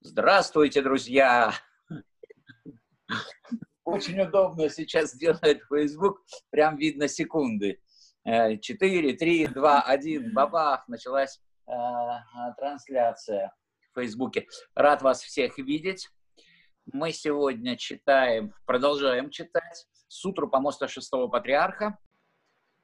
Здравствуйте, 0.00 0.80
друзья! 0.80 1.52
Очень 3.84 4.20
удобно 4.20 4.68
сейчас 4.68 5.16
делает 5.16 5.62
Facebook, 5.68 6.22
прям 6.50 6.76
видно 6.76 7.08
секунды. 7.08 7.80
4, 8.24 9.12
3, 9.14 9.46
2, 9.48 9.82
1, 9.82 10.32
бабах, 10.32 10.86
началась 10.86 11.40
э, 11.66 11.72
трансляция 12.58 13.52
в 13.90 13.98
Фейсбуке. 13.98 14.46
Рад 14.76 15.02
вас 15.02 15.20
всех 15.20 15.58
видеть. 15.58 16.08
Мы 16.92 17.10
сегодня 17.10 17.76
читаем, 17.76 18.54
продолжаем 18.66 19.30
читать 19.30 19.88
Сутру 20.06 20.48
помоста 20.48 20.86
шестого 20.86 21.26
патриарха. 21.26 21.98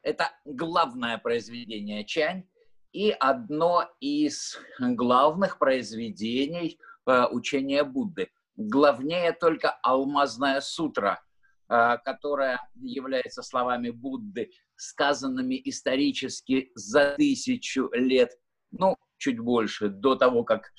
Это 0.03 0.33
главное 0.45 1.19
произведение 1.19 2.05
Чань 2.05 2.49
и 2.91 3.11
одно 3.11 3.89
из 4.01 4.59
главных 4.81 5.59
произведений 5.59 6.81
учения 7.07 7.85
Будды. 7.85 8.31
Главнее 8.57 9.33
только 9.33 9.71
Алмазная 9.83 10.61
сутра, 10.61 11.21
э, 11.69 11.99
которая 12.05 12.61
является 12.77 13.43
словами 13.43 13.91
Будды, 13.91 14.51
сказанными 14.77 15.61
исторически 15.65 16.71
за 16.75 17.15
тысячу 17.17 17.91
лет, 17.93 18.31
ну, 18.71 18.97
чуть 19.19 19.39
больше, 19.39 19.89
до 19.89 20.15
того, 20.15 20.45
как 20.45 20.73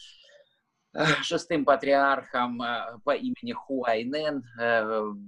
э, 0.94 1.06
шестым 1.22 1.66
патриархом 1.66 2.62
по 3.04 3.14
имени 3.16 3.52
Хуайнен 3.52 4.44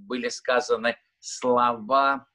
были 0.07 0.29
сказаны 0.29 0.95
слова, 1.19 2.25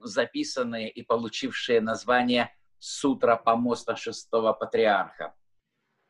записанные 0.00 0.90
и 0.90 1.02
получившие 1.02 1.80
название 1.80 2.54
сутра 2.78 3.36
помоста 3.36 3.96
шестого 3.96 4.52
патриарха. 4.52 5.34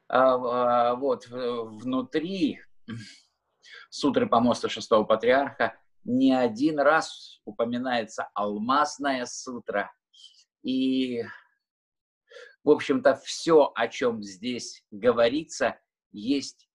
А, 0.08 0.90
а, 0.90 0.94
вот 0.94 1.26
внутри 1.28 2.60
сутры 3.90 4.28
помоста 4.28 4.68
шестого 4.68 5.04
патриарха 5.04 5.78
не 6.04 6.32
один 6.32 6.78
раз 6.78 7.40
упоминается 7.44 8.28
алмазная 8.34 9.26
сутра. 9.26 9.92
И, 10.62 11.24
в 12.62 12.70
общем-то, 12.70 13.16
все, 13.16 13.72
о 13.74 13.88
чем 13.88 14.22
здесь 14.22 14.84
говорится, 14.90 15.80
есть 16.12 16.68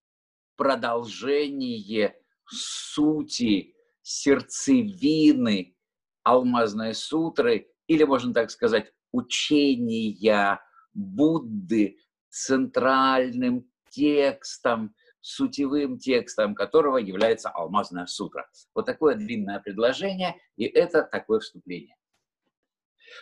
продолжение 0.58 2.16
сути, 2.46 3.74
сердцевины 4.02 5.76
алмазной 6.24 6.94
сутры, 6.94 7.72
или, 7.88 8.04
можно 8.04 8.34
так 8.34 8.52
сказать, 8.52 8.92
учения 9.12 10.60
Будды 10.94 11.98
центральным 12.32 13.70
текстом, 13.90 14.96
сутевым 15.20 16.00
текстом 16.00 16.56
которого 16.56 16.98
является 16.98 17.50
Алмазная 17.50 18.08
сутра. 18.08 18.50
Вот 18.74 18.86
такое 18.86 19.16
длинное 19.16 19.60
предложение, 19.60 20.36
и 20.56 20.66
это 20.66 21.04
такое 21.04 21.40
вступление. 21.40 21.96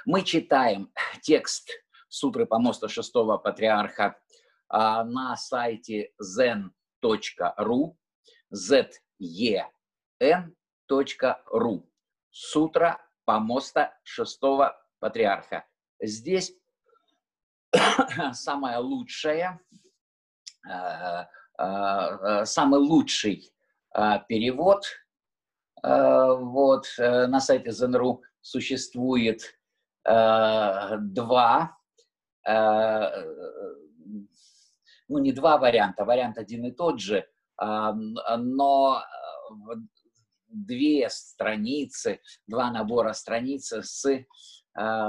Мы 0.05 0.23
читаем 0.23 0.93
текст 1.21 1.69
сутры 2.07 2.45
помоста 2.45 2.87
шестого 2.87 3.37
патриарха 3.37 4.19
а, 4.67 5.03
на 5.03 5.35
сайте 5.35 6.13
zen.ru, 6.21 7.95
zen.ru, 8.53 9.43
сутра 12.29 13.01
помоста 13.25 13.99
шестого 14.03 14.79
патриарха. 14.99 15.65
Здесь 16.01 16.53
самое 18.33 18.77
лучшее, 18.77 19.59
э, 20.67 21.25
э, 21.57 22.45
самый 22.45 22.79
лучший 22.79 23.51
э, 23.95 24.19
перевод 24.27 24.85
вот, 25.81 26.87
на 26.97 27.39
сайте 27.39 27.71
ЗНРУ 27.71 28.21
существует 28.41 29.57
два, 30.03 31.77
ну 35.07 35.19
не 35.19 35.31
два 35.31 35.57
варианта, 35.57 36.03
вариант 36.03 36.37
один 36.37 36.65
и 36.65 36.71
тот 36.71 36.99
же, 36.99 37.25
но 37.57 39.01
две 40.49 41.09
страницы, 41.09 42.19
два 42.47 42.71
набора 42.71 43.13
страниц 43.13 43.71
с 43.71 44.05
э, 44.05 44.25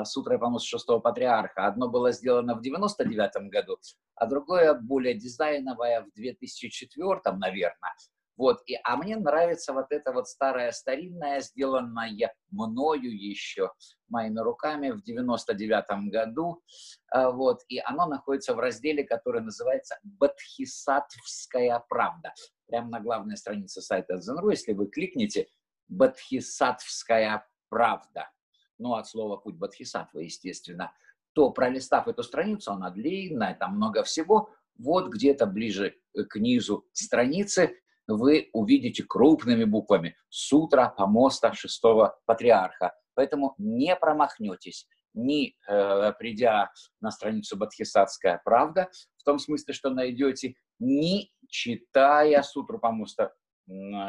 сутрой 0.05 0.39
помощь 0.39 0.65
шестого 0.65 1.01
патриарха. 1.01 1.67
Одно 1.67 1.89
было 1.89 2.13
сделано 2.13 2.55
в 2.55 2.63
99 2.63 3.51
году, 3.51 3.79
а 4.15 4.27
другое 4.27 4.75
более 4.75 5.15
дизайновое 5.15 6.03
в 6.03 6.13
2004, 6.15 7.21
наверное. 7.37 7.95
Вот, 8.41 8.63
и, 8.65 8.75
а 8.85 8.97
мне 8.97 9.17
нравится 9.17 9.75
вот 9.75 9.89
это 9.91 10.13
вот 10.13 10.27
старое 10.27 10.73
старинное, 10.73 11.41
сделанное 11.41 12.33
мною 12.51 13.15
еще 13.15 13.71
моими 14.09 14.39
руками 14.39 14.93
в 14.93 15.03
99 15.03 16.11
году. 16.11 16.63
А, 17.13 17.31
вот, 17.33 17.61
и 17.69 17.81
оно 17.81 18.07
находится 18.07 18.55
в 18.55 18.59
разделе, 18.59 19.05
который 19.05 19.43
называется 19.43 19.99
«Бадхисатвская 20.05 21.85
правда». 21.87 22.33
Прямо 22.67 22.89
на 22.89 23.01
главной 23.01 23.37
странице 23.37 23.83
сайта 23.83 24.15
Zenru, 24.15 24.51
если 24.53 24.73
вы 24.73 24.87
кликните 24.87 25.47
«Бадхисатвская 25.89 27.47
правда», 27.69 28.31
ну, 28.81 28.95
от 28.95 29.07
слова 29.07 29.37
«путь 29.37 29.57
Бадхисатвы», 29.57 30.25
естественно, 30.25 30.93
то, 31.33 31.51
пролистав 31.51 32.09
эту 32.09 32.23
страницу, 32.23 32.73
она 32.73 32.91
длинная, 32.91 33.55
там 33.55 33.77
много 33.77 34.03
всего, 34.03 34.51
вот 34.79 35.09
где-то 35.11 35.47
ближе 35.47 35.97
к 36.29 36.37
низу 36.37 36.87
страницы 36.93 37.79
вы 38.09 38.49
увидите 38.53 39.05
крупными 39.05 39.65
буквами 39.65 40.17
«Сутра 40.31 40.93
помоста 40.97 41.53
шестого 41.53 42.19
патриарха». 42.27 42.95
Поэтому 43.15 43.55
не 43.59 43.95
промахнетесь, 43.95 44.89
ни 45.15 45.55
э, 45.69 46.13
придя 46.19 46.73
на 47.01 47.11
страницу 47.11 47.57
«Бадхисатская 47.57 48.41
правда», 48.45 48.91
в 49.19 49.23
том 49.23 49.39
смысле, 49.39 49.75
что 49.75 49.91
найдете, 49.91 50.55
ни 50.79 51.31
читая 51.49 52.43
Сутру 52.43 52.79
помоста 52.79 53.33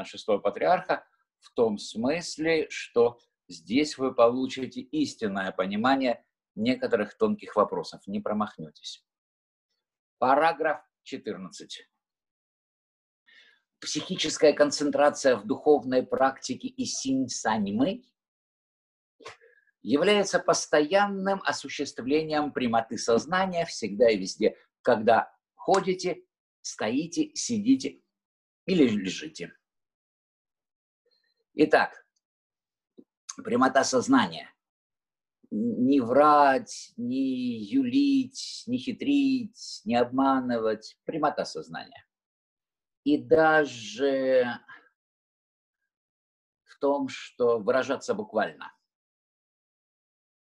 шестого 0.05 0.39
патриарха, 0.39 1.03
в 1.39 1.53
том 1.53 1.77
смысле, 1.77 2.67
что 2.69 3.19
здесь 3.51 3.97
вы 3.97 4.13
получите 4.13 4.81
истинное 4.81 5.51
понимание 5.51 6.25
некоторых 6.55 7.17
тонких 7.17 7.55
вопросов. 7.55 8.01
Не 8.07 8.19
промахнетесь. 8.19 9.05
Параграф 10.17 10.81
14 11.03 11.91
психическая 13.81 14.53
концентрация 14.53 15.35
в 15.35 15.45
духовной 15.45 16.03
практике 16.03 16.67
и 16.67 16.85
синь-саньмы 16.85 18.03
является 19.81 20.39
постоянным 20.39 21.41
осуществлением 21.43 22.53
прямоты 22.53 22.99
сознания 22.99 23.65
всегда 23.65 24.09
и 24.11 24.17
везде, 24.17 24.55
когда 24.83 25.35
ходите, 25.55 26.23
стоите, 26.61 27.31
сидите 27.33 28.01
или 28.67 28.87
лежите. 28.87 29.51
Итак, 31.55 32.00
прямота 33.41 33.83
сознания. 33.83 34.53
Не 35.51 35.99
врать, 35.99 36.93
не 36.95 37.59
юлить, 37.63 38.63
не 38.67 38.77
хитрить, 38.77 39.81
не 39.85 39.95
обманывать. 39.95 40.97
Прямота 41.03 41.45
сознания 41.45 42.05
и 43.03 43.17
даже 43.17 44.59
в 46.63 46.79
том, 46.79 47.07
что 47.07 47.59
выражаться 47.59 48.13
буквально 48.13 48.73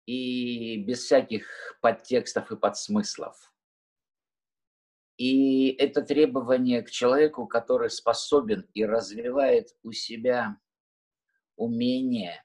и 0.06 0.82
без 0.84 1.04
всяких 1.04 1.78
подтекстов 1.80 2.50
и 2.50 2.56
подсмыслов. 2.56 3.52
И 5.16 5.68
это 5.72 6.02
требование 6.02 6.82
к 6.82 6.90
человеку, 6.90 7.46
который 7.46 7.90
способен 7.90 8.68
и 8.72 8.84
развивает 8.84 9.76
у 9.82 9.92
себя 9.92 10.58
умение, 11.56 12.42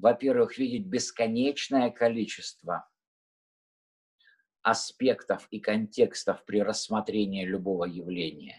во-первых, 0.00 0.58
видеть 0.58 0.86
бесконечное 0.86 1.90
количество 1.90 2.88
аспектов 4.62 5.46
и 5.50 5.60
контекстов 5.60 6.44
при 6.44 6.62
рассмотрении 6.62 7.44
любого 7.44 7.84
явления. 7.84 8.58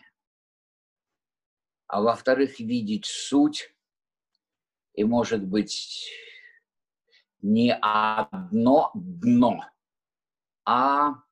А 1.88 2.02
во-вторых, 2.02 2.60
видеть 2.60 3.06
суть 3.06 3.76
и, 4.94 5.04
может 5.04 5.46
быть, 5.46 6.10
не 7.42 7.74
одно 7.74 8.92
дно, 8.94 9.66
а 10.66 11.24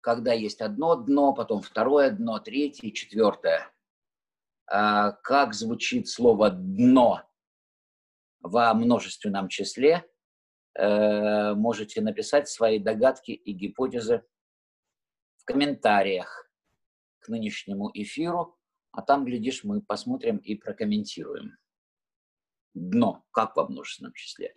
когда 0.00 0.32
есть 0.32 0.60
одно 0.60 0.94
дно, 0.94 1.34
потом 1.34 1.60
второе 1.60 2.10
дно, 2.10 2.38
третье, 2.38 2.92
четвертое. 2.92 3.70
А 4.68 5.12
как 5.12 5.52
звучит 5.52 6.08
слово 6.08 6.50
«дно» 6.50 7.25
во 8.48 8.74
множественном 8.74 9.48
числе– 9.48 10.04
э, 10.76 11.54
можете 11.54 12.00
написать 12.00 12.48
свои 12.48 12.78
догадки 12.78 13.32
и 13.32 13.52
гипотезы 13.52 14.24
в 15.38 15.44
комментариях 15.44 16.50
к 17.20 17.28
нынешнему 17.28 17.90
эфиру, 17.94 18.58
а 18.92 19.02
там, 19.02 19.24
глядишь, 19.24 19.64
мы 19.64 19.80
посмотрим 19.80 20.38
и 20.38 20.54
прокомментируем. 20.54 21.56
Дно, 22.74 23.24
как 23.30 23.56
во 23.56 23.66
множественном 23.66 24.12
числе. 24.12 24.54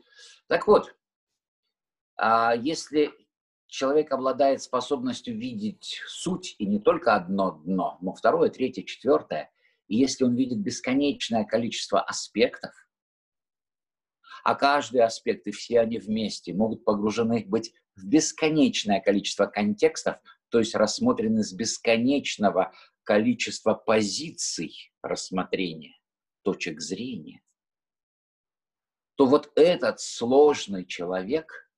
Так 0.48 0.68
вот, 0.68 0.96
а 2.18 2.54
если 2.54 3.12
человек 3.68 4.12
обладает 4.12 4.62
способностью 4.62 5.38
видеть 5.38 6.02
суть, 6.08 6.56
и 6.58 6.66
не 6.66 6.80
только 6.80 7.16
одно 7.16 7.52
дно, 7.52 7.98
но 8.02 8.14
второе, 8.14 8.50
третье, 8.50 8.84
четвертое, 8.84 9.52
и 9.88 9.96
если 9.98 10.26
он 10.26 10.36
видит 10.36 10.60
бесконечное 10.60 11.46
количество 11.46 12.02
аспектов, 12.02 12.74
а 14.44 14.56
каждый 14.56 15.02
аспект 15.02 15.48
и 15.48 15.52
все 15.52 15.80
они 15.80 15.98
вместе 15.98 16.54
могут 16.54 16.84
погружены 16.84 17.46
быть 17.46 17.74
в 17.96 18.06
бесконечное 18.06 19.00
количество 19.00 19.46
контекстов, 19.46 20.18
то 20.50 20.60
есть 20.60 20.76
рассмотрены 20.76 21.44
с 21.44 21.54
бесконечного 21.54 22.74
количества 23.04 23.74
позиций 23.74 24.92
рассмотрения, 25.02 25.98
точек 26.44 26.82
зрения, 26.82 27.42
то 29.16 29.26
вот 29.26 29.52
этот 29.56 30.00
сложный 30.00 30.86
человек– 30.86 31.52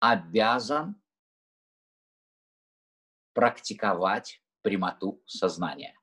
обязан 0.00 1.00
практиковать 3.32 4.42
прямоту 4.62 5.22
сознания, 5.26 5.94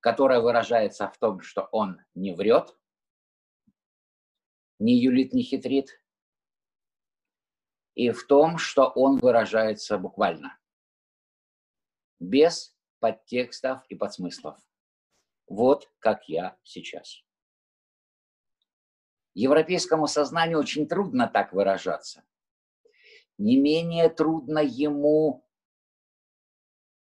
которая 0.00 0.40
выражается 0.40 1.08
в 1.08 1.18
том, 1.18 1.40
что 1.40 1.68
он 1.72 2.00
не 2.14 2.34
врет, 2.34 2.76
не 4.78 4.94
юлит, 4.94 5.32
не 5.32 5.42
хитрит, 5.42 6.02
и 7.94 8.10
в 8.10 8.26
том, 8.26 8.58
что 8.58 8.86
он 8.86 9.18
выражается 9.18 9.98
буквально, 9.98 10.58
без 12.20 12.76
подтекстов 13.00 13.84
и 13.88 13.94
подсмыслов. 13.94 14.58
Вот 15.46 15.90
как 15.98 16.28
я 16.28 16.58
сейчас. 16.62 17.22
Европейскому 19.34 20.06
сознанию 20.06 20.58
очень 20.58 20.86
трудно 20.86 21.28
так 21.28 21.52
выражаться 21.52 22.24
не 23.38 23.56
менее 23.56 24.08
трудно 24.08 24.58
ему 24.58 25.48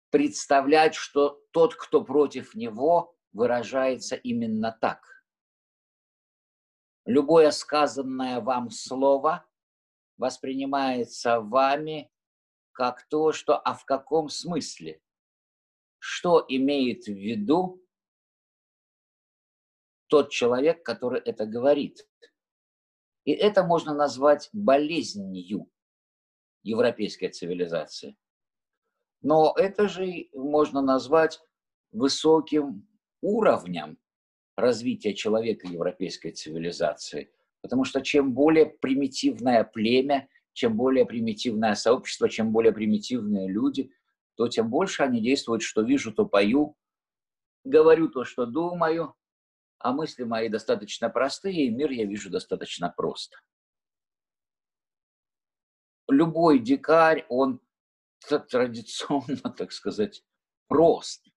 представлять, 0.10 0.96
что 0.96 1.42
тот, 1.52 1.76
кто 1.76 2.04
против 2.04 2.56
него, 2.56 3.16
выражается 3.34 4.16
именно 4.16 4.78
так. 4.82 5.21
Любое 7.12 7.52
сказанное 7.52 8.40
вам 8.40 8.70
слово 8.70 9.46
воспринимается 10.16 11.42
вами 11.42 12.10
как 12.72 13.06
то, 13.10 13.34
что 13.34 13.58
а 13.58 13.74
в 13.74 13.84
каком 13.84 14.30
смысле? 14.30 15.02
Что 16.00 16.46
имеет 16.48 17.04
в 17.08 17.12
виду 17.12 17.86
тот 20.08 20.30
человек, 20.30 20.86
который 20.86 21.20
это 21.20 21.46
говорит? 21.46 22.08
И 23.26 23.34
это 23.34 23.66
можно 23.66 23.94
назвать 23.94 24.50
болезнью 24.54 25.70
европейской 26.64 27.28
цивилизации. 27.28 28.16
Но 29.22 29.54
это 29.58 29.90
же 29.90 30.30
можно 30.32 30.82
назвать 30.82 31.42
высоким 31.92 32.88
уровнем 33.20 34.00
развития 34.56 35.14
человека 35.14 35.68
европейской 35.68 36.32
цивилизации. 36.32 37.32
Потому 37.62 37.84
что 37.84 38.02
чем 38.02 38.34
более 38.34 38.66
примитивное 38.66 39.64
племя, 39.64 40.28
чем 40.54 40.76
более 40.76 41.06
примитивное 41.06 41.76
сообщество, 41.76 42.30
чем 42.30 42.52
более 42.52 42.74
примитивные 42.74 43.48
люди, 43.48 43.92
то 44.36 44.48
тем 44.48 44.70
больше 44.70 45.04
они 45.04 45.22
действуют, 45.22 45.62
что 45.62 45.82
вижу, 45.82 46.12
то 46.12 46.26
пою, 46.26 46.76
говорю 47.64 48.10
то, 48.10 48.24
что 48.26 48.46
думаю, 48.46 49.16
а 49.80 49.94
мысли 49.94 50.24
мои 50.24 50.50
достаточно 50.50 51.10
простые, 51.10 51.68
и 51.68 51.70
мир 51.70 51.92
я 51.92 52.06
вижу 52.06 52.30
достаточно 52.30 52.94
просто 52.96 53.38
любой 56.12 56.60
дикарь, 56.60 57.26
он 57.30 57.60
традиционно, 58.28 59.38
так 59.58 59.72
сказать, 59.72 60.24
прост. 60.68 61.28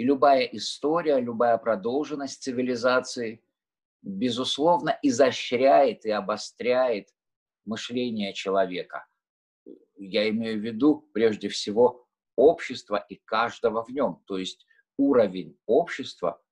И 0.00 0.02
любая 0.02 0.44
история, 0.44 1.20
любая 1.20 1.58
продолженность 1.58 2.42
цивилизации, 2.42 3.44
безусловно, 4.00 4.98
изощряет 5.02 6.06
и 6.06 6.10
обостряет 6.10 7.10
мышление 7.66 8.32
человека. 8.32 9.06
Я 9.98 10.30
имею 10.30 10.58
в 10.58 10.64
виду, 10.64 11.06
прежде 11.12 11.50
всего, 11.50 12.08
общество 12.34 12.96
и 13.10 13.16
каждого 13.16 13.84
в 13.84 13.90
нем. 13.90 14.22
То 14.26 14.38
есть 14.38 14.66
уровень 14.96 15.58
общества 15.66 16.42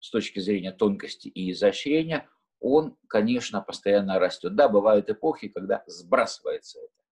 с 0.00 0.08
точки 0.08 0.38
зрения 0.38 0.72
тонкости 0.72 1.28
и 1.28 1.50
изощрения, 1.52 2.26
он, 2.58 2.96
конечно, 3.06 3.60
постоянно 3.60 4.18
растет. 4.18 4.56
Да, 4.56 4.66
бывают 4.66 5.10
эпохи, 5.10 5.48
когда 5.48 5.84
сбрасывается 5.86 6.78
это. 6.80 7.04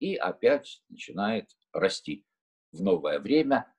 И 0.00 0.16
опять 0.16 0.82
начинает 0.88 1.48
расти 1.72 2.26
в 2.72 2.82
новое 2.82 3.20
время, 3.20 3.71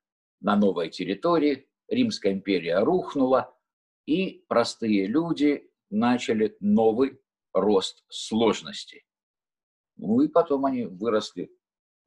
на 0.43 0.55
новой 0.55 0.89
территории. 0.89 1.67
Римская 1.87 2.33
империя 2.33 2.79
рухнула, 2.79 3.57
и 4.05 4.45
простые 4.47 5.07
люди 5.07 5.69
начали 5.89 6.55
новый 6.59 7.19
рост 7.53 8.03
сложностей. 8.09 9.05
Ну 9.95 10.21
и 10.21 10.27
потом 10.27 10.65
они 10.65 10.85
выросли 10.85 11.51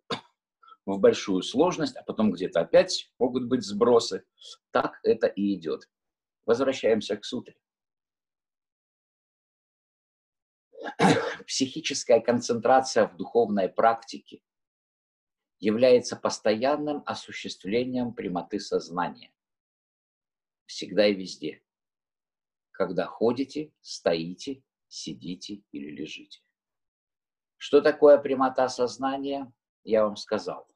в 0.87 0.99
большую 0.99 1.43
сложность, 1.43 1.97
а 1.97 2.03
потом 2.03 2.31
где-то 2.33 2.61
опять 2.61 3.13
могут 3.19 3.49
быть 3.49 3.65
сбросы. 3.65 4.25
Так 4.71 4.99
это 5.03 5.27
и 5.27 5.55
идет. 5.55 5.89
Возвращаемся 6.47 7.17
к 7.17 7.25
сутре. 7.25 7.57
Психическая 11.47 12.21
концентрация 12.21 13.09
в 13.09 13.17
духовной 13.17 13.69
практике 13.69 14.43
является 15.59 16.17
постоянным 16.17 17.03
осуществлением 17.07 18.13
прямоты 18.13 18.61
сознания. 18.61 19.33
Всегда 20.67 21.07
и 21.07 21.15
везде. 21.15 21.63
Когда 22.73 23.07
ходите, 23.07 23.73
стоите, 23.81 24.63
сидите 24.89 25.63
или 25.73 25.91
лежите. 25.91 26.41
Что 27.57 27.81
такое 27.81 28.19
прямота 28.19 28.69
сознания, 28.69 29.53
я 29.85 30.05
вам 30.05 30.17
сказал. 30.17 30.69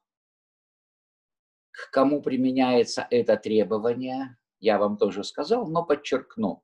К 1.71 1.91
кому 1.91 2.21
применяется 2.21 3.07
это 3.09 3.37
требование, 3.37 4.37
я 4.59 4.77
вам 4.77 4.97
тоже 4.97 5.23
сказал, 5.23 5.67
но 5.67 5.85
подчеркну. 5.85 6.63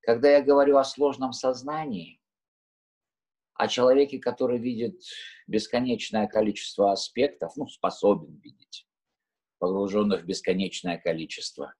Когда 0.00 0.30
я 0.30 0.42
говорю 0.42 0.76
о 0.76 0.84
сложном 0.84 1.32
сознании, 1.32 2.17
о 3.58 3.66
человеке, 3.66 4.18
который 4.18 4.58
видит 4.58 5.02
бесконечное 5.48 6.28
количество 6.28 6.92
аспектов, 6.92 7.56
ну, 7.56 7.66
способен 7.66 8.36
видеть, 8.38 8.86
погруженных 9.58 10.22
в 10.22 10.26
бесконечное 10.26 10.96
количество 10.96 11.74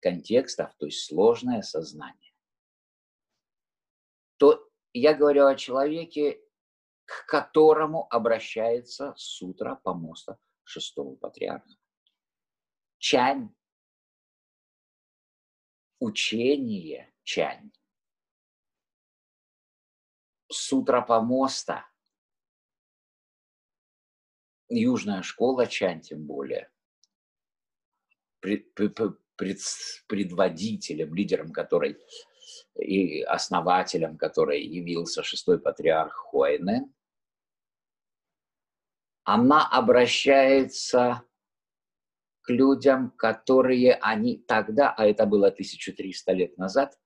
контекстов, 0.00 0.72
то 0.78 0.86
есть 0.86 1.04
сложное 1.04 1.62
сознание, 1.62 2.32
то 4.36 4.70
я 4.92 5.14
говорю 5.14 5.46
о 5.46 5.56
человеке, 5.56 6.40
к 7.04 7.26
которому 7.26 8.06
обращается 8.08 9.14
сутра 9.16 9.74
помоста 9.74 10.38
шестого 10.62 11.16
патриарха. 11.16 11.76
Чань 12.98 13.52
учение 15.98 17.12
Чань. 17.24 17.72
Сутра 20.50 21.00
помоста. 21.00 21.86
Южная 24.68 25.22
школа 25.22 25.66
Чань 25.66 26.00
тем 26.00 26.26
более. 26.26 26.70
Пред, 28.40 28.72
пред, 28.74 28.98
предводителем, 30.06 31.14
лидером 31.14 31.52
которой 31.52 31.98
и 32.76 33.22
основателем, 33.22 34.16
который 34.16 34.62
явился 34.62 35.22
шестой 35.22 35.60
патриарх 35.60 36.14
Хуайнен, 36.14 36.92
она 39.24 39.68
обращается 39.68 41.22
к 42.40 42.50
людям, 42.50 43.10
которые 43.10 43.94
они 43.96 44.38
тогда, 44.38 44.90
а 44.90 45.04
это 45.04 45.26
было 45.26 45.48
1300 45.48 46.32
лет 46.32 46.56
назад, 46.56 46.98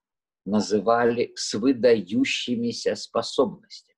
называли 0.45 1.33
с 1.35 1.53
выдающимися 1.53 2.95
способностями. 2.95 3.97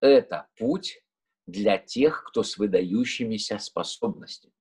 Это 0.00 0.48
путь 0.56 1.02
для 1.46 1.78
тех, 1.78 2.24
кто 2.24 2.42
с 2.42 2.56
выдающимися 2.56 3.58
способностями. 3.58 4.54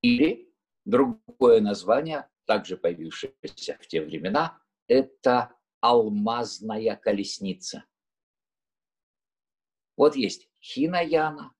Или 0.00 0.52
другое 0.84 1.60
название, 1.60 2.28
также 2.44 2.76
появившееся 2.76 3.78
в 3.80 3.86
те 3.86 4.02
времена, 4.02 4.60
это 4.88 5.54
алмазная 5.80 6.96
колесница. 6.96 7.84
Вот 9.96 10.16
есть 10.16 10.48
Хинаяна, 10.60 11.54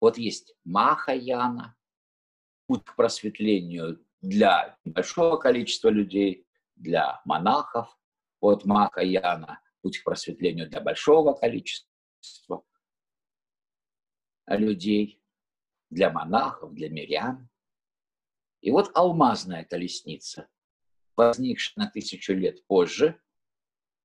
вот 0.00 0.18
есть 0.18 0.54
Махаяна, 0.64 1.76
путь 2.66 2.84
к 2.84 2.94
просветлению 2.94 4.05
для 4.26 4.76
большого 4.84 5.36
количества 5.36 5.88
людей, 5.88 6.46
для 6.74 7.20
монахов. 7.24 7.96
Вот 8.40 8.64
Махаяна, 8.64 9.60
путь 9.80 9.98
к 9.98 10.04
просветлению 10.04 10.68
для 10.68 10.80
большого 10.80 11.32
количества 11.32 12.64
людей, 14.48 15.22
для 15.90 16.10
монахов, 16.10 16.74
для 16.74 16.90
мирян. 16.90 17.48
И 18.60 18.70
вот 18.70 18.90
алмазная 18.94 19.64
колесница, 19.64 20.48
возникшая 21.16 21.84
на 21.84 21.90
тысячу 21.90 22.34
лет 22.34 22.66
позже, 22.66 23.20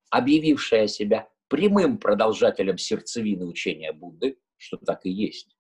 объявившая 0.10 0.88
себя 0.88 1.30
прямым 1.48 1.98
продолжателем 1.98 2.78
сердцевины 2.78 3.46
учения 3.46 3.92
Будды, 3.92 4.40
что 4.58 4.78
так 4.78 5.06
и 5.06 5.10
есть. 5.10 5.58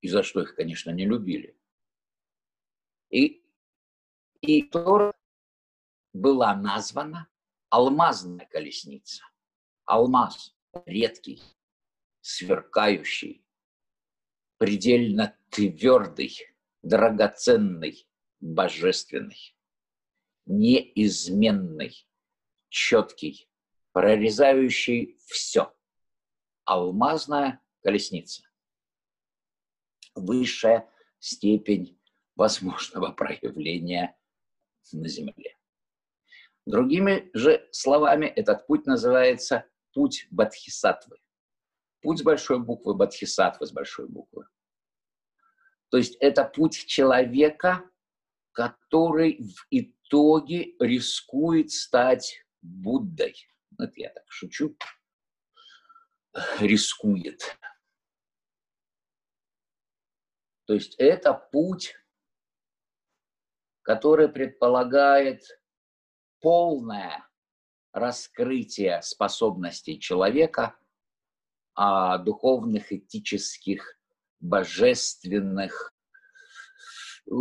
И 0.00 0.08
за 0.08 0.22
что 0.22 0.42
их, 0.42 0.54
конечно, 0.54 0.90
не 0.90 1.06
любили. 1.06 1.57
И, 3.10 3.42
и 4.40 4.62
Тора 4.62 5.14
была 6.12 6.54
названа 6.54 7.28
алмазная 7.70 8.46
колесница. 8.46 9.24
Алмаз 9.84 10.54
редкий, 10.84 11.42
сверкающий, 12.20 13.44
предельно 14.58 15.36
твердый, 15.50 16.36
драгоценный, 16.82 18.06
божественный, 18.40 19.56
неизменный, 20.44 22.06
четкий, 22.68 23.48
прорезающий 23.92 25.18
все. 25.26 25.74
Алмазная 26.64 27.62
колесница. 27.82 28.42
Высшая 30.14 30.92
степень 31.18 31.97
возможного 32.38 33.10
проявления 33.10 34.16
на 34.92 35.08
Земле. 35.08 35.56
Другими 36.64 37.30
же 37.34 37.68
словами, 37.72 38.26
этот 38.26 38.66
путь 38.66 38.86
называется 38.86 39.66
путь 39.92 40.28
Бадхисатвы. 40.30 41.18
Путь 42.00 42.20
с 42.20 42.22
большой 42.22 42.60
буквы, 42.60 42.94
Бадхисатвы 42.94 43.66
с 43.66 43.72
большой 43.72 44.08
буквы. 44.08 44.46
То 45.90 45.98
есть 45.98 46.16
это 46.20 46.44
путь 46.44 46.86
человека, 46.86 47.82
который 48.52 49.42
в 49.42 49.66
итоге 49.70 50.74
рискует 50.78 51.72
стать 51.72 52.44
Буддой. 52.62 53.34
Это 53.78 53.92
я 53.96 54.10
так 54.10 54.24
шучу. 54.28 54.76
Рискует. 56.60 57.56
То 60.66 60.74
есть 60.74 60.94
это 60.98 61.32
путь, 61.32 61.94
который 63.88 64.28
предполагает 64.28 65.42
полное 66.42 67.26
раскрытие 67.92 69.00
способностей 69.00 69.98
человека, 69.98 70.78
а 71.74 72.18
духовных, 72.18 72.92
этических, 72.92 73.98
божественных, 74.40 75.94
ну 77.24 77.40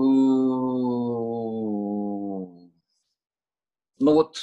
вот 3.99 4.39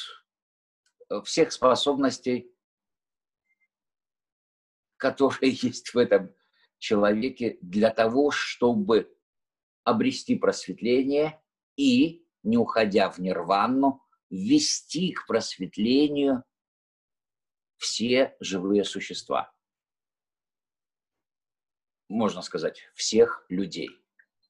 всех 1.25 1.53
способностей, 1.53 2.55
которые 4.99 5.53
есть 5.63 5.95
в 5.95 5.97
этом 5.97 6.35
человеке 6.77 7.57
для 7.63 7.89
того, 7.89 8.31
чтобы 8.31 9.11
обрести 9.85 10.35
просветление 10.37 11.41
и, 11.77 12.27
не 12.43 12.57
уходя 12.57 13.11
в 13.11 13.19
нирвану, 13.19 14.03
вести 14.31 15.13
к 15.13 15.27
просветлению 15.27 16.45
все 17.77 18.37
живые 18.41 18.85
существа. 18.85 19.53
Можно 22.09 22.43
сказать, 22.43 22.81
всех 22.95 23.45
людей. 23.49 23.91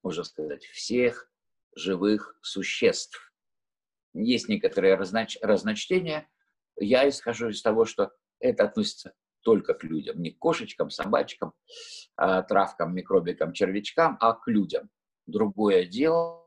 Можно 0.02 0.24
сказать, 0.24 0.64
всех 0.66 1.30
живых 1.74 2.38
существ. 2.42 3.32
Есть 4.12 4.48
некоторые 4.48 4.94
разноч... 4.94 5.38
разночтения, 5.40 6.28
я 6.76 7.08
исхожу 7.08 7.48
из 7.48 7.62
того, 7.62 7.84
что 7.84 8.12
это 8.38 8.64
относится 8.64 9.14
только 9.40 9.74
к 9.74 9.84
людям, 9.84 10.20
не 10.20 10.30
к 10.30 10.38
кошечкам, 10.38 10.90
собачкам, 10.90 11.52
а, 12.16 12.42
травкам, 12.42 12.94
микробикам, 12.94 13.52
червячкам, 13.52 14.16
а 14.20 14.34
к 14.34 14.48
людям. 14.48 14.90
Другое 15.26 15.84
дело, 15.86 16.43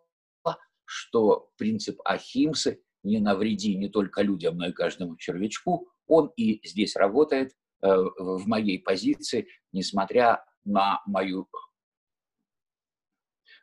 что 0.87 1.51
принцип 1.57 1.99
Ахимсы 2.05 2.81
«не 3.03 3.19
навреди 3.19 3.75
не 3.75 3.89
только 3.89 4.21
людям, 4.21 4.57
но 4.57 4.67
и 4.67 4.71
каждому 4.71 5.17
червячку», 5.17 5.89
он 6.07 6.31
и 6.37 6.65
здесь 6.65 6.95
работает 6.95 7.51
э, 7.81 7.87
в 7.87 8.47
моей 8.47 8.79
позиции, 8.79 9.47
несмотря 9.73 10.45
на 10.63 11.01
мою 11.05 11.49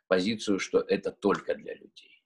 позицию, 0.07 0.59
что 0.59 0.79
это 0.79 1.11
только 1.11 1.55
для 1.55 1.73
людей. 1.73 2.23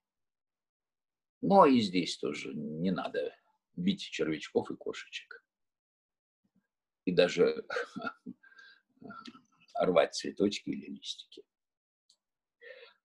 Но 1.41 1.65
и 1.65 1.79
здесь 1.79 2.17
тоже 2.17 2.53
не 2.53 2.91
надо 2.91 3.33
бить 3.75 4.01
червячков 4.01 4.69
и 4.71 4.75
кошечек. 4.75 5.43
И 7.05 7.13
даже 7.13 7.65
рвать 9.79 10.13
цветочки 10.13 10.69
или 10.69 10.87
листики. 10.87 11.43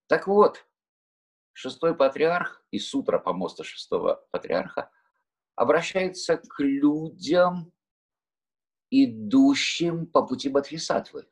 Так 0.08 0.26
вот, 0.26 0.66
шестой 1.54 1.96
патриарх 1.96 2.62
и 2.70 2.78
сутра 2.78 3.18
помоста 3.18 3.64
шестого 3.64 4.26
патриарха 4.30 4.90
обращается 5.54 6.36
к 6.36 6.60
людям, 6.60 7.72
идущим 8.90 10.06
по 10.06 10.26
пути 10.26 10.48
Бадхисатвы, 10.48 11.28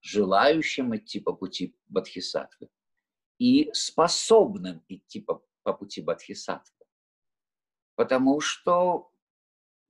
желающим 0.00 0.96
идти 0.96 1.20
по 1.20 1.32
пути 1.32 1.76
Бадхисатвы 1.86 2.70
и 3.38 3.70
способным 3.72 4.82
идти 4.88 5.20
по, 5.20 5.44
по 5.62 5.74
пути 5.74 6.00
Бадхисатвы. 6.00 6.86
Потому 7.94 8.40
что 8.40 9.12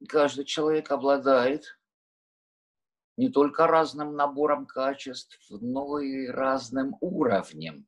каждый 0.08 0.44
человек 0.44 0.90
обладает 0.90 1.78
не 3.16 3.30
только 3.30 3.66
разным 3.66 4.16
набором 4.16 4.66
качеств, 4.66 5.38
но 5.50 6.00
и 6.00 6.26
разным 6.26 6.96
уровнем 7.00 7.86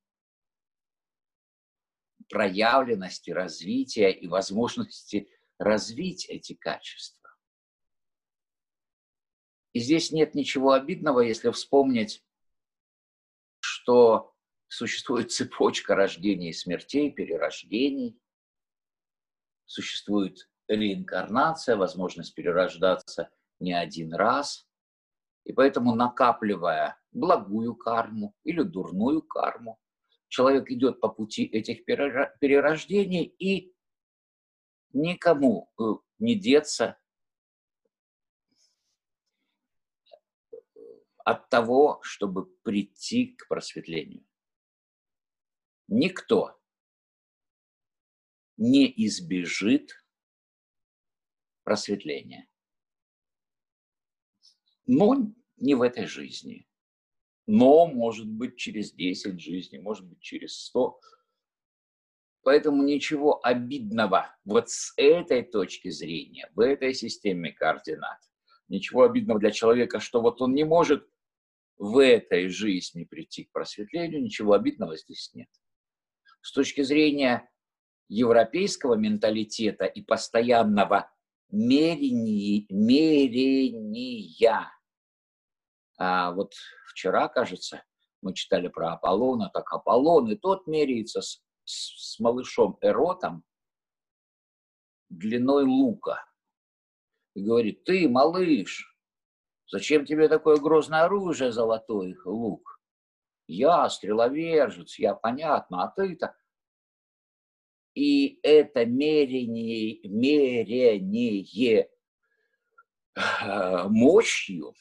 проявленности, 2.29 3.31
развития 3.31 4.11
и 4.11 4.27
возможности 4.27 5.29
развить 5.59 6.27
эти 6.29 6.55
качества. 6.55 7.31
И 9.73 9.81
здесь 9.81 10.13
нет 10.13 10.35
ничего 10.35 10.73
обидного, 10.73 11.21
если 11.21 11.51
вспомнить, 11.51 12.25
что 13.61 14.35
существует 14.69 15.33
цепочка 15.33 15.95
рождений 15.95 16.51
и 16.51 16.53
смертей, 16.53 17.11
перерождений, 17.11 18.21
существует 19.65 20.49
реинкарнация, 20.69 21.77
возможность 21.77 22.35
перерождаться 22.35 23.31
не 23.59 23.73
один 23.73 24.15
раз. 24.15 24.67
И 25.45 25.53
поэтому, 25.53 25.95
накапливая 25.95 26.97
благую 27.13 27.75
карму 27.75 28.35
или 28.45 28.63
дурную 28.63 29.23
карму, 29.23 29.79
человек 30.35 30.69
идет 30.69 30.99
по 31.01 31.09
пути 31.09 31.45
этих 31.45 31.85
перерождений 31.85 33.23
и 33.39 33.73
никому 34.93 35.71
э, 35.79 35.83
не 36.19 36.35
деться 36.35 37.01
от 41.19 41.49
того, 41.51 42.01
чтобы 42.03 42.47
прийти 42.65 43.37
к 43.37 43.47
просветлению. 43.47 44.27
Никто 45.87 46.61
не 48.57 48.93
избежит 49.07 50.05
просветления. 51.63 52.49
Но 54.87 55.33
не 55.59 55.77
в 55.77 55.83
этой 55.83 56.07
жизни. 56.07 56.67
Но, 57.47 57.87
может 57.87 58.27
быть, 58.27 58.57
через 58.57 58.93
10 58.93 59.41
жизней, 59.41 59.79
может 59.79 60.07
быть, 60.07 60.21
через 60.21 60.59
100. 60.67 60.99
Поэтому 62.43 62.83
ничего 62.83 63.41
обидного 63.45 64.37
вот 64.45 64.69
с 64.71 64.93
этой 64.97 65.43
точки 65.43 65.89
зрения, 65.91 66.51
в 66.55 66.61
этой 66.61 66.95
системе 66.95 67.53
координат, 67.53 68.19
ничего 68.69 69.05
обидного 69.05 69.41
для 69.41 69.51
человека, 69.51 70.01
что 70.01 70.21
вот 70.21 70.41
он 70.43 70.55
не 70.55 70.65
может 70.65 71.09
в 71.77 71.99
этой 71.99 72.49
жизни 72.49 73.05
прийти 73.05 73.45
к 73.45 73.53
просветлению, 73.53 74.23
ничего 74.23 74.53
обидного 74.53 74.97
здесь 74.97 75.31
нет. 75.35 75.49
С 76.41 76.53
точки 76.53 76.83
зрения 76.83 77.51
европейского 78.09 78.95
менталитета 78.95 79.87
и 79.87 80.03
постоянного 80.03 81.11
мерения, 81.51 82.67
мерения. 82.69 83.65
А 85.97 86.33
вот 86.33 86.55
вчера, 86.91 87.29
кажется, 87.29 87.85
мы 88.21 88.35
читали 88.35 88.69
про 88.69 88.93
Аполлона, 88.93 89.51
так 89.53 89.73
Аполлон 89.73 90.31
и 90.31 90.37
тот 90.37 90.67
меряется 90.67 91.21
с, 91.21 91.43
с, 91.65 92.15
с 92.15 92.21
малышом 92.21 92.79
Эротом 92.81 93.45
длиной 95.09 95.65
лука. 95.65 96.25
И 97.35 97.43
говорит, 97.43 97.85
ты, 97.85 98.09
малыш, 98.09 98.97
зачем 99.69 100.05
тебе 100.05 100.29
такое 100.29 100.57
грозное 100.57 101.05
оружие, 101.05 101.53
золотой 101.53 102.17
лук? 102.25 102.81
Я 103.47 103.89
стреловержец, 103.91 104.99
я 104.99 105.15
понятно, 105.15 105.85
а 105.85 105.89
ты-то 105.89 106.35
и 107.95 108.41
это 108.43 108.85
мерение, 108.85 110.01
мерение 110.09 111.89
э, 113.15 113.89
мощью, 113.89 114.75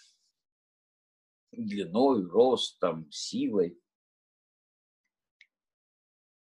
длиной, 1.57 2.25
ростом, 2.25 3.09
силой, 3.11 3.79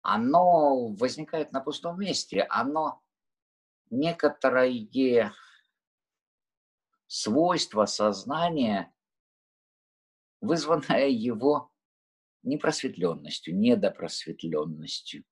оно 0.03 0.89
возникает 0.95 1.53
на 1.53 1.61
пустом 1.61 2.01
месте, 2.01 2.43
оно 2.43 3.03
некоторое 3.91 5.33
свойство 7.07 7.87
сознания, 7.87 8.95
вызванное 10.41 11.09
его 11.09 11.73
непросветленностью, 12.43 13.57
недопросветленностью. 13.59 15.25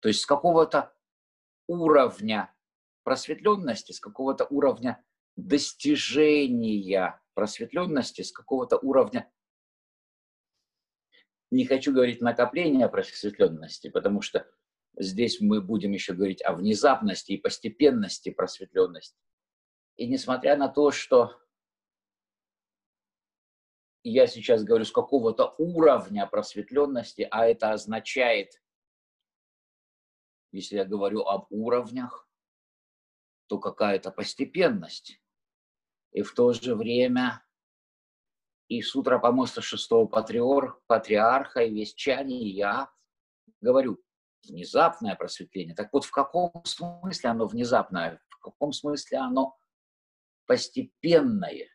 То 0.00 0.08
есть 0.08 0.22
с 0.22 0.26
какого-то 0.26 0.94
уровня 1.66 2.54
просветленности, 3.02 3.92
с 3.92 4.00
какого-то 4.00 4.46
уровня 4.50 5.04
достижения 5.36 7.20
просветленности, 7.38 8.22
с 8.22 8.32
какого-то 8.32 8.78
уровня, 8.78 9.30
не 11.52 11.64
хочу 11.64 11.92
говорить 11.92 12.20
накопления 12.20 12.88
просветленности, 12.88 13.90
потому 13.90 14.22
что 14.22 14.50
здесь 14.98 15.40
мы 15.40 15.62
будем 15.62 15.92
еще 15.92 16.14
говорить 16.14 16.42
о 16.42 16.54
внезапности 16.54 17.30
и 17.30 17.38
постепенности 17.38 18.30
просветленности. 18.30 19.16
И 19.94 20.08
несмотря 20.08 20.56
на 20.56 20.68
то, 20.68 20.90
что 20.90 21.40
я 24.02 24.26
сейчас 24.26 24.64
говорю 24.64 24.84
с 24.84 24.90
какого-то 24.90 25.54
уровня 25.58 26.26
просветленности, 26.26 27.28
а 27.30 27.46
это 27.46 27.70
означает 27.70 28.60
если 30.50 30.76
я 30.76 30.84
говорю 30.84 31.20
об 31.20 31.46
уровнях, 31.50 32.28
то 33.46 33.58
какая-то 33.58 34.10
постепенность. 34.10 35.20
И 36.12 36.22
в 36.22 36.32
то 36.34 36.52
же 36.52 36.74
время 36.74 37.44
и 38.68 38.82
сутра 38.82 39.18
помоста 39.18 39.62
шестого 39.62 40.06
патриор, 40.06 40.80
патриарха, 40.86 41.60
и 41.62 41.72
весь 41.72 41.94
чани, 41.94 42.48
и 42.48 42.54
я 42.54 42.90
говорю, 43.60 44.02
внезапное 44.46 45.16
просветление. 45.16 45.74
Так 45.74 45.92
вот, 45.92 46.04
в 46.04 46.10
каком 46.10 46.64
смысле 46.64 47.30
оно 47.30 47.46
внезапное? 47.46 48.20
В 48.28 48.38
каком 48.38 48.72
смысле 48.72 49.18
оно 49.18 49.58
постепенное? 50.46 51.68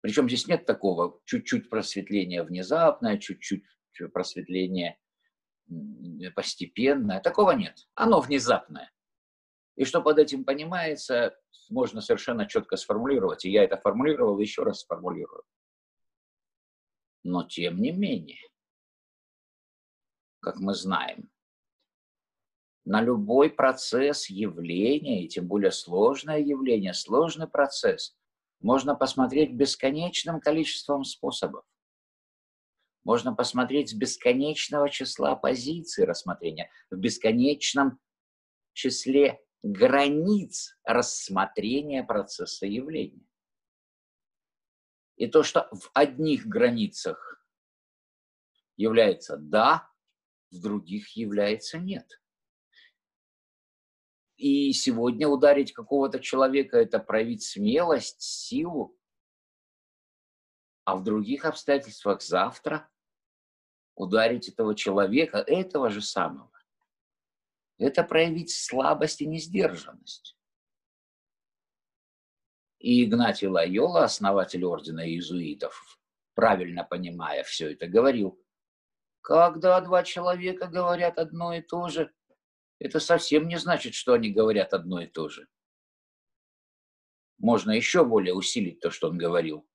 Причем 0.00 0.28
здесь 0.28 0.46
нет 0.46 0.64
такого 0.66 1.20
чуть-чуть 1.26 1.68
просветления 1.68 2.42
внезапное, 2.42 3.18
чуть-чуть 3.18 3.64
просветление 4.12 4.98
постепенное. 6.34 7.20
Такого 7.20 7.50
нет. 7.52 7.86
Оно 7.94 8.20
внезапное. 8.20 8.90
И 9.76 9.84
что 9.84 10.02
под 10.02 10.18
этим 10.18 10.44
понимается, 10.44 11.36
можно 11.68 12.00
совершенно 12.00 12.46
четко 12.46 12.76
сформулировать. 12.76 13.44
И 13.44 13.50
я 13.50 13.64
это 13.64 13.76
формулировал, 13.76 14.38
еще 14.38 14.62
раз 14.62 14.80
сформулирую. 14.80 15.42
Но 17.22 17.44
тем 17.44 17.80
не 17.80 17.92
менее, 17.92 18.40
как 20.40 20.56
мы 20.56 20.74
знаем, 20.74 21.30
на 22.84 23.02
любой 23.02 23.50
процесс 23.50 24.28
явления, 24.30 25.24
и 25.24 25.28
тем 25.28 25.46
более 25.46 25.70
сложное 25.70 26.38
явление, 26.38 26.94
сложный 26.94 27.46
процесс, 27.46 28.16
можно 28.60 28.94
посмотреть 28.94 29.52
бесконечным 29.52 30.40
количеством 30.40 31.04
способов 31.04 31.64
можно 33.04 33.34
посмотреть 33.34 33.90
с 33.90 33.94
бесконечного 33.94 34.90
числа 34.90 35.34
позиций 35.36 36.04
рассмотрения, 36.04 36.70
в 36.90 36.96
бесконечном 36.96 37.98
числе 38.72 39.40
границ 39.62 40.78
рассмотрения 40.84 42.02
процесса 42.02 42.66
явления. 42.66 43.26
И 45.16 45.26
то, 45.26 45.42
что 45.42 45.68
в 45.72 45.90
одних 45.92 46.46
границах 46.46 47.44
является 48.76 49.36
«да», 49.36 49.90
в 50.50 50.60
других 50.60 51.16
является 51.16 51.78
«нет». 51.78 52.06
И 54.36 54.72
сегодня 54.72 55.28
ударить 55.28 55.74
какого-то 55.74 56.18
человека– 56.18 56.76
это 56.78 56.98
проявить 56.98 57.42
смелость, 57.42 58.22
силу, 58.22 58.98
а 60.84 60.96
в 60.96 61.04
других 61.04 61.44
обстоятельствах 61.44 62.22
завтра 62.22 62.90
ударить 63.94 64.48
этого 64.48 64.74
человека, 64.74 65.36
этого 65.36 65.90
же 65.90 66.00
самого. 66.00 66.50
Это 67.80 68.04
проявить 68.04 68.50
слабость 68.50 69.22
и 69.22 69.26
несдержанность. 69.26 70.36
И 72.78 73.04
Игнатий 73.04 73.48
Лайола, 73.48 74.04
основатель 74.04 74.66
ордена 74.66 75.08
иезуитов, 75.08 75.98
правильно 76.34 76.84
понимая 76.84 77.42
все 77.42 77.72
это, 77.72 77.86
говорил, 77.86 78.38
когда 79.22 79.80
два 79.80 80.02
человека 80.02 80.66
говорят 80.66 81.18
одно 81.18 81.54
и 81.54 81.62
то 81.62 81.88
же, 81.88 82.12
это 82.78 83.00
совсем 83.00 83.48
не 83.48 83.56
значит, 83.58 83.94
что 83.94 84.12
они 84.12 84.30
говорят 84.30 84.74
одно 84.74 85.00
и 85.00 85.06
то 85.06 85.30
же. 85.30 85.48
Можно 87.38 87.70
еще 87.70 88.04
более 88.04 88.34
усилить 88.34 88.80
то, 88.80 88.90
что 88.90 89.08
он 89.08 89.16
говорил 89.16 89.66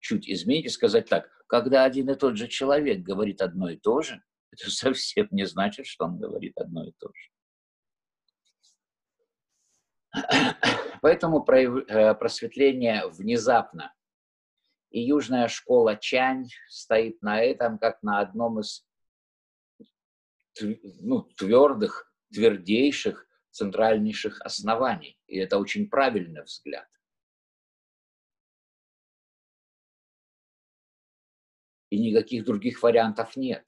чуть 0.00 0.28
изменить 0.28 0.66
и 0.66 0.68
сказать 0.68 1.08
так, 1.08 1.30
когда 1.46 1.84
один 1.84 2.10
и 2.10 2.14
тот 2.14 2.36
же 2.36 2.46
человек 2.46 3.00
говорит 3.00 3.40
одно 3.40 3.70
и 3.70 3.78
то 3.78 4.02
же, 4.02 4.22
это 4.50 4.70
совсем 4.70 5.28
не 5.30 5.46
значит, 5.46 5.86
что 5.86 6.04
он 6.04 6.18
говорит 6.18 6.58
одно 6.58 6.86
и 6.86 6.92
то 6.98 7.08
же. 7.08 7.30
Поэтому 11.02 11.44
э, 11.48 12.14
просветление 12.14 13.06
внезапно. 13.08 13.94
И 14.90 15.00
южная 15.00 15.48
школа 15.48 15.96
Чань 15.96 16.48
стоит 16.68 17.20
на 17.22 17.40
этом, 17.40 17.78
как 17.78 18.02
на 18.02 18.20
одном 18.20 18.60
из 18.60 18.86
ну, 20.60 21.22
твердых, 21.36 22.12
твердейших, 22.32 23.26
центральнейших 23.50 24.40
оснований. 24.40 25.18
И 25.26 25.38
это 25.38 25.58
очень 25.58 25.88
правильный 25.88 26.42
взгляд. 26.42 26.88
и 31.90 31.98
никаких 31.98 32.44
других 32.44 32.82
вариантов 32.82 33.36
нет. 33.36 33.64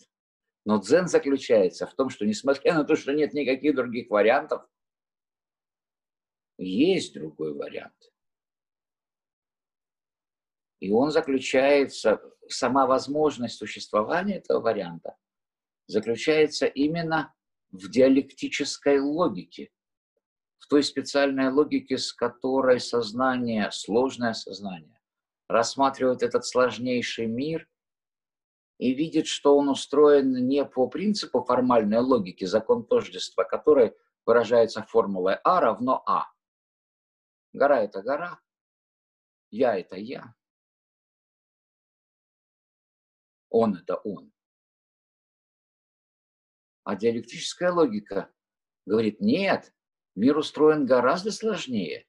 Но 0.64 0.78
дзен 0.78 1.08
заключается 1.08 1.86
в 1.86 1.94
том, 1.94 2.10
что 2.10 2.26
несмотря 2.26 2.74
на 2.74 2.84
то, 2.84 2.96
что 2.96 3.12
нет 3.12 3.32
никаких 3.32 3.74
других 3.74 4.10
вариантов, 4.10 4.62
есть 6.64 7.14
другой 7.14 7.54
вариант. 7.54 7.94
И 10.80 10.90
он 10.90 11.10
заключается, 11.10 12.20
сама 12.48 12.86
возможность 12.86 13.56
существования 13.56 14.38
этого 14.38 14.60
варианта 14.60 15.16
заключается 15.86 16.66
именно 16.66 17.34
в 17.70 17.90
диалектической 17.90 18.98
логике, 18.98 19.70
в 20.58 20.66
той 20.68 20.82
специальной 20.82 21.50
логике, 21.50 21.98
с 21.98 22.12
которой 22.12 22.80
сознание, 22.80 23.70
сложное 23.72 24.32
сознание, 24.32 25.00
рассматривает 25.48 26.22
этот 26.22 26.46
сложнейший 26.46 27.26
мир 27.26 27.68
и 28.78 28.94
видит, 28.94 29.26
что 29.26 29.56
он 29.56 29.68
устроен 29.68 30.46
не 30.46 30.64
по 30.64 30.88
принципу 30.88 31.42
формальной 31.42 31.98
логики, 31.98 32.44
закон 32.44 32.86
тождества, 32.86 33.44
который 33.44 33.92
выражается 34.24 34.82
формулой 34.82 35.36
А 35.44 35.60
равно 35.60 36.02
А. 36.06 36.26
Гора– 37.52 37.82
это 37.82 38.02
гора, 38.02 38.40
я– 39.50 39.78
это 39.80 39.96
я, 39.96 40.34
он– 43.48 43.74
это 43.76 43.96
он. 43.96 44.32
А 46.84 46.96
диалектическая 46.96 47.72
логика 47.72 48.32
говорит, 48.86 49.20
нет, 49.20 49.74
мир 50.14 50.38
устроен 50.38 50.86
гораздо 50.86 51.32
сложнее, 51.32 52.06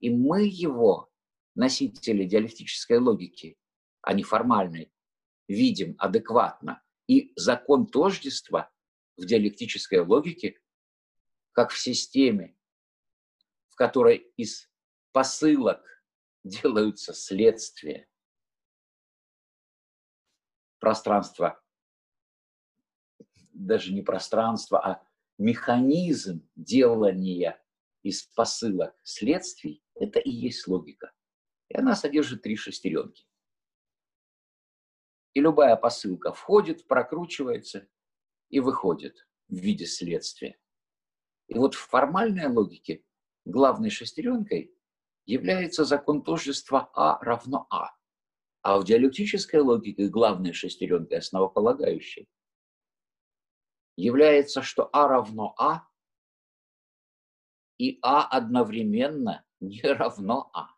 и 0.00 0.10
мы 0.10 0.44
его 0.44 1.10
носители 1.54 2.24
диалектической 2.24 2.98
логики, 2.98 3.58
а 4.00 4.12
не 4.14 4.22
формальной, 4.22 4.92
видим 5.48 5.94
адекватно. 5.98 6.82
И 7.06 7.32
закон 7.36 7.86
тождества 7.86 8.72
в 9.16 9.26
диалектической 9.26 10.00
логике, 10.00 10.58
как 11.52 11.70
в 11.70 11.78
системе, 11.78 12.56
в 13.74 13.76
которой 13.76 14.18
из 14.36 14.70
посылок 15.10 15.84
делаются 16.44 17.12
следствия, 17.12 18.08
пространство, 20.78 21.60
даже 23.52 23.92
не 23.92 24.02
пространство, 24.02 24.78
а 24.78 25.04
механизм 25.38 26.48
делания 26.54 27.60
из 28.04 28.22
посылок 28.22 28.94
следствий, 29.02 29.82
это 29.96 30.20
и 30.20 30.30
есть 30.30 30.68
логика. 30.68 31.12
И 31.68 31.76
она 31.76 31.96
содержит 31.96 32.42
три 32.42 32.54
шестеренки. 32.54 33.26
И 35.32 35.40
любая 35.40 35.74
посылка 35.74 36.32
входит, 36.32 36.86
прокручивается 36.86 37.88
и 38.50 38.60
выходит 38.60 39.26
в 39.48 39.56
виде 39.56 39.86
следствия. 39.86 40.60
И 41.48 41.58
вот 41.58 41.74
в 41.74 41.80
формальной 41.88 42.46
логике 42.46 43.04
главной 43.44 43.90
шестеренкой 43.90 44.74
является 45.26 45.84
закон 45.84 46.22
тождества 46.22 46.90
А 46.94 47.18
равно 47.22 47.66
А. 47.70 47.90
А 48.62 48.78
в 48.78 48.84
диалектической 48.84 49.60
логике 49.60 50.08
главной 50.08 50.52
шестеренкой, 50.52 51.18
основополагающей, 51.18 52.28
является, 53.96 54.62
что 54.62 54.88
А 54.92 55.06
равно 55.08 55.54
А, 55.58 55.86
и 57.78 57.98
А 58.02 58.26
одновременно 58.26 59.44
не 59.60 59.82
равно 59.84 60.50
А. 60.54 60.68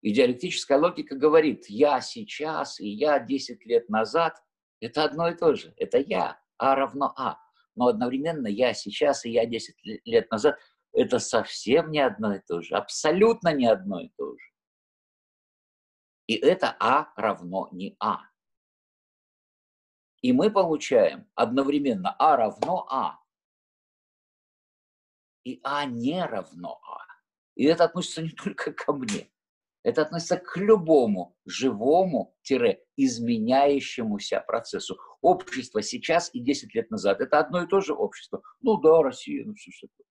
И 0.00 0.12
диалектическая 0.12 0.78
логика 0.78 1.14
говорит, 1.14 1.66
я 1.68 2.00
сейчас 2.00 2.80
и 2.80 2.88
я 2.88 3.20
10 3.20 3.64
лет 3.66 3.88
назад– 3.88 4.42
это 4.82 5.04
одно 5.04 5.28
и 5.28 5.36
то 5.36 5.54
же. 5.54 5.72
Это 5.76 5.98
я, 5.98 6.42
А 6.58 6.74
равно 6.74 7.14
А. 7.16 7.38
Но 7.74 7.86
одновременно 7.86 8.46
я 8.46 8.74
сейчас 8.74 9.24
и 9.24 9.30
я 9.30 9.46
10 9.46 9.76
лет 10.04 10.30
назад– 10.30 10.58
это 10.92 11.18
совсем 11.18 11.90
не 11.90 12.00
одно 12.00 12.34
и 12.34 12.40
то 12.40 12.60
же, 12.60 12.74
абсолютно 12.74 13.52
не 13.52 13.66
одно 13.66 14.00
и 14.00 14.10
то 14.16 14.36
же. 14.36 14.44
И 16.26 16.34
это 16.36 16.76
А 16.78 17.12
равно 17.16 17.68
не 17.72 17.96
А. 17.98 18.20
И 20.20 20.32
мы 20.32 20.50
получаем 20.50 21.28
одновременно 21.34 22.14
А 22.18 22.36
равно 22.36 22.86
А 22.88 23.18
и 25.44 25.60
А 25.64 25.84
не 25.84 26.24
равно 26.24 26.80
А. 26.84 26.98
И 27.56 27.64
это 27.64 27.84
относится 27.84 28.22
не 28.22 28.30
только 28.30 28.72
ко 28.72 28.92
мне. 28.92 29.30
Это 29.82 30.02
относится 30.02 30.36
к 30.36 30.56
любому 30.56 31.36
живому, 31.44 32.36
изменяющемуся 32.96 34.40
процессу. 34.46 34.98
Общество 35.20 35.82
сейчас 35.82 36.30
и 36.32 36.40
10 36.40 36.74
лет 36.74 36.90
назад– 36.90 37.20
это 37.20 37.38
одно 37.40 37.62
и 37.62 37.66
то 37.66 37.80
же 37.80 37.92
общество. 37.92 38.42
Ну 38.60 38.76
да, 38.76 39.02
Россия, 39.02 39.44
ну 39.44 39.54
что 39.56 39.72
ж 39.72 39.80
такое. 39.80 40.06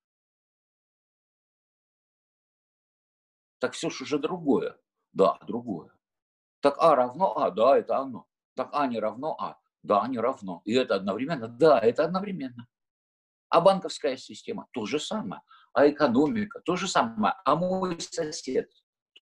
Так 3.60 3.74
все 3.74 3.90
же 3.90 4.04
уже 4.04 4.20
другое. 4.20 4.78
Да, 5.14 5.38
другое. 5.48 5.94
Так 6.62 6.76
А 6.78 6.96
равно 6.96 7.38
А, 7.38 7.52
да, 7.52 7.78
это 7.78 7.98
оно. 7.98 8.26
Так 8.56 8.70
А 8.74 8.88
не 8.88 9.00
равно 9.00 9.36
А, 9.40 9.58
да, 9.84 10.06
не 10.08 10.20
равно. 10.20 10.62
И 10.66 10.74
это 10.74 10.96
одновременно, 10.96 11.48
да, 11.48 11.80
это 11.80 12.04
одновременно. 12.04 12.68
А 13.50 13.62
банковская 13.62 14.18
система– 14.18 14.68
то 14.72 14.86
же 14.86 15.00
самое. 15.00 15.42
А 15.74 15.88
экономика– 15.90 16.60
то 16.66 16.76
же 16.76 16.88
самое. 16.88 17.36
А 17.46 17.56
мой 17.56 18.00
сосед 18.02 18.70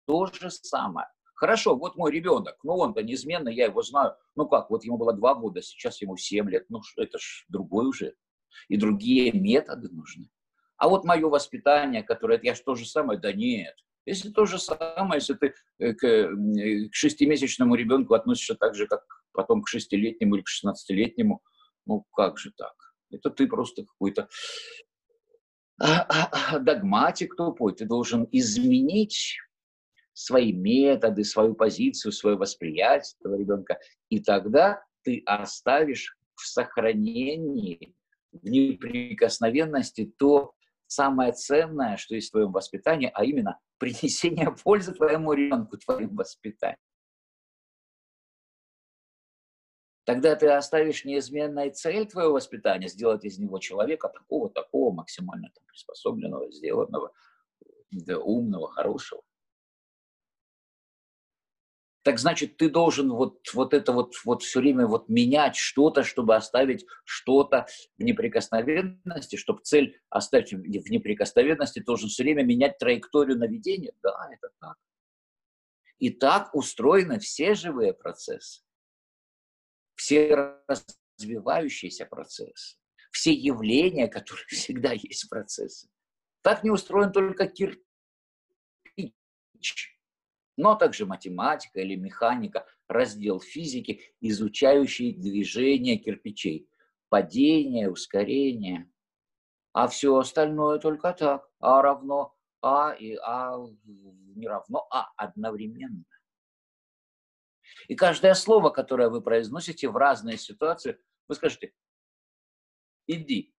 то 0.08 0.26
же 0.26 0.50
самое. 0.50 1.08
Хорошо, 1.36 1.76
вот 1.76 1.96
мой 1.96 2.12
ребенок, 2.12 2.58
ну 2.64 2.78
он-то 2.78 3.04
неизменно, 3.04 3.50
я 3.50 3.66
его 3.66 3.84
знаю. 3.84 4.16
Ну 4.36 4.48
как, 4.48 4.72
вот 4.72 4.84
ему 4.84 4.98
было 4.98 5.14
два 5.14 5.36
года, 5.36 5.62
сейчас 5.62 6.02
ему 6.02 6.18
семь 6.18 6.50
лет. 6.50 6.66
Ну 6.70 6.82
это 6.96 7.20
ж 7.20 7.46
другой 7.48 7.86
уже. 7.86 8.16
И 8.70 8.78
другие 8.78 9.32
методы 9.32 9.90
нужны. 9.90 10.32
А 10.78 10.90
вот 10.90 11.06
мое 11.06 11.28
воспитание, 11.28 12.02
которое, 12.02 12.40
я 12.42 12.56
же 12.56 12.64
то 12.64 12.74
же 12.74 12.86
самое, 12.86 13.20
да 13.20 13.34
нет. 13.34 13.76
Если 14.06 14.30
то 14.32 14.46
же 14.46 14.58
самое, 14.58 15.16
если 15.16 15.34
ты 15.34 15.54
э, 15.80 15.94
к, 15.94 16.04
э, 16.04 16.88
к 16.90 16.94
шестимесячному 16.96 17.76
ребенку 17.76 18.14
относишься 18.14 18.56
так 18.56 18.74
же, 18.74 18.88
как 18.88 19.04
потом 19.34 19.62
к 19.62 19.68
шестилетнему 19.68 20.36
или 20.36 20.44
к 20.44 20.48
шестнадцатилетнему, 20.48 21.44
ну 21.86 22.06
как 22.16 22.40
же 22.40 22.52
так? 22.56 22.74
Это 23.12 23.30
ты 23.30 23.48
просто 23.48 23.86
какой-то 23.86 24.30
а, 25.80 26.02
а, 26.02 26.30
а, 26.32 26.60
догматик 26.60 27.36
тупой. 27.36 27.76
Ты 27.76 27.86
должен 27.86 28.28
изменить 28.32 29.38
свои 30.18 30.52
методы, 30.52 31.24
свою 31.24 31.54
позицию, 31.54 32.12
свое 32.12 32.38
восприятие 32.38 33.16
этого 33.20 33.36
ребенка. 33.36 33.78
И 34.10 34.20
тогда 34.20 34.84
ты 35.04 35.22
оставишь 35.28 36.18
в 36.34 36.48
сохранении, 36.48 37.96
в 38.32 38.44
неприкосновенности 38.50 40.12
то 40.18 40.54
самое 40.88 41.34
ценное, 41.34 41.98
что 41.98 42.16
есть 42.16 42.30
в 42.30 42.32
твоем 42.32 42.52
воспитании, 42.52 43.12
а 43.14 43.24
именно 43.24 43.60
принесение 43.78 44.56
пользы 44.64 44.94
твоему 44.94 45.34
ребенку, 45.34 45.78
твоим 45.78 46.16
воспитанием. 46.16 46.80
Тогда 50.04 50.36
ты 50.36 50.48
оставишь 50.48 51.06
неизменной 51.06 51.70
цель 51.70 52.08
твоего 52.08 52.34
воспитания, 52.34 52.88
сделать 52.88 53.24
из 53.24 53.38
него 53.38 53.60
человека 53.60 54.10
такого, 54.10 54.50
такого, 54.50 54.92
максимально 54.96 55.52
там, 55.54 55.64
приспособленного, 55.68 56.52
сделанного, 56.52 57.12
да, 57.92 58.18
умного, 58.18 58.72
хорошего 58.72 59.22
так 62.08 62.20
значит, 62.20 62.56
ты 62.56 62.70
должен 62.70 63.12
вот, 63.12 63.54
вот 63.54 63.74
это 63.74 63.92
вот, 63.92 64.14
вот 64.24 64.42
все 64.42 64.62
время 64.62 64.88
вот 64.88 65.10
менять 65.10 65.58
что-то, 65.58 66.04
чтобы 66.04 66.38
оставить 66.38 66.86
что-то 67.04 67.68
в 67.98 68.02
неприкосновенности, 68.02 69.36
чтобы 69.36 69.62
цель 69.64 70.00
оставить 70.10 70.54
в 70.54 70.90
неприкосновенности, 70.90 71.80
должен 71.80 72.08
все 72.08 72.24
время 72.24 72.44
менять 72.44 72.78
траекторию 72.78 73.38
наведения. 73.38 73.92
Да, 74.02 74.30
это 74.32 74.54
так. 74.62 74.78
И 75.98 76.10
так 76.10 76.56
устроены 76.56 77.20
все 77.20 77.56
живые 77.56 77.94
процессы, 77.94 78.64
все 79.96 80.62
развивающиеся 81.18 82.06
процессы, 82.06 82.78
все 83.12 83.34
явления, 83.34 84.08
которые 84.08 84.46
всегда 84.48 84.94
есть 84.94 85.28
процессы. 85.30 85.90
Так 86.42 86.64
не 86.64 86.70
устроен 86.70 87.12
только 87.12 87.48
кирпич 87.48 87.84
но 90.58 90.76
также 90.76 91.06
математика 91.06 91.80
или 91.80 91.96
механика, 91.96 92.66
раздел 92.88 93.40
физики, 93.40 94.02
изучающий 94.20 95.14
движение 95.14 95.98
кирпичей, 95.98 96.68
падение, 97.10 97.90
ускорение. 97.92 98.92
А 99.72 99.88
все 99.88 100.18
остальное 100.18 100.80
только 100.80 101.14
так. 101.14 101.48
А 101.60 101.82
равно 101.82 102.36
А 102.62 102.92
и 102.92 103.16
А 103.24 103.56
не 103.86 104.48
равно 104.48 104.88
А 104.90 105.12
одновременно. 105.16 106.04
И 107.88 107.96
каждое 107.96 108.34
слово, 108.34 108.72
которое 108.72 109.10
вы 109.10 109.22
произносите 109.22 109.90
в 109.90 109.96
разные 109.96 110.38
ситуации, 110.38 110.98
вы 111.28 111.36
скажете 111.36 111.74
«иди». 113.06 113.54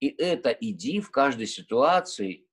И 0.00 0.08
это 0.08 0.50
«иди» 0.50 1.00
в 1.00 1.10
каждой 1.10 1.46
ситуации 1.46 2.49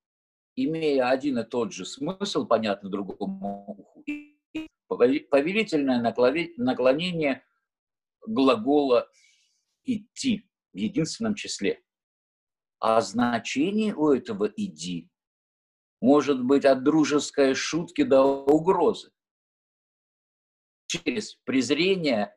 имея 0.58 1.10
один 1.10 1.38
и 1.40 1.44
тот 1.46 1.72
же 1.72 1.86
смысл, 1.86 2.46
понятно 2.46 2.90
другому 2.90 3.66
уху, 3.68 4.04
повелительное 4.88 6.02
наклонение 6.58 7.44
глагола 8.26 9.10
«идти» 9.86 10.50
в 10.74 10.78
единственном 10.78 11.36
числе. 11.36 11.82
А 12.80 13.00
значение 13.02 13.96
у 13.96 14.12
этого 14.12 14.46
«иди» 14.46 15.10
может 16.02 16.44
быть 16.44 16.66
от 16.66 16.84
дружеской 16.84 17.54
шутки 17.54 18.04
до 18.04 18.24
угрозы. 18.24 19.12
Через 20.88 21.36
презрение 21.44 22.36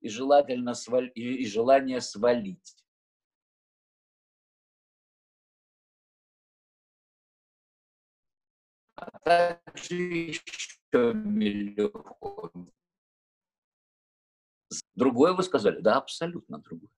и, 0.00 0.08
желательно 0.08 0.74
сваль... 0.74 1.10
и 1.14 1.46
желание 1.46 2.00
свалить. 2.00 2.79
Также 9.24 9.94
еще 9.94 11.12
миллион. 11.14 12.72
Другое 14.94 15.32
вы 15.32 15.42
сказали? 15.42 15.80
Да, 15.80 15.96
абсолютно 15.96 16.58
другое. 16.58 16.90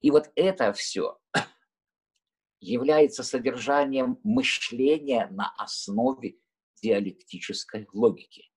И 0.00 0.10
вот 0.10 0.30
это 0.34 0.72
все 0.72 1.18
является 2.60 3.22
содержанием 3.22 4.18
мышления 4.24 5.28
на 5.28 5.54
основе 5.56 6.38
диалектической 6.82 7.86
логики. 7.92 8.50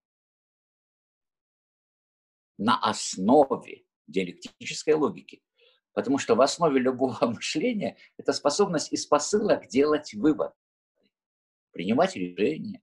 На 2.58 2.80
основе 2.80 3.86
диалектической 4.08 4.94
логики. 4.94 5.44
Потому 5.94 6.18
что 6.18 6.36
в 6.36 6.42
основе 6.42 6.80
любого 6.80 7.18
мышления 7.28 7.98
это 8.18 8.34
способность 8.34 8.92
из 8.92 9.06
посылок 9.06 9.68
делать 9.68 10.14
вывод. 10.14 10.54
принимать 11.72 12.16
решения. 12.16 12.82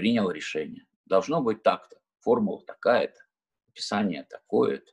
Принял 0.00 0.30
решение. 0.30 0.86
Должно 1.04 1.42
быть 1.42 1.62
так-то, 1.62 2.00
формула 2.20 2.64
такая-то, 2.64 3.20
описание 3.68 4.24
такое-то. 4.24 4.90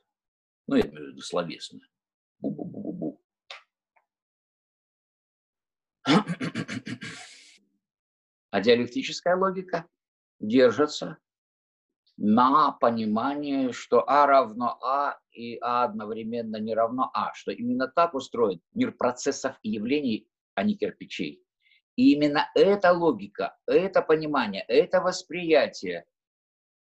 Ну, 0.66 0.74
я 0.76 0.82
имею 0.82 1.06
в 1.06 1.08
виду 1.12 1.22
словесное. 1.22 1.88
Бу-бу-бу-бу-бу. 2.42 3.18
А 8.50 8.60
диалектическая 8.60 9.34
логика 9.34 9.88
держится 10.40 11.16
на 12.18 12.72
понимании, 12.72 13.72
что 13.72 14.04
А 14.06 14.26
равно 14.26 14.78
А 14.82 15.18
и 15.32 15.56
А 15.62 15.84
одновременно 15.84 16.56
не 16.56 16.74
равно 16.74 17.10
А, 17.14 17.32
что 17.32 17.50
именно 17.50 17.88
так 17.88 18.12
устроен 18.12 18.60
мир 18.74 18.92
процессов 18.92 19.58
и 19.62 19.70
явлений, 19.70 20.28
а 20.54 20.64
не 20.64 20.76
кирпичей. 20.76 21.42
И 21.98 22.12
именно 22.12 22.48
эта 22.54 22.92
логика, 22.92 23.58
это 23.66 24.02
понимание, 24.02 24.64
это 24.68 25.00
восприятие 25.00 26.06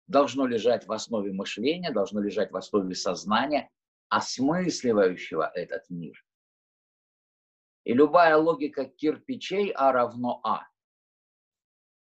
должно 0.07 0.47
лежать 0.47 0.87
в 0.87 0.93
основе 0.93 1.31
мышления, 1.31 1.91
должно 1.91 2.23
лежать 2.23 2.51
в 2.51 2.57
основе 2.57 2.95
сознания, 2.95 3.71
осмысливающего 4.09 5.51
этот 5.55 5.91
мир. 5.91 6.25
И 7.85 7.93
любая 7.93 8.39
логика 8.39 8.87
кирпичей 8.87 9.73
А 9.73 9.93
равно 9.93 10.41
А, 10.43 10.63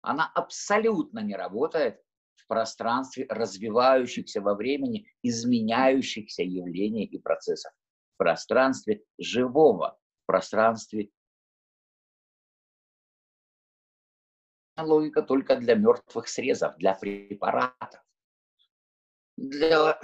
она 0.01 0.31
абсолютно 0.33 1.19
не 1.19 1.35
работает 1.35 2.01
в 2.35 2.47
пространстве 2.47 3.25
развивающихся 3.27 4.39
во 4.39 4.55
времени, 4.55 5.05
изменяющихся 5.21 6.43
явлений 6.43 7.03
и 7.03 7.19
процессов, 7.19 7.73
в 8.13 8.17
пространстве 8.19 9.03
живого, 9.17 9.99
в 10.23 10.27
пространстве 10.27 11.09
логика 14.83 15.21
только 15.21 15.55
для 15.55 15.75
мертвых 15.75 16.27
срезов, 16.27 16.75
для 16.77 16.93
препаратов. 16.93 18.01
Для... 19.37 19.99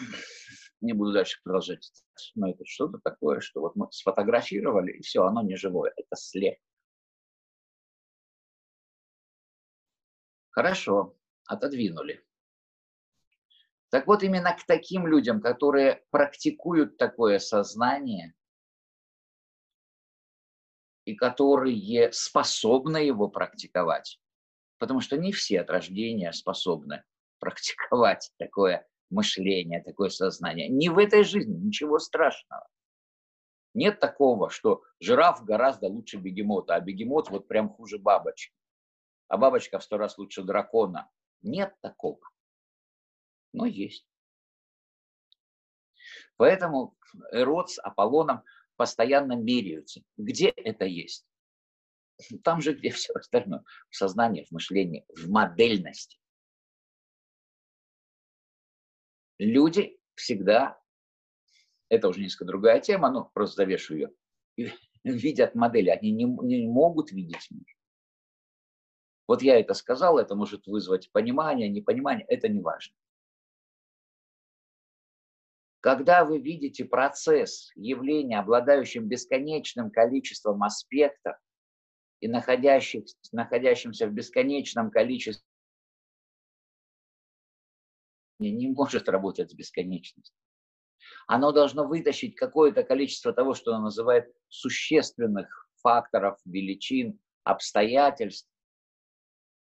Не 0.81 0.93
буду 0.93 1.13
дальше 1.13 1.39
продолжать. 1.43 1.91
Но 2.35 2.49
это 2.49 2.65
что-то 2.65 2.99
такое, 3.03 3.39
что 3.39 3.61
вот 3.61 3.75
мы 3.75 3.91
сфотографировали, 3.91 4.93
и 4.93 5.01
все, 5.01 5.23
оно 5.23 5.41
не 5.41 5.55
живое. 5.55 5.93
Это 5.95 6.15
след. 6.15 6.57
Хорошо, 10.49 11.15
отодвинули. 11.45 12.25
Так 13.89 14.07
вот, 14.07 14.23
именно 14.23 14.55
к 14.55 14.65
таким 14.65 15.05
людям, 15.05 15.41
которые 15.41 16.03
практикуют 16.11 16.97
такое 16.97 17.39
сознание 17.39 18.33
и 21.05 21.13
которые 21.15 22.11
способны 22.13 22.97
его 22.97 23.27
практиковать, 23.27 24.21
потому 24.81 24.99
что 24.99 25.15
не 25.15 25.31
все 25.31 25.61
от 25.61 25.69
рождения 25.69 26.33
способны 26.33 27.03
практиковать 27.39 28.31
такое 28.37 28.87
мышление, 29.11 29.83
такое 29.83 30.09
сознание. 30.09 30.67
Не 30.67 30.89
в 30.89 30.97
этой 30.97 31.23
жизни, 31.23 31.53
ничего 31.53 31.99
страшного. 31.99 32.67
Нет 33.73 33.99
такого, 33.99 34.49
что 34.49 34.81
жираф 34.99 35.45
гораздо 35.45 35.87
лучше 35.87 36.17
бегемота, 36.17 36.75
а 36.75 36.81
бегемот 36.81 37.29
вот 37.29 37.47
прям 37.47 37.69
хуже 37.69 37.99
бабочки, 37.99 38.53
а 39.27 39.37
бабочка 39.37 39.77
в 39.77 39.83
сто 39.83 39.97
раз 39.97 40.17
лучше 40.17 40.41
дракона. 40.41 41.09
Нет 41.41 41.73
такого 41.81 42.19
но 43.53 43.65
есть. 43.65 44.05
Поэтому 46.37 46.95
Эрот 47.31 47.69
с 47.69 47.79
Аполлоном 47.79 48.43
постоянно 48.75 49.33
меряются. 49.33 50.01
Где 50.17 50.49
это 50.49 50.85
есть? 50.85 51.25
Там 52.43 52.61
же, 52.61 52.73
где 52.73 52.89
все 52.91 53.13
остальное. 53.13 53.63
В 53.89 53.95
сознании, 53.95 54.45
в 54.45 54.51
мышлении, 54.51 55.05
в 55.15 55.29
модельности. 55.29 56.17
Люди 59.37 59.99
всегда, 60.15 60.79
это 61.89 62.07
уже 62.07 62.21
несколько 62.21 62.45
другая 62.45 62.79
тема, 62.79 63.09
но 63.09 63.31
просто 63.33 63.63
завешу 63.63 63.95
ее, 63.95 64.11
видят 65.03 65.55
модели, 65.55 65.89
они 65.89 66.11
не, 66.11 66.25
не 66.25 66.67
могут 66.67 67.11
видеть 67.11 67.49
мир. 67.49 67.65
Вот 69.27 69.41
я 69.41 69.59
это 69.59 69.73
сказал, 69.73 70.19
это 70.19 70.35
может 70.35 70.67
вызвать 70.67 71.11
понимание, 71.11 71.69
непонимание, 71.69 72.25
это 72.27 72.49
не 72.49 72.61
важно. 72.61 72.95
Когда 75.79 76.23
вы 76.25 76.39
видите 76.39 76.85
процесс 76.85 77.71
явления, 77.75 78.39
обладающим 78.39 79.07
бесконечным 79.07 79.89
количеством 79.89 80.61
аспектов 80.61 81.37
и 82.21 82.27
находящих, 82.27 83.03
находящимся 83.31 84.07
в 84.07 84.13
бесконечном 84.13 84.91
количестве, 84.91 85.45
не 88.39 88.69
может 88.69 89.09
работать 89.09 89.51
с 89.51 89.53
бесконечностью. 89.53 90.35
Оно 91.27 91.51
должно 91.51 91.87
вытащить 91.87 92.35
какое-то 92.35 92.83
количество 92.83 93.33
того, 93.33 93.53
что 93.53 93.73
оно 93.73 93.85
называет 93.85 94.33
существенных 94.47 95.69
факторов, 95.81 96.39
величин, 96.45 97.19
обстоятельств, 97.43 98.49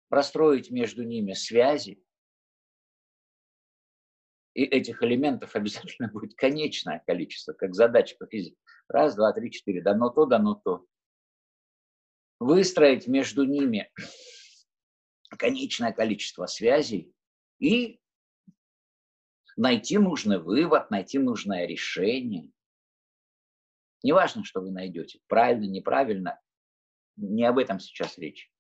простроить 0.09 0.71
между 0.71 1.03
ними 1.03 1.33
связи 1.35 2.05
и 4.55 4.63
этих 4.63 5.03
элементов 5.03 5.55
обязательно 5.57 6.09
будет 6.09 6.35
конечное 6.35 7.03
количество, 7.07 7.53
как 7.53 7.75
задача 7.75 8.17
по 8.19 8.27
физике. 8.27 8.57
Раз, 8.89 9.15
два, 9.15 9.33
три, 9.33 9.51
четыре. 9.51 9.83
Дано 9.83 10.11
то, 10.11 10.27
дано 10.27 10.61
то. 10.65 10.87
Выстроить 12.39 13.07
между 13.07 13.45
ними 13.45 13.91
конечное 15.39 15.93
количество 15.93 16.47
связей 16.47 17.13
и 17.59 18.01
найти 19.57 19.99
нужный 19.99 20.39
вывод, 20.39 20.91
найти 20.91 21.19
нужное 21.19 21.67
решение. 21.67 22.53
Неважно, 24.03 24.45
что 24.45 24.61
вы 24.61 24.71
найдете, 24.71 25.21
правильно, 25.27 25.65
неправильно, 25.65 26.41
не 27.17 27.45
об 27.45 27.59
этом 27.59 27.81
сейчас 27.81 28.19
речь. 28.19 28.53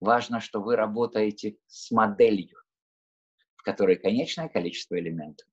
Важно, 0.00 0.40
что 0.40 0.60
вы 0.60 0.76
работаете 0.76 1.58
с 1.66 1.90
моделью 1.90 2.64
которой 3.64 3.96
конечное 3.96 4.48
количество 4.48 4.96
элементов. 4.98 5.48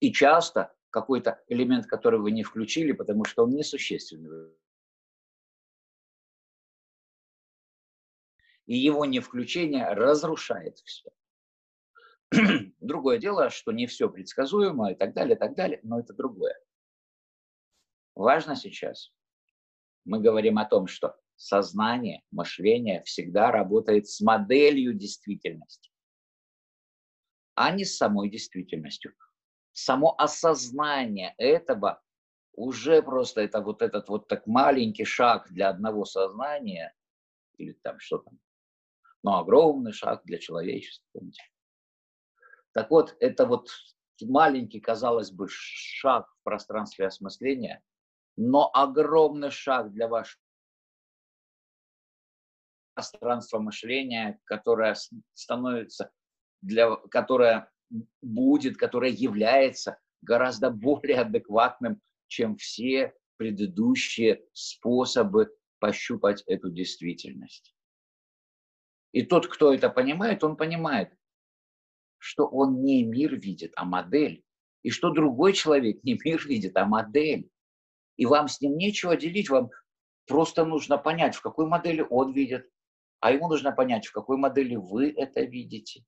И 0.00 0.12
часто 0.12 0.74
какой-то 0.90 1.42
элемент, 1.48 1.86
который 1.86 2.18
вы 2.18 2.32
не 2.32 2.42
включили, 2.42 2.92
потому 2.92 3.24
что 3.24 3.44
он 3.44 3.50
несущественный. 3.50 4.50
И 8.66 8.76
его 8.76 9.04
невключение 9.04 9.88
разрушает 9.88 10.78
все. 10.78 11.10
Другое 12.80 13.18
дело, 13.18 13.50
что 13.50 13.72
не 13.72 13.86
все 13.86 14.08
предсказуемо 14.08 14.92
и 14.92 14.94
так 14.94 15.14
далее, 15.14 15.36
и 15.36 15.38
так 15.38 15.54
далее, 15.54 15.80
но 15.82 16.00
это 16.00 16.14
другое. 16.14 16.58
Важно 18.14 18.56
сейчас, 18.56 19.12
мы 20.04 20.20
говорим 20.20 20.58
о 20.58 20.64
том, 20.64 20.86
что 20.86 21.16
сознание, 21.36 22.22
мышление 22.30 23.02
всегда 23.02 23.50
работает 23.50 24.08
с 24.08 24.20
моделью 24.20 24.94
действительности, 24.94 25.90
а 27.54 27.70
не 27.70 27.84
с 27.84 27.96
самой 27.96 28.30
действительностью. 28.30 29.14
Само 29.72 30.14
осознание 30.18 31.34
этого 31.38 32.02
уже 32.54 33.02
просто 33.02 33.40
это 33.40 33.60
вот 33.60 33.82
этот 33.82 34.08
вот 34.08 34.28
так 34.28 34.46
маленький 34.46 35.04
шаг 35.04 35.50
для 35.50 35.70
одного 35.70 36.04
сознания, 36.04 36.94
или 37.56 37.72
там 37.82 37.98
что 37.98 38.18
там, 38.18 38.38
но 39.22 39.38
огромный 39.38 39.92
шаг 39.92 40.22
для 40.24 40.38
человечества. 40.38 41.20
Так 42.72 42.90
вот, 42.90 43.16
это 43.20 43.46
вот 43.46 43.68
маленький, 44.20 44.80
казалось 44.80 45.30
бы, 45.30 45.46
шаг 45.48 46.26
в 46.40 46.42
пространстве 46.44 47.06
осмысления, 47.06 47.82
но 48.36 48.70
огромный 48.72 49.50
шаг 49.50 49.92
для 49.92 50.08
вашего 50.08 50.40
пространство 52.94 53.58
мышления, 53.58 54.38
которое 54.44 54.96
становится, 55.34 56.10
для, 56.60 56.96
которое 57.10 57.70
будет, 58.20 58.76
которое 58.76 59.10
является 59.10 59.98
гораздо 60.22 60.70
более 60.70 61.20
адекватным, 61.20 62.00
чем 62.28 62.56
все 62.56 63.14
предыдущие 63.36 64.44
способы 64.52 65.54
пощупать 65.78 66.42
эту 66.46 66.70
действительность. 66.70 67.74
И 69.12 69.22
тот, 69.22 69.46
кто 69.46 69.72
это 69.72 69.90
понимает, 69.90 70.42
он 70.42 70.56
понимает, 70.56 71.12
что 72.18 72.46
он 72.46 72.82
не 72.82 73.04
мир 73.04 73.36
видит, 73.36 73.72
а 73.76 73.84
модель. 73.84 74.44
И 74.82 74.90
что 74.90 75.10
другой 75.10 75.52
человек 75.52 76.02
не 76.02 76.18
мир 76.24 76.46
видит, 76.46 76.76
а 76.76 76.86
модель. 76.86 77.50
И 78.16 78.26
вам 78.26 78.48
с 78.48 78.60
ним 78.60 78.76
нечего 78.76 79.16
делить, 79.16 79.50
вам 79.50 79.70
просто 80.26 80.64
нужно 80.64 80.98
понять, 80.98 81.34
в 81.34 81.42
какой 81.42 81.66
модели 81.66 82.04
он 82.08 82.32
видит, 82.32 82.68
а 83.20 83.32
ему 83.32 83.48
нужно 83.48 83.72
понять, 83.72 84.06
в 84.06 84.12
какой 84.12 84.36
модели 84.36 84.76
вы 84.76 85.10
это 85.10 85.42
видите. 85.42 86.04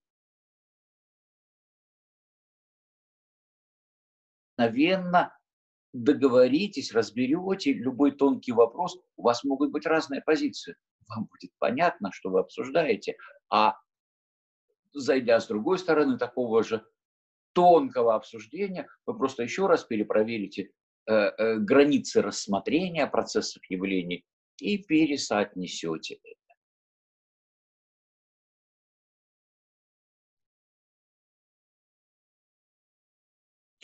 Мгновенно 4.57 5.37
договоритесь, 5.93 6.93
разберете 6.93 7.73
любой 7.73 8.13
тонкий 8.13 8.53
вопрос, 8.53 8.97
у 9.17 9.23
вас 9.23 9.45
могут 9.45 9.73
быть 9.73 9.87
разные 9.87 10.23
позиции. 10.23 10.77
Вам 11.09 11.27
будет 11.27 11.53
понятно, 11.59 12.11
что 12.13 12.31
вы 12.31 12.41
обсуждаете, 12.41 13.17
а 13.51 13.77
зайдя 14.93 15.41
с 15.41 15.47
другой 15.47 15.79
стороны 15.79 16.19
такого 16.19 16.63
же 16.63 16.85
тонкого 17.53 18.15
обсуждения, 18.15 18.89
вы 19.07 19.17
просто 19.17 19.43
еще 19.43 19.67
раз 19.67 19.85
перепроверите 19.85 20.71
э, 21.07 21.13
э, 21.13 21.59
границы 21.59 22.23
рассмотрения 22.23 23.07
процессов 23.07 23.63
явлений 23.69 24.25
и 24.59 24.79
пересоотнесете 24.79 26.19
это. 26.23 26.45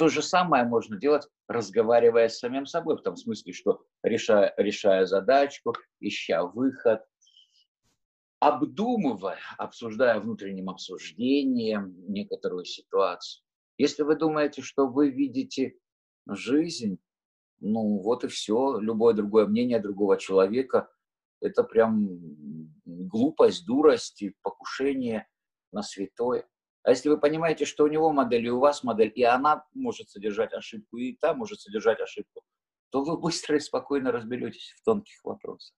То 0.01 0.09
же 0.09 0.23
самое 0.23 0.65
можно 0.65 0.97
делать, 0.97 1.29
разговаривая 1.47 2.31
с 2.31 2.39
самим 2.39 2.65
собой, 2.65 2.97
в 2.97 3.03
том 3.03 3.17
смысле, 3.17 3.53
что 3.53 3.85
решая, 4.03 4.55
решая 4.57 5.05
задачку, 5.05 5.75
ища 6.01 6.43
выход, 6.43 7.03
обдумывая, 8.40 9.38
обсуждая 9.59 10.18
внутренним 10.18 10.70
обсуждением 10.70 11.94
некоторую 12.09 12.64
ситуацию. 12.64 13.44
Если 13.76 14.03
вы 14.03 14.16
думаете, 14.16 14.62
что 14.62 14.88
вы 14.88 15.11
видите 15.11 15.76
жизнь, 16.26 16.98
ну 17.61 18.00
вот 18.03 18.24
и 18.24 18.29
все, 18.29 18.79
любое 18.79 19.14
другое 19.14 19.46
мнение 19.46 19.79
другого 19.79 20.16
человека, 20.16 20.90
это 21.40 21.62
прям 21.62 22.09
глупость, 22.85 23.66
дурость 23.66 24.22
и 24.22 24.35
покушение 24.42 25.29
на 25.70 25.83
святое. 25.83 26.48
А 26.83 26.90
если 26.90 27.11
вы 27.11 27.18
понимаете, 27.18 27.66
что 27.66 27.85
у 27.85 27.88
него 27.88 28.11
модель, 28.11 28.46
и 28.46 28.50
у 28.50 28.59
вас 28.59 28.83
модель, 28.83 29.12
и 29.14 29.22
она 29.22 29.66
может 29.74 30.09
содержать 30.09 30.55
ошибку, 30.55 30.96
и 30.96 31.14
та 31.14 31.35
может 31.35 31.61
содержать 31.61 32.00
ошибку, 32.00 32.42
то 32.90 33.05
вы 33.05 33.18
быстро 33.18 33.57
и 33.57 33.61
спокойно 33.61 34.12
разберетесь 34.12 34.74
в 34.79 34.85
тонких 34.85 35.22
вопросах. 35.24 35.74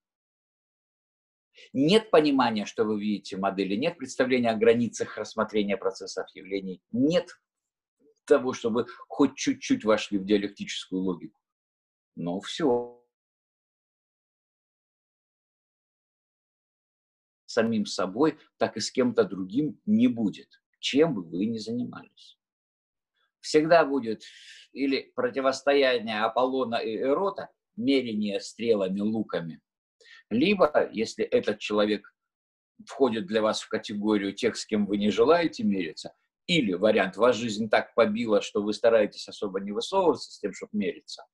Нет 1.72 2.10
понимания, 2.10 2.64
что 2.66 2.84
вы 2.84 3.00
видите 3.00 3.36
модели, 3.36 3.76
нет 3.76 3.98
представления 3.98 4.50
о 4.50 4.56
границах 4.56 5.16
рассмотрения 5.18 5.76
процессов 5.76 6.26
явлений, 6.34 6.82
нет 6.92 7.28
того, 8.24 8.52
чтобы 8.52 8.86
хоть 9.08 9.36
чуть-чуть 9.36 9.84
вошли 9.84 10.18
в 10.18 10.24
диалектическую 10.24 11.02
логику. 11.02 11.40
Но 12.16 12.40
все. 12.40 12.98
Самим 17.46 17.84
собой, 17.84 18.38
так 18.56 18.76
и 18.76 18.80
с 18.80 18.90
кем-то 18.90 19.24
другим 19.24 19.78
не 19.84 20.08
будет 20.08 20.62
чем 20.82 21.14
бы 21.14 21.22
вы 21.22 21.46
ни 21.46 21.58
занимались. 21.58 22.38
Всегда 23.40 23.84
будет 23.84 24.22
или 24.72 25.12
противостояние 25.14 26.20
Аполлона 26.22 26.76
и 26.76 26.96
Эрота, 26.96 27.50
мерение 27.76 28.40
стрелами, 28.40 29.00
луками, 29.00 29.60
либо, 30.32 30.88
если 30.92 31.24
этот 31.24 31.58
человек 31.58 32.14
входит 32.86 33.26
для 33.26 33.42
вас 33.42 33.60
в 33.60 33.68
категорию 33.68 34.32
тех, 34.32 34.56
с 34.56 34.66
кем 34.66 34.86
вы 34.86 34.96
не 34.96 35.10
желаете 35.10 35.64
мериться, 35.64 36.14
или 36.46 36.72
вариант, 36.72 37.16
вас 37.16 37.36
жизнь 37.36 37.68
так 37.68 37.94
побила, 37.94 38.40
что 38.42 38.62
вы 38.62 38.72
стараетесь 38.72 39.28
особо 39.28 39.60
не 39.60 39.72
высовываться 39.72 40.32
с 40.32 40.38
тем, 40.40 40.52
чтобы 40.52 40.70
мериться. 40.76 41.24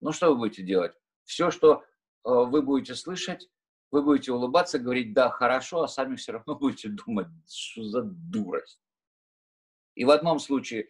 Ну 0.00 0.12
что 0.12 0.30
вы 0.30 0.36
будете 0.36 0.62
делать? 0.62 0.92
Все, 1.24 1.50
что 1.50 1.76
э, 1.76 1.82
вы 2.24 2.60
будете 2.60 2.94
слышать, 2.94 3.48
вы 3.90 4.02
будете 4.02 4.32
улыбаться, 4.32 4.78
говорить 4.78 5.14
«да, 5.14 5.30
хорошо», 5.30 5.82
а 5.82 5.88
сами 5.88 6.16
все 6.16 6.32
равно 6.32 6.54
будете 6.58 6.88
думать, 6.88 7.28
что 7.48 7.84
за 7.84 8.02
дурость. 8.02 8.80
И 9.94 10.04
в 10.04 10.10
одном 10.10 10.38
случае, 10.38 10.88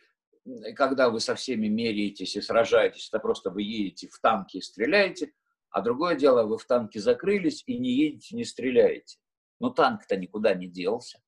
когда 0.75 1.11
вы 1.11 1.21
со 1.21 1.35
всеми 1.35 1.69
меряетесь 1.69 2.37
и 2.37 2.41
сражаетесь, 2.41 3.09
это 3.09 3.19
просто 3.19 3.51
вы 3.51 3.63
едете 3.63 4.09
в 4.09 4.19
танке 4.19 4.59
и 4.59 4.63
стреляете, 4.63 5.33
а 5.75 5.83
другое 5.83 6.15
дело, 6.15 6.45
вы 6.45 6.57
в 6.57 6.65
танке 6.67 7.01
закрылись 7.01 7.65
и 7.67 7.77
не 7.77 7.91
едете, 7.91 8.37
не 8.37 8.45
стреляете. 8.45 9.19
Но 9.59 9.71
танк-то 9.71 10.17
никуда 10.17 10.55
не 10.55 10.69
делся, 10.69 11.21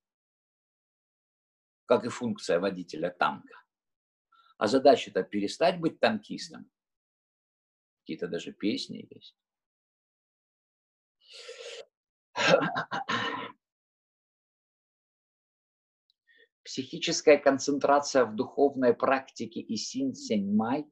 как 1.85 2.05
и 2.05 2.09
функция 2.09 2.61
водителя 2.61 3.11
танка. 3.11 3.61
А 4.57 4.69
задача-то 4.69 5.25
перестать 5.25 5.81
быть 5.81 5.99
танкистом. 5.99 6.71
Какие-то 8.03 8.29
даже 8.29 8.53
песни 8.53 9.09
есть. 9.11 9.37
Психическая 16.63 17.39
концентрация 17.39 18.25
в 18.25 18.37
духовной 18.37 18.95
практике 18.95 19.59
и 19.59 19.77
синь-сень-май 19.77 20.89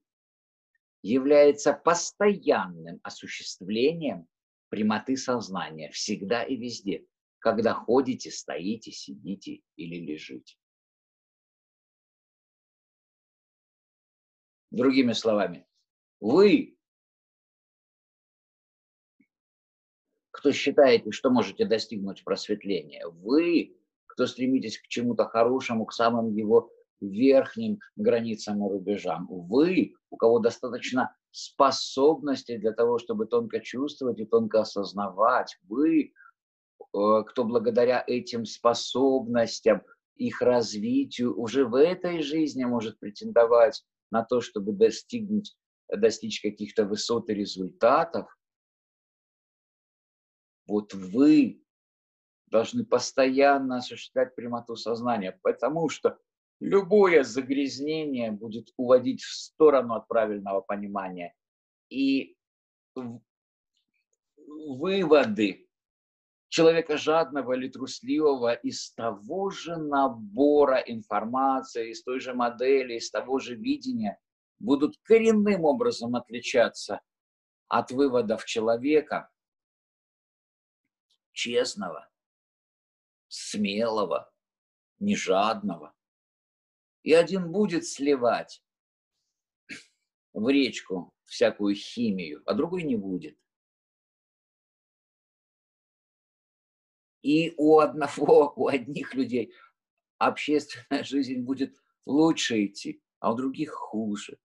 является 1.04 1.74
постоянным 1.74 2.98
осуществлением 3.02 4.26
прямоты 4.70 5.18
сознания 5.18 5.90
всегда 5.90 6.42
и 6.42 6.56
везде, 6.56 7.04
когда 7.40 7.74
ходите, 7.74 8.30
стоите, 8.30 8.90
сидите 8.90 9.60
или 9.76 9.96
лежите. 9.96 10.56
Другими 14.70 15.12
словами, 15.12 15.66
вы 16.20 16.78
кто 20.30 20.52
считаете, 20.52 21.10
что 21.10 21.30
можете 21.30 21.66
достигнуть 21.66 22.24
просветления. 22.24 23.06
Вы, 23.06 23.76
кто 24.06 24.26
стремитесь 24.26 24.78
к 24.78 24.88
чему-то 24.88 25.26
хорошему, 25.26 25.84
к 25.84 25.92
самым 25.92 26.34
его 26.34 26.73
верхним 27.00 27.78
границам 27.96 28.64
и 28.64 28.70
рубежам. 28.70 29.26
Вы, 29.28 29.94
у 30.11 30.16
кого 30.16 30.38
достаточно 30.38 31.14
способностей 31.30 32.59
для 32.59 32.72
того, 32.72 32.98
чтобы 32.98 33.26
тонко 33.26 33.61
чувствовать 33.61 34.20
и 34.20 34.24
тонко 34.24 34.61
осознавать. 34.61 35.57
Вы, 35.68 36.12
э, 36.12 37.22
кто 37.26 37.44
благодаря 37.44 38.04
этим 38.07 38.44
способностям, 38.44 39.83
их 40.16 40.40
развитию 40.40 41.37
уже 41.37 41.64
в 41.64 41.74
этой 41.74 42.22
жизни 42.22 42.64
может 42.64 43.00
претендовать 43.00 43.85
на 44.11 44.24
то, 44.24 44.40
чтобы 44.40 44.72
достигнуть, 44.72 45.57
достичь 45.88 46.40
каких-то 46.40 46.85
высот 46.85 47.28
и 47.30 47.35
результатов, 47.35 48.28
вот 50.66 50.94
вы 50.94 51.62
должны 52.46 52.85
постоянно 52.85 53.78
осуществлять 53.78 54.35
прямоту 54.35 54.76
сознания, 54.76 55.38
потому 55.42 55.88
что 55.88 56.18
любое 56.60 57.24
загрязнение 57.24 58.30
будет 58.30 58.72
уводить 58.76 59.22
в 59.22 59.34
сторону 59.34 59.94
от 59.94 60.08
правильного 60.08 60.60
понимания. 60.60 61.34
И 61.88 62.36
выводы 64.46 65.68
человека 66.48 66.96
жадного 66.96 67.54
или 67.54 67.68
трусливого 67.68 68.54
из 68.54 68.92
того 68.92 69.50
же 69.50 69.76
набора 69.76 70.78
информации, 70.78 71.90
из 71.90 72.02
той 72.02 72.20
же 72.20 72.34
модели, 72.34 72.94
из 72.94 73.10
того 73.10 73.38
же 73.38 73.56
видения 73.56 74.20
будут 74.58 74.96
коренным 75.02 75.64
образом 75.64 76.14
отличаться 76.14 77.00
от 77.68 77.90
выводов 77.90 78.44
человека, 78.44 79.30
честного, 81.32 82.08
смелого, 83.28 84.32
нежадного. 85.00 85.93
И 87.04 87.12
один 87.12 87.52
будет 87.52 87.86
сливать 87.86 88.64
в 90.32 90.48
речку 90.48 91.12
всякую 91.24 91.74
химию, 91.74 92.42
а 92.46 92.54
другой 92.54 92.82
не 92.82 92.96
будет. 92.96 93.38
И 97.20 97.52
у 97.58 97.78
одного, 97.78 98.52
у 98.56 98.68
одних 98.68 99.14
людей 99.14 99.54
общественная 100.18 101.04
жизнь 101.04 101.42
будет 101.42 101.76
лучше 102.06 102.64
идти, 102.64 103.02
а 103.20 103.32
у 103.32 103.36
других 103.36 103.70
хуже. 103.70 104.38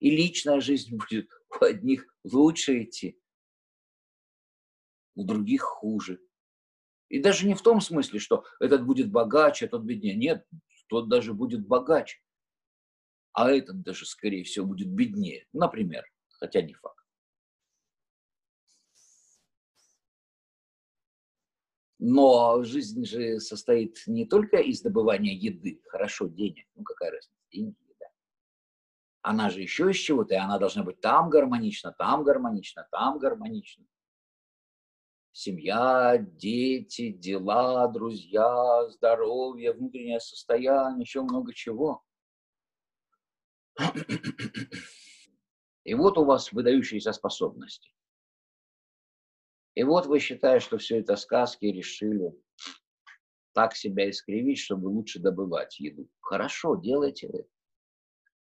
И 0.00 0.10
личная 0.10 0.60
жизнь 0.60 0.96
будет 0.96 1.30
у 1.60 1.64
одних 1.64 2.12
лучше 2.24 2.82
идти, 2.82 3.20
у 5.14 5.24
других 5.24 5.62
хуже. 5.62 6.20
И 7.08 7.20
даже 7.20 7.46
не 7.46 7.54
в 7.54 7.62
том 7.62 7.80
смысле, 7.80 8.18
что 8.18 8.44
этот 8.58 8.84
будет 8.84 9.12
богаче, 9.12 9.66
а 9.66 9.68
тот 9.68 9.84
беднее. 9.84 10.16
Нет, 10.16 10.44
тот 10.88 11.08
даже 11.08 11.34
будет 11.34 11.66
богаче. 11.66 12.18
А 13.32 13.50
этот 13.50 13.82
даже, 13.82 14.06
скорее 14.06 14.44
всего, 14.44 14.66
будет 14.66 14.88
беднее. 14.88 15.46
Например, 15.52 16.04
хотя 16.28 16.62
не 16.62 16.74
факт. 16.74 17.04
Но 21.98 22.62
жизнь 22.62 23.04
же 23.04 23.40
состоит 23.40 24.02
не 24.06 24.26
только 24.26 24.58
из 24.58 24.82
добывания 24.82 25.34
еды, 25.34 25.80
хорошо, 25.88 26.28
денег, 26.28 26.66
ну 26.74 26.82
какая 26.82 27.10
разница, 27.10 27.36
деньги, 27.50 27.76
еда. 27.82 28.06
Она 29.22 29.50
же 29.50 29.62
еще 29.62 29.90
из 29.90 29.96
чего-то, 29.96 30.34
и 30.34 30.38
она 30.38 30.58
должна 30.58 30.82
быть 30.82 31.00
там 31.00 31.30
гармонична, 31.30 31.92
там 31.92 32.22
гармонична, 32.22 32.86
там 32.90 33.18
гармонична 33.18 33.86
семья, 35.36 36.16
дети, 36.16 37.10
дела, 37.10 37.86
друзья, 37.88 38.88
здоровье, 38.88 39.74
внутреннее 39.74 40.18
состояние, 40.18 41.02
еще 41.02 41.20
много 41.20 41.52
чего. 41.52 42.02
И 45.84 45.92
вот 45.94 46.16
у 46.16 46.24
вас 46.24 46.52
выдающиеся 46.52 47.12
способности. 47.12 47.92
И 49.74 49.82
вот 49.82 50.06
вы 50.06 50.20
считаете, 50.20 50.64
что 50.64 50.78
все 50.78 51.00
это 51.00 51.16
сказки 51.16 51.66
решили 51.66 52.32
так 53.52 53.76
себя 53.76 54.08
искривить, 54.08 54.58
чтобы 54.58 54.88
лучше 54.88 55.18
добывать 55.18 55.78
еду. 55.78 56.08
Хорошо, 56.20 56.76
делайте 56.76 57.26
это. 57.26 57.46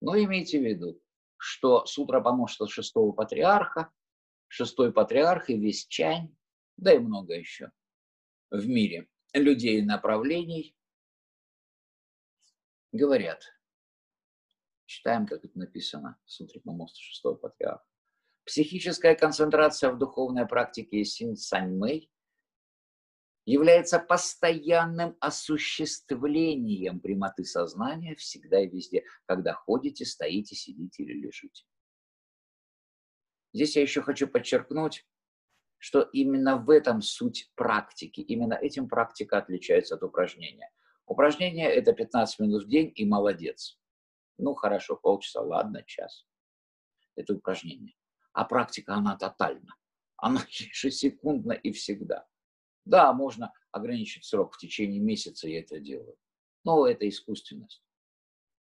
Но 0.01 0.17
имейте 0.17 0.61
в 0.61 0.63
виду, 0.63 1.03
что 1.39 1.87
сутра 1.87 2.21
помощника 2.21 2.71
шестого 2.71 3.11
патриарха, 3.11 3.91
шестой 4.47 4.93
патриарх 4.93 5.51
и 5.51 5.59
весь 5.59 5.89
чань, 5.89 6.33
да 6.77 6.93
и 6.93 6.99
много 6.99 7.35
еще 7.35 7.71
в 8.51 8.67
мире 8.67 9.09
людей 9.33 9.81
и 9.81 9.85
направлений 9.85 10.77
говорят, 12.93 13.43
читаем, 14.87 15.27
как 15.27 15.45
это 15.45 15.59
написано 15.59 16.21
в 16.25 16.31
сутре 16.31 16.61
помощника 16.61 17.03
шестого 17.03 17.35
патриарха, 17.35 17.85
Психическая 18.45 19.15
концентрация 19.15 19.91
в 19.91 19.99
духовной 19.99 20.47
практике 20.47 21.03
Син 21.05 21.35
Саньмэй 21.35 22.11
является 23.47 23.99
постоянным 23.99 25.17
осуществлением 25.19 27.01
прямоты 27.01 27.45
сознания 27.45 28.15
всегда 28.17 28.61
и 28.61 28.69
везде, 28.69 29.05
когда 29.27 29.55
ходите, 29.55 30.05
стоите, 30.05 30.55
сидите 30.55 31.03
или 31.03 31.15
лежите. 31.15 31.65
Здесь 33.55 33.77
я 33.77 33.83
еще 33.83 34.03
хочу 34.03 34.29
подчеркнуть, 34.29 35.07
что 35.85 36.01
именно 36.01 36.57
в 36.57 36.71
этом 36.71 37.03
суть 37.03 37.53
практики. 37.57 38.23
Именно 38.23 38.55
этим 38.55 38.89
практика 38.89 39.37
отличается 39.37 39.97
от 39.97 40.03
упражнения. 40.03 40.71
Упражнение– 41.05 41.71
это 41.75 41.93
15 41.93 42.39
минут 42.41 42.65
в 42.65 42.69
день 42.71 42.91
и 42.95 43.05
молодец. 43.05 43.79
Ну, 44.39 44.55
хорошо, 44.55 44.97
полчаса, 44.97 45.43
ладно, 45.43 45.83
час. 45.83 46.27
Это 47.17 47.35
упражнение. 47.35 47.95
А 48.33 48.47
практика, 48.47 48.95
она 48.95 49.15
тотальна. 49.19 49.77
Она 50.17 50.41
ежесекундно 50.49 51.53
и 51.53 51.71
всегда. 51.71 52.27
Да, 52.87 53.13
можно 53.13 53.53
ограничить 53.71 54.25
срок 54.25 54.55
в 54.55 54.59
течение 54.59 55.01
месяца, 55.01 55.47
я 55.51 55.61
это 55.61 55.81
делаю. 55.81 56.17
Но 56.65 56.87
это 56.87 57.07
искусственность. 57.07 57.85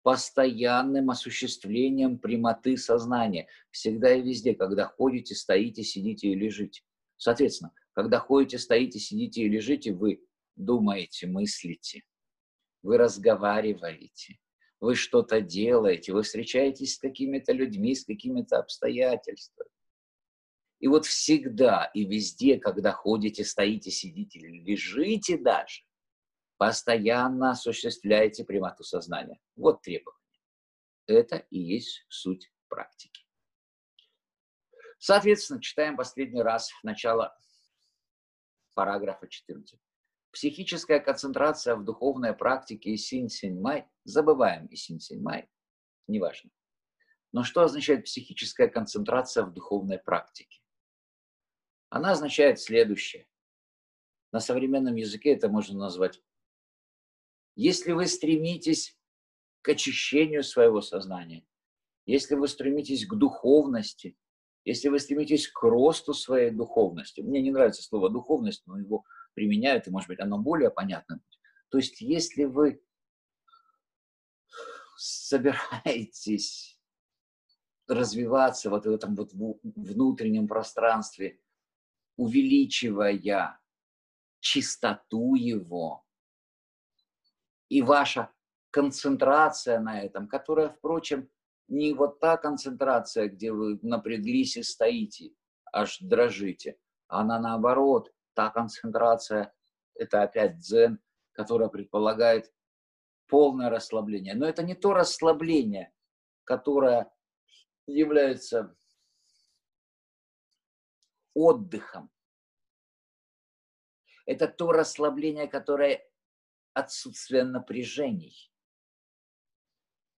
Постоянным 0.02 1.12
осуществлением 1.12 2.18
прямоты 2.18 2.76
сознания. 2.76 3.50
Всегда 3.70 4.16
и 4.16 4.24
везде, 4.24 4.56
когда 4.56 4.88
ходите, 4.88 5.36
стоите, 5.36 5.84
сидите 5.84 6.30
и 6.30 6.36
лежите. 6.36 6.82
Соответственно, 7.24 7.72
когда 7.94 8.20
ходите, 8.20 8.60
стоите, 8.60 9.00
сидите 9.00 9.44
и 9.44 9.48
лежите, 9.48 9.94
вы 9.94 10.28
думаете, 10.58 11.26
мыслите, 11.26 12.04
вы 12.82 12.98
разговариваете, 12.98 14.40
вы 14.82 14.96
что-то 14.96 15.40
делаете, 15.40 16.12
вы 16.12 16.24
встречаетесь 16.24 16.96
с 16.96 17.00
какими-то 17.00 17.54
людьми, 17.54 17.96
с 17.96 18.04
какими-то 18.04 18.58
обстоятельствами. 18.58 19.70
И 20.80 20.90
вот 20.90 21.06
всегда 21.06 21.90
и 21.94 22.04
везде, 22.04 22.60
когда 22.60 22.92
ходите, 22.92 23.46
стоите, 23.46 23.90
сидите 23.90 24.40
лежите 24.40 25.38
даже, 25.38 25.84
постоянно 26.58 27.52
осуществляете 27.52 28.44
прямоту 28.44 28.84
сознания. 28.84 29.40
Вот 29.56 29.82
требование. 29.82 30.20
Это 31.08 31.38
и 31.50 31.58
есть 31.58 32.06
суть 32.10 32.52
практики. 32.68 33.23
Соответственно, 35.06 35.62
читаем 35.62 35.98
последний 35.98 36.42
раз 36.42 36.72
начало 36.82 37.38
параграфа 38.74 39.28
14. 39.28 39.78
Психическая 40.32 41.02
концентрация 41.02 41.76
в 41.76 41.84
духовной 41.84 42.34
практике 42.34 42.92
и 42.92 42.96
синь-синь-май, 42.96 43.86
забываем 44.06 44.66
и 44.68 44.78
синь-синь-май, 44.78 45.50
неважно. 46.08 46.52
Но 47.34 47.44
что 47.44 47.64
означает 47.64 48.06
психическая 48.06 48.70
концентрация 48.70 49.44
в 49.44 49.52
духовной 49.52 50.00
практике? 50.00 50.62
Она 51.90 52.12
означает 52.12 52.62
следующее. 52.62 53.28
На 54.32 54.40
современном 54.40 54.96
языке 54.96 55.34
это 55.34 55.50
можно 55.50 55.78
назвать. 55.78 56.24
Если 57.56 57.92
вы 57.92 58.08
стремитесь 58.08 58.98
к 59.64 59.68
очищению 59.68 60.44
своего 60.44 60.80
сознания, 60.80 61.46
если 62.06 62.36
вы 62.36 62.48
стремитесь 62.48 63.06
к 63.06 63.14
духовности, 63.16 64.18
если 64.66 64.90
вы 64.90 65.00
стремитесь 65.00 65.48
к 65.48 65.62
росту 65.64 66.14
своей 66.14 66.52
духовности, 66.52 67.22
мне 67.22 67.42
не 67.42 67.52
нравится 67.52 67.84
слово 67.84 68.10
духовность, 68.10 68.64
но 68.66 68.80
его 68.80 69.04
применяют, 69.34 69.88
и, 69.88 69.92
может 69.92 70.08
быть, 70.08 70.20
оно 70.20 70.38
более 70.38 70.70
понятно. 70.70 71.22
То 71.70 71.78
есть, 71.78 72.02
если 72.02 72.46
вы 72.46 72.82
собираетесь 74.96 76.80
развиваться 77.88 78.70
вот 78.70 78.86
в 78.86 78.92
этом 78.92 79.16
вот 79.16 79.32
внутреннем 79.34 80.48
пространстве, 80.48 81.40
увеличивая 82.16 83.60
чистоту 84.40 85.36
его, 85.36 86.06
и 87.70 87.82
ваша 87.82 88.32
концентрация 88.70 89.80
на 89.80 90.02
этом, 90.02 90.28
которая, 90.28 90.70
впрочем, 90.70 91.30
не 91.68 91.94
вот 91.94 92.20
та 92.20 92.38
концентрация, 92.38 93.28
где 93.28 93.52
вы 93.52 93.80
напряглись 93.82 94.58
и 94.58 94.64
стоите, 94.64 95.32
аж 95.72 95.98
дрожите, 96.00 96.78
она 97.08 97.40
наоборот, 97.40 98.14
та 98.34 98.50
концентрация, 98.50 99.54
это 99.96 100.24
опять 100.24 100.60
дзен, 100.60 101.00
которая 101.34 101.70
предполагает 101.70 102.52
полное 103.28 103.70
расслабление. 103.70 104.36
Но 104.36 104.48
это 104.48 104.64
не 104.64 104.76
то 104.76 104.94
расслабление, 104.94 105.94
которое 106.44 107.12
является 107.86 108.76
отдыхом. 111.34 112.12
Это 114.26 114.48
то 114.48 114.72
расслабление, 114.72 115.48
которое 115.48 116.08
отсутствие 116.74 117.44
напряжений. 117.44 118.52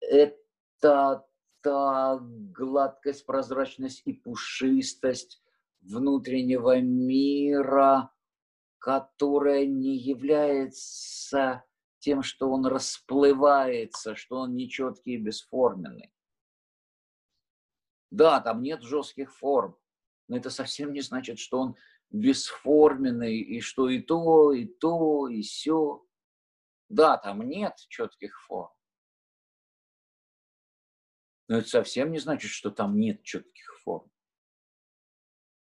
Это 0.02 1.26
та 1.64 2.20
гладкость, 2.56 3.26
прозрачность 3.26 4.02
и 4.06 4.14
пушистость, 4.14 5.42
внутреннего 5.82 6.80
мира, 6.80 8.12
которая 8.80 9.66
не 9.66 9.98
является 9.98 11.64
тем, 12.00 12.22
что 12.22 12.50
он 12.52 12.66
расплывается, 12.66 14.16
что 14.16 14.40
он 14.40 14.56
нечеткий 14.56 15.14
и 15.14 15.18
бесформенный. 15.18 16.14
Да, 18.12 18.42
там 18.42 18.62
нет 18.62 18.84
жестких 18.84 19.34
форм, 19.34 19.78
но 20.28 20.38
это 20.38 20.50
совсем 20.50 20.92
не 20.92 21.02
значит, 21.02 21.40
что 21.40 21.60
он 21.60 21.76
бесформенный, 22.12 23.40
и 23.40 23.62
что 23.62 23.90
и 23.90 24.02
то, 24.02 24.52
и 24.52 24.66
то, 24.66 25.30
и 25.30 25.42
все. 25.42 26.06
Да, 26.90 27.18
там 27.18 27.42
нет 27.42 27.76
четких 27.88 28.40
форм. 28.42 28.73
Но 31.48 31.58
это 31.58 31.68
совсем 31.68 32.12
не 32.12 32.20
значит, 32.20 32.52
что 32.52 32.72
там 32.72 32.98
нет 32.98 33.24
четких 33.24 33.80
форм. 33.84 34.10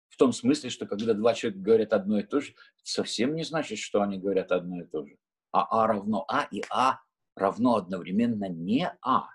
В 0.10 0.18
том 0.18 0.34
смысле, 0.34 0.70
что 0.70 0.88
когда 0.88 1.14
два 1.14 1.34
человека 1.34 1.62
говорят 1.62 1.94
одно 1.94 2.20
и 2.20 2.24
то 2.24 2.40
же, 2.40 2.56
совсем 2.84 3.36
не 3.36 3.44
значит, 3.44 3.78
что 3.78 4.02
они 4.02 4.18
говорят 4.18 4.52
одно 4.52 4.82
и 4.82 4.86
то 4.86 5.06
же. 5.06 5.18
А 5.52 5.84
А 5.84 5.88
равно 5.88 6.26
А 6.28 6.48
и 6.50 6.64
А 6.70 7.00
равно 7.36 7.76
одновременно 7.76 8.50
не 8.50 8.92
А. 9.02 9.28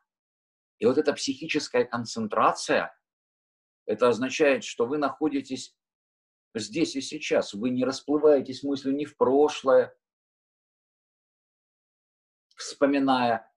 И 0.79 0.87
вот 0.87 0.99
эта 0.99 1.13
психическая 1.13 1.85
концентрация, 1.85 2.99
это 3.87 4.09
означает, 4.09 4.65
что 4.65 4.87
вы 4.87 4.99
находитесь 4.99 5.77
здесь 6.55 6.97
и 6.97 7.01
сейчас. 7.01 7.55
Вы 7.55 7.71
не 7.71 7.85
расплываетесь 7.85 8.65
мыслью 8.65 8.95
ни 8.97 9.05
в 9.05 9.17
прошлое, 9.17 9.97
вспоминая, 12.57 13.52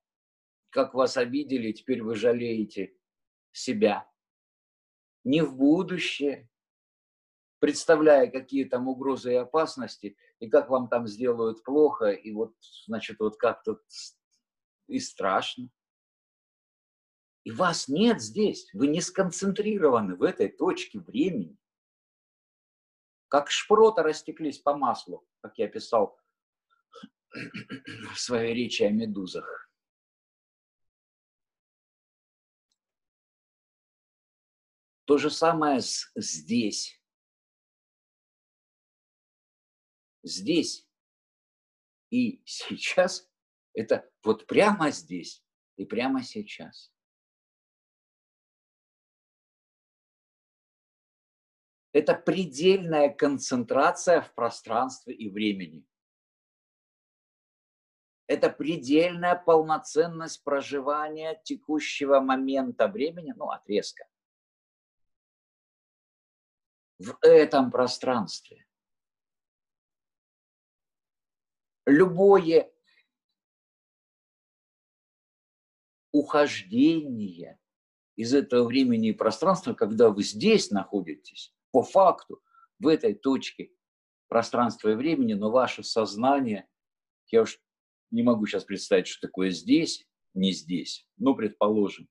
как 0.76 0.94
вас 0.94 1.16
обидели, 1.16 1.72
теперь 1.72 2.04
вы 2.04 2.16
жалеете 2.16 2.94
себя. 3.54 4.12
Не 5.24 5.42
в 5.42 5.56
будущее, 5.56 6.50
представляя, 7.60 8.30
какие 8.30 8.66
там 8.66 8.90
угрозы 8.90 9.32
и 9.32 9.38
опасности, 9.38 10.18
и 10.40 10.50
как 10.50 10.70
вам 10.70 10.90
там 10.90 11.08
сделают 11.08 11.64
плохо, 11.64 12.08
и 12.08 12.30
вот, 12.34 12.56
значит, 12.88 13.22
вот 13.22 13.38
как-то 13.38 13.80
и 14.88 15.00
страшно. 15.00 15.70
И 17.46 17.52
вас 17.52 17.88
нет 17.88 18.22
здесь, 18.22 18.70
вы 18.74 18.88
не 18.88 19.00
сконцентрированы 19.00 20.18
в 20.18 20.24
этой 20.24 20.50
точке 20.50 21.00
времени. 21.00 21.58
Как 23.30 23.50
шпроты 23.50 24.04
растеклись 24.04 24.60
по 24.60 24.76
маслу, 24.76 25.26
как 25.40 25.58
я 25.58 25.70
писал 25.70 26.20
в 27.32 28.20
своей 28.20 28.54
речи 28.54 28.84
о 28.84 28.92
медузах. 28.92 29.65
То 35.06 35.18
же 35.18 35.30
самое 35.30 35.80
здесь. 36.16 37.00
здесь 40.26 40.88
и 42.10 42.42
сейчас, 42.46 43.30
это 43.74 44.10
вот 44.24 44.48
прямо 44.48 44.92
здесь 44.92 45.44
и 45.78 45.86
прямо 45.86 46.24
сейчас. 46.24 46.92
Это 51.94 52.14
предельная 52.14 53.10
концентрация 53.10 54.22
в 54.22 54.34
пространстве 54.34 55.14
и 55.14 55.30
времени. 55.30 55.88
Это 58.28 58.50
предельная 58.50 59.36
полноценность 59.36 60.44
проживания 60.44 61.40
текущего 61.46 62.20
момента 62.20 62.88
времени, 62.88 63.34
ну, 63.38 63.50
отрезка. 63.50 64.06
В 66.98 67.18
этом 67.22 67.72
пространстве. 67.72 68.66
Любое 71.86 72.72
ухождение 76.12 77.60
из 78.16 78.34
этого 78.34 78.66
времени 78.66 79.10
и 79.10 79.14
пространства, 79.14 79.74
когда 79.74 80.10
вы 80.10 80.24
здесь 80.24 80.72
находитесь, 80.72 81.54
по 81.72 81.84
факту, 81.84 82.42
в 82.80 82.88
этой 82.88 83.14
точке 83.14 83.72
пространства 84.28 84.90
и 84.90 84.96
времени, 84.96 85.34
но 85.34 85.52
ваше 85.52 85.84
сознание, 85.84 86.68
я 87.28 87.42
уж 87.42 87.60
не 88.12 88.24
могу 88.24 88.46
сейчас 88.46 88.64
представить, 88.64 89.08
что 89.08 89.28
такое 89.28 89.50
здесь, 89.50 90.08
не 90.34 90.54
здесь, 90.54 91.08
но 91.18 91.36
предположим, 91.36 92.08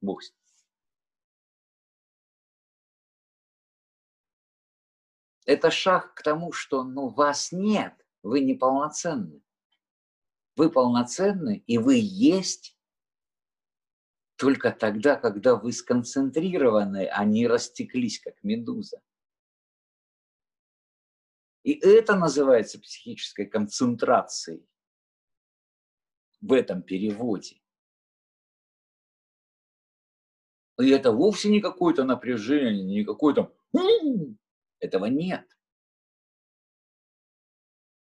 Бог 0.00 0.22
с 0.22 0.32
Это 5.50 5.72
шаг 5.72 6.14
к 6.14 6.22
тому, 6.22 6.52
что 6.52 6.84
ну, 6.84 7.08
вас 7.08 7.50
нет, 7.50 8.06
вы 8.22 8.38
неполноценны. 8.38 9.42
Вы 10.54 10.70
полноценны, 10.70 11.64
и 11.66 11.76
вы 11.76 11.96
есть 12.00 12.78
только 14.36 14.70
тогда, 14.70 15.16
когда 15.16 15.56
вы 15.56 15.72
сконцентрированы, 15.72 17.08
они 17.08 17.48
растеклись, 17.48 18.20
как 18.20 18.40
медуза. 18.44 19.02
И 21.64 21.72
это 21.72 22.14
называется 22.14 22.78
психической 22.78 23.46
концентрацией 23.46 24.64
в 26.40 26.52
этом 26.52 26.80
переводе. 26.80 27.60
И 30.78 30.88
это 30.90 31.10
вовсе 31.10 31.48
не 31.48 31.60
какое-то 31.60 32.04
напряжение, 32.04 32.84
не 32.84 33.04
какое-то... 33.04 33.52
Этого 34.80 35.06
нет. 35.06 35.46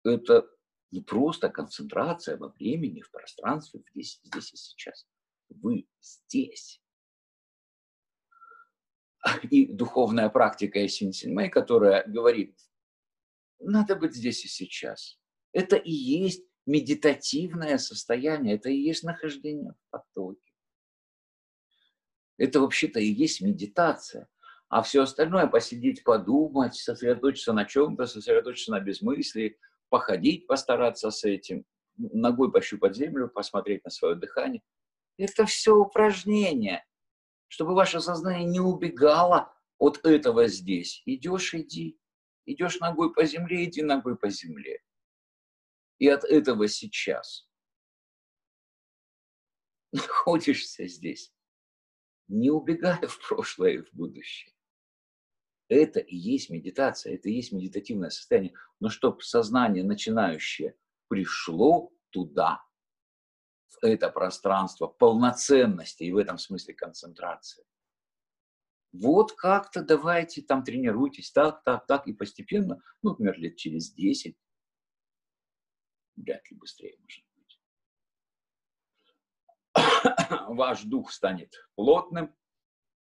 Это 0.03 0.47
не 0.91 1.01
просто 1.01 1.49
концентрация 1.49 2.37
во 2.37 2.49
времени, 2.49 3.01
в 3.01 3.09
пространстве, 3.11 3.83
здесь, 3.91 4.19
здесь 4.23 4.53
и 4.53 4.57
сейчас 4.57 5.07
вы 5.49 5.87
здесь. 6.01 6.81
И 9.49 9.71
духовная 9.71 10.29
практика 10.29 10.85
Эсин 10.85 11.11
Синмэй, 11.11 11.49
которая 11.49 12.05
говорит, 12.07 12.57
надо 13.59 13.95
быть 13.95 14.13
здесь 14.13 14.45
и 14.45 14.47
сейчас. 14.47 15.19
Это 15.51 15.77
и 15.77 15.91
есть 15.91 16.45
медитативное 16.65 17.77
состояние, 17.77 18.55
это 18.55 18.69
и 18.69 18.77
есть 18.77 19.03
нахождение 19.03 19.73
в 19.73 19.89
потоке. 19.89 20.53
Это 22.37 22.59
вообще-то 22.59 22.99
и 22.99 23.05
есть 23.05 23.41
медитация. 23.41 24.27
А 24.69 24.81
все 24.81 25.03
остальное 25.03 25.47
посидеть, 25.47 26.03
подумать, 26.03 26.75
сосредоточиться 26.75 27.53
на 27.53 27.65
чем-то, 27.65 28.05
сосредоточиться 28.05 28.71
на 28.71 28.79
безмыслии, 28.79 29.57
походить, 29.89 30.47
постараться 30.47 31.11
с 31.11 31.23
этим, 31.23 31.65
ногой 31.97 32.51
пощупать 32.51 32.95
землю, 32.95 33.29
посмотреть 33.29 33.83
на 33.83 33.89
свое 33.91 34.15
дыхание– 34.15 34.61
это 35.17 35.45
все 35.45 35.75
упражнения, 35.75 36.85
чтобы 37.47 37.73
ваше 37.73 38.01
сознание 38.01 38.45
не 38.45 38.59
убегало 38.59 39.53
от 39.77 40.05
этого 40.05 40.47
здесь. 40.47 41.01
Идешь, 41.05 41.53
иди. 41.53 41.99
Идешь 42.45 42.79
ногой 42.79 43.13
по 43.13 43.25
земле, 43.25 43.63
иди 43.65 43.81
ногой 43.81 44.17
по 44.17 44.29
земле. 44.29 44.83
И 45.97 46.07
от 46.07 46.23
этого 46.25 46.67
сейчас. 46.67 47.49
Находишься 49.91 50.87
здесь, 50.87 51.33
не 52.27 52.51
убегая 52.51 53.07
в 53.07 53.27
прошлое 53.27 53.75
и 53.75 53.81
в 53.81 53.93
будущее. 53.93 54.53
Это 55.67 55.99
и 55.99 56.15
есть 56.15 56.49
медитация, 56.49 57.15
это 57.15 57.29
и 57.29 57.33
есть 57.33 57.51
медитативное 57.51 58.09
состояние. 58.09 58.53
Но 58.79 58.89
чтобы 58.89 59.21
сознание 59.21 59.83
начинающее 59.83 60.75
пришло 61.07 61.91
туда, 62.11 62.61
это 63.81 64.09
пространство 64.09 64.87
полноценности 64.87 66.03
и 66.03 66.11
в 66.11 66.17
этом 66.17 66.37
смысле 66.37 66.73
концентрации. 66.75 67.63
Вот 68.93 69.33
как-то 69.33 69.81
давайте 69.83 70.41
там 70.41 70.63
тренируйтесь, 70.63 71.31
так, 71.31 71.63
так, 71.63 71.85
так, 71.85 72.07
и 72.07 72.13
постепенно, 72.13 72.81
ну, 73.01 73.09
например, 73.11 73.37
лет 73.37 73.57
через 73.57 73.91
10, 73.91 74.37
вряд 76.15 76.49
ли 76.49 76.57
быстрее, 76.57 76.97
может 77.01 77.25
быть, 77.35 77.59
ваш 80.55 80.83
дух 80.83 81.11
станет 81.11 81.53
плотным, 81.75 82.33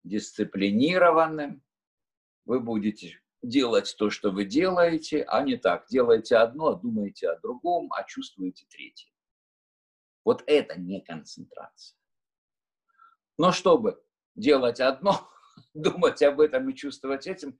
дисциплинированным, 0.02 1.62
вы 2.44 2.60
будете 2.60 3.20
делать 3.42 3.94
то, 3.98 4.10
что 4.10 4.30
вы 4.30 4.44
делаете, 4.44 5.22
а 5.24 5.42
не 5.42 5.56
так. 5.56 5.86
Делаете 5.88 6.36
одно, 6.36 6.74
думаете 6.74 7.30
о 7.30 7.38
другом, 7.40 7.92
а 7.92 8.04
чувствуете 8.04 8.66
третье. 8.68 9.10
Вот 10.24 10.42
это 10.46 10.78
не 10.78 11.00
концентрация. 11.02 11.98
Но 13.36 13.52
чтобы 13.52 14.02
делать 14.34 14.80
одно, 14.80 15.28
думать 15.74 16.22
об 16.22 16.40
этом 16.40 16.68
и 16.70 16.74
чувствовать 16.74 17.26
этим, 17.26 17.58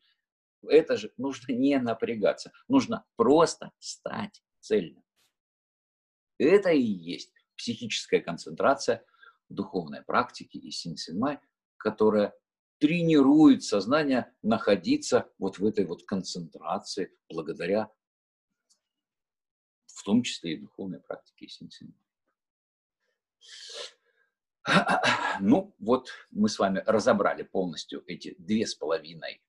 это 0.67 0.97
же 0.97 1.13
нужно 1.19 1.53
не 1.53 1.79
напрягаться. 1.79 2.53
Нужно 2.69 3.05
просто 3.17 3.71
стать 3.79 4.43
цельным. 4.61 5.05
Это 6.39 6.71
и 6.71 6.81
есть 6.81 7.33
психическая 7.57 8.21
концентрация 8.21 9.05
духовной 9.49 10.03
практике 10.03 10.59
и 10.59 10.71
синсинмай, 10.71 11.39
которая 11.77 12.35
тренирует 12.79 13.63
сознание 13.63 14.33
находиться 14.43 15.31
вот 15.39 15.59
в 15.59 15.67
этой 15.67 15.87
вот 15.87 16.05
концентрации 16.05 17.13
благодаря 17.29 17.91
в 19.87 20.03
том 20.05 20.23
числе 20.23 20.55
и 20.55 20.61
духовной 20.61 21.01
практике 21.01 21.47
и 21.47 21.49
синсинмай. 21.49 21.97
Ну, 25.41 25.75
вот 25.81 26.11
мы 26.31 26.49
с 26.49 26.61
вами 26.61 26.83
разобрали 26.87 27.43
полностью 27.43 28.05
эти 28.07 28.37
две 28.39 28.67
с 28.67 28.75
половиной 28.77 29.43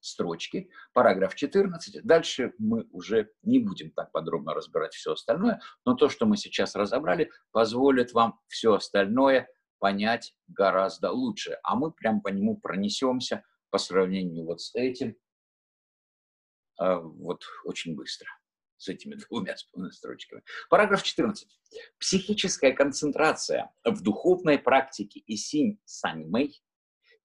строчки, 0.00 0.68
параграф 0.92 1.34
14. 1.34 2.04
Дальше 2.04 2.52
мы 2.58 2.86
уже 2.90 3.30
не 3.42 3.58
будем 3.58 3.90
так 3.90 4.12
подробно 4.12 4.52
разбирать 4.52 4.92
все 4.92 5.12
остальное, 5.12 5.60
но 5.86 5.94
то, 5.94 6.10
что 6.10 6.26
мы 6.26 6.36
сейчас 6.36 6.74
разобрали, 6.74 7.30
позволит 7.52 8.12
вам 8.12 8.38
все 8.48 8.74
остальное 8.74 9.48
понять 9.78 10.34
гораздо 10.48 11.10
лучше. 11.10 11.58
А 11.62 11.76
мы 11.76 11.92
прям 11.92 12.20
по 12.20 12.28
нему 12.28 12.56
пронесемся 12.56 13.44
по 13.70 13.78
сравнению 13.78 14.44
вот 14.44 14.60
с 14.60 14.74
этим 14.74 15.16
а, 16.78 16.98
вот 16.98 17.44
очень 17.64 17.94
быстро 17.94 18.28
с 18.76 18.88
этими 18.88 19.14
двумя 19.14 19.56
строчками. 19.90 20.42
Параграф 20.68 21.02
14. 21.02 21.48
Психическая 21.98 22.72
концентрация 22.72 23.72
в 23.84 24.02
духовной 24.02 24.58
практике 24.58 25.20
и 25.20 25.36
синь 25.36 25.80
саньмэй 25.84 26.62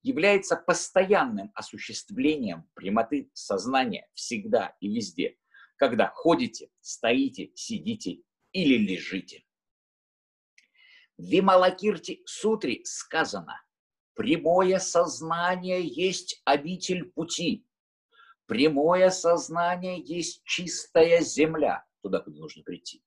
является 0.02 0.56
постоянным 0.56 1.50
осуществлением 1.54 2.68
прямоты 2.74 3.30
сознания 3.34 4.08
всегда 4.14 4.74
и 4.80 4.88
везде, 4.88 5.36
когда 5.76 6.10
ходите, 6.14 6.70
стоите, 6.80 7.50
сидите 7.54 8.22
или 8.52 8.78
лежите. 8.78 9.44
В 11.20 11.22
Вималакирти 11.22 12.22
Сутре 12.24 12.80
сказано, 12.84 13.60
прямое 14.14 14.78
сознание 14.78 15.86
есть 15.86 16.40
обитель 16.46 17.10
пути, 17.10 17.66
Прямое 18.46 19.10
сознание 19.10 20.00
есть 20.00 20.42
чистая 20.44 21.20
земля, 21.20 21.84
туда, 22.02 22.20
куда 22.20 22.38
нужно 22.38 22.62
прийти. 22.62 23.00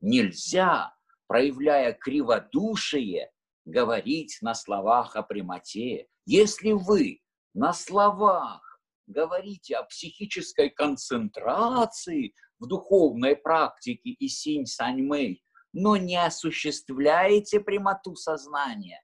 Нельзя, 0.00 0.92
проявляя 1.28 1.92
криводушие, 1.92 3.30
говорить 3.64 4.38
на 4.42 4.54
словах 4.54 5.14
о 5.14 5.22
прямоте. 5.22 6.08
Если 6.26 6.72
вы 6.72 7.20
на 7.54 7.72
словах 7.72 8.82
говорите 9.06 9.76
о 9.76 9.84
психической 9.84 10.70
концентрации 10.70 12.34
в 12.58 12.66
духовной 12.66 13.36
практике 13.36 14.10
и 14.10 14.28
синь 14.28 14.66
саньмэй, 14.66 15.42
но 15.72 15.96
не 15.96 16.16
осуществляете 16.16 17.60
прямоту 17.60 18.16
сознания, 18.16 19.02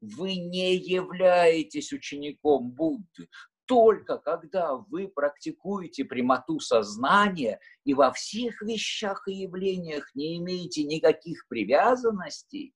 вы 0.00 0.36
не 0.36 0.76
являетесь 0.76 1.92
учеником 1.92 2.70
Будды 2.70 3.28
только 3.66 4.18
когда 4.18 4.74
вы 4.74 5.08
практикуете 5.08 6.04
прямоту 6.04 6.60
сознания 6.60 7.60
и 7.84 7.94
во 7.94 8.12
всех 8.12 8.60
вещах 8.62 9.26
и 9.26 9.32
явлениях 9.32 10.14
не 10.14 10.36
имеете 10.38 10.84
никаких 10.84 11.46
привязанностей, 11.48 12.74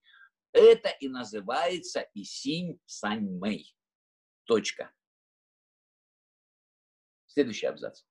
это 0.52 0.88
и 1.00 1.08
называется 1.08 2.08
и 2.14 2.24
синь 2.24 2.80
сань 2.86 3.38
мэй. 3.38 3.74
Точка. 4.44 4.90
Следующий 7.26 7.66
абзац. 7.66 8.02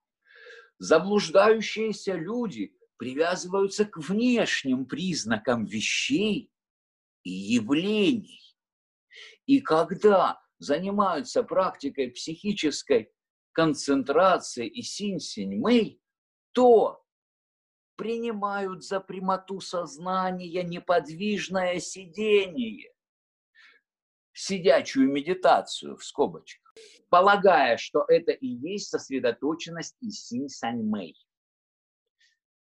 Заблуждающиеся 0.78 2.13
люди 2.13 2.77
привязываются 2.98 3.86
к 3.86 3.98
внешним 3.98 4.86
признакам 4.86 5.66
вещей 5.66 6.52
и 7.24 7.30
явлений. 7.30 8.58
И 9.45 9.62
когда 9.62 10.41
занимаются 10.60 11.43
практикой 11.43 12.12
психической 12.12 13.12
концентрации 13.54 14.68
и 14.68 14.82
синь-синь-мэй, 14.82 16.02
то 16.52 17.04
принимают 17.95 18.84
за 18.84 19.00
прямоту 19.00 19.60
сознания 19.60 20.64
неподвижное 20.64 21.80
сидение, 21.80 22.91
сидячую 24.34 25.12
медитацию 25.12 25.98
в 25.98 26.04
скобочках, 26.04 26.74
полагая, 27.10 27.78
что 27.78 28.06
это 28.08 28.32
и 28.32 28.48
есть 28.48 28.89
сосредоточенность 28.89 29.98
и 30.00 30.12
синь-сань-мэй. 30.12 31.16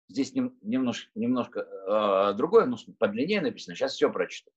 Здесь 0.08 0.34
немножко, 0.34 1.10
немножко 1.14 1.60
э, 1.60 2.34
другое, 2.34 2.64
но 2.64 2.76
подлиннее 2.98 3.42
написано. 3.42 3.76
Сейчас 3.76 3.94
все 3.94 4.10
прочитаю. 4.10 4.54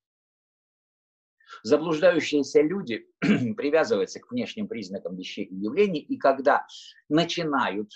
Заблуждающиеся 1.64 2.62
люди 2.62 3.08
привязываются 3.20 4.20
к 4.20 4.32
внешним 4.32 4.68
признакам 4.68 5.16
вещей 5.16 5.44
и 5.44 5.56
явлений, 5.56 6.00
и 6.00 6.18
когда 6.18 6.66
начинают 7.10 7.92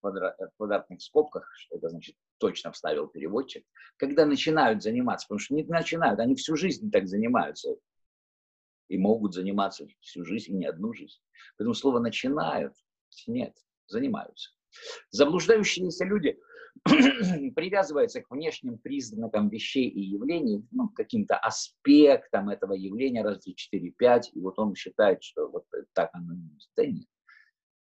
в 0.00 0.50
квадратных 0.56 1.00
скобках, 1.00 1.48
что 1.54 1.76
это 1.76 1.88
значит 1.88 2.16
точно 2.38 2.72
вставил 2.72 3.06
переводчик, 3.06 3.64
когда 3.96 4.26
начинают 4.26 4.82
заниматься, 4.82 5.26
потому 5.26 5.38
что 5.38 5.54
не 5.54 5.64
начинают, 5.64 6.18
они 6.18 6.34
всю 6.34 6.56
жизнь 6.56 6.90
так 6.90 7.06
занимаются 7.06 7.76
и 8.88 8.98
могут 8.98 9.34
заниматься 9.34 9.86
всю 10.00 10.24
жизнь 10.24 10.52
и 10.52 10.56
не 10.56 10.66
одну 10.66 10.92
жизнь. 10.92 11.20
Поэтому 11.56 11.74
слово 11.74 12.00
начинают, 12.00 12.74
нет, 13.26 13.56
занимаются. 13.86 14.50
Заблуждающиеся 15.10 16.04
люди 16.04 16.38
привязываются 17.54 18.20
к 18.20 18.30
внешним 18.30 18.78
признакам 18.78 19.48
вещей 19.48 19.88
и 19.88 20.00
явлений, 20.00 20.66
ну, 20.70 20.88
каким-то 20.88 21.36
аспектам 21.36 22.48
этого 22.48 22.72
явления, 22.72 23.22
раз, 23.22 23.40
три, 23.40 23.54
четыре, 23.54 23.90
пять, 23.90 24.30
и 24.34 24.40
вот 24.40 24.58
он 24.58 24.74
считает, 24.74 25.22
что 25.22 25.48
вот 25.48 25.64
так 25.92 26.10
оно 26.14 26.34
есть. 26.34 26.70
Да 26.76 26.86
нет 26.86 27.06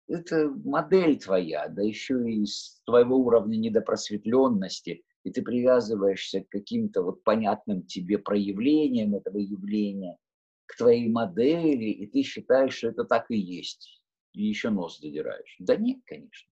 это 0.07 0.49
модель 0.63 1.19
твоя, 1.19 1.67
да 1.67 1.81
еще 1.81 2.29
и 2.29 2.45
с 2.45 2.81
твоего 2.85 3.17
уровня 3.17 3.57
недопросветленности, 3.57 5.03
и 5.23 5.31
ты 5.31 5.41
привязываешься 5.41 6.41
к 6.41 6.49
каким-то 6.49 7.01
вот 7.03 7.23
понятным 7.23 7.83
тебе 7.83 8.17
проявлениям 8.17 9.15
этого 9.15 9.37
явления, 9.37 10.17
к 10.65 10.77
твоей 10.77 11.09
модели, 11.09 11.85
и 11.85 12.07
ты 12.07 12.23
считаешь, 12.23 12.75
что 12.75 12.89
это 12.89 13.05
так 13.05 13.25
и 13.29 13.37
есть, 13.37 14.03
и 14.33 14.43
еще 14.43 14.69
нос 14.69 14.99
задираешь. 14.99 15.55
Да 15.59 15.75
нет, 15.75 15.99
конечно. 16.05 16.49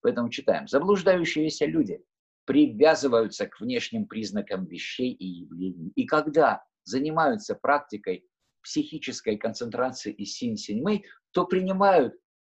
Поэтому 0.00 0.30
читаем. 0.30 0.68
Заблуждающиеся 0.68 1.66
люди 1.66 2.02
привязываются 2.44 3.46
к 3.46 3.60
внешним 3.60 4.06
признакам 4.06 4.66
вещей 4.66 5.12
и 5.12 5.24
явлений. 5.24 5.92
И 5.94 6.06
когда 6.06 6.64
занимаются 6.84 7.54
практикой 7.54 8.26
психической 8.62 9.36
концентрации 9.36 10.12
и 10.12 10.24
синь-синьмэй, 10.24 11.04
то 11.32 11.46
принимают 11.46 12.14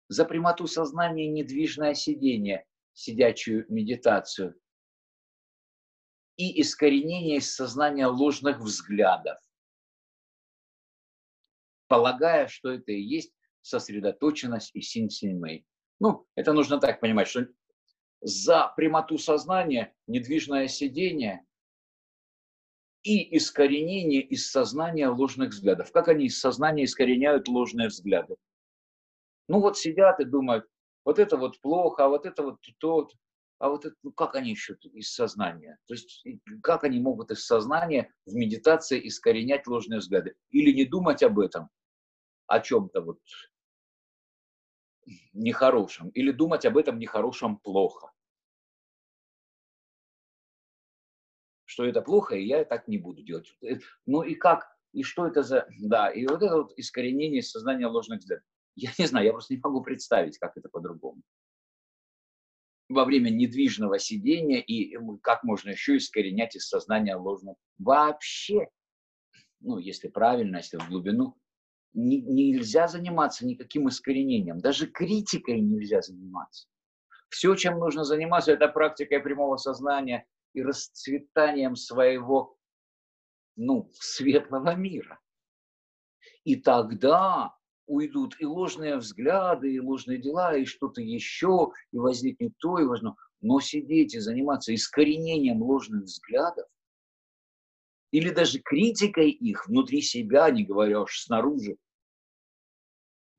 за 0.07 0.25
прямоту 0.25 0.67
сознания 0.67 1.27
недвижное 1.27 1.93
сидение, 1.93 2.65
сидячую 2.93 3.65
медитацию 3.69 4.55
и 6.37 6.61
искоренение 6.61 7.37
из 7.37 7.53
сознания 7.53 8.07
ложных 8.07 8.59
взглядов, 8.59 9.37
полагая, 11.87 12.47
что 12.47 12.71
это 12.71 12.91
и 12.91 13.01
есть 13.01 13.33
сосредоточенность 13.61 14.71
и 14.73 14.81
синь-синь-мэй. 14.81 15.65
Ну, 16.01 16.25
это 16.33 16.51
нужно 16.51 16.79
так 16.79 16.99
понимать, 16.99 17.27
что 17.27 17.47
за 18.21 18.73
прямоту 18.75 19.19
сознания 19.19 19.93
недвижное 20.07 20.67
сидение 20.67 21.45
и 23.03 23.37
искоренение 23.37 24.23
из 24.23 24.49
сознания 24.49 25.09
ложных 25.09 25.51
взглядов. 25.51 25.91
Как 25.91 26.07
они 26.07 26.25
из 26.25 26.39
сознания 26.39 26.85
искореняют 26.85 27.47
ложные 27.47 27.89
взгляды? 27.89 28.35
Ну 29.47 29.59
вот 29.59 29.77
сидят 29.77 30.19
и 30.19 30.25
думают, 30.25 30.65
вот 31.05 31.19
это 31.19 31.37
вот 31.37 31.61
плохо, 31.61 32.05
а 32.05 32.09
вот 32.09 32.25
это 32.25 32.41
вот 32.41 32.57
тот, 32.79 33.11
а 33.59 33.69
вот 33.69 33.85
это, 33.85 33.95
ну 34.01 34.11
как 34.11 34.35
они 34.35 34.49
еще 34.49 34.75
из 34.81 35.13
сознания? 35.13 35.77
То 35.85 35.93
есть 35.93 36.25
как 36.63 36.83
они 36.83 36.99
могут 36.99 37.29
из 37.29 37.45
сознания 37.45 38.11
в 38.25 38.33
медитации 38.33 39.07
искоренять 39.07 39.67
ложные 39.67 39.99
взгляды? 39.99 40.33
Или 40.49 40.71
не 40.71 40.85
думать 40.85 41.21
об 41.21 41.37
этом, 41.37 41.69
о 42.47 42.59
чем-то 42.59 43.01
вот 43.01 43.19
нехорошем, 45.33 46.09
или 46.09 46.31
думать 46.31 46.65
об 46.65 46.77
этом 46.77 46.99
нехорошем 46.99 47.57
плохо. 47.57 48.11
Что 51.65 51.85
это 51.85 52.01
плохо, 52.01 52.35
и 52.35 52.45
я 52.45 52.65
так 52.65 52.87
не 52.87 52.97
буду 52.97 53.23
делать. 53.23 53.55
Э, 53.63 53.79
ну 54.05 54.23
и 54.23 54.35
как, 54.35 54.67
и 54.91 55.03
что 55.03 55.25
это 55.25 55.43
за... 55.43 55.67
Да, 55.79 56.09
и 56.09 56.25
вот 56.27 56.43
это 56.43 56.57
вот 56.57 56.73
искоренение 56.77 57.41
сознания 57.41 57.87
ложных 57.87 58.19
взглядов. 58.19 58.45
Я 58.75 58.91
не 58.97 59.05
знаю, 59.05 59.25
я 59.25 59.31
просто 59.31 59.53
не 59.53 59.59
могу 59.61 59.81
представить, 59.81 60.37
как 60.37 60.57
это 60.57 60.69
по-другому. 60.69 61.21
Во 62.89 63.05
время 63.05 63.29
недвижного 63.29 63.99
сидения 63.99 64.61
и 64.61 64.97
как 65.21 65.43
можно 65.43 65.69
еще 65.69 65.97
искоренять 65.97 66.55
из 66.55 66.67
сознания 66.67 67.15
ложного. 67.15 67.55
Вообще, 67.77 68.67
ну, 69.61 69.77
если 69.77 70.09
правильно, 70.09 70.57
если 70.57 70.77
в 70.77 70.89
глубину, 70.89 71.37
не, 71.93 72.21
нельзя 72.21 72.87
заниматься 72.87 73.45
никаким 73.45 73.89
искоренением. 73.89 74.59
Даже 74.59 74.87
критикой 74.87 75.61
нельзя 75.61 76.01
заниматься. 76.01 76.67
Все, 77.29 77.55
чем 77.55 77.79
нужно 77.79 78.03
заниматься, 78.03 78.51
это 78.51 78.67
практикой 78.67 79.19
прямого 79.19 79.57
сознания 79.57 80.27
и 80.53 80.61
расцветанием 80.61 81.75
своего 81.75 82.57
ну, 83.55 83.89
светлого 83.93 84.75
мира. 84.75 85.19
И 86.43 86.55
тогда 86.55 87.55
уйдут 87.85 88.35
и 88.39 88.45
ложные 88.45 88.97
взгляды, 88.97 89.73
и 89.73 89.79
ложные 89.79 90.17
дела, 90.17 90.55
и 90.55 90.65
что-то 90.65 91.01
еще, 91.01 91.71
и 91.91 91.97
возникнет 91.97 92.53
то, 92.57 92.79
и 92.79 92.85
важно. 92.85 93.15
Но 93.41 93.59
сидеть 93.59 94.13
и 94.13 94.19
заниматься 94.19 94.73
искоренением 94.73 95.61
ложных 95.61 96.03
взглядов, 96.03 96.67
или 98.11 98.29
даже 98.29 98.59
критикой 98.59 99.29
их 99.29 99.67
внутри 99.67 100.01
себя, 100.01 100.49
не 100.49 100.63
говоря 100.63 101.01
уж 101.01 101.21
снаружи, 101.21 101.77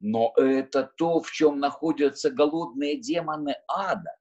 но 0.00 0.32
это 0.36 0.82
то, 0.96 1.20
в 1.20 1.30
чем 1.30 1.60
находятся 1.60 2.30
голодные 2.30 2.98
демоны 2.98 3.54
ада. 3.68 4.16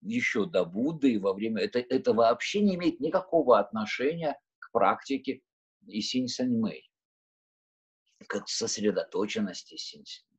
Еще 0.00 0.46
до 0.46 0.64
Будды 0.64 1.12
и 1.12 1.18
во 1.18 1.34
время... 1.34 1.62
Это, 1.62 1.78
это 1.78 2.14
вообще 2.14 2.60
не 2.60 2.76
имеет 2.76 3.00
никакого 3.00 3.58
отношения 3.58 4.40
к 4.58 4.70
практике 4.72 5.42
и 5.86 6.00
синь 6.00 6.28
мэй 6.58 6.90
к 8.26 8.42
сосредоточенности 8.46 9.76
синсина. 9.76 10.33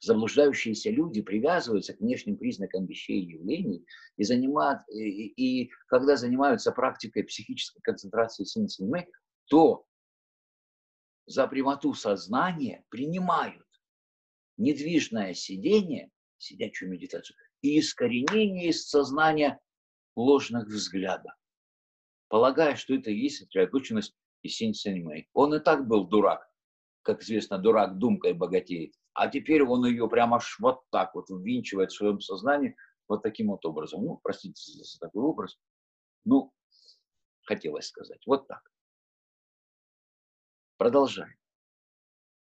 Заблуждающиеся 0.00 0.90
люди 0.90 1.22
привязываются 1.22 1.94
к 1.94 2.00
внешним 2.00 2.36
признакам 2.36 2.86
вещей 2.86 3.22
и 3.22 3.32
явлений 3.32 3.86
и, 4.16 4.24
занимают, 4.24 4.82
и, 4.88 5.64
и 5.64 5.70
когда 5.88 6.16
занимаются 6.16 6.72
практикой 6.72 7.24
психической 7.24 7.82
концентрации 7.82 8.44
синсимы, 8.44 9.06
то 9.46 9.86
за 11.26 11.46
прямоту 11.46 11.92
сознания 11.94 12.84
принимают 12.88 13.66
недвижное 14.56 15.34
сидение, 15.34 16.10
сидячую 16.38 16.90
медитацию, 16.90 17.36
и 17.62 17.78
искоренение 17.80 18.68
из 18.68 18.88
сознания 18.88 19.60
ложных 20.14 20.66
взглядов, 20.68 21.32
полагая, 22.28 22.76
что 22.76 22.94
это 22.94 23.10
и 23.10 23.16
есть 23.16 23.38
сосредоточенность 23.38 24.14
и 24.42 24.48
синь 24.48 24.74
Он 25.32 25.54
и 25.54 25.58
так 25.58 25.86
был 25.86 26.06
дурак, 26.06 26.48
как 27.02 27.22
известно, 27.22 27.58
дурак 27.58 27.98
думкой 27.98 28.32
богатеет. 28.32 28.94
А 29.16 29.28
теперь 29.28 29.62
он 29.62 29.86
ее 29.86 30.10
прямо 30.10 30.36
аж 30.36 30.58
вот 30.60 30.84
так 30.90 31.14
вот 31.14 31.30
ввинчивает 31.30 31.90
в 31.90 31.96
своем 31.96 32.20
сознании 32.20 32.76
вот 33.08 33.22
таким 33.22 33.48
вот 33.48 33.64
образом. 33.64 34.04
Ну, 34.04 34.20
простите 34.22 34.60
за 34.84 34.98
такой 34.98 35.22
образ. 35.22 35.58
Ну, 36.26 36.52
хотелось 37.44 37.86
сказать. 37.86 38.20
Вот 38.26 38.46
так. 38.46 38.70
Продолжаем. 40.76 41.34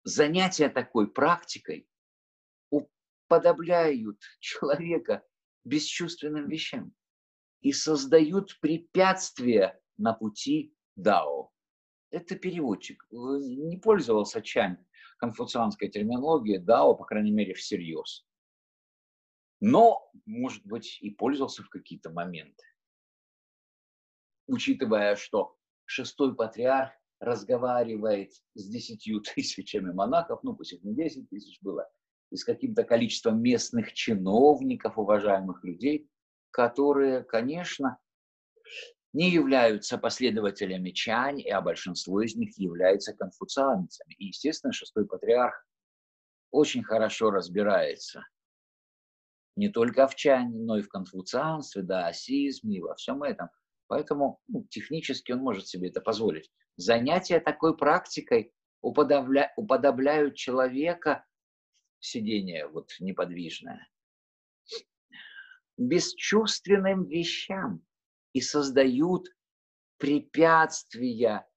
Занятия 0.04 0.68
такой 0.68 1.12
практикой 1.12 1.88
уподобляют 2.72 4.20
человека 4.40 5.24
бесчувственным 5.64 6.50
вещам 6.50 6.92
и 7.62 7.72
создают 7.72 8.60
препятствия 8.60 9.80
на 9.98 10.14
пути 10.14 10.76
Дао 10.96 11.54
это 12.14 12.36
переводчик. 12.36 13.06
Не 13.12 13.78
пользовался 13.78 14.42
Чань 14.42 14.78
конфуцианской 15.18 15.90
терминологией, 15.90 16.60
дао, 16.60 16.96
по 16.96 17.06
крайней 17.06 17.32
мере, 17.32 17.54
всерьез. 17.54 18.26
Но, 19.60 20.12
может 20.26 20.66
быть, 20.66 21.00
и 21.02 21.10
пользовался 21.10 21.64
в 21.64 21.70
какие-то 21.70 22.10
моменты. 22.10 22.64
Учитывая, 24.48 25.16
что 25.16 25.56
шестой 25.86 26.36
патриарх 26.36 26.92
разговаривает 27.20 28.34
с 28.56 28.68
десятью 28.68 29.22
тысячами 29.22 29.92
монахов, 29.94 30.44
ну 30.44 30.56
пусть 30.56 30.74
их 30.74 30.84
не 30.84 30.94
десять 30.94 31.30
тысяч 31.30 31.60
было, 31.62 31.90
и 32.30 32.36
с 32.36 32.44
каким-то 32.44 32.84
количеством 32.84 33.42
местных 33.42 33.94
чиновников, 33.94 34.98
уважаемых 34.98 35.64
людей, 35.64 36.10
которые, 36.52 37.24
конечно, 37.24 37.98
не 39.14 39.30
являются 39.30 39.98
последователями 39.98 40.90
Чань, 40.90 41.48
а 41.48 41.62
большинство 41.62 42.22
из 42.22 42.36
них 42.36 42.58
являются 42.58 43.14
конфуцианцами. 43.14 44.14
И, 44.16 44.26
естественно, 44.26 44.74
шестой 44.74 45.06
патриарх 45.06 45.66
очень 46.52 46.84
хорошо 46.84 47.30
разбирается 47.32 48.26
не 49.56 49.70
только 49.70 50.08
в 50.08 50.16
Чане, 50.16 50.58
но 50.58 50.78
и 50.78 50.82
в 50.82 50.90
конфуцианстве, 50.90 51.84
даосизме 51.84 52.78
и 52.78 52.82
во 52.82 52.96
всем 52.96 53.22
этом. 53.24 53.50
Поэтому 53.88 54.40
ну, 54.48 54.66
технически 54.70 55.32
он 55.32 55.40
может 55.40 55.68
себе 55.68 55.90
это 55.90 56.02
позволить. 56.02 56.52
Занятия 56.76 57.40
такой 57.40 57.78
практикой 57.78 58.52
уподобля, 58.82 59.54
уподобляют 59.56 60.36
человека, 60.36 61.24
сидение 62.00 62.68
вот 62.68 62.92
неподвижное, 63.00 63.88
бесчувственным 65.78 67.06
вещам 67.06 67.86
и 68.34 68.42
создают 68.42 69.30
препятствия 69.98 71.48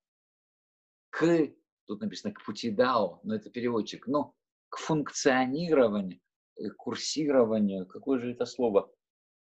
к, 1.11 1.53
тут 1.87 2.01
написано 2.01 2.33
к 2.33 2.45
пути 2.45 2.70
Дао, 2.70 3.20
но 3.22 3.35
это 3.35 3.51
переводчик, 3.51 4.07
но 4.07 4.35
к 4.68 4.79
функционированию, 4.79 6.20
к 6.55 6.77
курсированию, 6.77 7.87
какое 7.87 8.18
же 8.18 8.33
это 8.33 8.45
слово, 8.45 8.93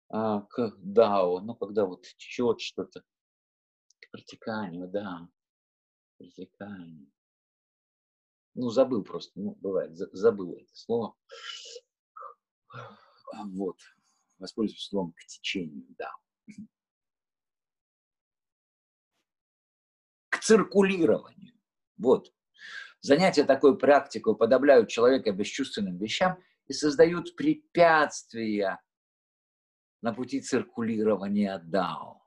а, 0.10 0.42
к 0.42 0.76
Дао, 0.78 1.40
ну 1.40 1.56
когда 1.56 1.86
вот 1.86 2.02
течет 2.18 2.60
что-то, 2.60 3.02
к 4.00 4.12
протеканию, 4.12 4.88
да, 4.88 5.30
протеканию. 6.18 7.12
Ну, 8.54 8.70
забыл 8.70 9.04
просто, 9.04 9.40
ну, 9.40 9.56
бывает, 9.62 9.96
забыл 9.96 10.56
это 10.56 10.76
слово. 10.76 11.16
Вот, 13.54 13.78
воспользуюсь 14.40 14.88
словом 14.88 15.14
к 15.14 15.26
течению, 15.26 15.86
да. 15.98 16.12
Циркулированию. 20.52 21.54
Вот. 21.98 22.34
Занятия 23.00 23.46
такой 23.46 23.78
практикой 23.78 24.36
подобляют 24.36 24.90
человека 24.90 25.32
бесчувственным 25.32 25.98
вещам 25.98 26.38
и 26.68 26.74
создают 26.74 27.36
препятствия 27.38 28.82
на 30.02 30.14
пути 30.14 30.42
циркулирования 30.42 31.58
Дао. 31.64 32.22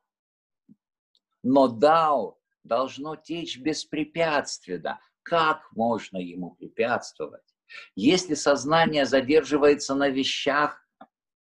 Но 1.42 1.68
Дао 1.68 2.38
должно 2.62 3.14
течь 3.16 3.58
беспрепятственно. 3.58 5.00
Как 5.22 5.70
можно 5.72 6.16
ему 6.16 6.52
препятствовать? 6.54 7.54
Если 7.94 8.34
сознание 8.34 9.04
задерживается 9.04 9.94
на 9.94 10.08
вещах, 10.08 10.82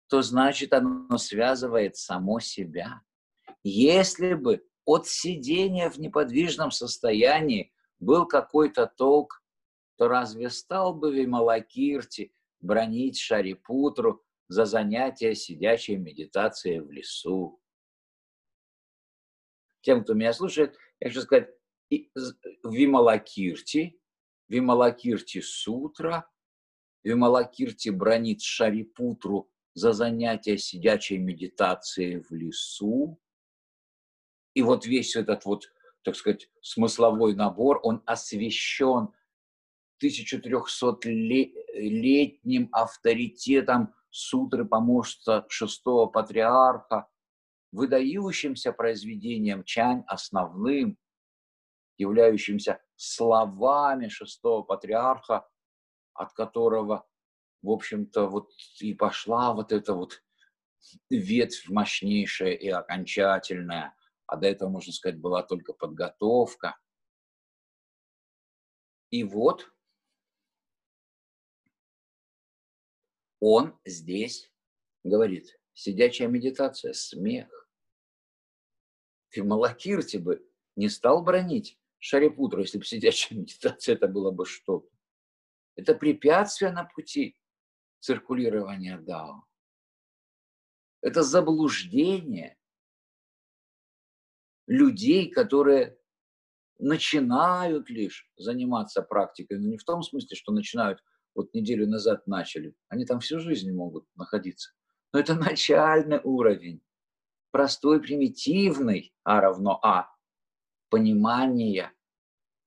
то 0.08 0.22
значит 0.22 0.74
оно 0.74 1.18
связывает 1.18 1.98
само 1.98 2.40
себя. 2.40 3.02
Если 3.64 4.34
бы 4.34 4.64
от 4.90 5.06
сидения 5.06 5.88
в 5.92 6.00
неподвижном 6.00 6.72
состоянии 6.72 7.72
был 8.00 8.26
какой-то 8.26 8.88
толк, 8.88 9.44
то 9.98 10.08
разве 10.08 10.50
стал 10.50 10.96
бы 10.96 11.14
Вималакирти 11.14 12.34
бронить 12.60 13.20
Шарипутру 13.20 14.26
за 14.48 14.66
занятие 14.66 15.36
сидячей 15.36 15.98
медитацией 15.98 16.80
в 16.80 16.90
лесу? 16.90 17.62
Тем, 19.82 20.04
кто 20.04 20.16
меня 20.16 20.34
слушает, 20.34 20.76
я 21.00 21.10
хочу 21.10 21.22
сказать, 21.22 21.50
Вималакирти, 22.64 24.02
Вималакирти 24.48 25.42
Сутра, 25.42 26.28
Вималакирти 27.04 27.90
бронит 27.90 28.42
Шарипутру 28.42 29.52
за 29.76 29.94
занятие 29.94 30.58
сидячей 30.58 31.20
медитацией 31.20 32.22
в 32.22 32.32
лесу, 32.32 33.20
и 34.54 34.62
вот 34.62 34.86
весь 34.86 35.16
этот 35.16 35.46
вот, 35.46 35.72
так 36.04 36.16
сказать, 36.16 36.48
смысловой 36.62 37.34
набор, 37.36 37.80
он 37.84 38.04
освещен 38.06 39.10
1300-летним 40.04 42.70
авторитетом 42.72 43.94
сутры 44.10 44.66
помощника 44.66 45.46
шестого 45.50 46.08
патриарха, 46.08 47.08
выдающимся 47.72 48.74
произведением 48.74 49.64
Чань, 49.64 50.04
основным, 50.08 50.98
являющимся 51.98 52.82
словами 52.96 54.08
шестого 54.08 54.64
патриарха, 54.64 55.48
от 56.14 56.34
которого, 56.34 57.08
в 57.62 57.70
общем-то, 57.70 58.28
вот 58.28 58.50
и 58.80 58.94
пошла 58.94 59.54
вот 59.54 59.72
эта 59.72 59.94
вот 59.94 60.24
ветвь 61.10 61.70
мощнейшая 61.70 62.54
и 62.54 62.70
окончательная 62.70 63.94
а 64.30 64.38
до 64.38 64.48
этого, 64.48 64.70
можно 64.70 64.94
сказать, 64.94 65.20
была 65.20 65.42
только 65.42 65.74
подготовка. 65.74 66.78
И 69.10 69.24
вот 69.24 69.74
он 73.40 73.80
здесь 73.86 74.52
говорит, 75.04 75.60
сидячая 75.74 76.28
медитация, 76.28 76.94
смех. 76.94 77.68
Фималакирти 79.30 80.18
бы 80.18 80.48
не 80.76 80.90
стал 80.90 81.24
бронить 81.24 81.80
Шарипутру, 81.98 82.62
если 82.62 82.78
бы 82.78 82.86
сидячая 82.86 83.36
медитация 83.40 83.96
это 83.96 84.08
было 84.08 84.30
бы 84.30 84.46
что-то. 84.46 84.90
Это 85.76 85.96
препятствие 85.96 86.72
на 86.72 86.84
пути 86.84 87.36
циркулирования 88.00 89.00
Дао. 89.00 89.44
Это 91.02 91.24
заблуждение 91.24 92.59
людей, 94.70 95.32
которые 95.32 95.98
начинают 96.78 97.90
лишь 97.90 98.32
заниматься 98.38 99.02
практикой, 99.02 99.60
но 99.60 99.68
не 99.68 99.78
в 99.78 99.84
том 99.84 100.04
смысле, 100.04 100.38
что 100.38 100.54
начинают, 100.54 101.04
вот 101.36 101.54
неделю 101.54 101.88
назад 101.88 102.28
начали, 102.28 102.76
они 102.88 103.06
там 103.06 103.20
всю 103.20 103.40
жизнь 103.40 103.72
могут 103.72 104.06
находиться. 104.16 104.72
Но 105.12 105.20
это 105.20 105.34
начальный 105.34 106.22
уровень, 106.24 106.82
простой, 107.52 108.00
примитивный, 108.00 109.14
а 109.24 109.42
равно 109.42 109.80
А, 109.84 110.08
понимания 110.90 111.92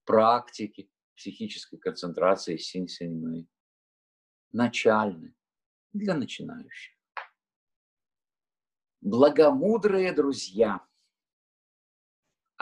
практики 0.05 0.91
психической 1.15 1.79
концентрации 1.79 2.57
синь-синьмы. 2.57 3.47
Начальный 4.51 5.37
для 5.93 6.15
начинающих. 6.15 6.97
Благомудрые 9.01 10.13
друзья– 10.13 10.85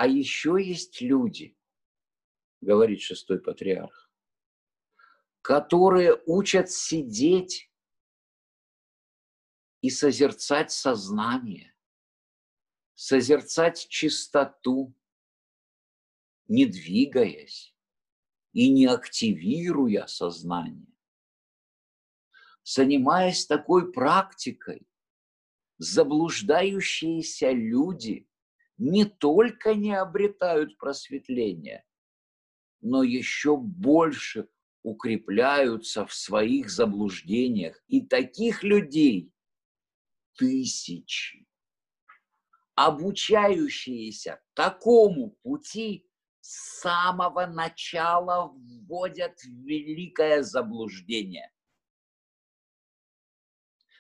а 0.01 0.07
еще 0.07 0.57
есть 0.59 1.03
люди, 1.03 1.55
говорит 2.62 3.03
шестой 3.03 3.38
патриарх, 3.38 4.11
которые 5.42 6.22
учат 6.24 6.70
сидеть 6.70 7.70
и 9.82 9.90
созерцать 9.90 10.72
сознание, 10.72 11.76
созерцать 12.94 13.88
чистоту, 13.90 14.94
не 16.48 16.64
двигаясь 16.64 17.76
и 18.55 18.70
не 18.70 18.86
активируя 18.86 20.07
сознание. 20.07 20.96
Занимаясь 22.64 23.44
такой 23.44 23.92
практикой, 23.92 24.88
заблуждающиеся 25.76 27.51
люди 27.51 28.30
не 28.81 29.05
только 29.05 29.74
не 29.74 29.93
обретают 29.93 30.78
просветление, 30.78 31.85
но 32.81 33.03
еще 33.03 33.59
больше 33.59 34.49
укрепляются 34.83 36.07
в 36.07 36.14
своих 36.14 36.70
заблуждениях. 36.70 37.78
И 37.89 38.01
таких 38.01 38.62
людей 38.62 39.35
тысячи, 40.39 41.47
обучающиеся 42.74 44.41
такому 44.55 45.33
пути 45.43 46.09
с 46.41 46.81
самого 46.81 47.45
начала 47.45 48.49
вводят 48.49 49.39
в 49.41 49.47
великое 49.47 50.43
заблуждение. 50.43 51.53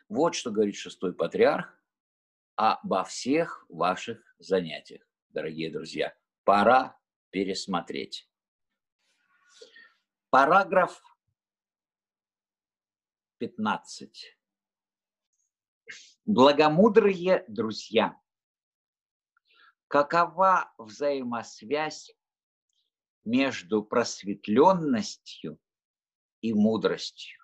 Вот 0.08 0.34
что 0.34 0.50
говорит 0.50 0.76
шестой 0.76 1.12
патриарх 1.12 1.78
обо 2.56 3.04
всех 3.04 3.66
ваших 3.68 4.29
занятиях, 4.40 5.02
дорогие 5.28 5.70
друзья. 5.70 6.16
Пора 6.44 6.98
пересмотреть. 7.30 8.28
Параграф 10.30 11.02
15. 13.38 14.38
Благомудрые 16.24 17.44
друзья. 17.48 18.20
Какова 19.88 20.72
взаимосвязь 20.78 22.14
между 23.24 23.82
просветленностью 23.82 25.58
и 26.40 26.54
мудростью? 26.54 27.40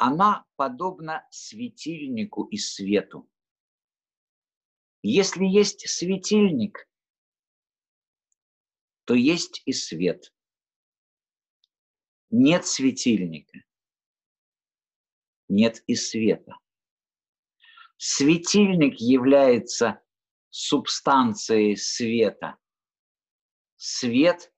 она 0.00 0.46
подобна 0.56 1.26
светильнику 1.30 2.44
и 2.44 2.56
свету. 2.56 3.28
Если 5.02 5.46
есть 5.46 5.88
светильник, 5.88 6.86
то 9.04 9.14
есть 9.14 9.62
и 9.64 9.72
свет. 9.72 10.32
Нет 12.28 12.66
светильника, 12.66 13.58
нет 15.48 15.82
и 15.86 15.94
света. 15.94 16.58
Светильник 17.96 19.00
является 19.00 20.02
субстанцией 20.50 21.76
света. 21.76 22.56
Свет 23.76 24.52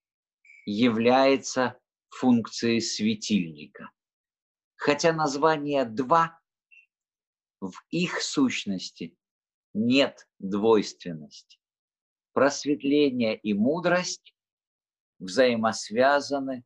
является 0.66 1.80
функцией 2.08 2.80
светильника. 2.80 3.90
Хотя 4.74 5.12
название 5.12 5.84
«два» 5.84 6.40
в 7.60 7.72
их 7.90 8.20
сущности 8.20 9.16
нет 9.74 10.28
двойственности. 10.38 11.58
Просветление 12.32 13.36
и 13.36 13.54
мудрость 13.54 14.34
взаимосвязаны 15.18 16.64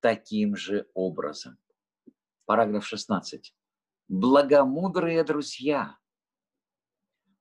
таким 0.00 0.56
же 0.56 0.88
образом. 0.94 1.58
Параграф 2.44 2.86
16. 2.86 3.54
Благомудрые 4.08 5.24
друзья, 5.24 5.98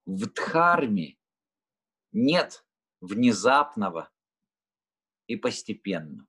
в 0.06 0.28
Дхарме 0.32 1.18
нет 2.12 2.66
внезапного 3.02 4.12
и 5.28 5.36
постепенного. 5.36 6.28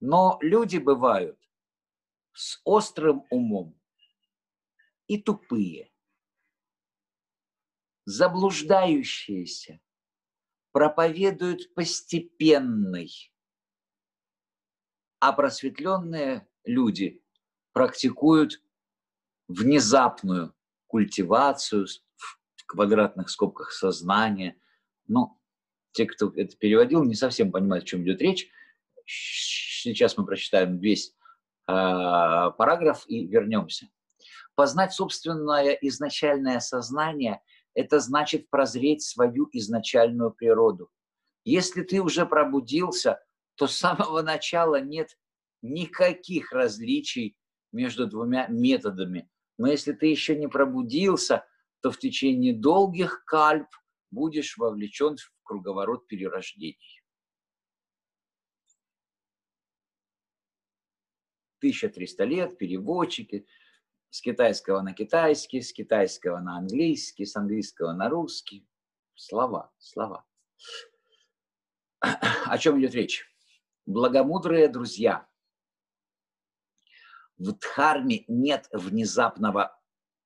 Но 0.00 0.38
люди 0.40 0.78
бывают 0.78 1.38
с 2.32 2.60
острым 2.64 3.24
умом 3.30 3.78
и 5.06 5.20
тупые, 5.20 5.91
заблуждающиеся, 8.04 9.80
проповедуют 10.72 11.74
постепенный, 11.74 13.32
а 15.20 15.32
просветленные 15.32 16.48
люди 16.64 17.22
практикуют 17.72 18.62
внезапную 19.48 20.54
культивацию 20.86 21.86
в 22.16 22.66
квадратных 22.66 23.28
скобках 23.28 23.72
сознания. 23.72 24.56
Но 25.06 25.38
те, 25.92 26.06
кто 26.06 26.32
это 26.34 26.56
переводил, 26.56 27.04
не 27.04 27.14
совсем 27.14 27.52
понимают, 27.52 27.84
о 27.84 27.86
чем 27.86 28.02
идет 28.02 28.20
речь. 28.20 28.50
Сейчас 29.04 30.16
мы 30.16 30.24
прочитаем 30.24 30.78
весь 30.78 31.14
э, 31.68 31.72
параграф 31.72 33.04
и 33.08 33.26
вернемся. 33.26 33.88
Познать 34.54 34.92
собственное 34.92 35.72
изначальное 35.74 36.60
сознание– 36.60 37.40
это 37.74 38.00
значит 38.00 38.50
прозреть 38.50 39.02
свою 39.02 39.48
изначальную 39.52 40.30
природу. 40.32 40.90
Если 41.44 41.82
ты 41.82 42.00
уже 42.00 42.26
пробудился, 42.26 43.20
то 43.56 43.66
с 43.66 43.76
самого 43.76 44.22
начала 44.22 44.80
нет 44.80 45.18
никаких 45.62 46.52
различий 46.52 47.36
между 47.72 48.06
двумя 48.06 48.46
методами. 48.48 49.28
Но 49.58 49.68
если 49.68 49.92
ты 49.92 50.06
еще 50.06 50.36
не 50.36 50.48
пробудился, 50.48 51.46
то 51.80 51.90
в 51.90 51.98
течение 51.98 52.54
долгих 52.54 53.24
кальп 53.24 53.68
будешь 54.10 54.56
вовлечен 54.56 55.16
в 55.16 55.32
круговорот 55.42 56.06
перерождений. 56.06 57.02
1300 61.62 62.24
лет, 62.24 62.58
переводчики, 62.58 63.46
с 64.12 64.20
китайского 64.20 64.82
на 64.82 64.92
китайский, 64.92 65.62
с 65.62 65.72
китайского 65.72 66.38
на 66.38 66.58
английский, 66.58 67.24
с 67.24 67.34
английского 67.34 67.94
на 67.94 68.10
русский. 68.10 68.68
Слова, 69.14 69.72
слова. 69.78 70.26
О 72.00 72.58
чем 72.58 72.78
идет 72.78 72.94
речь? 72.94 73.24
Благомудрые 73.86 74.68
друзья. 74.68 75.26
В 77.38 77.52
Дхарме 77.52 78.24
нет 78.28 78.68
внезапного 78.70 79.80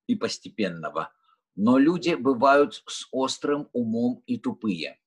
и 0.08 0.16
постепенного, 0.16 1.12
но 1.54 1.78
люди 1.78 2.14
бывают 2.14 2.82
с 2.88 3.06
острым 3.12 3.68
умом 3.72 4.24
и 4.26 4.36
тупые. 4.36 5.00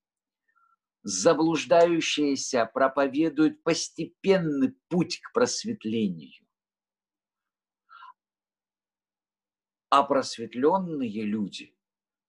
Заблуждающиеся 1.04 2.66
проповедуют 2.66 3.62
постепенный 3.62 4.74
путь 4.88 5.20
к 5.20 5.34
просветлению. 5.34 6.49
А 9.90 10.04
просветленные 10.04 11.24
люди 11.24 11.76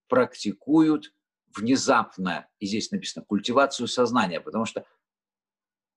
практикуют 0.08 1.14
внезапно, 1.56 2.48
и 2.58 2.66
здесь 2.66 2.90
написано, 2.90 3.24
культивацию 3.24 3.86
сознания, 3.88 4.40
потому 4.40 4.64
что 4.64 4.86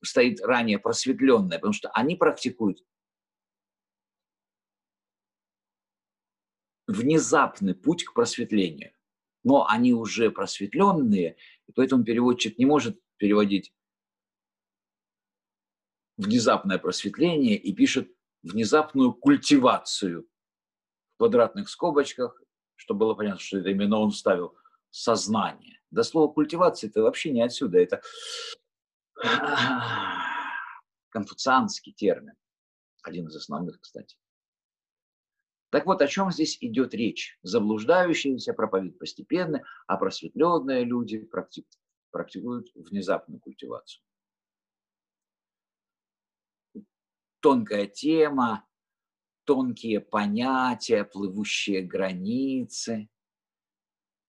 стоит 0.03 0.41
ранее 0.41 0.79
просветленное, 0.79 1.57
потому 1.57 1.73
что 1.73 1.89
они 1.91 2.15
практикуют 2.15 2.83
внезапный 6.87 7.73
путь 7.73 8.03
к 8.03 8.13
просветлению. 8.13 8.93
Но 9.43 9.67
они 9.67 9.93
уже 9.93 10.31
просветленные, 10.31 11.37
и 11.67 11.71
поэтому 11.73 12.03
переводчик 12.03 12.57
не 12.57 12.65
может 12.65 13.01
переводить 13.17 13.73
внезапное 16.17 16.77
просветление 16.77 17.57
и 17.57 17.73
пишет 17.73 18.13
внезапную 18.41 19.13
культивацию 19.13 20.27
квадратных 21.17 21.69
скобочках, 21.69 22.41
чтобы 22.75 23.01
было 23.01 23.13
понятно, 23.13 23.39
что 23.39 23.59
это 23.59 23.69
именно 23.69 23.99
он 23.99 24.11
ставил 24.11 24.55
сознание. 24.89 25.79
До 25.91 26.03
слова 26.03 26.31
культивация 26.31 26.89
это 26.89 27.01
вообще 27.01 27.31
не 27.31 27.41
отсюда, 27.41 27.79
это 27.79 28.01
конфуцианский 31.09 31.93
термин, 31.93 32.33
один 33.03 33.27
из 33.27 33.35
основных, 33.35 33.79
кстати. 33.79 34.17
Так 35.69 35.85
вот, 35.87 36.01
о 36.01 36.07
чем 36.07 36.31
здесь 36.31 36.57
идет 36.61 36.93
речь? 36.93 37.39
Заблуждающиеся 37.41 38.53
проповедуют 38.53 38.99
постепенно, 38.99 39.63
а 39.87 39.97
просветленные 39.97 40.83
люди 40.83 41.17
практикуют 42.11 42.69
внезапную 42.75 43.39
культивацию. 43.39 44.03
Тонкая 47.39 47.87
тема, 47.87 48.67
тонкие 49.45 49.99
понятия, 49.99 51.03
плывущие 51.03 51.81
границы. 51.81 53.09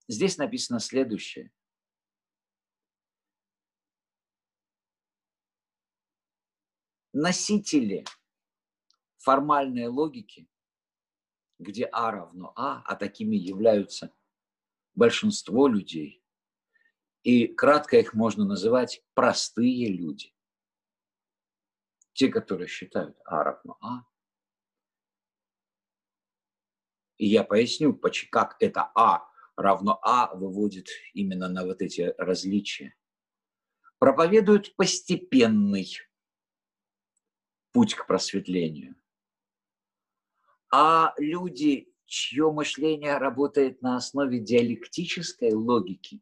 Здесь 0.08 0.36
написано 0.36 0.80
следующее. 0.80 1.52
Носители 7.12 8.04
формальной 9.18 9.86
логики, 9.86 10.48
где 11.58 11.84
А 11.86 12.10
равно 12.10 12.52
А, 12.56 12.82
а 12.84 12.96
такими 12.96 13.36
являются 13.36 14.12
большинство 14.94 15.68
людей, 15.68 16.22
и 17.22 17.46
кратко 17.46 17.98
их 17.98 18.14
можно 18.14 18.44
называть 18.44 19.02
простые 19.14 19.88
люди. 19.88 20.34
Те, 22.12 22.28
которые 22.28 22.68
считают 22.68 23.16
А 23.24 23.42
равно 23.42 23.76
А, 23.80 24.04
И 27.18 27.26
я 27.26 27.44
поясню, 27.44 27.98
как 28.30 28.56
это 28.60 28.90
А 28.94 29.28
равно 29.56 29.98
А 30.02 30.34
выводит 30.34 30.88
именно 31.12 31.48
на 31.48 31.64
вот 31.64 31.80
эти 31.80 32.14
различия. 32.18 32.96
Проповедуют 33.98 34.74
постепенный 34.76 35.88
путь 37.72 37.94
к 37.94 38.06
просветлению. 38.06 38.96
А 40.70 41.14
люди, 41.18 41.92
чье 42.06 42.50
мышление 42.50 43.16
работает 43.18 43.80
на 43.80 43.96
основе 43.96 44.40
диалектической 44.40 45.52
логики, 45.52 46.20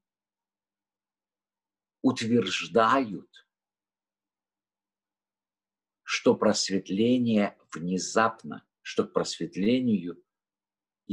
утверждают, 2.03 3.47
что 6.03 6.34
просветление 6.34 7.57
внезапно, 7.72 8.66
что 8.82 9.07
к 9.07 9.12
просветлению 9.12 10.22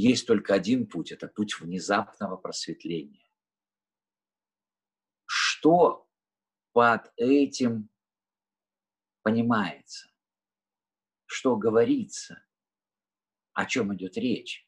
есть 0.00 0.26
только 0.26 0.54
один 0.54 0.86
путь, 0.86 1.12
это 1.12 1.28
путь 1.28 1.60
внезапного 1.60 2.36
просветления. 2.36 3.28
Что 5.26 6.08
под 6.72 7.12
этим 7.16 7.90
понимается? 9.22 10.10
Что 11.26 11.56
говорится? 11.56 12.42
О 13.52 13.66
чем 13.66 13.94
идет 13.94 14.16
речь? 14.16 14.66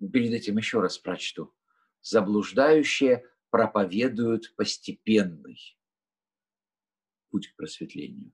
Перед 0.00 0.32
этим 0.32 0.58
еще 0.58 0.80
раз 0.80 0.98
прочту. 0.98 1.54
Заблуждающие 2.00 3.24
проповедуют 3.50 4.54
постепенный 4.56 5.78
путь 7.30 7.48
к 7.48 7.56
просветлению. 7.56 8.32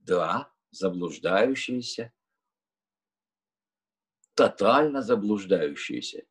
Да, 0.00 0.52
заблуждающиеся, 0.70 2.12
тотально 4.34 5.02
заблуждающиеся, 5.02 6.24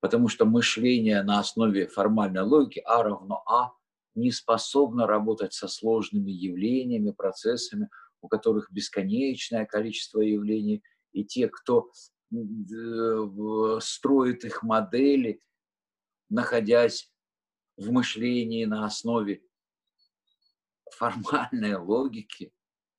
потому 0.00 0.28
что 0.28 0.44
мышление 0.44 1.22
на 1.22 1.40
основе 1.40 1.86
формальной 1.86 2.42
логики 2.42 2.82
А 2.84 3.02
равно 3.02 3.42
А 3.46 3.72
не 4.14 4.32
способно 4.32 5.06
работать 5.06 5.52
со 5.52 5.68
сложными 5.68 6.30
явлениями, 6.30 7.12
процессами, 7.12 7.88
у 8.20 8.28
которых 8.28 8.70
бесконечное 8.72 9.64
количество 9.64 10.20
явлений, 10.20 10.82
и 11.12 11.24
те, 11.24 11.48
кто 11.48 11.90
строит 13.80 14.44
их 14.44 14.62
модели, 14.62 15.40
находясь 16.28 17.10
в 17.76 17.90
мышлении 17.90 18.64
на 18.64 18.84
основе 18.84 19.42
формальной 20.90 21.76
логики, 21.76 22.52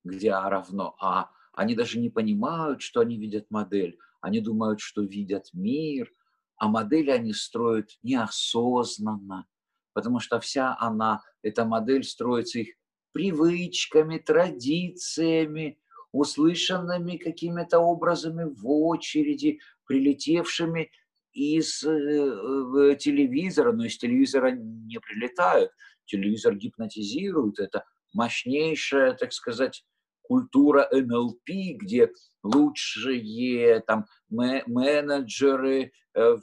где 0.03 0.31
А 0.31 0.49
равно 0.49 0.95
А, 0.99 1.29
они 1.53 1.75
даже 1.75 1.99
не 1.99 2.09
понимают, 2.09 2.81
что 2.81 3.01
они 3.01 3.17
видят 3.17 3.51
модель, 3.51 3.99
они 4.21 4.39
думают, 4.41 4.79
что 4.79 5.01
видят 5.01 5.49
мир, 5.53 6.11
а 6.57 6.67
модели 6.67 7.09
они 7.09 7.33
строят 7.33 7.89
неосознанно, 8.03 9.45
потому 9.93 10.19
что 10.19 10.39
вся 10.39 10.75
она, 10.79 11.21
эта 11.41 11.65
модель 11.65 12.03
строится 12.03 12.59
их 12.59 12.75
привычками, 13.13 14.17
традициями, 14.17 15.79
услышанными 16.11 17.17
какими-то 17.17 17.79
образами 17.79 18.43
в 18.43 18.67
очереди, 18.67 19.59
прилетевшими 19.85 20.91
из 21.33 21.83
э, 21.83 21.89
э, 21.89 22.95
телевизора, 22.97 23.71
но 23.71 23.85
из 23.85 23.97
телевизора 23.97 24.51
не 24.51 24.99
прилетают. 24.99 25.71
Телевизор 26.05 26.55
гипнотизирует, 26.55 27.59
это 27.59 27.85
мощнейшая, 28.13 29.13
так 29.13 29.31
сказать, 29.31 29.85
культура 30.21 30.87
НЛП, 30.91 31.49
где 31.79 32.11
лучшие 32.43 33.81
там 33.81 34.05
менеджеры, 34.29 35.91
э, 36.15 36.37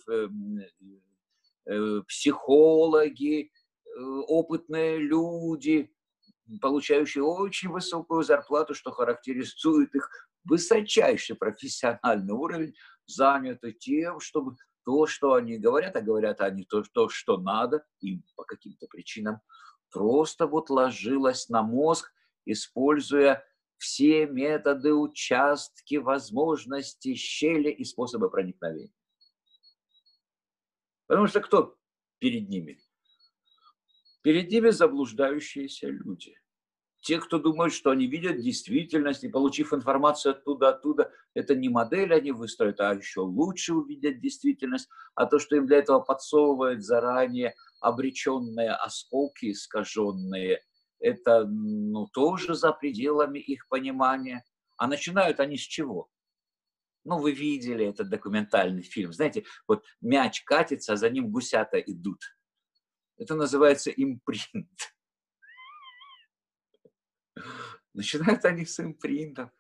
психологи, 2.06 3.50
опытные 4.28 4.98
люди, 4.98 5.90
получающие 6.60 7.24
очень 7.24 7.70
высокую 7.70 8.22
зарплату, 8.22 8.74
что 8.74 8.92
характеризует 8.92 9.94
их 9.94 10.08
высочайший 10.44 11.36
профессиональный 11.36 12.34
уровень, 12.34 12.74
заняты 13.06 13.72
тем, 13.72 14.20
чтобы 14.20 14.56
то, 14.84 15.06
что 15.06 15.34
они 15.34 15.58
говорят, 15.58 15.96
а 15.96 16.00
говорят 16.00 16.40
они 16.40 16.64
то, 16.64 16.82
то 16.92 17.08
что 17.08 17.38
надо, 17.38 17.84
им 18.00 18.22
по 18.36 18.44
каким-то 18.44 18.86
причинам, 18.86 19.40
просто 19.90 20.46
вот 20.46 20.70
ложилось 20.70 21.48
на 21.48 21.62
мозг, 21.62 22.12
используя 22.44 23.44
все 23.78 24.26
методы, 24.26 24.94
участки, 24.94 25.96
возможности, 25.96 27.14
щели 27.14 27.70
и 27.70 27.84
способы 27.84 28.30
проникновения. 28.30 28.92
Потому 31.06 31.26
что 31.26 31.40
кто 31.40 31.76
перед 32.18 32.48
ними? 32.48 32.80
Перед 34.22 34.50
ними 34.50 34.70
заблуждающиеся 34.70 35.88
люди. 35.88 36.36
Те, 37.02 37.20
кто 37.20 37.38
думают, 37.38 37.72
что 37.72 37.90
они 37.90 38.08
видят 38.08 38.40
действительность, 38.40 39.22
и 39.22 39.28
получив 39.28 39.72
информацию 39.72 40.32
оттуда, 40.32 40.70
оттуда, 40.70 41.12
это 41.34 41.54
не 41.54 41.68
модель 41.68 42.12
они 42.12 42.32
выстроят, 42.32 42.80
а 42.80 42.92
еще 42.94 43.20
лучше 43.20 43.74
увидят 43.74 44.18
действительность, 44.18 44.88
а 45.14 45.26
то, 45.26 45.38
что 45.38 45.54
им 45.54 45.68
для 45.68 45.76
этого 45.76 46.00
подсовывают 46.00 46.82
заранее 46.82 47.54
обреченные 47.80 48.72
осколки 48.72 49.52
искаженные, 49.52 50.62
это 51.00 51.44
ну, 51.46 52.06
тоже 52.08 52.54
за 52.54 52.72
пределами 52.72 53.38
их 53.38 53.68
понимания. 53.68 54.44
А 54.76 54.86
начинают 54.86 55.40
они 55.40 55.56
с 55.56 55.62
чего? 55.62 56.10
Ну, 57.04 57.18
вы 57.18 57.32
видели 57.32 57.86
этот 57.86 58.10
документальный 58.10 58.82
фильм. 58.82 59.12
Знаете, 59.12 59.44
вот 59.68 59.84
мяч 60.00 60.42
катится, 60.42 60.94
а 60.94 60.96
за 60.96 61.08
ним 61.08 61.30
гусята 61.30 61.78
идут. 61.78 62.20
Это 63.16 63.34
называется 63.34 63.90
импринт. 63.90 64.96
Начинают 67.94 68.44
они 68.44 68.66
с 68.66 68.78
импринтов. 68.80 69.50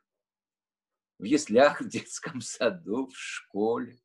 В 1.18 1.24
яслях, 1.24 1.80
в 1.80 1.88
детском 1.88 2.40
саду, 2.40 3.06
в 3.06 3.16
школе. 3.16 3.98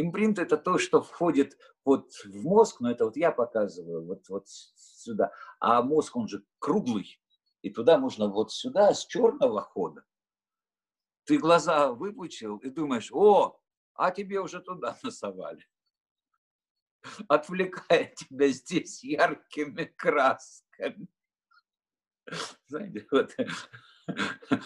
Импринт– 0.00 0.38
это 0.40 0.56
то, 0.56 0.78
что 0.78 1.02
входит 1.02 1.58
вот 1.84 2.12
в 2.12 2.44
мозг, 2.44 2.80
но 2.80 2.90
это 2.90 3.04
вот 3.04 3.16
я 3.16 3.32
показываю, 3.32 4.04
вот, 4.06 4.28
вот 4.28 4.48
сюда. 4.48 5.32
А 5.58 5.82
мозг, 5.82 6.16
он 6.16 6.28
же 6.28 6.44
круглый, 6.58 7.20
и 7.62 7.70
туда 7.70 7.98
можно 7.98 8.28
вот 8.28 8.52
сюда, 8.52 8.94
с 8.94 9.06
черного 9.06 9.62
хода. 9.62 10.04
Ты 11.24 11.38
глаза 11.38 11.92
выпучил 11.92 12.58
и 12.58 12.70
думаешь, 12.70 13.10
о, 13.12 13.58
а 13.94 14.10
тебе 14.10 14.40
уже 14.40 14.60
туда 14.60 14.96
насовали 15.02 15.64
отвлекая 17.28 18.12
тебя 18.16 18.48
здесь 18.48 19.02
яркими 19.02 19.84
красками. 19.84 21.08
Знаете, 22.66 23.06
вот, 23.10 23.36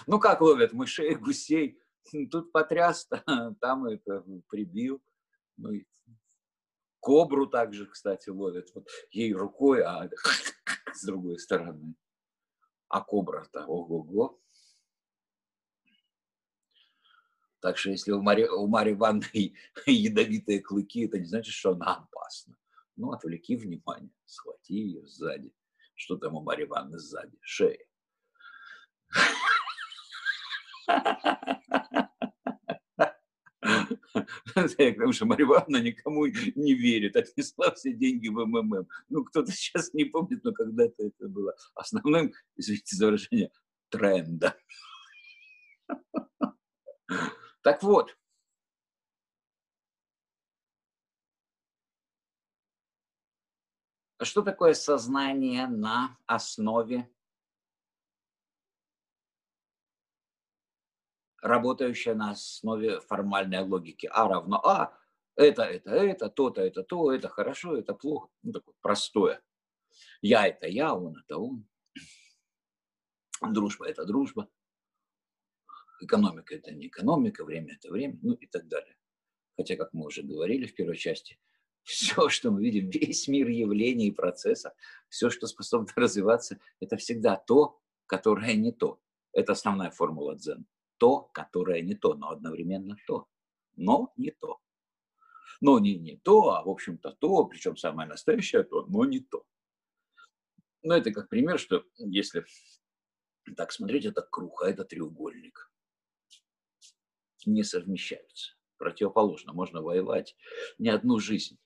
ну 0.06 0.18
как 0.18 0.40
ловят 0.40 0.72
мышей, 0.72 1.14
гусей, 1.14 1.78
тут 2.30 2.52
потряс, 2.52 3.08
там 3.60 3.84
это 3.86 4.24
прибил. 4.48 5.02
Ну, 5.60 5.72
и 5.72 5.84
кобру 7.00 7.46
также, 7.46 7.86
кстати, 7.86 8.30
ловят. 8.30 8.70
Вот 8.74 8.88
ей 9.10 9.34
рукой, 9.34 9.82
а 9.82 10.08
с 10.94 11.04
другой 11.04 11.38
стороны. 11.38 11.94
А 12.88 13.02
кобра-то, 13.02 13.66
ого-го. 13.66 14.40
Так 17.60 17.76
что 17.76 17.90
если 17.90 18.12
у 18.12 18.22
Марии, 18.22 18.46
у 18.46 18.66
Марии 18.66 18.94
Ивановны 18.94 19.54
ядовитые 19.86 20.60
клыки, 20.60 21.04
это 21.04 21.18
не 21.18 21.26
значит, 21.26 21.52
что 21.52 21.72
она 21.72 21.96
опасна. 21.96 22.56
Ну, 22.96 23.12
отвлеки 23.12 23.56
внимание, 23.56 24.10
схвати 24.24 24.74
ее 24.74 25.06
сзади. 25.06 25.52
Что 25.94 26.16
там 26.16 26.36
у 26.36 26.40
Марии 26.40 26.64
Ивановны 26.64 26.98
сзади? 26.98 27.38
Шея. 27.42 27.84
Потому 34.54 35.12
что 35.12 35.26
Марья 35.26 35.44
Ивановна 35.44 35.78
никому 35.78 36.26
не 36.26 36.74
верит, 36.74 37.16
отнесла 37.16 37.72
все 37.74 37.92
деньги 37.92 38.28
в 38.28 38.44
МММ. 38.44 38.86
Ну, 39.08 39.24
кто-то 39.24 39.52
сейчас 39.52 39.92
не 39.94 40.04
помнит, 40.04 40.44
но 40.44 40.52
когда-то 40.52 41.04
это 41.04 41.28
было 41.28 41.54
основным, 41.74 42.32
извините 42.56 42.96
за 42.96 43.06
выражение, 43.06 43.50
трендом. 43.88 44.52
Так 47.62 47.82
вот, 47.82 48.16
что 54.22 54.42
такое 54.42 54.72
сознание 54.74 55.66
на 55.66 56.16
основе 56.26 57.06
работающее 61.42 62.14
на 62.14 62.30
основе 62.32 63.00
формальной 63.00 63.60
логики. 63.60 64.08
А 64.12 64.28
равно 64.28 64.60
А, 64.64 64.96
это, 65.36 65.62
это, 65.62 65.90
это, 65.90 66.28
то-то, 66.28 66.60
это, 66.62 66.82
то, 66.82 67.12
это 67.12 67.28
хорошо, 67.28 67.76
это 67.76 67.94
плохо. 67.94 68.28
Ну, 68.42 68.52
такое 68.52 68.74
простое. 68.80 69.42
Я– 70.22 70.46
это 70.48 70.66
я, 70.66 70.94
он– 70.94 71.16
это 71.24 71.38
он. 71.38 71.66
Дружба– 73.42 73.88
это 73.88 74.04
дружба 74.04 74.48
экономика– 76.00 76.54
это 76.56 76.72
не 76.72 76.88
экономика, 76.88 77.44
время– 77.44 77.74
это 77.80 77.90
время, 77.90 78.18
ну 78.22 78.34
и 78.34 78.46
так 78.46 78.68
далее. 78.68 78.96
Хотя, 79.56 79.76
как 79.76 79.92
мы 79.92 80.06
уже 80.06 80.22
говорили 80.22 80.66
в 80.66 80.74
первой 80.74 80.96
части, 80.96 81.38
все, 81.82 82.28
что 82.28 82.50
мы 82.50 82.62
видим, 82.62 82.90
весь 82.90 83.28
мир 83.28 83.48
явлений 83.48 84.08
и 84.08 84.12
процесса, 84.12 84.74
все, 85.08 85.30
что 85.30 85.46
способно 85.46 85.88
развиваться, 85.96 86.58
это 86.80 86.96
всегда 86.96 87.36
то, 87.36 87.80
которое 88.06 88.54
не 88.54 88.72
то. 88.72 89.00
Это 89.32 89.52
основная 89.52 89.90
формула 89.90 90.34
дзен. 90.34 90.66
То, 91.00 91.30
которое 91.32 91.80
не 91.80 91.94
то, 91.94 92.14
но 92.14 92.30
одновременно 92.30 92.96
то. 93.06 93.26
Но 93.76 94.12
не 94.16 94.30
то. 94.30 94.60
Но 95.62 95.78
не, 95.78 95.96
не 95.96 96.18
то, 96.18 96.50
а 96.50 96.62
в 96.62 96.68
общем-то 96.68 97.12
то, 97.12 97.46
причем 97.46 97.76
самое 97.76 98.08
настоящее 98.08 98.62
то, 98.62 98.84
но 98.86 99.06
не 99.06 99.20
то. 99.20 99.44
Ну, 100.82 100.94
это 100.94 101.10
как 101.10 101.30
пример, 101.30 101.58
что 101.58 101.84
если 101.96 102.44
так 103.56 103.72
смотреть, 103.72 104.04
это 104.04 104.22
круг, 104.22 104.62
а 104.62 104.70
это 104.70 104.84
треугольник 104.84 105.72
не 107.46 107.62
совмещаются. 107.62 108.52
Противоположно, 108.76 109.54
можно 109.54 109.82
воевать 109.82 110.36
не 110.78 110.90
одну 110.90 111.18
жизнь. 111.18 111.58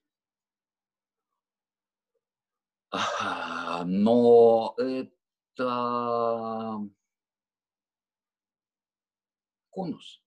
Но 3.85 4.75
это 4.79 6.89
конус. 9.75 10.23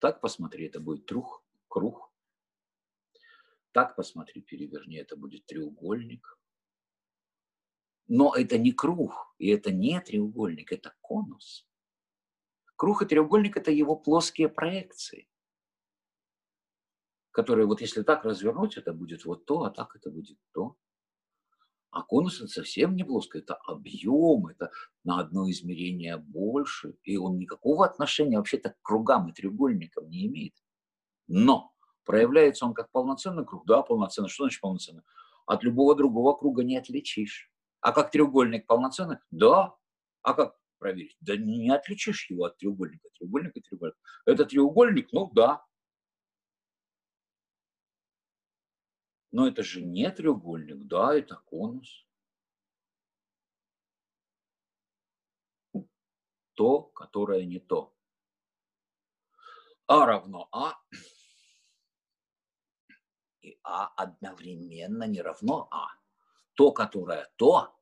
Так 0.00 0.20
посмотри, 0.20 0.66
это 0.66 0.80
будет 0.80 1.06
трух, 1.06 1.44
круг. 1.68 2.12
Так 3.70 3.94
посмотри, 3.96 4.42
переверни, 4.42 4.96
это 4.96 5.16
будет 5.16 5.46
треугольник. 5.46 6.38
Но 8.08 8.34
это 8.34 8.58
не 8.58 8.72
круг, 8.72 9.34
и 9.38 9.48
это 9.48 9.70
не 9.70 10.00
треугольник, 10.00 10.72
это 10.72 10.92
конус. 11.00 11.66
Круг 12.76 13.02
и 13.02 13.06
треугольник– 13.06 13.56
это 13.56 13.70
его 13.70 13.94
плоские 13.94 14.48
проекции, 14.48 15.28
которые 17.30 17.66
вот 17.66 17.80
если 17.80 18.02
так 18.02 18.24
развернуть, 18.24 18.76
это 18.76 18.92
будет 18.92 19.24
вот 19.24 19.46
то, 19.46 19.62
а 19.62 19.70
так 19.70 19.94
это 19.94 20.10
будет 20.10 20.38
то. 20.52 20.76
А 21.92 22.02
конус 22.02 22.40
это 22.40 22.48
совсем 22.48 22.96
не 22.96 23.04
плоско, 23.04 23.38
это 23.38 23.54
объем, 23.54 24.46
это 24.46 24.70
на 25.04 25.20
одно 25.20 25.48
измерение 25.50 26.16
больше, 26.16 26.96
и 27.04 27.18
он 27.18 27.36
никакого 27.36 27.84
отношения 27.84 28.38
вообще-то 28.38 28.70
к 28.70 28.80
кругам 28.80 29.28
и 29.28 29.32
треугольникам 29.34 30.08
не 30.08 30.26
имеет. 30.26 30.54
Но 31.28 31.74
проявляется 32.06 32.64
он 32.64 32.72
как 32.72 32.90
полноценный 32.92 33.44
круг, 33.44 33.66
да, 33.66 33.82
полноценный. 33.82 34.30
Что 34.30 34.44
значит 34.44 34.62
полноценный? 34.62 35.02
От 35.44 35.62
любого 35.64 35.94
другого 35.94 36.34
круга 36.34 36.64
не 36.64 36.78
отличишь. 36.78 37.52
А 37.82 37.92
как 37.92 38.10
треугольник 38.10 38.66
полноценный? 38.66 39.18
Да. 39.30 39.74
А 40.22 40.32
как 40.32 40.56
проверить? 40.78 41.18
Да 41.20 41.36
не 41.36 41.68
отличишь 41.68 42.30
его 42.30 42.44
от 42.44 42.56
треугольника. 42.56 43.10
Треугольник 43.18 43.54
и 43.54 43.60
треугольник. 43.60 43.96
Это 44.24 44.46
треугольник, 44.46 45.12
ну 45.12 45.30
да. 45.34 45.62
Но 49.32 49.48
это 49.48 49.62
же 49.62 49.80
не 49.80 50.10
треугольник, 50.10 50.86
да, 50.86 51.14
это 51.14 51.36
конус. 51.46 52.06
То, 56.54 56.82
которое 56.82 57.46
не 57.46 57.58
то. 57.58 57.94
А 59.86 60.04
равно 60.04 60.48
А. 60.52 60.74
И 63.40 63.58
А 63.62 63.86
одновременно 63.96 65.04
не 65.04 65.22
равно 65.22 65.66
А. 65.70 65.88
То, 66.54 66.70
которое 66.70 67.32
то, 67.36 67.74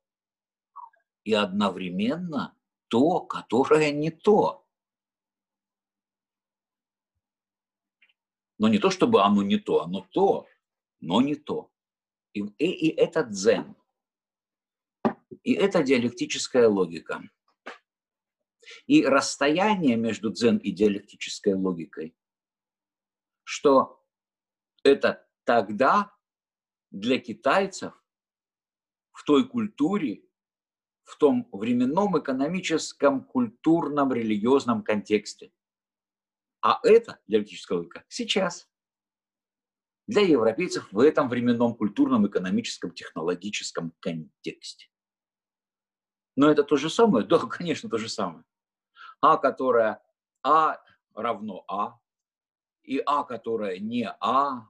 и 1.25 1.33
одновременно 1.33 2.57
то, 2.87 3.19
которое 3.19 3.91
не 3.91 4.09
то. 4.09 4.65
Но 8.57 8.69
не 8.69 8.79
то, 8.79 8.89
чтобы 8.89 9.21
оно 9.23 9.43
не 9.43 9.57
то, 9.57 9.83
оно 9.83 10.07
то, 10.11 10.47
но 11.01 11.21
не 11.21 11.35
то. 11.35 11.71
И, 12.33 12.39
и, 12.39 12.89
и 12.89 12.95
это 12.95 13.23
дзен. 13.23 13.75
И 15.43 15.53
это 15.53 15.83
диалектическая 15.83 16.67
логика. 16.67 17.21
И 18.85 19.03
расстояние 19.05 19.97
между 19.97 20.31
дзен 20.31 20.57
и 20.57 20.71
диалектической 20.71 21.55
логикой, 21.55 22.15
что 23.43 24.05
это 24.83 25.27
тогда 25.43 26.15
для 26.91 27.19
китайцев 27.19 27.93
в 29.11 29.23
той 29.23 29.47
культуре, 29.47 30.23
в 31.03 31.17
том 31.17 31.49
временном 31.51 32.17
экономическом, 32.19 33.25
культурном, 33.25 34.13
религиозном 34.13 34.83
контексте. 34.83 35.51
А 36.61 36.79
это 36.83 37.19
диалектическая 37.27 37.79
логика 37.79 38.05
сейчас 38.07 38.70
для 40.07 40.21
европейцев 40.21 40.91
в 40.91 40.99
этом 40.99 41.29
временном 41.29 41.75
культурном, 41.75 42.27
экономическом, 42.27 42.91
технологическом 42.91 43.93
контексте. 43.99 44.87
Но 46.35 46.49
это 46.49 46.63
то 46.63 46.77
же 46.77 46.89
самое? 46.89 47.25
Да, 47.27 47.39
конечно, 47.39 47.89
то 47.89 47.97
же 47.97 48.09
самое. 48.09 48.43
А, 49.21 49.37
которая 49.37 50.01
А 50.43 50.77
равно 51.13 51.63
А, 51.67 51.99
и 52.83 53.01
А, 53.05 53.23
которая 53.23 53.79
не 53.79 54.09
А, 54.19 54.67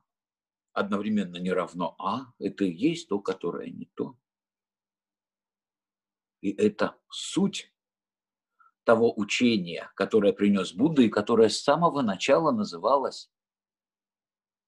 одновременно 0.73 1.37
не 1.37 1.51
равно 1.51 1.95
А, 1.99 2.33
это 2.39 2.65
и 2.65 2.71
есть 2.71 3.09
то, 3.09 3.19
которое 3.19 3.69
не 3.69 3.85
то. 3.85 4.15
И 6.41 6.51
это 6.51 6.97
суть 7.09 7.71
того 8.83 9.13
учения, 9.15 9.91
которое 9.95 10.33
принес 10.33 10.73
Будда 10.73 11.03
и 11.03 11.09
которое 11.09 11.49
с 11.49 11.61
самого 11.61 12.01
начала 12.01 12.51
называлось 12.51 13.29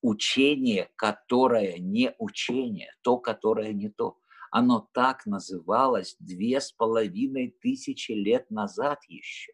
учение, 0.04 0.92
которое 0.98 1.78
не 1.80 2.14
учение, 2.20 2.94
то, 3.02 3.18
которое 3.18 3.74
не 3.74 3.90
то. 3.90 4.20
Оно 4.52 4.88
так 4.94 5.26
называлось 5.26 6.16
две 6.20 6.62
с 6.62 6.72
половиной 6.72 7.58
тысячи 7.62 8.12
лет 8.12 8.52
назад 8.52 9.00
еще. 9.08 9.54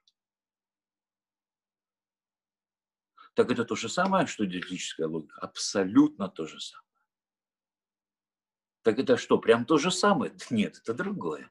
Так 3.36 3.52
это 3.52 3.64
то 3.64 3.76
же 3.76 3.88
самое, 3.88 4.28
что 4.28 4.46
диалектическая 4.46 5.08
логика? 5.08 5.40
Абсолютно 5.40 6.28
то 6.28 6.46
же 6.46 6.60
самое. 6.60 6.90
Так 8.82 8.98
это 8.98 9.18
что, 9.18 9.38
прям 9.38 9.66
то 9.66 9.78
же 9.78 9.92
самое? 9.92 10.34
Нет, 10.50 10.78
это 10.78 10.94
другое. 10.94 11.50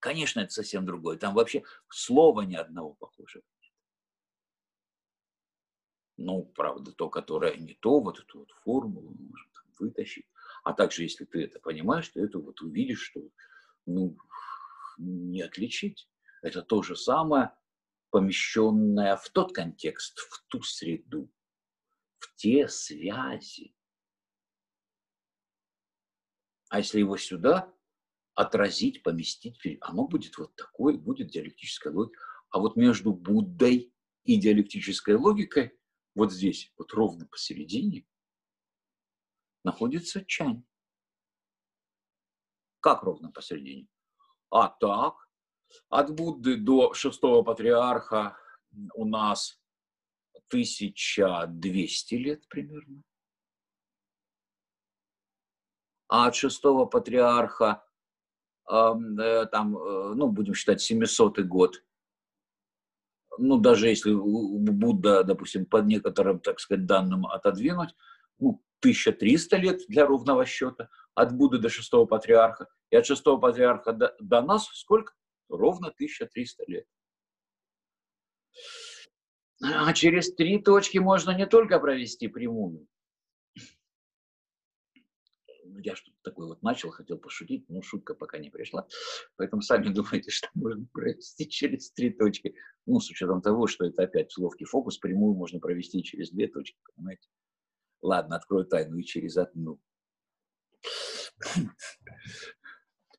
Конечно, 0.00 0.40
это 0.40 0.50
совсем 0.50 0.86
другое. 0.86 1.18
Там 1.18 1.34
вообще 1.34 1.62
слова 1.88 2.40
ни 2.42 2.54
одного 2.54 2.94
похожего 2.94 3.44
ну, 6.16 6.44
правда, 6.44 6.92
то, 6.92 7.08
которое 7.08 7.56
не 7.56 7.74
то, 7.74 8.00
вот 8.00 8.18
эту 8.18 8.40
вот 8.40 8.50
формулу 8.62 9.14
можем 9.18 9.50
там 9.52 9.64
вытащить. 9.78 10.26
А 10.64 10.72
также, 10.72 11.02
если 11.02 11.24
ты 11.24 11.44
это 11.44 11.60
понимаешь, 11.60 12.08
ты 12.08 12.20
это 12.20 12.38
вот 12.38 12.60
увидишь, 12.62 13.02
что 13.02 13.20
ну, 13.84 14.16
не 14.98 15.42
отличить. 15.42 16.08
Это 16.42 16.62
то 16.62 16.82
же 16.82 16.96
самое, 16.96 17.52
помещенное 18.10 19.16
в 19.16 19.28
тот 19.30 19.52
контекст, 19.54 20.18
в 20.18 20.44
ту 20.48 20.62
среду, 20.62 21.30
в 22.18 22.34
те 22.36 22.68
связи. 22.68 23.74
А 26.68 26.78
если 26.78 27.00
его 27.00 27.16
сюда 27.16 27.72
отразить, 28.34 29.02
поместить, 29.02 29.58
оно 29.80 30.06
будет 30.06 30.36
вот 30.38 30.54
такое, 30.56 30.96
будет 30.96 31.28
диалектическая 31.28 31.92
логика. 31.92 32.20
А 32.50 32.58
вот 32.58 32.76
между 32.76 33.12
Буддой 33.12 33.92
и 34.24 34.36
диалектической 34.36 35.14
логикой 35.14 35.78
вот 36.16 36.32
здесь, 36.32 36.72
вот 36.78 36.92
ровно 36.94 37.26
посередине, 37.26 38.04
находится 39.62 40.24
чань. 40.24 40.64
Как 42.80 43.02
ровно 43.02 43.30
посередине? 43.30 43.86
А 44.50 44.68
так, 44.68 45.28
от 45.90 46.14
Будды 46.14 46.56
до 46.56 46.94
шестого 46.94 47.42
патриарха 47.42 48.36
у 48.94 49.04
нас 49.04 49.60
1200 50.48 52.14
лет 52.14 52.48
примерно. 52.48 53.02
А 56.08 56.28
от 56.28 56.34
шестого 56.34 56.86
патриарха, 56.86 57.84
э, 58.70 59.46
там, 59.52 59.76
э, 59.76 60.14
ну, 60.14 60.28
будем 60.28 60.54
считать, 60.54 60.80
700 60.80 61.40
год, 61.40 61.84
ну, 63.38 63.58
даже 63.58 63.88
если 63.88 64.12
Будда, 64.12 65.24
допустим, 65.24 65.66
под 65.66 65.86
некоторым, 65.86 66.40
так 66.40 66.60
сказать, 66.60 66.86
данным 66.86 67.26
отодвинуть, 67.26 67.94
ну, 68.38 68.62
1300 68.80 69.56
лет 69.56 69.80
для 69.88 70.06
ровного 70.06 70.44
счета, 70.44 70.88
от 71.14 71.34
Будды 71.34 71.58
до 71.58 71.68
шестого 71.68 72.06
патриарха, 72.06 72.68
и 72.90 72.96
от 72.96 73.06
шестого 73.06 73.38
патриарха 73.38 73.92
до, 73.92 74.14
до 74.20 74.42
нас 74.42 74.68
сколько? 74.72 75.14
Ровно 75.48 75.88
1300 75.88 76.64
лет. 76.66 76.86
А 79.62 79.92
через 79.94 80.34
три 80.34 80.58
точки 80.60 80.98
можно 80.98 81.30
не 81.30 81.46
только 81.46 81.78
провести 81.78 82.28
прямую, 82.28 82.86
я 85.86 85.94
что-то 85.94 86.16
такое 86.22 86.48
вот 86.48 86.62
начал, 86.62 86.90
хотел 86.90 87.16
пошутить, 87.16 87.68
но 87.68 87.80
шутка 87.80 88.14
пока 88.14 88.38
не 88.38 88.50
пришла. 88.50 88.86
Поэтому 89.36 89.62
сами 89.62 89.88
думайте, 89.94 90.30
что 90.30 90.48
можно 90.54 90.84
провести 90.92 91.48
через 91.48 91.92
три 91.92 92.10
точки. 92.10 92.56
Ну, 92.86 93.00
с 93.00 93.08
учетом 93.08 93.40
того, 93.40 93.66
что 93.68 93.86
это 93.86 94.02
опять 94.02 94.36
ловкий 94.36 94.66
фокус, 94.66 94.98
прямую 94.98 95.34
можно 95.34 95.60
провести 95.60 96.02
через 96.02 96.30
две 96.30 96.48
точки, 96.48 96.76
понимаете? 96.94 97.28
Ладно, 98.02 98.36
открою 98.36 98.66
тайну 98.66 98.98
и 98.98 99.04
через 99.04 99.36
одну. 99.36 99.80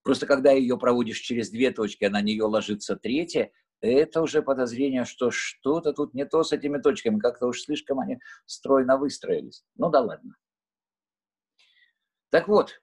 Просто 0.03 0.25
когда 0.25 0.51
ее 0.51 0.77
проводишь 0.77 1.19
через 1.19 1.49
две 1.49 1.71
точки, 1.71 2.03
а 2.05 2.09
на 2.09 2.21
нее 2.21 2.43
ложится 2.43 2.95
третья, 2.95 3.51
это 3.79 4.21
уже 4.21 4.41
подозрение, 4.41 5.05
что 5.05 5.31
что-то 5.31 5.93
тут 5.93 6.13
не 6.13 6.25
то 6.25 6.43
с 6.43 6.51
этими 6.51 6.79
точками, 6.79 7.19
как-то 7.19 7.47
уж 7.47 7.61
слишком 7.61 7.99
они 7.99 8.19
стройно 8.45 8.97
выстроились. 8.97 9.63
Ну 9.75 9.89
да 9.89 10.01
ладно. 10.01 10.35
Так 12.29 12.47
вот, 12.47 12.81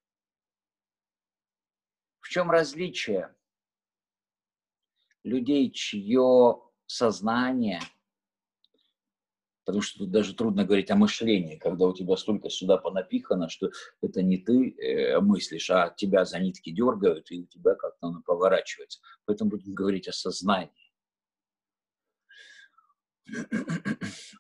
в 2.21 2.29
чем 2.29 2.51
различие 2.51 3.35
людей, 5.23 5.71
чье 5.71 6.63
сознание, 6.87 7.81
потому 9.65 9.83
что 9.83 10.01
тут 10.01 10.11
даже 10.11 10.35
трудно 10.35 10.65
говорить 10.65 10.91
о 10.91 10.97
мышлении, 10.97 11.57
когда 11.57 11.87
у 11.87 11.93
тебя 11.93 12.17
столько 12.17 12.49
сюда 12.49 12.79
понапихано, 12.79 13.49
что 13.51 13.71
это 14.01 14.23
не 14.23 14.39
ты 14.39 14.71
э, 14.71 15.21
мыслишь, 15.21 15.71
а 15.71 15.91
тебя 15.91 16.25
за 16.25 16.39
нитки 16.39 16.71
дергают, 16.71 17.31
и 17.31 17.43
у 17.43 17.47
тебя 17.47 17.75
как-то 17.75 18.09
оно 18.09 18.23
поворачивается. 18.23 19.01
Поэтому 19.27 19.51
будем 19.51 19.75
говорить 19.75 20.09
о 20.09 20.13
сознании. 20.13 20.93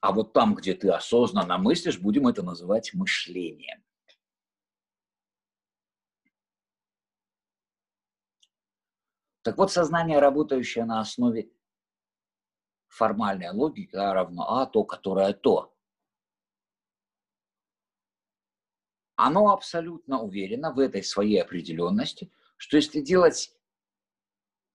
А 0.01 0.12
вот 0.12 0.35
там, 0.35 0.55
где 0.55 0.74
ты 0.74 0.90
осознанно 0.90 1.56
мыслишь, 1.59 1.98
будем 1.98 2.28
это 2.28 2.43
называть 2.43 2.93
мышлением. 2.93 3.82
Так 9.45 9.59
вот, 9.59 9.71
сознание, 9.71 10.21
работающее 10.21 10.87
на 10.87 11.01
основе 11.01 11.51
формальная 12.89 13.53
логика 13.53 14.15
равно 14.15 14.49
А, 14.49 14.65
то, 14.65 14.85
которое 14.85 15.35
то. 15.35 15.77
Оно 19.16 19.53
абсолютно 19.53 20.23
уверено 20.23 20.73
в 20.73 20.79
этой 20.79 21.05
своей 21.05 21.43
определенности, 21.43 22.33
что 22.57 22.79
если 22.79 23.03
делать 23.03 23.55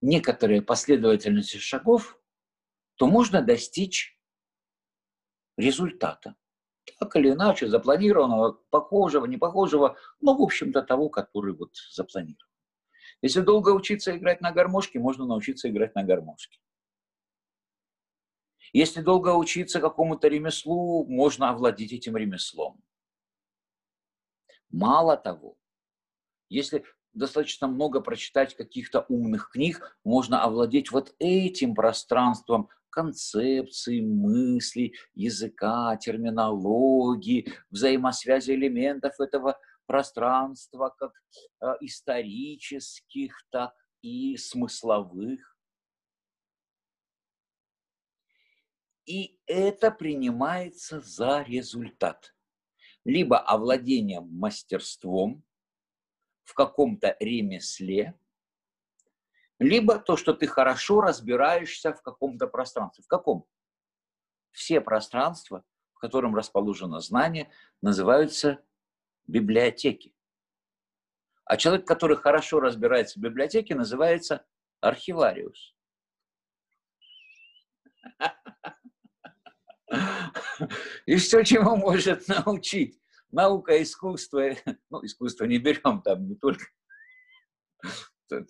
некоторые 0.02 0.62
последовательности 0.62 1.58
шагов, 1.58 2.22
то 2.96 3.08
можно 3.08 3.42
достичь 3.42 4.20
результата. 5.58 6.36
Так 7.00 7.16
или 7.16 7.32
иначе, 7.32 7.68
запланированного, 7.68 8.52
похожего, 8.70 9.26
не 9.26 9.38
похожего, 9.38 9.98
но, 10.22 10.38
в 10.38 10.42
общем-то, 10.42 10.84
того, 10.84 11.10
который 11.10 11.56
вот 11.56 11.76
запланирован. 11.92 12.49
Если 13.22 13.42
долго 13.42 13.70
учиться 13.70 14.16
играть 14.16 14.42
на 14.42 14.52
гармошке, 14.52 15.00
можно 15.00 15.26
научиться 15.26 15.70
играть 15.70 15.96
на 15.96 16.04
гармошке. 16.04 16.60
Если 18.72 19.02
долго 19.02 19.36
учиться 19.36 19.80
какому-то 19.82 20.28
ремеслу, 20.28 21.06
можно 21.06 21.50
овладеть 21.50 21.92
этим 21.92 22.16
ремеслом. 22.16 22.82
Мало 24.70 25.18
того, 25.18 25.58
если 26.50 26.86
достаточно 27.14 27.68
много 27.68 28.02
прочитать 28.02 28.56
каких-то 28.56 29.06
умных 29.10 29.50
книг, 29.52 29.98
можно 30.04 30.44
овладеть 30.44 30.92
вот 30.92 31.16
этим 31.18 31.74
пространством 31.74 32.70
концепций, 32.90 34.02
мыслей, 34.02 34.96
языка, 35.16 35.96
терминологии, 35.98 37.52
взаимосвязи 37.70 38.52
элементов 38.52 39.20
этого 39.20 39.60
пространства, 39.90 40.94
как 40.96 41.14
э, 41.62 41.74
исторических, 41.82 43.44
так 43.50 43.74
и 44.04 44.38
смысловых. 44.38 45.58
И 49.08 49.40
это 49.48 49.90
принимается 49.90 51.02
за 51.02 51.42
результат. 51.42 52.36
Либо 53.04 53.40
овладением 53.40 54.30
мастерством 54.32 55.44
в 56.44 56.54
каком-то 56.54 57.18
ремесле, 57.20 58.14
либо 59.58 59.98
то, 59.98 60.18
что 60.18 60.34
ты 60.36 60.46
хорошо 60.46 61.02
разбираешься 61.02 61.96
в 61.96 62.04
каком-то 62.04 62.46
пространстве. 62.46 63.04
В 63.04 63.08
каком? 63.08 63.48
Все 64.52 64.82
пространства, 64.82 65.64
в 65.94 66.00
котором 66.00 66.36
расположено 66.36 67.00
знание, 67.00 67.52
называются 67.82 68.64
библиотеки. 69.30 70.14
А 71.46 71.58
человек, 71.58 71.88
который 71.88 72.18
хорошо 72.18 72.60
разбирается 72.60 73.20
в 73.20 73.24
библиотеке, 73.24 73.76
называется 73.76 74.46
архивариус. 74.82 75.76
И 81.06 81.16
все, 81.16 81.44
чему 81.44 81.76
может 81.76 82.28
научить 82.28 83.02
наука, 83.32 83.82
искусство, 83.82 84.52
ну, 84.90 85.04
искусство 85.04 85.46
не 85.46 85.58
берем, 85.58 86.02
там 86.02 86.28
не 86.28 86.36
только, 86.36 86.66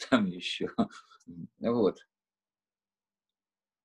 там 0.10 0.26
еще, 0.26 0.70
вот. 1.60 2.00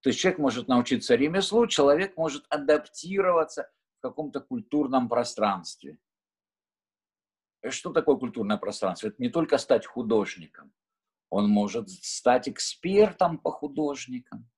То 0.00 0.10
есть 0.10 0.18
человек 0.18 0.38
может 0.38 0.68
научиться 0.68 1.14
ремеслу, 1.14 1.66
человек 1.66 2.16
может 2.16 2.44
адаптироваться 2.48 3.70
в 3.98 4.02
каком-то 4.02 4.40
культурном 4.40 5.08
пространстве. 5.08 5.98
Что 7.70 7.92
такое 7.92 8.16
культурное 8.16 8.56
пространство? 8.58 9.08
Это 9.08 9.16
не 9.18 9.30
только 9.30 9.58
стать 9.58 9.86
художником. 9.86 10.72
Он 11.30 11.48
может 11.48 11.90
стать 11.90 12.48
экспертом 12.48 13.38
по 13.38 13.50
художникам. 13.50 14.48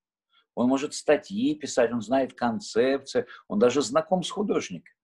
Он 0.55 0.69
может 0.69 0.95
статьи 0.95 1.55
писать, 1.55 1.93
он 1.93 2.01
знает 2.01 2.33
концепции, 2.35 3.27
он 3.47 3.59
даже 3.59 3.83
знаком 3.83 4.23
с 4.23 4.31
художником. 4.31 4.95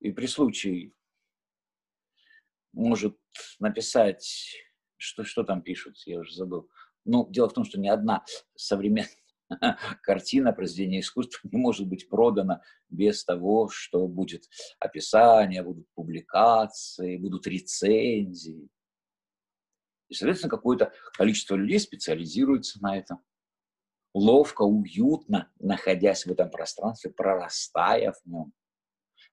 И 0.00 0.12
при 0.12 0.26
случае 0.26 0.92
может 2.72 3.18
написать, 3.58 4.54
что, 4.98 5.24
что 5.24 5.44
там 5.44 5.62
пишут, 5.62 5.96
я 6.06 6.20
уже 6.20 6.34
забыл. 6.34 6.70
Ну, 7.04 7.26
дело 7.30 7.48
в 7.48 7.54
том, 7.54 7.64
что 7.64 7.80
ни 7.80 7.88
одна 7.88 8.24
современная 8.54 9.23
картина, 10.02 10.52
произведение 10.52 11.00
искусства 11.00 11.48
не 11.50 11.58
может 11.58 11.86
быть 11.86 12.08
продана 12.08 12.62
без 12.88 13.24
того, 13.24 13.68
что 13.68 14.06
будет 14.06 14.44
описание, 14.78 15.62
будут 15.62 15.86
публикации, 15.94 17.16
будут 17.16 17.46
рецензии. 17.46 18.68
И, 20.08 20.14
соответственно, 20.14 20.50
какое-то 20.50 20.92
количество 21.14 21.56
людей 21.56 21.80
специализируется 21.80 22.80
на 22.82 22.96
этом. 22.96 23.20
Ловко, 24.14 24.62
уютно, 24.62 25.50
находясь 25.58 26.24
в 26.24 26.30
этом 26.30 26.50
пространстве, 26.50 27.10
прорастая 27.10 28.12
в 28.12 28.26
нем, 28.26 28.52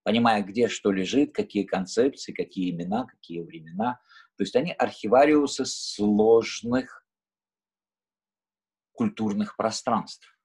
понимая, 0.04 0.42
где 0.44 0.68
что 0.68 0.92
лежит, 0.92 1.34
какие 1.34 1.64
концепции, 1.64 2.34
какие 2.34 2.72
имена, 2.72 3.06
какие 3.06 3.42
времена. 3.42 4.00
То 4.38 4.44
есть 4.44 4.56
они 4.56 4.72
архивариусы 4.72 5.66
сложных 5.66 7.01
культурных 8.92 9.56
пространств. 9.56 10.38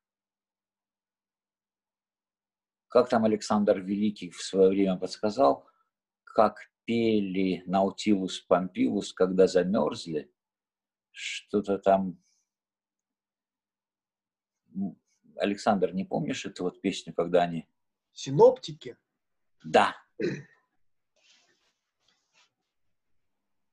Как 2.88 3.08
там 3.08 3.24
Александр 3.24 3.80
Великий 3.80 4.30
в 4.30 4.40
свое 4.40 4.70
время 4.70 4.96
подсказал, 4.96 5.68
как 6.24 6.58
пели 6.84 7.62
Наутилус 7.66 8.40
Помпилус, 8.40 9.12
когда 9.12 9.46
замерзли, 9.46 10.32
что-то 11.10 11.78
там... 11.78 12.22
Александр, 15.36 15.92
не 15.92 16.04
помнишь 16.04 16.46
эту 16.46 16.64
вот 16.64 16.80
песню, 16.80 17.12
когда 17.12 17.42
они... 17.42 17.68
Синоптики? 18.12 18.96
Да. 19.64 19.94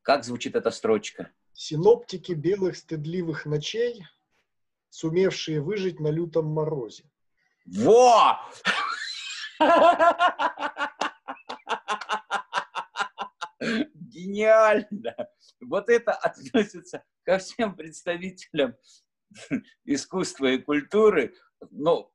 Как 0.02 0.26
звучит 0.26 0.56
эта 0.56 0.72
строчка? 0.72 1.32
Синоптики 1.54 2.34
белых 2.34 2.76
стыдливых 2.76 3.46
ночей, 3.46 4.04
сумевшие 4.94 5.60
выжить 5.60 6.00
на 6.00 6.10
лютом 6.10 6.46
морозе. 6.46 7.04
Во! 7.66 8.40
Гениально! 13.96 15.16
Вот 15.62 15.90
это 15.90 16.12
относится 16.14 17.04
ко 17.24 17.40
всем 17.40 17.76
представителям 17.76 18.76
искусства 19.84 20.46
и 20.52 20.60
культуры. 20.60 21.34
Ну, 21.72 22.14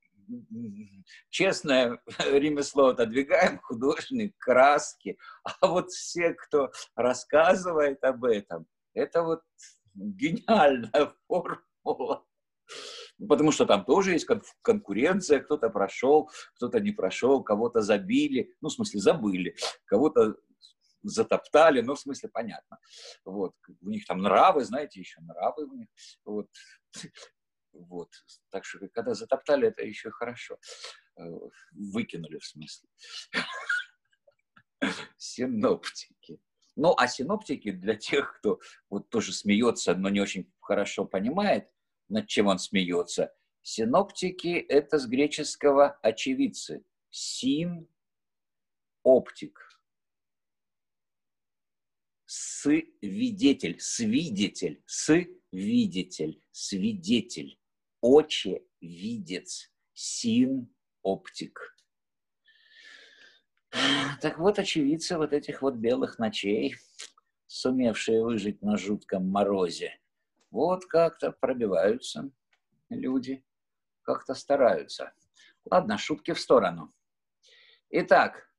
честное 1.30 2.00
ремесло 2.18 2.88
отодвигаем, 2.88 3.58
художник, 3.58 4.38
краски. 4.38 5.18
А 5.42 5.66
вот 5.66 5.90
все, 5.90 6.32
кто 6.34 6.70
рассказывает 6.94 8.04
об 8.04 8.24
этом, 8.24 8.68
это 8.94 9.24
вот 9.24 9.42
гениальная 9.94 11.12
формула. 11.26 12.24
Потому 13.28 13.52
что 13.52 13.66
там 13.66 13.84
тоже 13.84 14.12
есть 14.12 14.26
конкуренция, 14.62 15.40
кто-то 15.40 15.70
прошел, 15.70 16.30
кто-то 16.54 16.80
не 16.80 16.92
прошел, 16.92 17.42
кого-то 17.42 17.80
забили, 17.80 18.54
ну, 18.60 18.68
в 18.68 18.72
смысле, 18.72 19.00
забыли, 19.00 19.56
кого-то 19.86 20.36
затоптали, 21.02 21.80
ну, 21.80 21.94
в 21.94 22.00
смысле, 22.00 22.28
понятно. 22.28 22.78
Вот. 23.24 23.54
У 23.80 23.88
них 23.88 24.06
там 24.06 24.18
нравы, 24.18 24.64
знаете, 24.64 25.00
еще 25.00 25.20
нравы 25.20 25.64
у 25.64 25.74
них. 25.74 25.88
Вот. 26.24 26.48
Вот. 27.72 28.10
Так 28.50 28.64
что, 28.64 28.78
когда 28.92 29.14
затоптали, 29.14 29.68
это 29.68 29.84
еще 29.84 30.10
хорошо. 30.10 30.58
Э, 31.16 31.22
выкинули, 31.72 32.38
в 32.38 32.44
смысле. 32.44 32.88
Синоптики. 35.16 36.40
Ну, 36.76 36.94
а 36.96 37.08
синоптики 37.08 37.72
для 37.72 37.96
тех, 37.96 38.38
кто 38.38 38.60
вот 38.88 39.10
тоже 39.10 39.32
смеется, 39.32 39.94
но 39.94 40.08
не 40.08 40.20
очень 40.20 40.52
хорошо 40.60 41.04
понимает, 41.04 41.68
над 42.08 42.26
чем 42.26 42.46
он 42.46 42.58
смеется. 42.58 43.32
Синоптики– 43.62 44.56
это 44.68 44.98
с 44.98 45.06
греческого 45.06 45.98
очевидцы. 46.02 46.84
Син– 47.10 47.88
оптик. 49.02 49.64
Свидетель, 52.26 53.80
свидетель, 53.80 54.82
свидетель, 54.86 56.42
свидетель 56.52 57.58
очевидец, 58.02 59.70
син, 59.94 60.72
оптик. 61.02 61.76
Так 64.20 64.38
вот, 64.38 64.58
очевидцы 64.58 65.16
вот 65.18 65.32
этих 65.32 65.62
вот 65.62 65.74
белых 65.74 66.18
ночей, 66.18 66.76
сумевшие 67.46 68.24
выжить 68.24 68.62
на 68.62 68.76
жутком 68.76 69.28
морозе, 69.28 69.98
вот 70.50 70.84
как-то 70.86 71.32
пробиваются 71.32 72.30
люди, 72.88 73.44
как-то 74.02 74.34
стараются. 74.34 75.12
Ладно, 75.70 75.98
шутки 75.98 76.32
в 76.32 76.40
сторону. 76.40 76.92
Итак, 77.90 78.50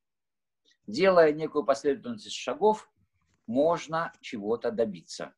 делая 0.88 1.32
некую 1.34 1.66
последовательность 1.66 2.32
шагов, 2.32 2.90
можно 3.48 4.14
чего-то 4.22 4.72
добиться. 4.72 5.34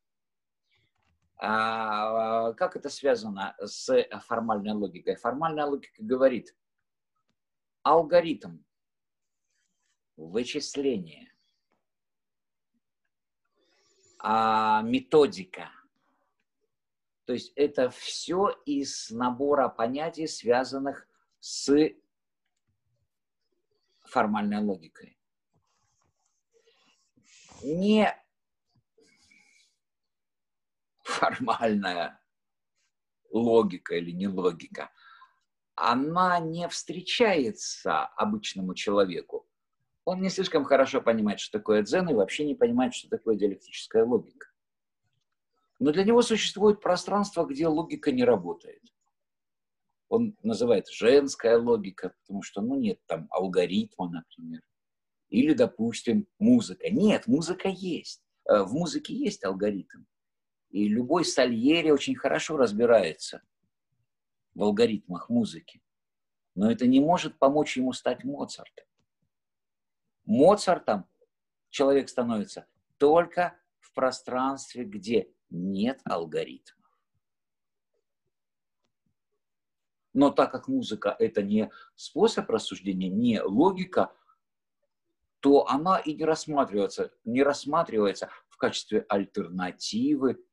А, 1.38 2.54
как 2.54 2.76
это 2.76 2.90
связано 2.90 3.56
с 3.60 3.90
формальной 4.28 4.74
логикой? 4.74 5.16
Формальная 5.16 5.66
логика 5.66 6.04
говорит, 6.04 6.56
алгоритм 7.84 8.60
вычисления, 10.18 11.34
а 14.20 14.82
методика. 14.84 15.72
То 17.26 17.34
есть 17.34 17.54
это 17.56 17.90
все 17.90 18.50
из 18.66 19.10
набора 19.12 19.70
понятий, 19.70 20.28
связанных 20.28 21.08
с 21.40 21.72
формальной 24.04 24.60
логикой. 24.60 25.18
Не 27.64 28.14
формальная 31.04 32.20
логика 33.32 33.96
или 33.96 34.12
не 34.12 34.28
логика, 34.28 34.92
она 35.76 36.40
не 36.40 36.68
встречается 36.68 38.06
обычному 38.06 38.74
человеку. 38.74 39.48
Он 40.06 40.22
не 40.22 40.30
слишком 40.30 40.66
хорошо 40.66 41.02
понимает, 41.02 41.40
что 41.40 41.60
такое 41.60 41.84
дзен, 41.84 42.10
и 42.10 42.14
вообще 42.14 42.46
не 42.46 42.56
понимает, 42.56 42.94
что 42.94 43.10
такое 43.10 43.36
диалектическая 43.36 44.04
логика. 44.04 44.51
Но 45.82 45.92
для 45.92 46.04
него 46.04 46.22
существует 46.22 46.80
пространство, 46.80 47.44
где 47.44 47.66
логика 47.66 48.12
не 48.12 48.24
работает. 48.24 48.84
Он 50.10 50.38
называет 50.44 50.88
женская 50.88 51.58
логика, 51.58 52.14
потому 52.22 52.44
что, 52.44 52.62
ну, 52.62 52.76
нет 52.76 53.00
там 53.08 53.28
алгоритма, 53.32 54.08
например. 54.08 54.62
Или, 55.30 55.54
допустим, 55.54 56.28
музыка. 56.38 56.92
Нет, 56.92 57.26
музыка 57.26 57.68
есть. 57.68 58.22
Э, 58.48 58.62
в 58.62 58.74
музыке 58.74 59.16
есть 59.16 59.44
алгоритм. 59.44 60.04
И 60.70 60.88
любой 60.88 61.26
Сальери 61.26 61.90
очень 61.90 62.16
хорошо 62.16 62.58
разбирается 62.58 63.42
в 64.54 64.62
алгоритмах 64.62 65.30
музыки. 65.30 65.82
Но 66.54 66.70
это 66.70 66.86
не 66.86 67.00
может 67.00 67.40
помочь 67.40 67.76
ему 67.76 67.92
стать 67.94 68.24
Моцартом. 68.24 68.86
Моцартом 70.26 71.10
человек 71.72 72.08
становится 72.08 72.68
только 73.00 73.58
в 73.80 73.92
пространстве, 73.94 74.84
где 74.84 75.34
нет 75.52 76.02
алгоритмов. 76.06 76.78
Но 80.14 80.30
так 80.30 80.52
как 80.52 80.68
музыка– 80.68 81.16
это 81.20 81.42
не 81.42 81.72
способ 81.96 82.50
рассуждения, 82.50 83.10
не 83.10 83.42
логика, 83.42 84.14
то 85.40 85.68
она 85.68 86.00
и 86.00 86.14
не 86.14 86.26
рассматривается, 86.26 87.12
не 87.24 87.44
рассматривается 87.44 88.30
в 88.50 88.58
качестве 88.58 89.06
альтернативы 89.08 90.44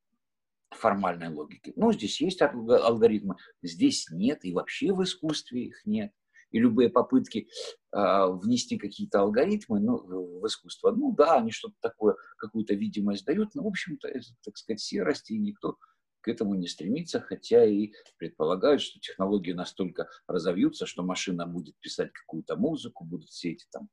формальной 0.71 1.29
логики. 1.29 1.73
Ну, 1.75 1.91
здесь 1.91 2.21
есть 2.21 2.41
алгоритмы, 2.41 3.35
здесь 3.61 4.09
нет, 4.09 4.45
и 4.45 4.53
вообще 4.53 4.93
в 4.93 5.03
искусстве 5.03 5.65
их 5.65 5.85
нет. 5.85 6.13
И 6.51 6.59
любые 6.59 6.89
попытки 6.89 7.49
внести 7.91 8.77
какие-то 8.77 9.21
алгоритмы 9.21 9.79
ну, 9.79 9.97
в 10.39 10.45
искусство, 10.45 10.91
ну 10.91 11.13
да, 11.15 11.37
они 11.37 11.51
что-то 11.51 11.75
такое, 11.81 12.15
какую-то 12.37 12.75
видимость 12.75 13.25
дают, 13.25 13.55
но, 13.55 13.63
в 13.63 13.67
общем-то, 13.67 14.07
это, 14.07 14.27
так 14.43 14.57
сказать, 14.57 14.79
серость, 14.79 15.31
и 15.31 15.39
никто 15.39 15.77
к 16.21 16.27
этому 16.27 16.55
не 16.55 16.67
стремится, 16.67 17.19
хотя 17.19 17.65
и 17.65 17.91
предполагают, 18.17 18.81
что 18.81 18.99
технологии 18.99 19.53
настолько 19.53 20.07
разовьются, 20.27 20.85
что 20.85 21.03
машина 21.03 21.45
будет 21.47 21.79
писать 21.79 22.11
какую-то 22.11 22.55
музыку, 22.57 23.05
будут 23.05 23.29
все 23.29 23.51
эти 23.51 23.65
там 23.71 23.89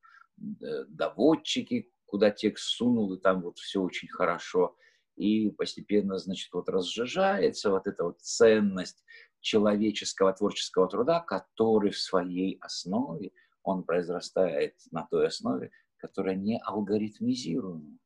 э, 0.62 0.84
доводчики, 0.88 1.90
куда 2.04 2.30
текст 2.30 2.64
сунул, 2.68 3.14
и 3.14 3.20
там 3.20 3.42
вот 3.42 3.58
все 3.58 3.80
очень 3.80 4.08
хорошо. 4.08 4.76
И 5.16 5.50
постепенно, 5.50 6.18
значит, 6.18 6.52
вот 6.52 6.68
разжижается 6.68 7.70
вот 7.70 7.86
эта 7.86 8.04
вот 8.04 8.20
ценность 8.20 9.02
человеческого 9.40 10.32
творческого 10.32 10.88
труда, 10.88 11.20
который 11.20 11.90
в 11.90 11.98
своей 11.98 12.58
основе, 12.60 13.32
он 13.66 13.82
произрастает 13.84 14.76
на 14.90 15.06
той 15.06 15.26
основе, 15.26 15.70
которая 15.98 16.34
не 16.34 16.58
алгоритмизируема. 16.58 17.98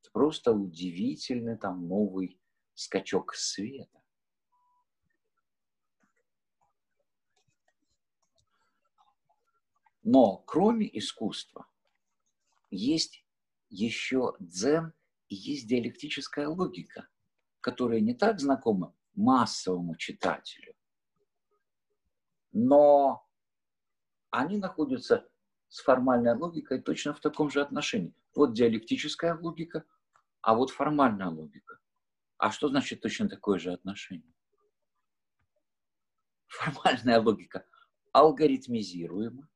Это 0.00 0.10
просто 0.12 0.52
удивительный 0.52 1.56
там 1.56 1.86
новый 1.86 2.40
скачок 2.74 3.34
света. 3.34 4.02
Но 10.02 10.38
кроме 10.38 10.88
искусства 10.98 11.66
есть 12.70 13.24
еще 13.68 14.34
дзен– 14.40 14.92
и 15.32 15.34
есть 15.34 15.66
диалектическая 15.66 16.46
логика, 16.46 17.08
которая 17.62 18.00
не 18.00 18.12
так 18.12 18.38
знакома 18.38 18.94
массовому 19.14 19.96
читателю, 19.96 20.74
но 22.52 23.26
они 24.32 24.56
находятся 24.56 25.28
с 25.68 25.80
формальной 25.82 26.34
логикой 26.34 26.80
точно 26.80 27.14
в 27.14 27.20
таком 27.20 27.50
же 27.50 27.60
отношении. 27.60 28.14
Вот 28.34 28.54
диалектическая 28.54 29.38
логика, 29.38 29.84
а 30.40 30.54
вот 30.54 30.70
формальная 30.70 31.28
логика. 31.28 31.78
А 32.38 32.50
что 32.50 32.68
значит 32.68 33.00
точно 33.00 33.28
такое 33.28 33.58
же 33.58 33.72
отношение? 33.72 34.34
Формальная 36.46 37.20
логика 37.20 37.64
алгоритмизируема. 38.12 39.48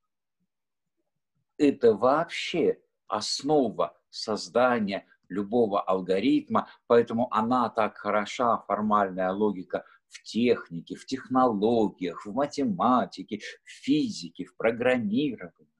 Это 1.58 1.94
вообще 1.94 2.80
основа 3.06 3.98
создания 4.10 5.06
любого 5.28 5.82
алгоритма, 5.82 6.68
поэтому 6.86 7.32
она 7.32 7.70
так 7.70 7.96
хороша, 7.96 8.58
формальная 8.58 9.32
логика, 9.32 9.84
в 10.08 10.22
технике, 10.22 10.96
в 10.96 11.06
технологиях, 11.06 12.24
в 12.26 12.32
математике, 12.32 13.40
в 13.64 13.70
физике, 13.70 14.44
в 14.44 14.56
программировании. 14.56 15.72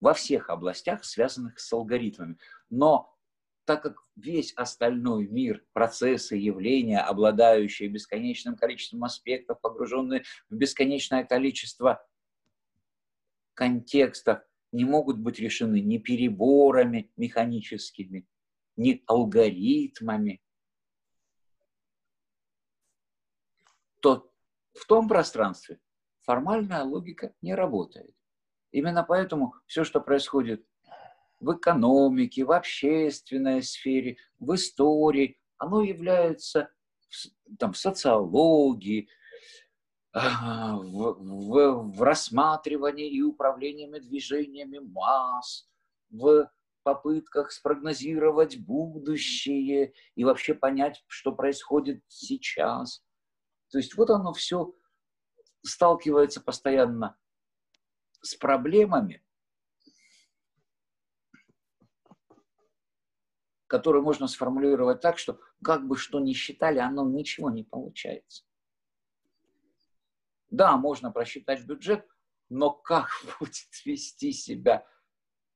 Во 0.00 0.14
всех 0.14 0.50
областях, 0.50 1.04
связанных 1.04 1.58
с 1.58 1.72
алгоритмами. 1.72 2.38
Но 2.70 3.16
так 3.64 3.82
как 3.82 3.98
весь 4.14 4.52
остальной 4.54 5.26
мир, 5.26 5.64
процессы, 5.72 6.36
явления, 6.36 7.00
обладающие 7.00 7.88
бесконечным 7.88 8.56
количеством 8.56 9.04
аспектов, 9.04 9.60
погруженные 9.60 10.22
в 10.48 10.54
бесконечное 10.54 11.24
количество 11.24 12.06
контекстов, 13.54 14.40
не 14.70 14.84
могут 14.84 15.18
быть 15.18 15.40
решены 15.40 15.80
ни 15.80 15.98
переборами 15.98 17.10
механическими, 17.16 18.26
ни 18.76 19.02
алгоритмами, 19.06 20.42
то 24.06 24.30
в 24.74 24.86
том 24.86 25.08
пространстве 25.08 25.80
формальная 26.20 26.84
логика 26.84 27.34
не 27.42 27.56
работает. 27.56 28.14
Именно 28.70 29.02
поэтому 29.02 29.54
все, 29.66 29.82
что 29.82 30.00
происходит 30.00 30.64
в 31.40 31.56
экономике, 31.56 32.44
в 32.44 32.52
общественной 32.52 33.64
сфере, 33.64 34.16
в 34.38 34.54
истории, 34.54 35.40
оно 35.58 35.82
является 35.82 36.70
там, 37.58 37.72
в 37.72 37.78
социологии, 37.78 39.08
в, 40.12 40.20
в, 40.20 41.96
в 41.96 42.02
рассматривании 42.02 43.10
и 43.10 43.22
управлениями 43.22 43.98
движениями 43.98 44.78
масс, 44.78 45.68
в 46.10 46.48
попытках 46.84 47.50
спрогнозировать 47.50 48.56
будущее 48.56 49.94
и 50.14 50.24
вообще 50.24 50.54
понять, 50.54 51.02
что 51.08 51.32
происходит 51.32 52.04
сейчас. 52.06 53.02
То 53.70 53.78
есть 53.78 53.96
вот 53.96 54.10
оно 54.10 54.32
все 54.32 54.74
сталкивается 55.62 56.40
постоянно 56.40 57.18
с 58.22 58.34
проблемами, 58.34 59.24
которые 63.66 64.02
можно 64.02 64.28
сформулировать 64.28 65.00
так, 65.00 65.18
что 65.18 65.40
как 65.62 65.86
бы 65.86 65.96
что 65.96 66.20
ни 66.20 66.32
считали, 66.32 66.78
оно 66.78 67.04
ничего 67.08 67.50
не 67.50 67.64
получается. 67.64 68.44
Да, 70.50 70.76
можно 70.76 71.10
просчитать 71.10 71.64
бюджет, 71.66 72.06
но 72.48 72.70
как 72.70 73.08
будет 73.40 73.84
вести 73.84 74.32
себя 74.32 74.86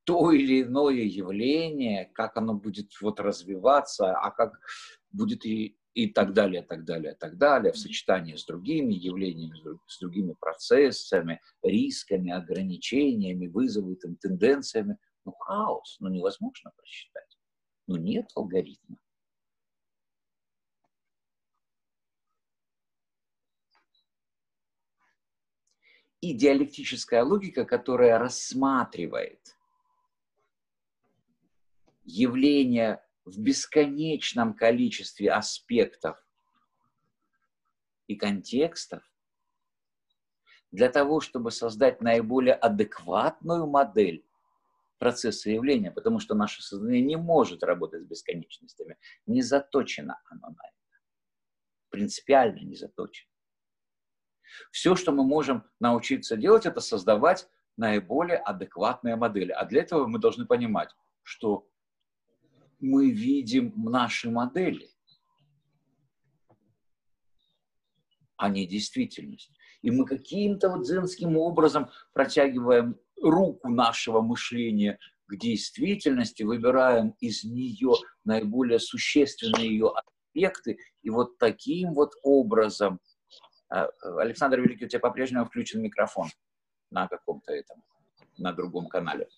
то 0.04 0.32
или 0.32 0.62
иное 0.62 1.04
явление, 1.04 2.06
как 2.06 2.36
оно 2.36 2.54
будет 2.54 3.00
вот 3.00 3.20
развиваться, 3.20 4.12
а 4.12 4.30
как 4.30 4.58
будет 5.12 5.44
и, 5.44 5.78
и 5.94 6.06
так 6.06 6.32
далее, 6.32 6.62
так 6.62 6.84
далее, 6.84 7.14
так 7.14 7.36
далее, 7.36 7.72
в 7.72 7.78
сочетании 7.78 8.36
с 8.36 8.44
другими 8.44 8.94
явлениями, 8.94 9.58
с 9.86 9.98
другими 9.98 10.34
процессами, 10.38 11.40
рисками, 11.62 12.30
ограничениями, 12.32 13.48
вызовами, 13.48 13.96
тенденциями. 13.96 14.98
Ну, 15.24 15.32
хаос, 15.32 15.96
ну, 16.00 16.08
невозможно 16.08 16.72
просчитать. 16.76 17.38
Ну, 17.86 17.96
нет 17.96 18.30
алгоритма. 18.34 18.98
и 26.20 26.34
диалектическая 26.34 27.24
логика, 27.24 27.64
которая 27.64 28.18
рассматривает 28.18 29.56
явления 32.04 33.02
в 33.30 33.38
бесконечном 33.38 34.54
количестве 34.54 35.30
аспектов 35.30 36.24
и 38.06 38.16
контекстов 38.16 39.02
для 40.70 40.88
того, 40.90 41.20
чтобы 41.20 41.50
создать 41.50 42.00
наиболее 42.00 42.54
адекватную 42.54 43.66
модель 43.66 44.24
процесса 44.98 45.50
явления, 45.50 45.90
потому 45.90 46.20
что 46.20 46.34
наше 46.34 46.62
сознание 46.62 47.02
не 47.02 47.16
может 47.16 47.62
работать 47.62 48.02
с 48.02 48.06
бесконечностями. 48.06 48.98
Не 49.26 49.42
заточено 49.42 50.20
оно 50.26 50.48
на 50.48 50.62
это. 50.68 51.00
Принципиально 51.88 52.60
не 52.60 52.76
заточено. 52.76 53.30
Все, 54.70 54.94
что 54.96 55.12
мы 55.12 55.24
можем 55.24 55.64
научиться 55.80 56.36
делать, 56.36 56.66
это 56.66 56.80
создавать 56.80 57.48
наиболее 57.76 58.36
адекватные 58.36 59.16
модели. 59.16 59.52
А 59.52 59.64
для 59.64 59.82
этого 59.82 60.06
мы 60.06 60.18
должны 60.18 60.46
понимать, 60.46 60.90
что 61.22 61.69
мы 62.80 63.10
видим 63.10 63.72
наши 63.76 64.30
модели, 64.30 64.90
а 68.36 68.48
не 68.48 68.66
действительность. 68.66 69.52
И 69.82 69.90
мы 69.90 70.04
каким-то 70.06 70.70
вот 70.70 70.84
дзенским 70.84 71.36
образом 71.36 71.90
протягиваем 72.12 72.98
руку 73.22 73.68
нашего 73.68 74.20
мышления 74.20 74.98
к 75.26 75.36
действительности, 75.36 76.42
выбираем 76.42 77.14
из 77.20 77.44
нее 77.44 77.92
наиболее 78.24 78.78
существенные 78.78 79.68
ее 79.68 79.92
аспекты, 79.94 80.78
и 81.02 81.10
вот 81.10 81.38
таким 81.38 81.94
вот 81.94 82.12
образом 82.22 83.00
а, 83.68 83.88
Александр 84.18 84.60
Великий, 84.60 84.86
у 84.86 84.88
тебя 84.88 85.00
по-прежнему 85.00 85.44
включен 85.44 85.80
микрофон 85.80 86.28
на 86.90 87.06
каком-то 87.06 87.52
этом, 87.52 87.82
на 88.38 88.52
другом 88.52 88.88
канале. 88.88 89.28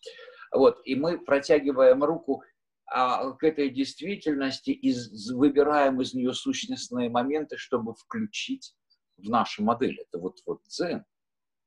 Вот, 0.52 0.80
и 0.84 0.94
мы 0.94 1.18
протягиваем 1.18 2.02
руку 2.04 2.42
к 2.86 3.38
этой 3.42 3.70
действительности 3.70 4.70
и 4.70 4.94
выбираем 5.32 6.00
из 6.00 6.14
нее 6.14 6.34
сущностные 6.34 7.08
моменты, 7.08 7.56
чтобы 7.56 7.94
включить 7.94 8.74
в 9.16 9.28
нашу 9.28 9.64
модель. 9.64 9.98
Это 10.00 10.18
вот, 10.18 10.40
вот 10.46 10.62
дзен. 10.64 11.04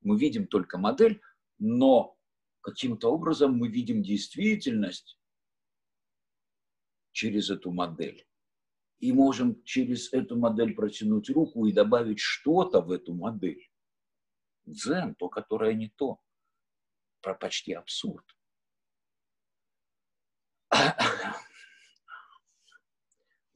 Мы 0.01 0.19
видим 0.19 0.47
только 0.47 0.77
модель, 0.77 1.21
но 1.57 2.17
каким-то 2.61 3.11
образом 3.11 3.57
мы 3.57 3.69
видим 3.69 4.03
действительность 4.03 5.17
через 7.11 7.49
эту 7.49 7.71
модель 7.71 8.27
и 8.99 9.11
можем 9.11 9.63
через 9.63 10.11
эту 10.13 10.37
модель 10.37 10.73
протянуть 10.73 11.29
руку 11.29 11.65
и 11.65 11.73
добавить 11.73 12.19
что-то 12.19 12.81
в 12.81 12.91
эту 12.91 13.13
модель. 13.13 13.69
Дзен, 14.65 15.15
то, 15.15 15.29
которое 15.29 15.73
не 15.73 15.89
то. 15.89 16.19
Про 17.21 17.35
почти 17.35 17.73
абсурд. 17.73 18.25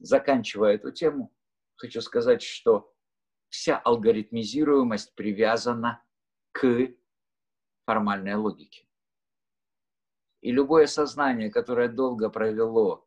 Заканчивая 0.00 0.74
эту 0.74 0.90
тему, 0.90 1.32
хочу 1.76 2.00
сказать, 2.00 2.42
что 2.42 2.92
вся 3.48 3.78
алгоритмизируемость 3.78 5.14
привязана 5.14 6.02
к 6.52 6.88
формальной 7.84 8.34
логике. 8.34 8.86
И 10.40 10.52
любое 10.52 10.86
сознание, 10.86 11.50
которое 11.50 11.88
долго 11.88 12.30
провело 12.30 13.06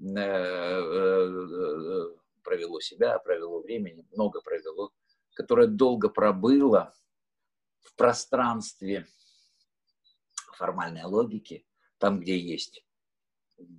Э, 0.00 0.80
э, 0.80 2.16
провело 2.44 2.80
себя, 2.80 3.18
провело 3.18 3.60
времени, 3.60 4.06
много 4.12 4.40
провело, 4.40 4.92
которое 5.34 5.66
долго 5.66 6.08
пробыло 6.08 6.94
в 7.80 7.94
пространстве 7.96 9.06
формальной 10.56 11.02
логики, 11.02 11.66
там, 11.98 12.20
где 12.20 12.38
есть 12.38 12.84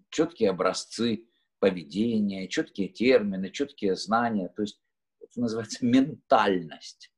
четкие 0.09 0.49
образцы 0.49 1.28
поведения, 1.59 2.47
четкие 2.47 2.87
термины, 2.87 3.49
четкие 3.49 3.95
знания, 3.95 4.51
то 4.55 4.61
есть 4.61 4.81
это 5.19 5.39
называется 5.41 5.85
ментальность. 5.85 7.11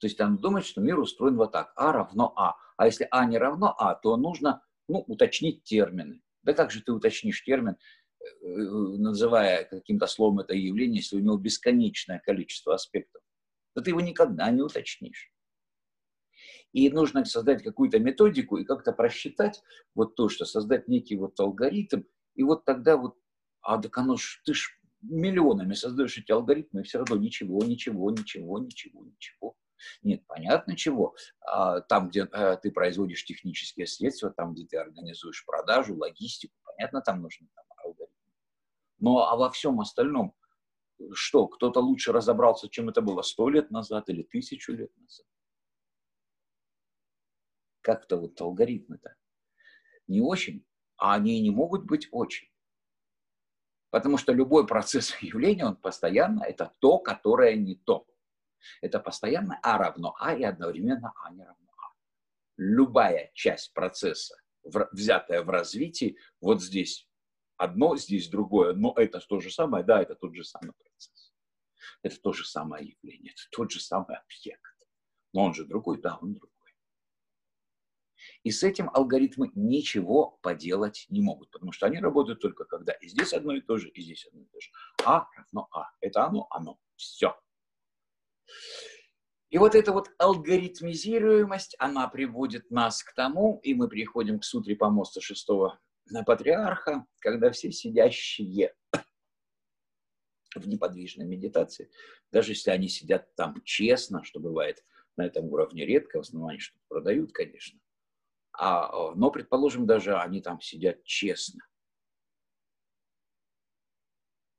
То 0.00 0.06
есть 0.06 0.18
там 0.18 0.38
думать, 0.38 0.66
что 0.66 0.80
мир 0.80 0.98
устроен 0.98 1.36
вот 1.36 1.52
так, 1.52 1.72
А 1.76 1.92
равно 1.92 2.32
А. 2.36 2.56
А 2.76 2.86
если 2.86 3.06
А 3.10 3.24
не 3.24 3.38
равно 3.38 3.74
А, 3.78 3.94
то 3.94 4.16
нужно 4.16 4.62
ну, 4.88 4.98
уточнить 5.06 5.62
термины. 5.62 6.20
Да 6.42 6.52
как 6.52 6.70
же 6.70 6.82
ты 6.82 6.92
уточнишь 6.92 7.42
термин, 7.42 7.76
Э, 8.24 8.48
называя 8.98 9.64
каким-то 9.64 10.06
словом 10.06 10.40
это 10.40 10.54
явление, 10.54 10.98
если 10.98 11.16
у 11.16 11.20
него 11.20 11.36
бесконечное 11.36 12.20
количество 12.20 12.74
аспектов, 12.74 13.22
то 13.74 13.82
ты 13.82 13.90
его 13.90 14.00
никогда 14.00 14.50
не 14.50 14.62
уточнишь. 14.62 15.30
И 16.72 16.90
нужно 16.90 17.24
создать 17.24 17.62
какую-то 17.62 17.98
методику 17.98 18.56
и 18.56 18.64
как-то 18.64 18.92
просчитать 18.92 19.62
вот 19.94 20.16
то, 20.16 20.28
что 20.28 20.44
создать 20.44 20.88
некий 20.88 21.16
вот 21.16 21.38
алгоритм, 21.38 22.02
и 22.34 22.42
вот 22.42 22.64
тогда 22.64 22.96
вот, 22.96 23.16
а 23.64 23.78
так 23.78 23.96
оно 23.98 24.16
ж, 24.16 24.40
ты 24.44 24.54
ж 24.54 24.78
миллионами 25.02 25.74
создаешь 25.74 26.16
эти 26.18 26.32
алгоритмы, 26.32 26.80
и 26.80 26.84
все 26.84 26.98
равно 26.98 27.16
ничего, 27.16 27.62
ничего, 27.64 28.10
ничего, 28.10 28.58
ничего, 28.58 29.04
ничего. 29.04 29.56
Нет, 30.02 30.24
понятно 30.26 30.76
чего. 30.76 31.14
А, 31.40 31.80
там, 31.80 32.08
где 32.08 32.22
а, 32.22 32.56
ты 32.56 32.70
производишь 32.70 33.24
технические 33.24 33.86
средства, 33.86 34.30
там, 34.30 34.54
где 34.54 34.66
ты 34.66 34.76
организуешь 34.78 35.44
продажу, 35.44 35.96
логистику, 35.96 36.54
понятно, 36.64 37.02
там 37.02 37.20
нужно 37.20 37.48
там, 37.54 37.64
но 39.04 39.28
а 39.28 39.36
во 39.36 39.50
всем 39.50 39.80
остальном, 39.80 40.34
что, 41.12 41.46
кто-то 41.46 41.80
лучше 41.80 42.10
разобрался, 42.10 42.70
чем 42.70 42.88
это 42.88 43.02
было 43.02 43.20
сто 43.20 43.50
лет 43.50 43.70
назад 43.70 44.08
или 44.08 44.22
тысячу 44.22 44.72
лет 44.72 44.96
назад? 44.96 45.26
Как-то 47.82 48.16
вот 48.16 48.40
алгоритмы-то 48.40 49.14
не 50.06 50.22
очень, 50.22 50.64
а 50.96 51.14
они 51.14 51.38
не 51.42 51.50
могут 51.50 51.84
быть 51.84 52.08
очень. 52.12 52.48
Потому 53.94 54.18
что 54.18 54.32
любой 54.32 54.66
процесс 54.66 55.14
явления, 55.22 55.66
он 55.66 55.76
постоянно, 55.76 56.42
это 56.42 56.74
то, 56.80 56.98
которое 56.98 57.54
не 57.54 57.76
то. 57.76 58.08
Это 58.82 58.98
постоянно 58.98 59.60
А 59.62 59.78
равно 59.78 60.16
А 60.18 60.34
и 60.34 60.42
одновременно 60.42 61.12
А 61.22 61.30
не 61.30 61.44
равно 61.44 61.70
А. 61.78 61.92
Любая 62.56 63.30
часть 63.34 63.72
процесса, 63.72 64.34
взятая 64.64 65.44
в 65.44 65.48
развитии, 65.48 66.18
вот 66.40 66.60
здесь 66.60 67.08
одно, 67.56 67.94
здесь 67.94 68.28
другое, 68.28 68.72
но 68.72 68.94
это 68.96 69.20
то 69.20 69.38
же 69.38 69.52
самое, 69.52 69.84
да, 69.84 70.02
это 70.02 70.16
тот 70.16 70.34
же 70.34 70.42
самый 70.42 70.72
процесс. 70.72 71.32
Это 72.02 72.20
то 72.20 72.32
же 72.32 72.44
самое 72.44 72.96
явление, 73.00 73.30
это 73.30 73.42
тот 73.52 73.70
же 73.70 73.78
самый 73.78 74.16
объект. 74.16 74.76
Но 75.32 75.44
он 75.44 75.54
же 75.54 75.64
другой, 75.64 76.00
да, 76.00 76.18
он 76.20 76.32
другой. 76.34 76.53
И 78.42 78.50
с 78.50 78.62
этим 78.62 78.90
алгоритмы 78.92 79.50
ничего 79.54 80.38
поделать 80.42 81.06
не 81.08 81.20
могут, 81.20 81.50
потому 81.50 81.72
что 81.72 81.86
они 81.86 81.98
работают 81.98 82.40
только 82.40 82.64
когда 82.64 82.92
и 82.92 83.08
здесь 83.08 83.32
одно 83.32 83.54
и 83.54 83.60
то 83.60 83.76
же, 83.76 83.88
и 83.88 84.02
здесь 84.02 84.26
одно 84.26 84.42
и 84.42 84.46
то 84.46 84.60
же. 84.60 84.70
А 85.04 85.26
равно 85.36 85.68
А. 85.72 85.90
Это 86.00 86.24
оно, 86.24 86.46
оно. 86.50 86.78
Все. 86.96 87.36
И 89.50 89.58
вот 89.58 89.74
эта 89.74 89.92
вот 89.92 90.10
алгоритмизируемость, 90.18 91.76
она 91.78 92.08
приводит 92.08 92.70
нас 92.70 93.02
к 93.04 93.14
тому, 93.14 93.60
и 93.62 93.74
мы 93.74 93.88
приходим 93.88 94.40
к 94.40 94.44
сутре 94.44 94.74
помоста 94.74 95.20
шестого 95.20 95.78
на 96.06 96.24
патриарха, 96.24 97.06
когда 97.20 97.50
все 97.50 97.70
сидящие 97.70 98.74
в 100.54 100.68
неподвижной 100.68 101.26
медитации, 101.26 101.90
даже 102.32 102.52
если 102.52 102.70
они 102.70 102.88
сидят 102.88 103.34
там 103.34 103.62
честно, 103.64 104.24
что 104.24 104.40
бывает 104.40 104.84
на 105.16 105.26
этом 105.26 105.46
уровне 105.46 105.86
редко, 105.86 106.18
в 106.18 106.20
основном 106.22 106.50
они 106.50 106.58
что-то 106.58 106.84
продают, 106.88 107.32
конечно, 107.32 107.78
а, 108.56 109.14
но, 109.14 109.30
предположим, 109.30 109.86
даже 109.86 110.16
они 110.16 110.40
там 110.40 110.60
сидят 110.60 111.02
честно. 111.04 111.66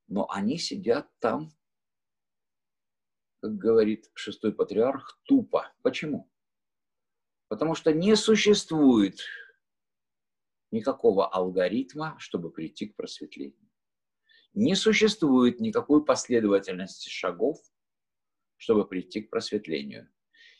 Но 0.08 0.30
они 0.30 0.58
сидят 0.58 1.10
там, 1.20 1.52
как 3.42 3.56
говорит 3.56 4.10
шестой 4.14 4.54
патриарх, 4.54 5.20
тупо. 5.24 5.74
Почему? 5.82 6.32
Потому 7.48 7.76
что 7.76 7.94
не 7.94 8.16
существует 8.16 9.20
никакого 10.72 11.28
алгоритма, 11.28 12.18
чтобы 12.20 12.52
прийти 12.52 12.88
к 12.88 12.96
просветлению. 12.96 13.70
Не 14.54 14.76
существует 14.76 15.60
никакой 15.60 16.04
последовательности 16.04 17.10
шагов, 17.10 17.60
чтобы 18.58 18.88
прийти 18.88 19.22
к 19.22 19.30
просветлению. 19.30 20.10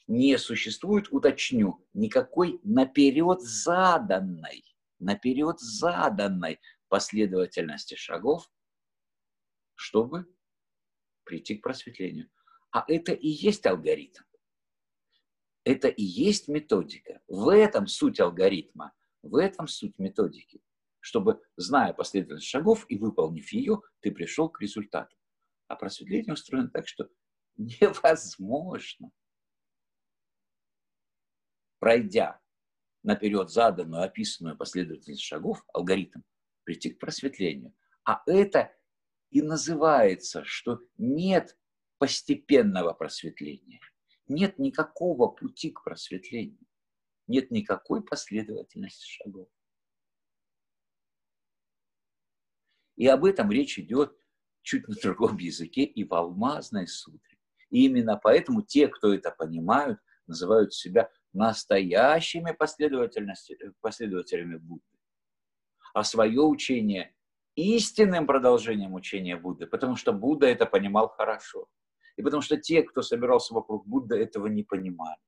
Не 0.08 0.38
существует, 0.38 1.08
уточню, 1.12 1.84
никакой 1.94 2.60
наперед 2.64 3.42
заданной, 3.42 4.64
наперед 5.00 5.60
заданной 5.60 6.60
последовательности 6.90 7.96
шагов, 7.96 8.50
чтобы 9.74 10.28
прийти 11.24 11.56
к 11.56 11.64
просветлению. 11.64 12.30
А 12.72 12.86
это 12.88 13.14
и 13.14 13.28
есть 13.28 13.66
алгоритм. 13.66 14.22
Это 15.64 15.88
и 15.88 16.04
есть 16.04 16.48
методика. 16.48 17.22
В 17.28 17.50
этом 17.50 17.88
суть 17.88 18.20
алгоритма– 18.20 18.94
в 19.26 19.38
этом 19.38 19.68
суть 19.68 19.98
методики, 19.98 20.62
чтобы, 21.00 21.42
зная 21.58 21.94
последовательность 21.94 22.48
шагов 22.48 22.86
и 22.90 22.98
выполнив 22.98 23.52
ее, 23.52 23.82
ты 24.02 24.12
пришел 24.12 24.50
к 24.50 24.62
результату. 24.62 25.18
А 25.68 25.76
просветление 25.76 26.34
устроено 26.34 26.70
так, 26.70 26.88
что 26.88 27.10
невозможно, 27.58 29.12
пройдя 31.86 32.42
наперед 33.04 33.52
заданную, 33.52 34.02
описанную 34.02 34.58
последовательность 34.58 35.22
шагов, 35.22 35.64
алгоритм, 35.72 36.22
прийти 36.64 36.90
к 36.90 36.98
просветлению. 36.98 37.76
А 38.04 38.24
это 38.26 38.76
и 39.30 39.44
называется, 39.44 40.44
что 40.46 40.80
нет 40.98 41.56
постепенного 42.00 42.94
просветления, 42.94 43.80
нет 44.28 44.58
никакого 44.58 45.28
пути 45.28 45.70
к 45.70 45.84
просветлению, 45.84 46.66
нет 47.28 47.52
никакой 47.52 48.04
последовательности 48.04 49.06
шагов. 49.06 49.48
И 52.96 53.06
об 53.06 53.26
этом 53.26 53.52
речь 53.52 53.78
идет 53.78 54.18
чуть 54.64 54.88
на 54.88 54.96
другом 54.96 55.38
языке 55.38 55.84
и 55.84 56.04
в 56.04 56.12
алмазной 56.16 56.88
сутре. 56.88 57.38
И 57.70 57.86
именно 57.86 58.18
поэтому 58.18 58.64
те, 58.64 58.88
кто 58.88 59.14
это 59.14 59.30
понимают, 59.30 60.00
называют 60.26 60.74
себя 60.74 61.12
настоящими 61.36 62.52
последователями 62.52 64.58
Будды. 64.58 64.84
А 65.94 66.04
свое 66.04 66.42
учение 66.42 67.16
истинным 67.56 68.28
продолжением 68.28 68.94
учения 68.94 69.38
Будды, 69.38 69.68
потому 69.68 69.96
что 69.96 70.14
Будда 70.14 70.48
это 70.48 70.66
понимал 70.66 71.10
хорошо. 71.10 71.68
И 72.18 72.22
потому 72.22 72.42
что 72.42 72.58
те, 72.58 72.84
кто 72.84 73.02
собирался 73.02 73.54
вокруг 73.54 73.88
Будды, 73.88 74.16
этого 74.16 74.48
не 74.48 74.64
понимали. 74.64 75.20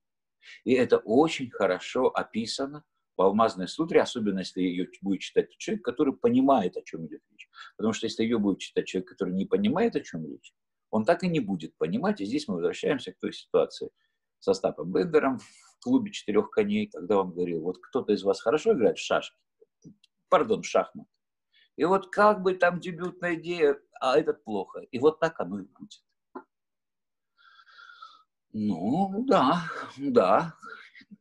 И 0.64 0.72
это 0.72 0.98
очень 0.98 1.50
хорошо 1.50 2.08
описано 2.08 2.84
в 3.16 3.22
Алмазной 3.22 3.68
сутре, 3.68 4.00
особенно 4.00 4.40
если 4.40 4.62
ее 4.62 4.88
будет 5.02 5.20
читать 5.20 5.50
человек, 5.58 5.84
который 5.84 6.14
понимает, 6.14 6.76
о 6.76 6.82
чем 6.82 7.06
идет 7.06 7.20
речь. 7.30 7.48
Потому 7.76 7.92
что 7.92 8.06
если 8.06 8.22
ее 8.22 8.38
будет 8.38 8.60
читать 8.60 8.86
человек, 8.86 9.10
который 9.10 9.34
не 9.34 9.44
понимает, 9.44 9.96
о 9.96 10.00
чем 10.00 10.26
речь, 10.26 10.54
он 10.90 11.04
так 11.04 11.24
и 11.24 11.28
не 11.28 11.40
будет 11.40 11.76
понимать. 11.76 12.20
И 12.20 12.24
здесь 12.24 12.48
мы 12.48 12.54
возвращаемся 12.54 13.12
к 13.12 13.18
той 13.18 13.32
ситуации 13.32 13.90
со 14.38 14.54
Стапом 14.54 14.92
Бендером 14.92 15.38
в 15.38 15.67
клубе 15.80 16.10
четырех 16.10 16.50
коней, 16.50 16.88
когда 16.88 17.20
он 17.20 17.32
говорил, 17.32 17.62
вот 17.62 17.78
кто-то 17.78 18.12
из 18.12 18.22
вас 18.22 18.40
хорошо 18.40 18.72
играет 18.72 18.98
в 18.98 19.02
шашки, 19.02 19.36
пардон, 20.28 20.62
в 20.62 20.66
шахмат. 20.66 21.06
И 21.76 21.84
вот 21.84 22.10
как 22.10 22.42
бы 22.42 22.54
там 22.54 22.80
дебютная 22.80 23.36
идея, 23.36 23.80
а 24.00 24.18
этот 24.18 24.42
плохо. 24.42 24.80
И 24.90 24.98
вот 24.98 25.20
так 25.20 25.38
оно 25.40 25.60
и 25.60 25.64
будет. 25.64 26.02
Ну, 28.52 29.24
да, 29.28 29.62
да, 29.96 30.54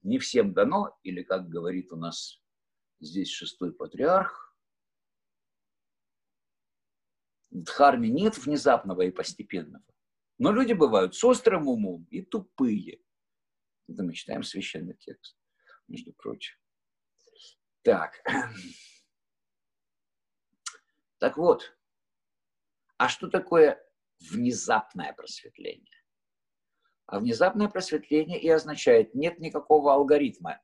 не 0.02 0.18
всем 0.18 0.54
дано, 0.54 0.98
или, 1.04 1.24
как 1.24 1.50
говорит 1.50 1.92
у 1.92 1.98
нас 1.98 2.42
здесь 3.00 3.30
шестой 3.30 3.74
патриарх, 3.74 4.56
в 7.52 7.64
Дхарме 7.64 8.10
нет 8.10 8.38
внезапного 8.38 9.02
и 9.02 9.12
постепенного. 9.12 9.84
Но 10.40 10.52
люди 10.52 10.74
бывают 10.74 11.16
с 11.16 11.24
острым 11.24 11.68
умом 11.68 12.08
и 12.12 12.22
тупые. 12.22 13.00
Это 13.88 14.04
мы 14.04 14.14
читаем 14.14 14.44
священный 14.44 14.96
текст, 14.96 15.38
между 15.88 16.14
прочим. 16.14 16.56
Так. 17.84 18.22
Так 21.20 21.36
вот, 21.36 21.76
а 22.98 23.10
что 23.10 23.28
такое 23.28 23.84
внезапное 24.20 25.14
просветление? 25.14 26.04
А 27.08 27.20
внезапное 27.20 27.70
просветление 27.70 28.40
и 28.40 28.48
означает, 28.50 29.16
нет 29.16 29.40
никакого 29.40 29.94
алгоритма, 29.94 30.62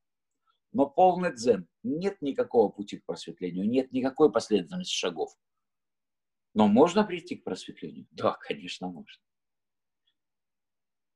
но 0.74 0.88
полный 0.88 1.34
дзен, 1.34 1.68
нет 1.84 2.22
никакого 2.22 2.70
пути 2.70 3.00
к 3.00 3.06
просветлению, 3.06 3.68
нет 3.68 3.92
никакой 3.92 4.32
последовательности 4.32 4.94
шагов. 4.94 5.36
Но 6.54 6.68
можно 6.68 7.04
прийти 7.04 7.36
к 7.38 7.44
просветлению? 7.44 8.08
Да, 8.12 8.34
конечно, 8.34 8.88
можно. 8.88 9.24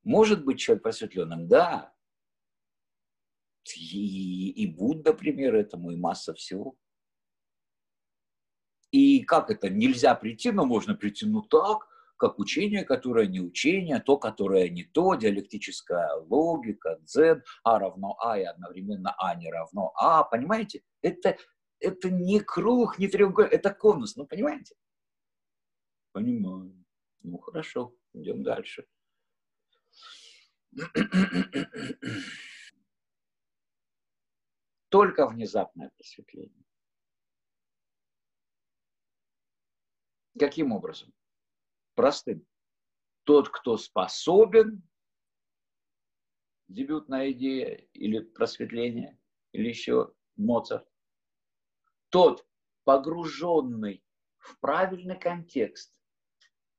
Может 0.04 0.46
быть 0.46 0.60
человек 0.60 0.84
просветленным? 0.84 1.48
Да. 1.48 1.94
И, 3.76 4.49
и 4.52 4.68
Будда 4.68 5.14
пример 5.14 5.56
этому, 5.56 5.91
и 5.91 5.95
масса 5.95 6.34
всего. 6.34 6.76
И 8.91 9.23
как 9.23 9.52
это? 9.52 9.69
Нельзя 9.69 10.15
прийти, 10.15 10.52
но 10.52 10.65
можно 10.65 10.95
прийти, 10.95 11.26
ну 11.26 11.41
так, 11.41 11.88
как 12.18 12.39
учение, 12.39 12.84
которое 12.84 13.27
не 13.27 13.39
учение, 13.39 13.99
то, 13.99 14.18
которое 14.18 14.69
не 14.69 14.84
то, 14.84 15.15
диалектическая 15.15 16.15
логика, 16.15 16.98
дзен, 17.02 17.44
А 17.64 17.80
равно 17.80 18.18
А 18.19 18.39
и 18.39 18.44
одновременно 18.44 19.14
А 19.18 19.35
не 19.35 19.52
равно 19.52 19.91
А, 19.95 20.23
понимаете? 20.23 20.81
Это, 21.02 21.38
это 21.80 22.10
не 22.10 22.39
круг, 22.39 22.98
не 22.98 23.07
треугольник, 23.07 23.53
это 23.53 23.73
конус, 23.73 24.15
ну 24.15 24.26
понимаете? 24.26 24.76
Понимаю. 26.11 26.73
Ну 27.23 27.38
хорошо, 27.38 27.94
идем 28.14 28.44
дальше. 28.44 28.85
Только 34.89 35.27
внезапное 35.27 35.89
просветление. 35.97 36.65
Каким 40.38 40.72
образом? 40.72 41.14
простым. 41.97 42.45
Тот, 43.26 43.49
кто 43.49 43.76
способен, 43.76 44.88
дебютная 46.69 47.31
идея 47.31 47.85
или 47.91 48.19
просветление, 48.19 49.19
или 49.51 49.68
еще 49.68 50.14
Моцарт, 50.38 50.88
тот, 52.09 52.47
погруженный 52.85 54.05
в 54.38 54.57
правильный 54.59 55.19
контекст, 55.19 55.93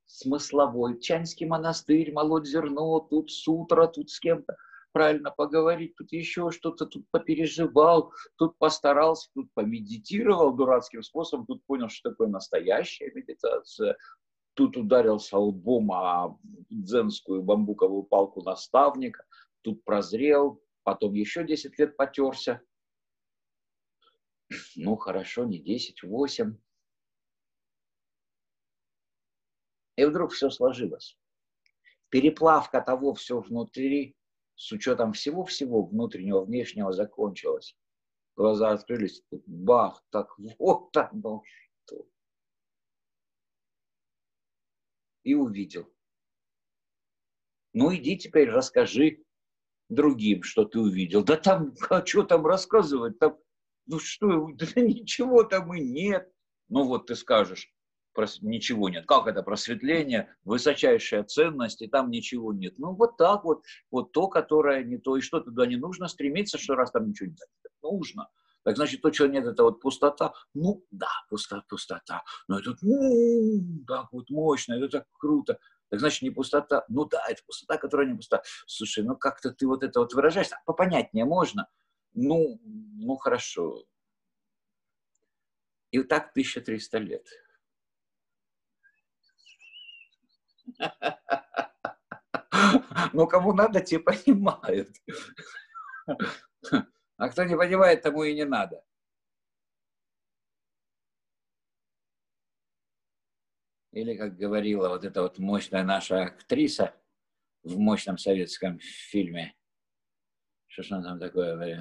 смысловой, 0.06 0.98
Чанский 1.01 1.47
монастырь, 1.47 2.12
молоть 2.12 2.47
зерно, 2.47 3.01
тут 3.01 3.30
сутра, 3.30 3.89
тут 3.89 4.10
с 4.10 4.20
кем-то 4.20 4.56
правильно 4.93 5.31
поговорить, 5.31 5.94
тут 5.97 6.12
еще 6.12 6.51
что-то, 6.51 6.86
тут 6.86 7.06
попереживал, 7.10 8.12
тут 8.36 8.56
постарался, 8.59 9.28
тут 9.35 9.52
помедитировал 9.55 10.55
дурацким 10.55 11.02
способом, 11.02 11.47
тут 11.47 11.65
понял, 11.65 11.89
что 11.89 12.10
такое 12.10 12.28
настоящая 12.28 13.10
медитация, 13.15 13.97
тут 14.55 14.77
ударился 14.77 15.39
лбом 15.39 15.93
о 15.93 16.39
дзенскую 16.70 17.43
бамбуковую 17.43 18.02
палку 18.02 18.43
наставника, 18.43 19.24
тут 19.62 19.85
прозрел, 19.85 20.62
потом 20.82 21.15
еще 21.15 21.44
10 21.44 21.78
лет 21.78 21.97
потерся. 21.97 22.60
Ну, 24.77 24.97
хорошо, 24.97 25.44
не 25.44 25.59
10, 25.59 26.02
8. 26.02 26.56
И 29.97 30.05
вдруг 30.05 30.32
все 30.32 30.48
сложилось. 30.48 31.19
Переплавка 32.09 32.81
того 32.81 33.15
все 33.15 33.40
внутри, 33.40 34.16
с 34.59 34.72
учетом 34.72 35.12
всего-всего 35.12 35.85
внутреннего, 35.85 36.44
внешнего 36.44 36.93
закончилась. 36.93 37.76
Глаза 38.36 38.72
открылись, 38.72 39.22
бах, 39.47 40.05
так 40.10 40.36
вот 40.59 40.97
оно 40.97 41.43
что 41.86 42.06
и 45.22 45.35
увидел. 45.35 45.93
Ну, 47.72 47.94
иди 47.94 48.18
теперь 48.18 48.51
расскажи 48.51 49.22
другим, 49.89 50.43
что 50.43 50.64
ты 50.64 50.80
увидел. 50.80 51.22
Да 51.22 51.36
там, 51.36 51.74
а 51.89 52.05
что 52.05 52.24
там 52.24 52.44
рассказывать? 52.44 53.18
Там, 53.20 53.39
ну 53.86 54.01
что, 54.01 54.48
да 54.52 54.66
ничего 54.74 55.44
там 55.44 55.72
и 55.72 55.80
нет. 55.80 56.32
Ну 56.68 56.85
вот 56.85 57.06
ты 57.06 57.14
скажешь, 57.14 57.72
ничего 58.40 58.89
нет. 58.89 59.06
Как 59.06 59.26
это 59.26 59.43
просветление, 59.43 60.35
высочайшая 60.44 61.24
ценность, 61.24 61.82
и 61.82 61.89
там 61.89 62.10
ничего 62.10 62.52
нет. 62.52 62.78
Ну 62.78 62.94
вот 62.94 63.16
так 63.16 63.44
вот, 63.44 63.64
вот 63.90 64.12
то, 64.12 64.28
которое 64.28 64.85
не 64.85 64.98
то. 64.98 65.16
И 65.16 65.20
что 65.20 65.40
туда 65.40 65.66
не 65.66 65.76
нужно 65.76 66.09
стремиться, 66.09 66.59
что 66.59 66.74
раз 66.74 66.90
там 66.90 67.09
ничего 67.09 67.28
нет? 67.28 67.48
Нужно. 67.82 68.28
Так 68.64 68.76
значит, 68.76 69.01
то, 69.01 69.10
чего 69.10 69.28
нет, 69.28 69.47
это 69.47 69.62
вот 69.62 69.80
пустота. 69.80 70.35
Ну, 70.52 70.85
да, 70.90 71.09
пустота, 71.30 71.64
пустота. 71.68 72.22
Но 72.48 72.59
это 72.59 72.74
ну, 72.82 73.85
так 73.86 74.12
вот 74.12 74.28
мощно, 74.30 74.74
это 74.74 74.89
так 74.89 75.06
круто. 75.12 75.59
Так 75.90 76.01
значит, 76.01 76.22
не 76.22 76.30
пустота. 76.30 76.85
Ну 76.89 77.05
да, 77.05 77.24
это 77.28 77.43
пустота, 77.47 77.78
которая 77.78 78.09
не 78.09 78.16
пустота. 78.16 78.43
Слушай, 78.66 79.05
ну 79.05 79.16
как-то 79.16 79.52
ты 79.52 79.66
вот 79.66 79.82
это 79.82 80.01
вот 80.01 80.12
выражаешь, 80.12 80.52
а 80.52 80.60
попонятнее 80.66 81.24
можно. 81.24 81.68
Ну, 82.14 82.60
ну 82.64 83.16
хорошо. 83.16 83.85
И 85.90 85.98
вот 85.98 86.09
так 86.09 86.30
1300 86.32 86.98
лет. 86.98 87.26
Ну, 93.13 93.27
кому 93.27 93.53
надо, 93.53 93.81
те 93.81 93.99
понимают. 93.99 94.91
А 97.17 97.29
кто 97.29 97.45
не 97.45 97.57
понимает, 97.57 98.03
тому 98.03 98.25
и 98.25 98.35
не 98.35 98.45
надо. 98.45 98.85
Или, 103.93 104.17
как 104.17 104.37
говорила 104.37 104.91
вот 104.91 105.05
эта 105.05 105.23
вот 105.23 105.39
мощная 105.39 105.83
наша 105.83 106.23
актриса 106.23 106.95
в 107.65 107.79
мощном 107.79 108.19
советском 108.19 108.79
фильме, 108.79 109.57
что 110.67 110.83
ж 110.83 110.93
она 110.93 111.03
там 111.03 111.19
такое 111.19 111.55
говорит? 111.55 111.79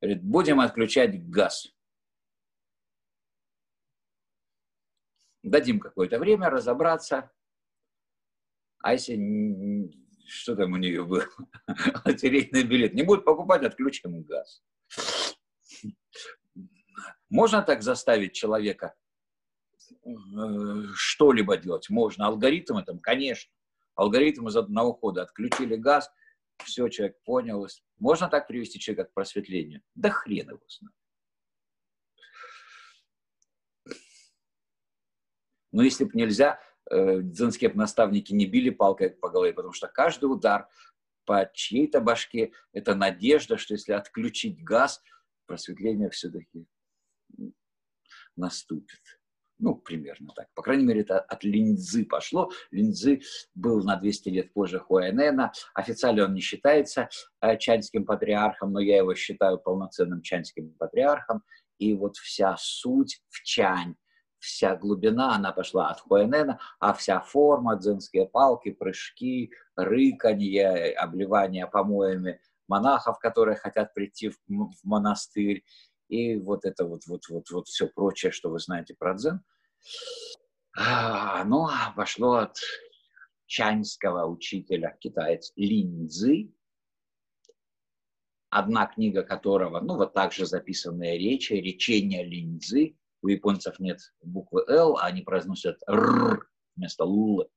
Говорит, 0.00 0.22
будем 0.22 0.60
отключать 0.60 1.28
газ. 1.28 1.74
Дадим 5.42 5.80
какое-то 5.80 6.20
время 6.20 6.50
разобраться. 6.50 7.32
А 8.82 8.92
если 8.92 9.90
что 10.26 10.56
там 10.56 10.72
у 10.72 10.76
нее 10.76 11.04
было, 11.04 11.24
лотерейный 12.04 12.64
билет. 12.64 12.94
Не 12.94 13.02
будет 13.02 13.24
покупать, 13.24 13.62
отключим 13.64 14.22
газ. 14.22 14.62
Можно 17.28 17.62
так 17.62 17.82
заставить 17.82 18.32
человека 18.32 18.94
что-либо 20.94 21.56
делать. 21.56 21.88
Можно. 21.90 22.26
Алгоритмы 22.26 22.82
там, 22.84 22.98
конечно. 22.98 23.52
Алгоритмы 23.94 24.50
из 24.50 24.56
одного 24.56 24.94
хода. 24.94 25.22
Отключили 25.22 25.76
газ, 25.76 26.10
все, 26.64 26.88
человек 26.88 27.22
понял. 27.24 27.66
Можно 27.98 28.28
так 28.28 28.46
привести 28.46 28.78
человека 28.78 29.10
к 29.10 29.14
просветлению? 29.14 29.82
Да 29.94 30.10
хрен 30.10 30.50
его 30.50 30.60
знает. 30.68 30.96
Но 35.72 35.82
если 35.82 36.04
бы 36.04 36.10
нельзя, 36.14 36.60
э, 36.60 36.71
дзенские 36.92 37.72
наставники 37.74 38.32
не 38.32 38.46
били 38.46 38.70
палкой 38.70 39.10
по 39.10 39.30
голове, 39.30 39.52
потому 39.52 39.72
что 39.72 39.88
каждый 39.88 40.26
удар 40.26 40.68
по 41.24 41.50
чьей-то 41.54 42.00
башке– 42.00 42.52
это 42.72 42.94
надежда, 42.94 43.56
что 43.56 43.74
если 43.74 43.92
отключить 43.92 44.62
газ, 44.62 45.02
просветление 45.46 46.10
все-таки 46.10 46.66
наступит. 48.36 49.00
Ну, 49.58 49.76
примерно 49.76 50.32
так. 50.34 50.48
По 50.54 50.62
крайней 50.62 50.84
мере, 50.84 51.02
это 51.02 51.20
от 51.20 51.44
линзы 51.44 52.04
пошло. 52.04 52.50
Линзы 52.72 53.20
был 53.54 53.84
на 53.84 53.94
200 53.96 54.28
лет 54.30 54.52
позже 54.52 54.80
Хуэнена. 54.80 55.52
Официально 55.74 56.24
он 56.24 56.34
не 56.34 56.40
считается 56.40 57.08
э, 57.40 57.56
чанским 57.58 58.04
патриархом, 58.04 58.72
но 58.72 58.80
я 58.80 58.96
его 58.96 59.14
считаю 59.14 59.58
полноценным 59.58 60.20
чанским 60.20 60.74
патриархом. 60.74 61.44
И 61.78 61.94
вот 61.94 62.16
вся 62.16 62.56
суть 62.58 63.22
в 63.28 63.42
чань, 63.44 63.94
вся 64.42 64.74
глубина, 64.74 65.36
она 65.36 65.52
пошла 65.52 65.90
от 65.90 66.00
Хуэнена, 66.00 66.58
а 66.80 66.92
вся 66.94 67.20
форма, 67.20 67.76
дзенские 67.76 68.26
палки, 68.26 68.72
прыжки, 68.72 69.52
рыканье, 69.76 70.92
обливание 70.94 71.68
помоями 71.68 72.40
монахов, 72.66 73.18
которые 73.20 73.56
хотят 73.56 73.94
прийти 73.94 74.30
в, 74.30 74.36
в 74.48 74.84
монастырь, 74.84 75.64
и 76.08 76.36
вот 76.36 76.64
это 76.64 76.84
вот, 76.84 77.06
вот, 77.06 77.28
вот, 77.28 77.50
вот 77.50 77.68
все 77.68 77.86
прочее, 77.86 78.32
что 78.32 78.50
вы 78.50 78.58
знаете 78.58 78.94
про 78.98 79.14
дзен, 79.14 79.42
оно 80.74 81.70
пошло 81.94 82.34
от 82.34 82.56
чаньского 83.46 84.26
учителя, 84.26 84.96
китаец 84.98 85.52
Линзы, 85.54 86.52
одна 88.50 88.86
книга 88.86 89.22
которого, 89.22 89.80
ну 89.80 89.96
вот 89.96 90.14
также 90.14 90.46
записанные 90.46 91.16
речи, 91.16 91.52
речения 91.52 92.24
Линзы, 92.24 92.96
у 93.22 93.28
японцев 93.28 93.78
нет 93.78 93.98
буквы 94.20 94.64
«Л», 94.68 94.96
а 94.96 95.06
они 95.06 95.22
произносят 95.22 95.78
«р» 95.86 96.48
вместо 96.76 97.04
«л». 97.04 97.48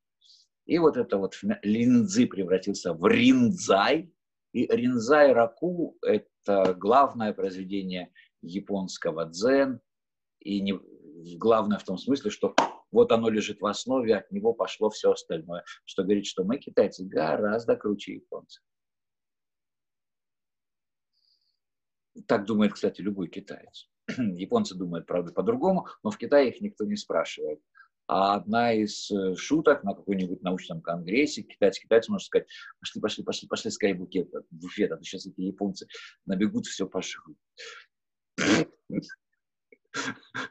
И 0.66 0.80
вот 0.80 0.98
это 0.98 1.18
вот 1.18 1.36
линзы 1.62 2.28
превратился 2.28 2.94
в 2.94 3.06
ринзай. 3.08 4.12
И 4.54 4.66
ринзай 4.68 5.34
раку– 5.34 5.98
это 6.02 6.74
главное 6.74 7.34
произведение 7.34 8.12
японского 8.42 9.26
дзен. 9.26 9.80
И 10.40 10.62
не, 10.62 10.80
главное 11.38 11.78
в 11.78 11.84
том 11.84 11.98
смысле, 11.98 12.32
что 12.32 12.56
вот 12.92 13.12
оно 13.12 13.30
лежит 13.30 13.62
в 13.62 13.66
основе, 13.66 14.16
от 14.16 14.32
него 14.32 14.54
пошло 14.54 14.90
все 14.90 15.12
остальное. 15.12 15.64
Что 15.84 16.04
говорит, 16.04 16.26
что 16.26 16.44
мы, 16.44 16.58
китайцы, 16.58 17.06
гораздо 17.06 17.76
круче 17.76 18.14
японцев. 18.14 18.64
Так 22.28 22.46
думает, 22.46 22.74
кстати, 22.74 23.02
любой 23.02 23.28
китаец. 23.28 23.90
Японцы 24.18 24.76
думают, 24.76 25.06
правда, 25.06 25.32
по-другому, 25.32 25.88
но 26.04 26.12
в 26.12 26.18
Китае 26.18 26.50
их 26.50 26.62
никто 26.62 26.86
не 26.86 26.96
спрашивает. 26.96 27.60
А 28.08 28.36
одна 28.36 28.72
из 28.72 29.10
э, 29.10 29.36
шуток 29.36 29.84
на 29.84 29.96
какой-нибудь 29.96 30.44
научном 30.44 30.82
конгрессе, 30.82 31.42
китайцы, 31.42 31.82
китайцы 31.82 32.12
может 32.12 32.28
сказать, 32.28 32.48
пошли, 32.80 33.02
пошли, 33.02 33.24
пошли, 33.24 33.48
пошли 33.48 33.72
скорее 33.72 33.96
букет, 33.96 34.30
буфет, 34.52 34.92
а 34.92 34.98
то 34.98 35.04
сейчас 35.04 35.26
эти 35.26 35.42
японцы 35.42 35.88
набегут, 36.28 36.68
все 36.68 36.88
пошли. 36.88 37.36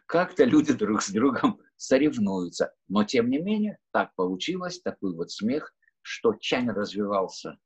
Как-то 0.06 0.44
люди 0.44 0.72
друг 0.72 1.02
с 1.02 1.10
другом 1.10 1.60
соревнуются. 1.76 2.74
Но, 2.88 3.04
тем 3.04 3.30
не 3.30 3.38
менее, 3.38 3.78
так 3.92 4.14
получилось, 4.16 4.80
такой 4.80 5.14
вот 5.14 5.30
смех, 5.30 5.72
что 6.02 6.34
Чань 6.34 6.70
развивался 6.70 7.58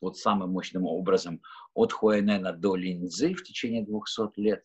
вот 0.00 0.16
самым 0.16 0.50
мощным 0.50 0.84
образом 0.84 1.42
от 1.74 1.92
Хуэнена 1.92 2.52
до 2.52 2.76
Линзы 2.76 3.34
в 3.34 3.42
течение 3.42 3.84
200 3.84 4.40
лет. 4.40 4.64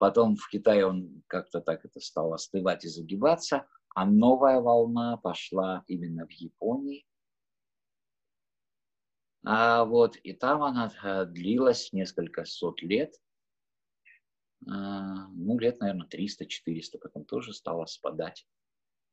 Потом 0.00 0.34
в 0.34 0.48
Китае 0.48 0.86
он 0.86 1.22
как-то 1.26 1.60
так 1.60 1.84
это 1.84 2.00
стал 2.00 2.32
остывать 2.32 2.86
и 2.86 2.88
загибаться, 2.88 3.68
а 3.94 4.06
новая 4.06 4.58
волна 4.58 5.18
пошла 5.18 5.84
именно 5.88 6.26
в 6.26 6.30
Японии. 6.30 7.04
А 9.44 9.84
вот 9.84 10.16
и 10.16 10.32
там 10.32 10.62
она 10.62 10.90
э, 11.02 11.26
длилась 11.26 11.92
несколько 11.92 12.46
сот 12.46 12.80
лет. 12.80 13.14
А, 14.66 15.28
ну, 15.28 15.58
лет, 15.58 15.80
наверное, 15.80 16.08
300-400, 16.08 16.98
потом 16.98 17.26
тоже 17.26 17.52
стала 17.52 17.84
спадать 17.84 18.46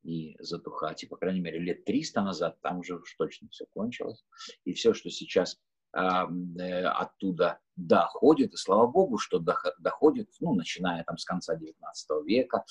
и 0.03 0.37
затухать. 0.39 1.03
И, 1.03 1.07
по 1.07 1.17
крайней 1.17 1.41
мере, 1.41 1.59
лет 1.59 1.83
300 1.83 2.21
назад 2.21 2.61
там 2.61 2.79
уже 2.79 2.95
уж 2.95 3.13
точно 3.17 3.49
все 3.49 3.65
кончилось. 3.73 4.25
И 4.63 4.71
все, 4.71 4.93
что 4.93 5.09
сейчас 5.09 5.59
оттуда 5.91 7.59
доходит, 7.77 8.53
и 8.53 8.57
слава 8.57 8.87
богу, 8.87 9.17
что 9.17 9.39
доходит, 9.39 10.29
ну, 10.39 10.53
начиная 10.53 11.03
там 11.03 11.17
с 11.17 11.25
конца 11.25 11.55
19 11.55 12.25
века, 12.25 12.63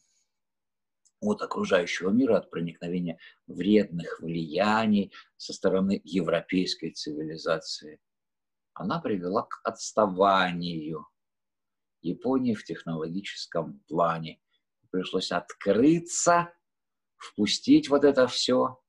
от 1.20 1.42
окружающего 1.42 2.10
мира, 2.10 2.38
от 2.38 2.50
проникновения 2.50 3.20
вредных 3.48 4.20
влияний 4.20 5.14
со 5.38 5.54
стороны 5.54 6.02
европейской 6.04 6.90
цивилизации– 6.90 8.00
она 8.74 9.00
привела 9.00 9.44
к 9.44 9.62
отставанию 9.64 11.08
Японии 12.04 12.54
в 12.54 12.64
технологическом 12.64 13.80
плане. 13.88 14.40
Пришлось 14.92 15.32
открыться, 15.32 16.54
впустить 17.18 17.90
вот 17.90 18.04
это 18.04 18.28
все, 18.28 18.80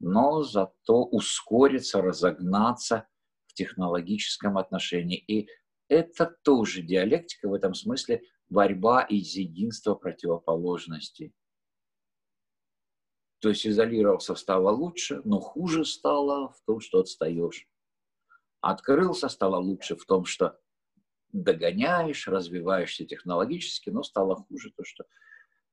но 0.00 0.42
зато 0.42 1.04
ускориться, 1.04 2.00
разогнаться 2.00 3.06
в 3.46 3.54
технологическом 3.54 4.58
отношении. 4.58 5.18
И 5.18 5.48
это 5.88 6.26
тоже 6.42 6.82
диалектика 6.82 7.48
в 7.48 7.54
этом 7.54 7.74
смысле 7.74 8.22
борьба 8.48 9.02
из 9.02 9.34
единства 9.34 9.94
противоположностей. 9.94 11.34
То 13.40 13.50
есть 13.50 13.66
изолировался 13.66 14.34
стало 14.34 14.70
лучше, 14.70 15.20
но 15.24 15.38
хуже 15.40 15.84
стало 15.84 16.50
в 16.50 16.62
том, 16.64 16.80
что 16.80 17.00
отстаешь 17.00 17.68
открылся, 18.64 19.28
стало 19.28 19.56
лучше 19.56 19.96
в 19.96 20.04
том, 20.06 20.24
что 20.24 20.58
догоняешь, 21.34 22.28
развиваешься 22.28 23.04
технологически, 23.04 23.90
но 23.90 24.02
стало 24.02 24.36
хуже 24.36 24.72
то, 24.74 24.84
что 24.84 25.04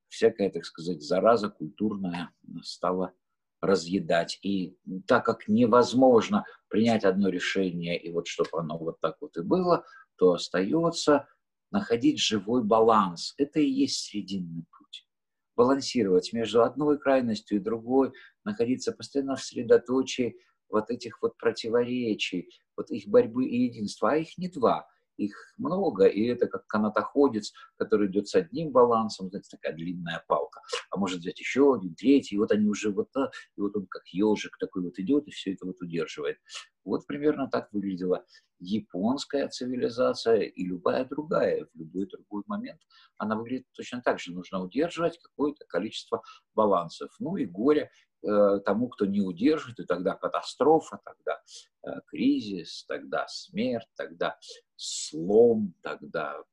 всякая, 0.09 0.49
так 0.49 0.65
сказать, 0.65 1.01
зараза 1.01 1.49
культурная 1.49 2.31
стала 2.63 3.13
разъедать. 3.61 4.39
И 4.41 4.75
так 5.05 5.23
как 5.23 5.47
невозможно 5.47 6.45
принять 6.67 7.05
одно 7.05 7.29
решение, 7.29 7.97
и 7.97 8.11
вот 8.11 8.27
чтобы 8.27 8.49
оно 8.53 8.77
вот 8.77 8.99
так 8.99 9.17
вот 9.21 9.37
и 9.37 9.43
было, 9.43 9.85
то 10.15 10.33
остается 10.33 11.27
находить 11.69 12.19
живой 12.19 12.63
баланс. 12.63 13.35
Это 13.37 13.59
и 13.59 13.69
есть 13.69 14.09
срединный 14.09 14.65
путь. 14.77 15.07
Балансировать 15.55 16.33
между 16.33 16.63
одной 16.63 16.97
крайностью 16.97 17.57
и 17.59 17.61
другой, 17.61 18.13
находиться 18.43 18.93
постоянно 18.93 19.35
в 19.35 19.43
средоточии 19.43 20.37
вот 20.69 20.89
этих 20.89 21.21
вот 21.21 21.37
противоречий, 21.37 22.49
вот 22.75 22.89
их 22.89 23.07
борьбы 23.07 23.45
и 23.45 23.65
единства. 23.65 24.13
А 24.13 24.17
их 24.17 24.39
не 24.39 24.49
два– 24.49 24.87
их 25.25 25.53
много, 25.57 26.05
и 26.05 26.25
это 26.25 26.47
как 26.47 26.67
канатоходец, 26.67 27.53
который 27.77 28.07
идет 28.07 28.27
с 28.27 28.35
одним 28.35 28.71
балансом, 28.71 29.29
знаете, 29.29 29.49
такая 29.51 29.73
длинная 29.73 30.23
палка, 30.27 30.61
а 30.89 30.97
может 30.97 31.19
взять 31.19 31.39
еще 31.39 31.75
один, 31.75 31.95
третий, 31.95 32.35
и 32.35 32.37
вот 32.37 32.51
они 32.51 32.67
уже 32.67 32.91
вот, 32.91 33.11
так, 33.11 33.31
и 33.57 33.61
вот 33.61 33.75
он 33.75 33.87
как 33.87 34.03
ежик 34.07 34.57
такой 34.59 34.83
вот 34.83 34.97
идет, 34.99 35.27
и 35.27 35.31
все 35.31 35.53
это 35.53 35.65
вот 35.65 35.81
удерживает. 35.81 36.37
Вот 36.83 37.05
примерно 37.05 37.47
так 37.47 37.71
выглядела 37.71 38.25
японская 38.59 39.47
цивилизация 39.49 40.41
и 40.41 40.63
любая 40.65 41.05
другая, 41.05 41.65
в 41.65 41.77
любой 41.77 42.07
другой 42.07 42.43
момент. 42.47 42.79
Она 43.17 43.35
выглядит 43.35 43.67
точно 43.73 44.01
так 44.01 44.19
же. 44.19 44.33
Нужно 44.33 44.63
удерживать 44.63 45.19
какое-то 45.19 45.65
количество 45.67 46.23
балансов. 46.55 47.11
Ну 47.19 47.37
и 47.37 47.45
горе 47.45 47.91
тому, 48.21 48.89
кто 48.89 49.05
не 49.05 49.21
удержит, 49.21 49.79
и 49.79 49.85
тогда 49.85 50.15
катастрофа, 50.15 50.99
тогда 51.03 51.41
э, 51.83 52.01
кризис, 52.07 52.85
тогда 52.85 53.27
смерть, 53.27 53.87
тогда 53.95 54.37
слом, 54.75 55.73
тогда 55.81 56.43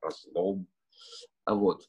разлом. 0.00 0.66
А 1.44 1.54
вот. 1.54 1.88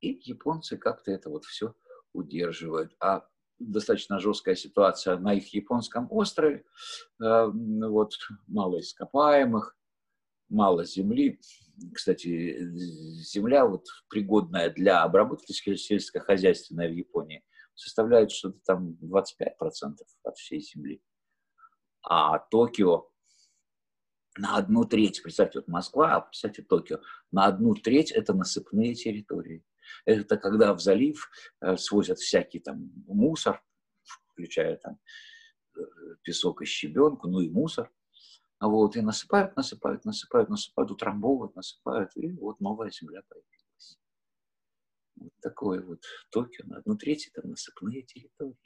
И 0.00 0.20
японцы 0.24 0.76
как-то 0.76 1.10
это 1.10 1.30
вот 1.30 1.44
все 1.44 1.74
удерживают. 2.12 2.94
А 3.00 3.26
достаточно 3.58 4.18
жесткая 4.18 4.54
ситуация 4.54 5.18
на 5.18 5.34
их 5.34 5.52
японском 5.52 6.08
острове. 6.10 6.64
Э, 7.22 7.46
вот 7.52 8.12
мало 8.46 8.80
ископаемых, 8.80 9.76
мало 10.48 10.84
земли. 10.84 11.38
Кстати, 11.92 12.66
земля 13.20 13.66
вот 13.66 13.86
пригодная 14.08 14.70
для 14.70 15.02
обработки 15.02 15.52
сельскохозяйственной 15.52 16.88
в 16.88 16.94
Японии– 16.94 17.44
составляют 17.74 18.30
что-то 18.30 18.58
там 18.64 18.96
25% 19.02 19.96
от 20.22 20.36
всей 20.36 20.60
Земли. 20.60 21.02
А 22.02 22.38
Токио 22.38 23.10
на 24.36 24.56
одну 24.56 24.84
треть, 24.84 25.22
представьте, 25.22 25.60
вот 25.60 25.68
Москва, 25.68 26.16
а 26.16 26.20
представьте 26.22 26.62
Токио, 26.62 26.98
на 27.30 27.46
одну 27.46 27.74
треть 27.74 28.10
это 28.10 28.34
насыпные 28.34 28.94
территории. 28.94 29.64
Это 30.04 30.36
когда 30.36 30.74
в 30.74 30.80
залив 30.80 31.30
э, 31.60 31.76
свозят 31.76 32.18
всякий 32.18 32.58
там 32.58 32.90
мусор, 33.06 33.62
включая 34.32 34.76
там 34.76 34.98
э, 35.76 35.80
песок 36.22 36.62
и 36.62 36.64
щебенку, 36.64 37.28
ну 37.28 37.40
и 37.40 37.48
мусор. 37.48 37.92
Вот, 38.60 38.96
и 38.96 39.02
насыпают, 39.02 39.56
насыпают, 39.56 40.04
насыпают, 40.04 40.48
насыпают, 40.48 40.90
утрамбовывают, 40.90 41.54
насыпают, 41.54 42.10
и 42.16 42.32
вот 42.32 42.60
новая 42.60 42.90
земля 42.90 43.20
появилась. 43.28 43.63
Вот 45.16 45.32
такое 45.40 45.82
вот 45.82 46.02
Токио, 46.30 46.64
на 46.66 46.78
одну 46.78 46.96
треть 46.96 47.30
это 47.32 47.46
насыпные 47.46 48.02
территории. 48.02 48.56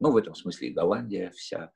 Ну, 0.00 0.12
в 0.12 0.16
этом 0.16 0.34
смысле 0.34 0.68
и 0.68 0.72
Голландия 0.72 1.30
вся, 1.30 1.72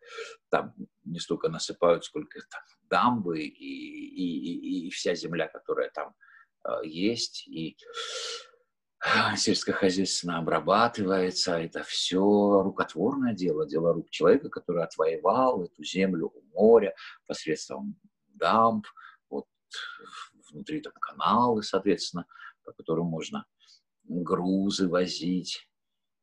там 0.49 0.75
не 1.05 1.19
столько 1.19 1.49
насыпают, 1.49 2.05
сколько 2.05 2.41
там 2.51 2.63
дамбы 2.89 3.41
и, 3.41 3.49
и, 3.49 4.85
и, 4.85 4.87
и 4.87 4.91
вся 4.91 5.15
земля, 5.15 5.49
которая 5.49 5.91
там 5.91 6.15
э, 6.65 6.87
есть, 6.87 7.49
и 7.49 7.77
э, 9.05 9.37
сельскохозяйственно 9.37 10.39
обрабатывается. 10.39 11.59
Это 11.59 11.83
все 11.83 12.63
рукотворное 12.63 13.35
дело, 13.35 13.67
дело 13.67 13.93
рук 13.93 14.11
человека, 14.11 14.51
который 14.51 14.85
отвоевал 14.85 15.65
эту 15.65 15.83
землю 15.83 16.29
у 16.29 16.43
моря 16.55 16.95
посредством 17.27 17.97
дамб, 18.29 18.87
вот 19.31 19.47
внутри 20.51 20.81
там 20.81 20.93
каналы, 21.01 21.65
соответственно, 21.65 22.27
по 22.63 22.73
которым 22.73 23.07
можно 23.07 23.47
грузы 24.21 24.89
возить. 24.89 25.69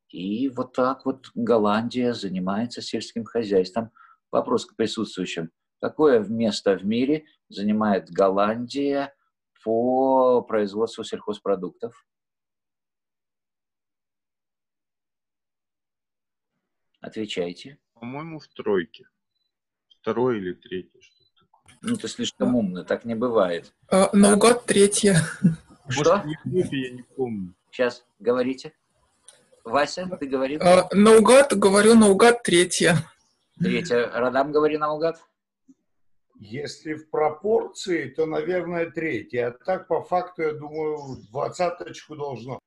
И 0.08 0.48
вот 0.48 0.72
так 0.72 1.04
вот 1.04 1.30
Голландия 1.34 2.14
занимается 2.14 2.82
сельским 2.82 3.24
хозяйством. 3.24 3.90
Вопрос 4.30 4.66
к 4.66 4.76
присутствующим. 4.76 5.50
Какое 5.80 6.20
место 6.20 6.76
в 6.76 6.84
мире 6.84 7.24
занимает 7.48 8.10
Голландия 8.10 9.14
по 9.64 10.42
производству 10.42 11.04
сельхозпродуктов? 11.04 12.06
Отвечайте. 17.00 17.78
По-моему, 17.94 18.38
в 18.38 18.48
тройке. 18.48 19.08
Второй 20.00 20.38
или 20.38 20.54
третий. 20.54 21.00
Что 21.00 21.24
такое. 21.38 21.78
Ну, 21.82 21.96
ты 21.96 22.08
слишком 22.08 22.54
умный, 22.54 22.84
так 22.84 23.04
не 23.04 23.14
бывает. 23.14 23.74
А, 23.88 24.14
наугад 24.14 24.66
третья. 24.66 25.16
Что? 25.88 26.22
Может, 26.44 26.72
я 26.72 26.90
не 26.90 27.02
помню. 27.02 27.54
Сейчас, 27.70 28.04
говорите. 28.18 28.72
Вася, 29.64 30.08
ты 30.18 30.26
говори. 30.26 30.58
А, 30.60 30.88
наугад, 30.92 31.56
говорю, 31.56 31.94
наугад 31.94 32.42
третья. 32.42 32.96
Третья. 33.58 34.10
Радам, 34.12 34.52
говори 34.52 34.78
наугад. 34.78 35.22
Если 36.40 36.94
в 36.94 37.10
пропорции, 37.10 38.08
то, 38.08 38.24
наверное, 38.26 38.90
третья. 38.90 39.48
А 39.48 39.64
так, 39.64 39.86
по 39.86 40.02
факту, 40.02 40.42
я 40.42 40.52
думаю, 40.52 41.18
двадцаточку 41.30 42.16
должно. 42.16 42.58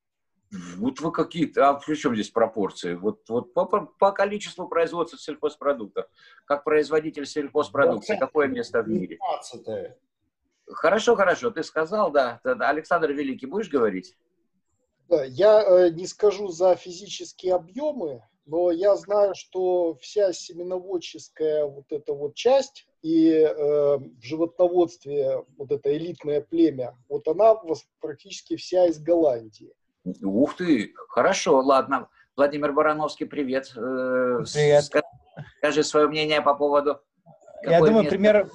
Вот 0.77 0.99
вы 0.99 1.11
какие-то, 1.11 1.69
а 1.69 1.73
при 1.73 1.95
чем 1.95 2.13
здесь 2.13 2.29
пропорции? 2.29 2.93
Вот, 2.93 3.27
вот 3.27 3.55
по, 3.55 3.65
по 3.65 4.11
количеству 4.11 4.67
производства 4.67 5.17
сельхозпродуктов, 5.17 6.05
как 6.45 6.63
производитель 6.63 7.25
сельхозпродукции, 7.25 8.15
какое 8.19 8.47
место 8.47 8.83
в 8.83 8.87
мире? 8.87 9.17
15 9.17 9.97
Хорошо, 10.67 11.15
хорошо, 11.15 11.49
ты 11.49 11.63
сказал, 11.63 12.11
да. 12.11 12.39
Александр 12.43 13.11
Великий, 13.11 13.47
будешь 13.47 13.69
говорить? 13.69 14.15
Да, 15.09 15.23
я 15.23 15.63
э, 15.63 15.89
не 15.89 16.07
скажу 16.07 16.47
за 16.47 16.75
физические 16.75 17.55
объемы, 17.55 18.23
но 18.45 18.71
я 18.71 18.95
знаю, 18.95 19.35
что 19.35 19.95
вся 20.01 20.33
семеноводческая 20.33 21.65
вот 21.65 21.85
эта 21.91 22.13
вот 22.13 22.35
часть 22.35 22.87
и 23.01 23.29
э, 23.29 23.97
в 23.97 24.21
животноводстве 24.21 25.43
вот 25.57 25.71
это 25.71 25.95
элитное 25.95 26.41
племя, 26.41 26.95
вот 27.09 27.27
она 27.27 27.55
практически 27.99 28.55
вся 28.55 28.87
из 28.87 28.99
Голландии. 28.99 29.73
Ух 30.21 30.55
ты, 30.57 30.93
хорошо, 31.09 31.59
ладно. 31.59 32.09
Владимир 32.35 32.73
Барановский, 32.73 33.25
привет. 33.25 33.71
Э, 33.75 34.43
привет. 34.53 34.89
Скажи 35.57 35.83
свое 35.83 36.07
мнение 36.07 36.41
по 36.41 36.55
поводу... 36.55 36.99
Я 37.63 37.79
думаю, 37.79 38.09
пример, 38.09 38.49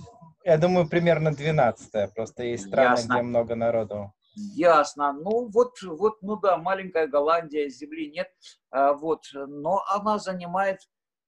я 0.45 0.59
думаю, 0.59 0.89
примерно 0.89 1.33
12 1.35 2.15
Просто 2.15 2.43
есть 2.43 2.67
страны, 2.67 2.97
Ясно. 2.97 3.13
где 3.15 3.23
много 3.23 3.55
народу. 3.55 4.13
Ясно. 4.55 5.13
Ну 5.13 5.49
вот, 5.49 5.81
вот, 5.83 6.23
ну 6.23 6.37
да, 6.37 6.59
маленькая 6.59 7.09
Голландия, 7.09 7.69
земли 7.69 8.11
нет, 8.11 8.29
а, 8.71 8.93
вот, 8.93 9.25
но 9.33 9.85
она 9.89 10.19
занимает, 10.19 10.79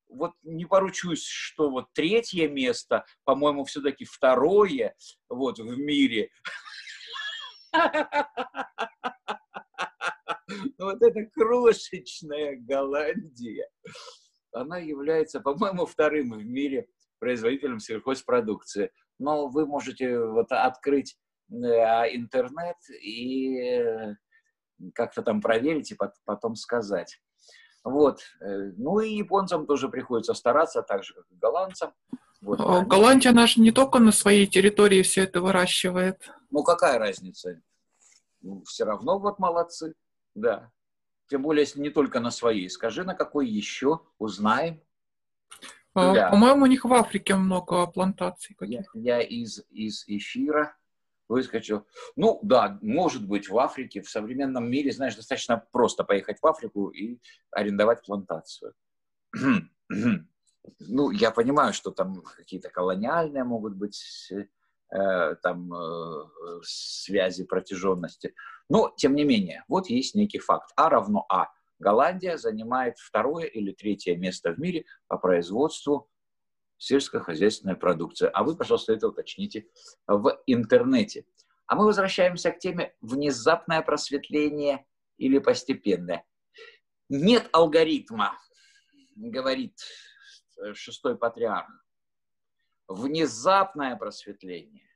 вот 0.09 0.33
не 0.43 0.65
поручусь, 0.65 1.25
что 1.25 1.71
вот 1.71 1.93
третье 1.93 2.49
место, 2.49 3.05
по-моему, 3.25 3.65
все-таки 3.65 4.05
второе, 4.05 4.95
вот, 5.29 5.59
в 5.59 5.79
мире. 5.79 6.31
Вот 10.79 11.01
эта 11.01 11.27
крошечная 11.33 12.57
Голландия, 12.57 13.69
она 14.51 14.79
является, 14.79 15.39
по-моему, 15.39 15.87
вторым 15.87 16.33
в 16.33 16.45
мире 16.45 16.89
производителем 17.21 17.79
сельхозпродукции. 17.79 18.91
Но 19.21 19.47
вы 19.47 19.65
можете 19.65 20.19
вот 20.19 20.51
открыть 20.51 21.17
интернет 21.51 22.77
и 23.03 23.59
э, 23.59 24.15
как-то 24.95 25.23
там 25.23 25.41
проверить 25.41 25.93
и 25.93 25.99
потом 26.25 26.55
сказать. 26.55 27.21
Вот. 27.85 28.21
Э, 28.41 28.73
ну 28.77 29.01
и 29.01 29.15
японцам 29.15 29.67
тоже 29.67 29.89
приходится 29.89 30.35
стараться, 30.35 30.83
так 30.83 31.05
же, 31.05 31.15
как 31.15 31.25
и 31.31 31.37
голландцам. 31.37 31.93
Вот. 32.41 32.61
А, 32.61 32.85
Голландия, 32.85 33.31
она 33.31 33.47
же 33.47 33.61
не 33.61 33.71
только 33.71 33.99
на 33.99 34.13
своей 34.13 34.47
территории 34.47 35.03
все 35.03 35.25
это 35.25 35.43
выращивает. 35.43 36.31
Ну, 36.51 36.63
какая 36.63 36.99
разница? 36.99 37.61
Ну, 38.41 38.63
все 38.65 38.85
равно 38.85 39.19
вот 39.19 39.39
молодцы, 39.39 39.95
да. 40.35 40.71
Тем 41.29 41.43
более, 41.43 41.63
если 41.63 41.81
не 41.81 41.91
только 41.91 42.19
на 42.19 42.31
своей. 42.31 42.69
Скажи, 42.71 43.05
на 43.05 43.15
какой 43.15 43.47
еще 43.47 44.01
узнаем. 44.19 44.83
Да. 45.95 46.31
По-моему, 46.31 46.65
у 46.65 46.67
них 46.67 46.85
в 46.85 46.93
Африке 46.93 47.35
много 47.35 47.87
плантаций. 47.87 48.57
Я, 48.61 48.85
я 48.95 49.21
из, 49.21 49.63
из 49.71 50.05
эфира 50.07 50.75
выскочил. 51.31 51.87
Ну, 52.17 52.41
да, 52.43 52.79
может 52.83 53.27
быть, 53.27 53.49
в 53.49 53.59
Африке, 53.59 54.03
в 54.03 54.11
современном 54.11 54.69
мире, 54.69 54.93
знаешь, 54.93 55.15
достаточно 55.15 55.65
просто 55.73 56.05
поехать 56.05 56.39
в 56.43 56.47
Африку 56.47 56.89
и 56.89 57.19
арендовать 57.53 58.05
плантацию. 58.05 58.75
ну, 59.89 61.11
я 61.11 61.31
понимаю, 61.31 61.73
что 61.73 61.93
там 61.93 62.23
какие-то 62.23 62.69
колониальные 62.69 63.45
могут 63.45 63.77
быть 63.77 64.33
э, 64.33 65.35
там 65.43 65.73
э, 65.73 66.25
связи 66.63 67.45
протяженности. 67.45 68.35
Но, 68.69 68.93
тем 68.97 69.15
не 69.15 69.25
менее, 69.25 69.65
вот 69.69 69.89
есть 69.89 70.15
некий 70.15 70.41
факт. 70.41 70.71
А 70.77 70.91
равно 70.91 71.25
А. 71.29 71.47
Голландия 71.79 72.37
занимает 72.37 72.99
второе 72.99 73.47
или 73.47 73.73
третье 73.73 74.17
место 74.17 74.53
в 74.53 74.59
мире 74.59 74.85
по 75.07 75.17
производству 75.17 76.10
сельскохозяйственной 76.81 77.77
продукции. 77.77 78.29
А 78.33 78.43
вы, 78.43 78.57
пожалуйста, 78.57 78.93
это 78.95 79.09
уточните 79.09 79.69
в 80.07 80.43
интернете. 80.47 81.27
А 81.67 81.77
мы 81.77 81.85
возвращаемся 81.85 82.51
к 82.51 82.59
теме 82.59 82.95
внезапное 83.01 83.83
просветление 83.83 84.87
или 85.19 85.39
постепенное. 85.39 86.25
Нет 87.09 87.49
алгоритма, 87.53 88.37
говорит 89.15 89.79
шестой 90.73 91.17
патриарх. 91.17 91.71
Внезапное 92.89 93.95
просветление. 93.97 94.89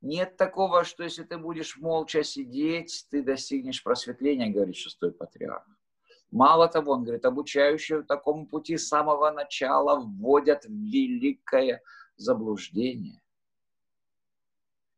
Нет 0.00 0.36
такого, 0.36 0.84
что 0.84 1.04
если 1.04 1.24
ты 1.24 1.38
будешь 1.38 1.76
молча 1.76 2.24
сидеть, 2.24 3.06
ты 3.10 3.22
достигнешь 3.22 3.82
просветления, 3.82 4.50
говорит 4.50 4.76
шестой 4.76 5.12
патриарх. 5.12 5.66
Мало 6.30 6.68
того, 6.68 6.92
он 6.92 7.04
говорит, 7.04 7.24
обучающие 7.24 8.02
такому 8.02 8.46
пути 8.46 8.76
с 8.76 8.88
самого 8.88 9.30
начала 9.30 10.00
вводят 10.00 10.64
в 10.64 10.70
великое 10.70 11.82
заблуждение. 12.16 13.20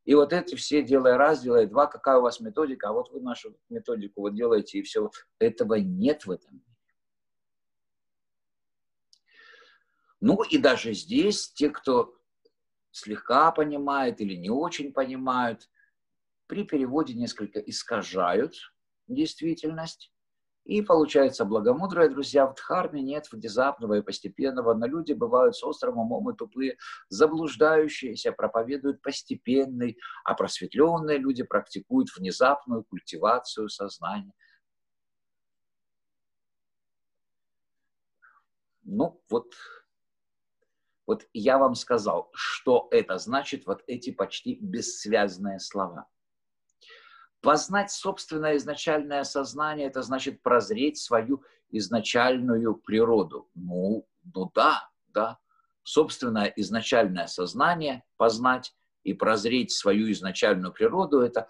И 0.07 0.15
вот 0.15 0.31
эти 0.31 0.55
все, 0.55 0.81
делая 0.83 1.17
раз, 1.17 1.41
делая 1.41 1.67
два, 1.67 1.85
какая 1.85 2.19
у 2.19 2.21
вас 2.21 2.39
методика, 2.39 2.87
а 2.89 2.93
вот 2.93 3.11
вы 3.11 3.19
нашу 3.19 3.57
методику 3.67 4.21
вот 4.21 4.35
делаете, 4.35 4.79
и 4.79 4.81
все. 4.81 5.11
Этого 5.37 5.75
нет 5.75 6.25
в 6.25 6.31
этом. 6.31 6.63
Ну 10.21 10.41
и 10.43 10.57
даже 10.57 10.93
здесь 10.93 11.51
те, 11.51 11.69
кто 11.69 12.17
слегка 12.91 13.51
понимает 13.51 14.21
или 14.21 14.35
не 14.35 14.49
очень 14.49 14.93
понимают, 14.93 15.69
при 16.47 16.63
переводе 16.63 17.13
несколько 17.13 17.59
искажают 17.59 18.55
действительность. 19.07 20.11
И 20.67 20.81
получается 20.81 21.45
благомудрые, 21.45 22.09
друзья, 22.09 22.45
в 22.45 22.53
дхарме 22.53 23.01
нет 23.01 23.31
внезапного 23.31 23.93
и 23.93 24.01
постепенного, 24.01 24.73
но 24.73 24.85
люди 24.85 25.13
бывают 25.13 25.55
с 25.55 25.63
острым 25.63 25.97
умом 25.97 26.29
и 26.29 26.35
тупые, 26.35 26.77
заблуждающиеся, 27.07 28.33
проповедуют 28.33 29.01
постепенный, 29.01 29.97
а 30.25 30.33
просветленные 30.33 31.19
люди 31.19 31.43
практикуют 31.43 32.09
внезапную 32.17 32.83
культивацию 32.83 33.69
сознания. 33.69 34.33
Ну, 38.83 39.21
вот, 39.29 39.53
вот 41.05 41.27
я 41.31 41.59
вам 41.59 41.75
сказал, 41.75 42.29
что 42.33 42.89
это 42.91 43.17
значит, 43.19 43.65
вот 43.65 43.85
эти 43.87 44.11
почти 44.11 44.59
бессвязные 44.59 45.59
слова– 45.59 46.07
Познать 47.41 47.91
собственное 47.91 48.57
изначальное 48.57 49.23
сознание– 49.23 49.87
это 49.89 50.01
значит 50.01 50.41
прозреть 50.41 50.97
свою 50.97 51.43
изначальную 51.69 52.75
природу. 52.75 53.49
Ну, 53.53 54.07
ну 54.33 54.51
да, 54.53 54.89
да. 55.13 55.39
Собственное 55.83 56.51
изначальное 56.55 57.27
сознание 57.27 58.03
познать 58.17 58.73
и 59.03 59.13
прозреть 59.13 59.71
свою 59.71 60.11
изначальную 60.11 60.73
природу– 60.73 61.19
это 61.21 61.47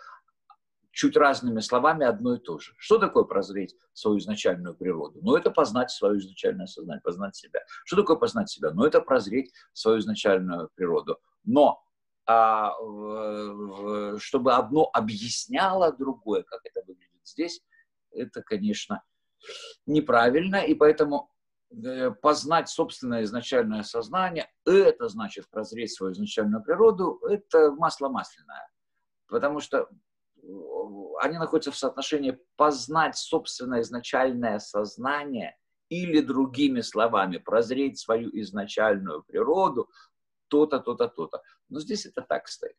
чуть 0.91 1.15
разными 1.15 1.59
словами 1.59 2.05
одно 2.05 2.33
и 2.33 2.39
то 2.39 2.57
же. 2.57 2.73
Что 2.77 2.97
такое 2.97 3.23
прозреть 3.23 3.75
свою 3.93 4.17
изначальную 4.17 4.75
природу? 4.75 5.19
Ну, 5.21 5.35
это 5.35 5.51
познать 5.51 5.91
свое 5.91 6.17
изначальное 6.17 6.65
сознание, 6.65 7.01
познать 7.01 7.35
себя. 7.35 7.59
Что 7.85 7.97
такое 7.97 8.17
познать 8.17 8.49
себя? 8.49 8.71
Ну, 8.71 8.83
это 8.83 8.99
прозреть 8.99 9.53
свою 9.73 9.99
изначальную 9.99 10.69
природу. 10.73 11.19
Но 11.43 11.83
чтобы 14.19 14.53
одно 14.53 14.89
объясняло 14.91 15.93
другое, 15.93 16.43
как 16.43 16.59
это 16.65 16.81
выглядит 16.85 17.21
здесь, 17.23 17.61
это, 18.11 18.41
конечно, 18.41 19.03
неправильно, 19.85 20.57
и 20.57 20.73
поэтому 20.73 21.31
э, 21.71 22.11
познать 22.11 22.69
собственное 22.69 23.23
изначальное 23.23 23.83
сознание, 23.83 24.49
это 24.65 25.07
значит 25.07 25.49
прозреть 25.49 25.93
свою 25.93 26.13
изначальную 26.13 26.63
природу, 26.63 27.19
это 27.29 27.71
масло 27.71 28.09
масляное. 28.09 28.67
Потому 29.27 29.59
что 29.59 29.77
э, 29.77 29.87
они 31.21 31.37
находятся 31.37 31.71
в 31.71 31.77
соотношении 31.77 32.37
познать 32.55 33.15
собственное 33.15 33.81
изначальное 33.81 34.59
сознание 34.59 35.55
или 35.89 36.19
другими 36.19 36.81
словами 36.81 37.37
прозреть 37.37 37.99
свою 37.99 38.29
изначальную 38.33 39.23
природу, 39.23 39.89
то-то, 40.47 40.79
то-то, 40.79 41.07
то-то. 41.07 41.41
Но 41.69 41.79
здесь 41.79 42.05
это 42.05 42.21
так 42.21 42.47
стоит. 42.47 42.77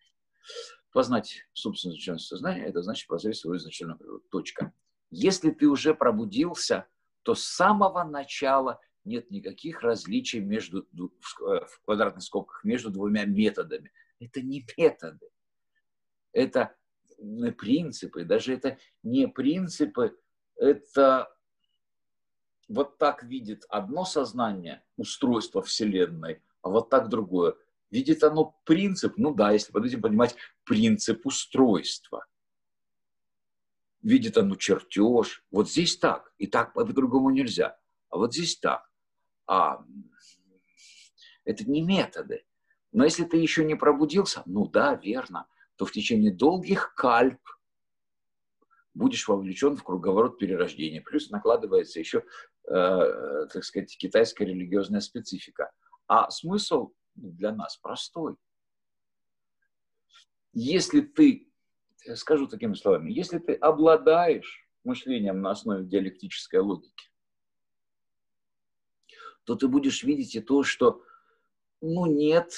Познать 0.93 1.47
собственное 1.53 1.95
изначальное 1.95 2.19
сознание, 2.19 2.67
это 2.67 2.83
значит 2.83 3.07
познать 3.09 3.37
свою 3.37 3.59
изначальную 3.59 3.99
природу. 3.99 4.25
Точка. 4.31 4.73
Если 5.11 5.51
ты 5.51 5.69
уже 5.69 5.95
пробудился, 5.95 6.87
то 7.23 7.35
с 7.35 7.45
самого 7.45 8.05
начала 8.05 8.81
нет 9.05 9.31
никаких 9.31 9.83
различий 9.83 10.41
между, 10.41 10.87
в 10.93 11.81
квадратных 11.85 12.23
скобках 12.23 12.65
между 12.65 12.91
двумя 12.91 13.25
методами. 13.25 13.93
Это 14.21 14.41
не 14.41 14.67
методы. 14.77 15.29
Это 16.33 16.75
принципы. 17.57 18.25
Даже 18.25 18.55
это 18.55 18.79
не 19.03 19.29
принципы, 19.29 20.17
это 20.57 21.35
вот 22.69 22.99
так 22.99 23.23
видит 23.23 23.65
одно 23.69 24.05
сознание, 24.05 24.85
устройство 24.97 25.63
Вселенной, 25.63 26.43
а 26.63 26.71
вот 26.71 26.91
так 26.91 27.09
другое. 27.09 27.55
Видит 27.91 28.23
оно 28.23 28.55
принцип, 28.65 29.15
ну 29.17 29.35
да, 29.35 29.53
если 29.53 29.73
под 29.73 29.87
этим 29.87 30.03
понимать 30.03 30.37
принцип 30.65 31.25
устройства. 31.25 32.27
Видит 34.03 34.37
оно 34.37 34.57
чертеж, 34.57 35.45
вот 35.51 35.71
здесь 35.71 35.97
так, 35.97 36.33
и 36.39 36.47
так 36.47 36.75
по-другому 36.75 37.31
нельзя, 37.31 37.79
а 38.11 38.19
вот 38.19 38.35
здесь 38.35 38.59
так. 38.59 38.89
А 39.47 39.85
это 41.45 41.65
не 41.65 41.83
методы. 41.83 42.45
Но 42.93 43.05
если 43.05 43.25
ты 43.25 43.39
еще 43.39 43.65
не 43.65 43.75
пробудился, 43.75 44.43
ну 44.47 44.67
да, 44.67 44.95
верно, 44.95 45.47
то 45.77 45.85
в 45.87 45.93
течение 45.93 46.33
долгих 46.33 46.95
кальп 46.95 47.41
будешь 48.93 49.27
вовлечен 49.29 49.77
в 49.77 49.85
круговорот 49.85 50.39
перерождения. 50.39 51.01
Плюс 51.01 51.31
накладывается 51.31 51.99
еще, 51.99 52.25
э, 52.65 53.47
так 53.53 53.65
сказать, 53.65 53.97
китайская 53.97 54.45
религиозная 54.45 55.01
специфика– 55.01 55.71
а 56.09 56.31
смысл 56.31 56.93
для 57.15 57.53
нас 57.53 57.77
простой. 57.77 58.37
Если 60.53 61.03
ты, 61.03 61.49
скажу 62.15 62.49
такими 62.49 62.75
словами, 62.75 63.13
если 63.13 63.39
ты 63.39 63.55
обладаешь 63.55 64.67
мышлением 64.83 65.43
на 65.43 65.51
основе 65.51 65.85
диалектической 65.85 66.61
логики, 66.61 67.11
то 69.45 69.55
ты 69.55 69.69
будешь 69.69 70.03
видеть 70.03 70.35
и 70.35 70.41
то, 70.41 70.63
что 70.63 71.03
ну, 71.81 72.07
нет 72.07 72.53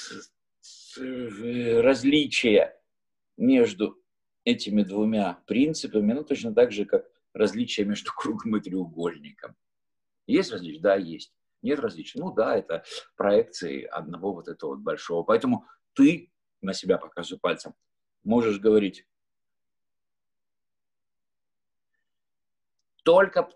э, 0.98 1.80
различия 1.80 2.80
между 3.36 4.02
этими 4.44 4.82
двумя 4.82 5.42
принципами, 5.46 6.12
ну, 6.12 6.24
точно 6.24 6.54
так 6.54 6.72
же, 6.72 6.84
как 6.84 7.10
различия 7.32 7.84
между 7.84 8.12
кругом 8.16 8.56
и 8.56 8.60
треугольником. 8.60 9.56
Есть 10.26 10.52
различия? 10.52 10.80
Да, 10.80 10.96
есть. 10.96 11.34
Нет 11.62 11.80
различий. 11.80 12.20
Ну 12.20 12.32
да, 12.32 12.56
это 12.56 12.84
проекции 13.16 13.84
одного 13.84 14.32
вот 14.32 14.48
этого 14.48 14.70
вот 14.70 14.80
большого. 14.80 15.22
Поэтому 15.22 15.66
ты, 15.94 16.32
на 16.60 16.72
себя 16.72 16.98
показываю 16.98 17.40
пальцем, 17.40 17.74
можешь 18.22 18.58
говорить 18.58 19.06
только 23.02 23.48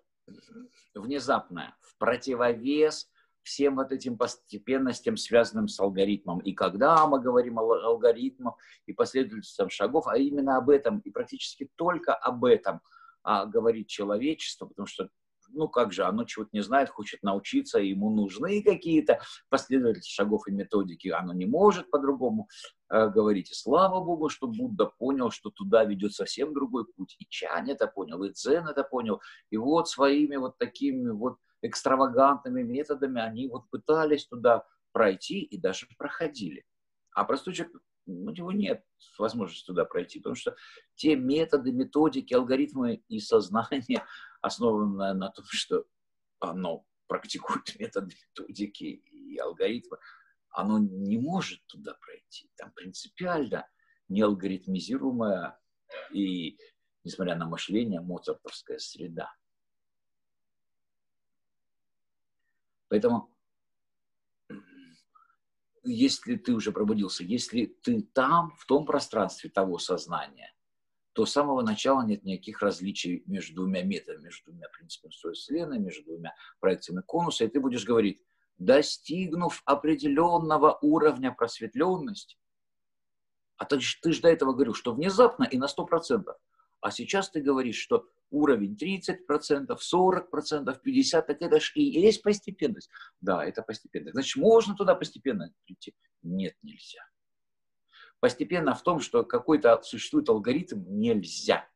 внезапно, 0.94 1.76
в 1.80 1.96
противовес 1.98 3.08
всем 3.42 3.76
вот 3.76 3.92
этим 3.92 4.16
постепенностям, 4.16 5.16
связанным 5.16 5.68
с 5.68 5.78
алгоритмом. 5.78 6.40
И 6.40 6.52
когда 6.52 7.06
мы 7.06 7.20
говорим 7.20 7.58
о 7.58 7.74
алгоритмах 7.74 8.56
и 8.86 8.92
последовательностям 8.92 9.68
шагов, 9.68 10.06
а 10.06 10.16
именно 10.16 10.56
об 10.56 10.70
этом, 10.70 11.00
и 11.00 11.10
практически 11.10 11.70
только 11.76 12.14
об 12.14 12.44
этом 12.44 12.80
а, 13.22 13.44
говорит 13.44 13.86
человечество, 13.86 14.66
потому 14.66 14.86
что 14.86 15.10
ну 15.54 15.68
как 15.68 15.92
же, 15.92 16.04
оно 16.04 16.24
чего-то 16.24 16.50
не 16.52 16.62
знает, 16.62 16.88
хочет 16.88 17.22
научиться, 17.22 17.78
ему 17.78 18.10
нужны 18.10 18.62
какие-то 18.62 19.20
последовательности 19.48 20.12
шагов 20.12 20.46
и 20.48 20.52
методики, 20.52 21.08
оно 21.08 21.32
не 21.32 21.46
может 21.46 21.90
по-другому 21.90 22.48
э, 22.90 23.08
говорить. 23.08 23.50
И 23.50 23.54
слава 23.54 24.04
Богу, 24.04 24.28
что 24.28 24.46
Будда 24.46 24.86
понял, 24.86 25.30
что 25.30 25.50
туда 25.50 25.84
ведет 25.84 26.12
совсем 26.12 26.52
другой 26.52 26.84
путь. 26.86 27.16
И 27.18 27.26
Чань 27.28 27.70
это 27.70 27.86
понял, 27.86 28.22
и 28.24 28.32
Дзен 28.32 28.68
это 28.68 28.84
понял. 28.84 29.20
И 29.50 29.56
вот 29.56 29.88
своими 29.88 30.36
вот 30.36 30.58
такими 30.58 31.10
вот 31.10 31.38
экстравагантными 31.62 32.62
методами 32.62 33.20
они 33.20 33.48
вот 33.48 33.68
пытались 33.70 34.26
туда 34.26 34.64
пройти 34.92 35.40
и 35.40 35.58
даже 35.58 35.86
проходили. 35.98 36.64
А 37.12 37.24
простой 37.24 37.54
человек 37.54 37.76
у 38.06 38.30
него 38.30 38.52
нет 38.52 38.84
возможности 39.18 39.66
туда 39.66 39.84
пройти, 39.84 40.18
потому 40.18 40.36
что 40.36 40.56
те 40.94 41.16
методы, 41.16 41.72
методики, 41.72 42.34
алгоритмы 42.34 43.02
и 43.08 43.18
сознание, 43.18 44.04
основанное 44.44 45.14
на 45.14 45.30
том, 45.30 45.44
что 45.48 45.86
оно 46.38 46.86
практикует 47.06 47.78
методы, 47.78 48.14
методики 48.14 48.84
и 48.84 49.38
алгоритмы, 49.38 49.98
оно 50.50 50.78
не 50.78 51.18
может 51.18 51.64
туда 51.66 51.94
пройти. 51.94 52.50
Там 52.56 52.70
принципиально 52.72 53.66
не 54.08 54.20
алгоритмизируемая 54.20 55.58
и, 56.12 56.58
несмотря 57.04 57.36
на 57.36 57.46
мышление, 57.46 58.02
моцартовская 58.02 58.78
среда. 58.78 59.34
Поэтому, 62.88 63.34
если 65.82 66.36
ты 66.36 66.52
уже 66.52 66.70
пробудился, 66.70 67.24
если 67.24 67.66
ты 67.82 68.02
там, 68.02 68.50
в 68.58 68.66
том 68.66 68.84
пространстве 68.84 69.48
того 69.48 69.78
сознания, 69.78 70.53
то 71.14 71.26
с 71.26 71.32
самого 71.32 71.62
начала 71.62 72.02
нет 72.02 72.24
никаких 72.24 72.60
различий 72.60 73.22
между 73.26 73.54
двумя 73.54 73.82
методами, 73.82 74.24
между 74.24 74.50
двумя 74.50 74.68
принципами 74.68 75.12
строя 75.12 75.34
Вселенной, 75.34 75.78
между 75.78 76.04
двумя 76.04 76.34
проекциями 76.60 77.02
конуса, 77.06 77.44
и 77.44 77.48
ты 77.48 77.60
будешь 77.60 77.84
говорить, 77.84 78.20
достигнув 78.58 79.62
определенного 79.64 80.78
уровня 80.82 81.32
просветленности, 81.32 82.36
а 83.56 83.64
ты, 83.64 83.78
ты 84.02 84.12
же 84.12 84.20
до 84.20 84.28
этого 84.28 84.52
говорил, 84.52 84.74
что 84.74 84.92
внезапно 84.92 85.44
и 85.44 85.56
на 85.56 85.66
100%, 85.66 86.24
а 86.80 86.90
сейчас 86.90 87.30
ты 87.30 87.40
говоришь, 87.40 87.78
что 87.78 88.06
уровень 88.30 88.76
30%, 88.76 89.68
40%, 89.68 90.80
50%, 90.84 91.22
так 91.22 91.42
это 91.42 91.60
же 91.60 91.72
и 91.74 91.82
есть 91.82 92.22
постепенность. 92.22 92.90
Да, 93.20 93.44
это 93.44 93.62
постепенно. 93.62 94.10
Значит, 94.10 94.36
можно 94.36 94.74
туда 94.74 94.96
постепенно 94.96 95.52
прийти? 95.64 95.94
Нет, 96.22 96.56
нельзя. 96.62 97.00
Постепенно 98.20 98.74
в 98.74 98.82
том, 98.82 99.00
что 99.00 99.24
какой-то 99.24 99.82
существует 99.82 100.28
алгоритм, 100.28 100.82
нельзя. 100.86 101.68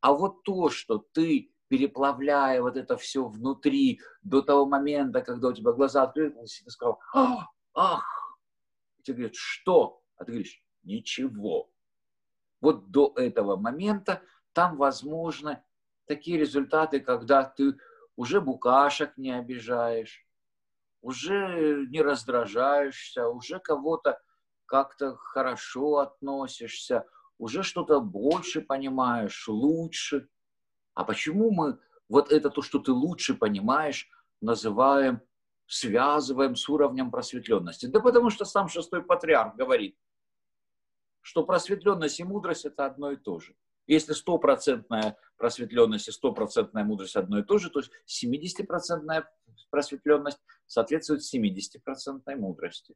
А 0.00 0.12
вот 0.12 0.42
то, 0.44 0.70
что 0.70 0.98
ты 1.12 1.52
переплавляя 1.68 2.62
вот 2.62 2.76
это 2.76 2.96
все 2.96 3.26
внутри 3.26 4.00
до 4.22 4.40
того 4.42 4.66
момента, 4.66 5.20
когда 5.20 5.48
у 5.48 5.52
тебя 5.52 5.72
глаза 5.72 6.04
открылись, 6.04 6.60
и 6.60 6.64
ты 6.64 6.70
сказал, 6.70 7.00
ах, 7.12 7.48
ах. 7.74 8.38
И 8.98 9.02
тебе 9.02 9.16
говорят, 9.16 9.34
что? 9.34 10.02
А 10.16 10.24
ты 10.24 10.32
говоришь, 10.32 10.62
ничего. 10.84 11.70
Вот 12.60 12.90
до 12.90 13.12
этого 13.16 13.56
момента 13.56 14.22
там 14.52 14.76
возможны 14.76 15.62
такие 16.06 16.38
результаты, 16.38 17.00
когда 17.00 17.44
ты 17.44 17.76
уже 18.16 18.40
букашек 18.40 19.16
не 19.16 19.32
обижаешь, 19.32 20.26
уже 21.02 21.86
не 21.88 22.00
раздражаешься, 22.00 23.28
уже 23.28 23.60
кого-то 23.60 24.20
как-то 24.66 25.16
хорошо 25.16 25.98
относишься, 25.98 27.06
уже 27.38 27.62
что-то 27.62 28.00
больше 28.00 28.60
понимаешь, 28.60 29.48
лучше. 29.48 30.28
А 30.94 31.04
почему 31.04 31.50
мы 31.50 31.78
вот 32.08 32.32
это 32.32 32.50
то, 32.50 32.62
что 32.62 32.78
ты 32.78 32.92
лучше 32.92 33.34
понимаешь, 33.34 34.08
называем, 34.40 35.20
связываем 35.66 36.56
с 36.56 36.68
уровнем 36.68 37.10
просветленности? 37.10 37.86
Да 37.86 38.00
потому 38.00 38.30
что 38.30 38.44
сам 38.44 38.68
шестой 38.68 39.02
патриарх 39.02 39.56
говорит, 39.56 39.98
что 41.20 41.44
просветленность 41.44 42.20
и 42.20 42.24
мудрость– 42.24 42.64
это 42.66 42.86
одно 42.86 43.10
и 43.12 43.16
то 43.16 43.40
же. 43.40 43.56
Если 43.86 44.14
стопроцентная 44.14 45.16
просветленность 45.36 46.08
и 46.08 46.12
стопроцентная 46.12 46.84
мудрость 46.84 47.16
одно 47.16 47.38
и 47.38 47.42
то 47.42 47.58
же, 47.58 47.70
то 47.70 47.80
70% 47.80 49.24
просветленность 49.70 50.40
соответствует 50.66 51.22
70% 51.22 52.34
мудрости. 52.36 52.94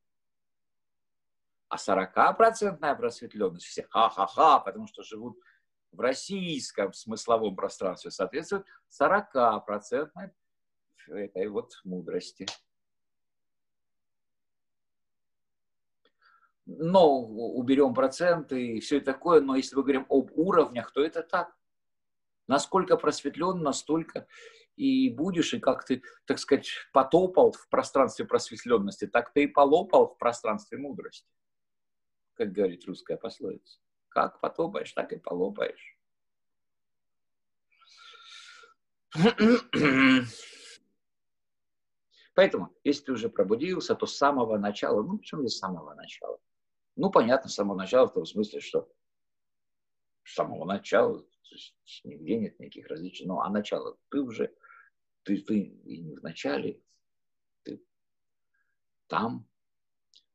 А 1.70 1.76
40% 1.76 2.96
просветленность, 2.96 3.64
все 3.64 3.86
ха-ха-ха, 3.88 4.58
потому 4.60 4.86
что 4.86 5.02
живут 5.02 5.38
в 5.92 6.00
российском 6.00 6.92
смысловом 6.92 7.56
пространстве, 7.56 8.10
соответствует 8.10 8.66
40% 9.00 10.10
этой 11.08 11.48
вот 11.48 11.80
мудрости. 11.84 12.46
но 16.78 17.18
уберем 17.18 17.94
проценты 17.94 18.76
и 18.76 18.80
все 18.80 19.00
такое, 19.00 19.40
но 19.40 19.56
если 19.56 19.74
мы 19.74 19.82
говорим 19.82 20.06
об 20.08 20.30
уровнях, 20.36 20.92
то 20.92 21.02
это 21.02 21.22
так. 21.22 21.56
Насколько 22.46 22.96
просветлен, 22.96 23.60
настолько 23.62 24.26
и 24.76 25.10
будешь, 25.10 25.52
и 25.52 25.60
как 25.60 25.84
ты, 25.84 26.02
так 26.26 26.38
сказать, 26.38 26.68
потопал 26.92 27.52
в 27.52 27.68
пространстве 27.68 28.24
просветленности, 28.24 29.06
так 29.06 29.32
ты 29.32 29.44
и 29.44 29.46
полопал 29.46 30.08
в 30.08 30.18
пространстве 30.18 30.78
мудрости, 30.78 31.28
как 32.40 32.52
говорит 32.52 32.86
русская 32.86 33.18
пословица. 33.18 33.78
Как 34.08 34.40
потопаешь, 34.40 34.92
так 34.92 35.12
и 35.12 35.18
полопаешь. 35.18 35.98
Поэтому, 42.34 42.74
если 42.82 43.04
ты 43.04 43.12
уже 43.12 43.28
пробудился, 43.28 43.94
то 43.94 44.06
с 44.06 44.16
самого 44.16 44.56
начала, 44.56 45.02
ну 45.02 45.18
почему 45.18 45.42
не 45.42 45.50
с 45.50 45.58
самого 45.58 45.92
начала? 45.92 46.40
Ну, 46.96 47.10
понятно, 47.10 47.50
с 47.50 47.54
самого 47.54 47.76
начала, 47.76 48.06
в 48.08 48.14
том 48.14 48.24
смысле, 48.24 48.60
что 48.60 48.90
с 50.24 50.32
самого 50.32 50.64
начала, 50.64 51.22
нигде 52.04 52.38
нет 52.38 52.58
никаких 52.58 52.86
различий. 52.86 53.26
Ну, 53.26 53.40
а 53.40 53.50
начало, 53.50 53.98
ты 54.08 54.20
уже, 54.22 54.56
ты, 55.24 55.42
ты 55.42 55.58
и 55.58 55.98
не 55.98 56.16
в 56.16 56.22
начале, 56.22 56.80
ты 57.64 57.84
там. 59.08 59.46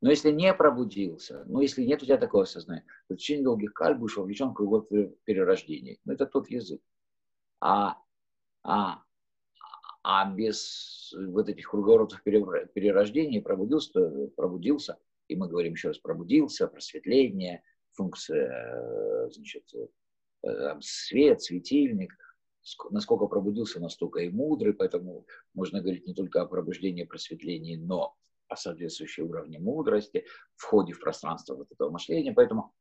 Но 0.06 0.12
если 0.12 0.30
не 0.30 0.54
пробудился, 0.54 1.44
ну, 1.48 1.62
если 1.62 1.84
нет 1.84 2.04
у 2.04 2.06
тебя 2.06 2.18
такого 2.18 2.46
сознания, 2.46 2.86
то 3.08 3.16
в 3.16 3.18
течение 3.18 3.44
долгих 3.44 3.74
каль 3.74 3.96
будешь 3.96 4.16
вовлечен 4.16 4.50
в 4.50 4.54
кругов 4.54 4.88
перерождений. 5.24 6.00
Ну, 6.06 6.14
это 6.14 6.28
тот 6.28 6.48
язык. 6.48 6.80
А, 7.60 7.98
а, 8.62 9.02
а 10.04 10.32
без 10.32 11.12
вот 11.18 11.50
этих 11.50 11.72
круговоротов 11.72 12.22
перерождений 12.24 13.42
пробудился, 13.42 14.30
пробудился– 14.36 15.00
и 15.28 15.36
мы 15.36 15.48
говорим 15.48 15.74
еще 15.74 15.88
раз, 15.88 15.98
пробудился, 15.98 16.68
просветление, 16.68 17.64
функция, 17.94 18.48
э, 18.48 19.30
значит, 19.32 19.64
э, 20.44 20.80
свет, 20.82 21.42
светильник, 21.42 22.14
насколько 22.92 23.28
пробудился, 23.28 23.80
настолько 23.80 24.20
и 24.20 24.30
мудрый, 24.30 24.74
поэтому 24.74 25.26
можно 25.56 25.82
говорить 25.82 26.06
не 26.06 26.14
только 26.14 26.42
о 26.42 26.46
пробуждении, 26.46 27.06
просветлении, 27.06 27.76
но 27.76 28.16
о 28.56 28.62
соответствующем 28.62 29.30
уровне 29.30 29.60
мудрости, 29.60 30.26
входе 30.56 30.94
в 30.94 31.00
пространство 31.00 31.56
вот 31.56 31.72
этого 31.72 31.92
мышления. 31.92 32.34
Поэтому 32.34 32.74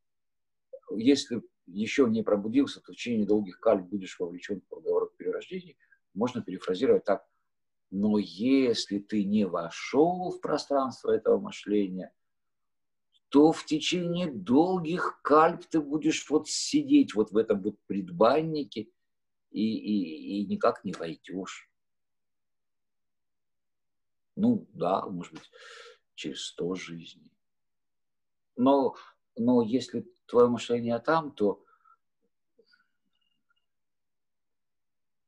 если 0.97 1.43
еще 1.67 2.07
не 2.09 2.23
пробудился, 2.23 2.81
то 2.81 2.93
в 2.93 2.97
течение 2.97 3.27
долгих 3.27 3.61
каль 3.61 3.81
будешь 3.81 4.19
вовлечен 4.19 4.63
в 4.69 4.75
разговор 4.75 5.13
перерождений, 5.17 5.77
можно 6.15 6.43
перефразировать 6.43 7.05
так. 7.05 7.27
Но 7.91 8.19
если 8.19 8.99
ты 8.99 9.25
не 9.25 9.47
вошел 9.47 10.31
в 10.31 10.41
пространство 10.41 11.11
этого 11.11 11.39
мышления– 11.39 12.13
то 13.35 13.51
в 13.51 13.67
течение 13.67 14.31
долгих 14.31 15.21
кальп 15.23 15.65
ты 15.65 15.81
будешь 15.81 16.31
вот 16.31 16.49
сидеть 16.49 17.17
вот 17.17 17.33
в 17.33 17.37
этом 17.37 17.61
вот 17.63 17.77
предбаннике 17.89 18.91
и, 19.51 19.77
и, 19.77 20.43
и 20.43 20.47
никак 20.47 20.85
не 20.85 20.93
войдешь. 20.93 21.69
Ну, 24.37 24.67
да, 24.73 25.07
может 25.07 25.33
быть, 25.33 25.51
через 26.15 26.45
сто 26.47 26.75
жизней. 26.75 27.31
Но, 28.57 28.95
но 29.37 29.63
если 29.63 30.07
твое 30.27 30.49
мышление 30.49 30.99
там, 30.99 31.33
то 31.33 31.65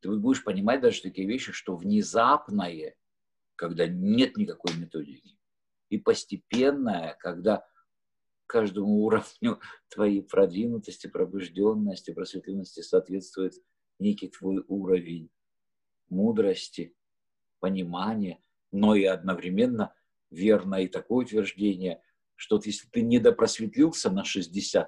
ты 0.00 0.10
будешь 0.16 0.44
понимать 0.44 0.80
даже 0.80 1.02
такие 1.02 1.26
вещи, 1.26 1.52
что 1.52 1.76
внезапное, 1.76 2.96
когда 3.56 3.86
нет 3.86 4.36
никакой 4.36 4.76
методики, 4.76 5.36
и 5.88 5.98
постепенное, 5.98 7.16
когда 7.20 7.66
каждому 8.46 9.04
уровню 9.04 9.60
твоей 9.88 10.22
продвинутости, 10.22 11.06
пробужденности, 11.08 12.12
просветленности 12.12 12.80
соответствует 12.80 13.54
некий 13.98 14.28
твой 14.28 14.64
уровень 14.68 15.30
мудрости, 16.08 16.94
понимания, 17.58 18.40
но 18.72 18.94
и 18.94 19.04
одновременно 19.04 19.94
верно 20.30 20.76
и 20.76 20.88
такое 20.88 21.24
утверждение, 21.24 22.02
что 22.34 22.56
вот 22.56 22.66
если 22.66 22.88
ты 22.88 23.02
не 23.02 23.18
допросветлился 23.18 24.10
на 24.10 24.22
60%, 24.22 24.86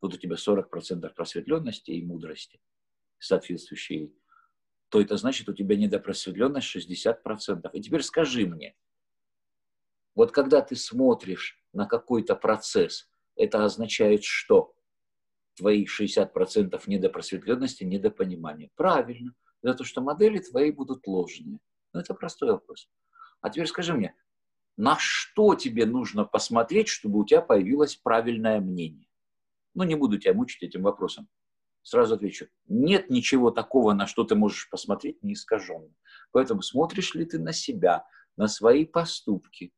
вот 0.00 0.14
у 0.14 0.16
тебя 0.16 0.36
40% 0.36 1.12
просветленности 1.14 1.90
и 1.90 2.04
мудрости 2.04 2.60
соответствующей, 3.18 4.14
то 4.88 5.00
это 5.00 5.16
значит, 5.16 5.48
у 5.48 5.52
тебя 5.52 5.76
недопросветленность 5.76 6.74
60%. 6.74 7.70
И 7.72 7.80
теперь 7.80 8.02
скажи 8.02 8.46
мне, 8.46 8.74
вот 10.14 10.32
когда 10.32 10.62
ты 10.62 10.76
смотришь 10.76 11.62
на 11.72 11.86
какой-то 11.86 12.34
процесс, 12.34 13.08
это 13.36 13.64
означает 13.64 14.24
что? 14.24 14.74
Твои 15.54 15.86
60% 15.86 16.80
недопросветленности, 16.86 17.84
недопонимания. 17.84 18.70
Правильно. 18.76 19.34
За 19.62 19.74
то, 19.74 19.84
что 19.84 20.00
модели 20.00 20.38
твои 20.38 20.70
будут 20.70 21.06
ложные. 21.06 21.58
Ну, 21.92 22.00
это 22.00 22.14
простой 22.14 22.52
вопрос. 22.52 22.88
А 23.40 23.50
теперь 23.50 23.66
скажи 23.66 23.94
мне, 23.94 24.14
на 24.76 24.96
что 24.98 25.54
тебе 25.54 25.86
нужно 25.86 26.24
посмотреть, 26.24 26.88
чтобы 26.88 27.18
у 27.20 27.24
тебя 27.24 27.40
появилось 27.42 27.96
правильное 27.96 28.60
мнение? 28.60 29.08
Ну, 29.74 29.84
не 29.84 29.94
буду 29.94 30.18
тебя 30.18 30.34
мучить 30.34 30.62
этим 30.62 30.82
вопросом. 30.82 31.28
Сразу 31.82 32.14
отвечу. 32.14 32.48
Нет 32.66 33.10
ничего 33.10 33.50
такого, 33.50 33.92
на 33.92 34.06
что 34.06 34.24
ты 34.24 34.34
можешь 34.34 34.68
посмотреть 34.70 35.22
неискаженно. 35.22 35.94
Поэтому 36.32 36.62
смотришь 36.62 37.14
ли 37.14 37.24
ты 37.24 37.38
на 37.38 37.52
себя, 37.52 38.04
на 38.36 38.46
свои 38.46 38.84
поступки, 38.84 39.72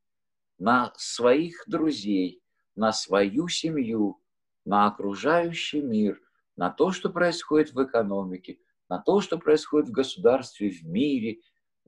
на 0.59 0.93
своих 0.97 1.65
друзей, 1.67 2.43
на 2.75 2.93
свою 2.93 3.49
семью, 3.49 4.21
на 4.65 4.87
окружающий 4.87 5.81
мир, 5.81 6.21
на 6.57 6.71
то, 6.71 6.93
что 6.93 7.11
происходит 7.11 7.73
в 7.73 7.83
экономике, 7.83 8.59
на 8.89 8.99
то, 8.99 9.21
что 9.21 9.39
происходит 9.39 9.89
в 9.89 9.93
государстве, 9.93 10.71
в 10.71 10.83
мире, 10.83 11.41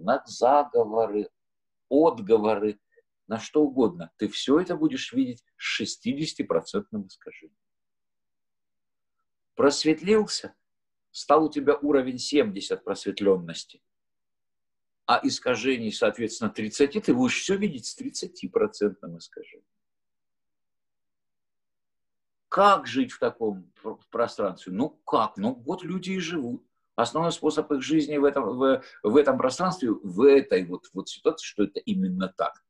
на 0.03 0.23
заговоры, 0.27 1.31
отговоры, 1.89 2.81
на 3.27 3.39
что 3.39 3.63
угодно. 3.63 4.13
Ты 4.17 4.29
все 4.29 4.61
это 4.61 4.77
будешь 4.77 5.13
видеть 5.13 5.45
с 5.57 5.81
60% 5.81 7.07
искажением. 7.07 7.57
Просветлился, 9.55 10.55
стал 11.11 11.45
у 11.45 11.51
тебя 11.51 11.77
уровень 11.77 12.19
70 12.19 12.83
просветленности, 12.85 13.83
а 15.07 15.21
искажений, 15.23 15.93
соответственно, 15.93 16.51
30, 16.51 17.05
ты 17.05 17.15
будешь 17.15 17.41
все 17.41 17.57
видеть 17.57 17.87
с 17.87 17.99
30% 17.99 19.19
искажением. 19.19 19.67
Как 22.49 22.87
жить 22.87 23.13
в 23.13 23.19
таком 23.19 23.73
пространстве? 24.11 24.73
Ну 24.73 24.91
как? 25.07 25.39
Ну 25.39 25.55
вот 25.55 25.83
люди 25.83 26.11
и 26.11 26.19
живут. 26.19 26.67
Основной 26.95 27.33
способ 27.33 27.71
их 27.73 27.83
жизни 27.83 28.19
в 28.19 28.25
этом, 28.25 28.45
в, 28.45 28.83
в 29.03 29.17
этом 29.17 29.39
пространстве, 29.39 29.91
в 29.91 30.23
этой 30.23 30.65
вот, 30.67 30.89
вот 30.93 31.09
ситуации, 31.09 31.47
что 31.47 31.65
это 31.65 31.81
именно 31.81 32.29
так. 32.29 32.63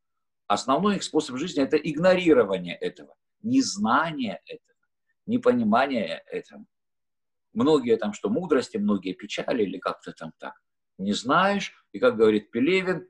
Основной 0.46 0.96
их 0.96 1.02
способ 1.02 1.36
жизни– 1.36 1.62
это 1.64 1.76
игнорирование 1.76 2.76
этого, 2.76 3.16
незнание 3.42 4.40
этого, 4.46 4.78
непонимание 5.26 6.22
этого. 6.26 6.64
Многие 7.52 7.96
там, 7.96 8.12
что 8.12 8.28
мудрости, 8.28 8.76
многие 8.76 9.12
печали 9.12 9.64
или 9.64 9.78
как-то 9.78 10.12
там 10.12 10.32
так. 10.38 10.54
Не 10.98 11.12
знаешь, 11.12 11.72
и 11.92 11.98
как 11.98 12.16
говорит 12.16 12.50
Пелевин, 12.50 13.08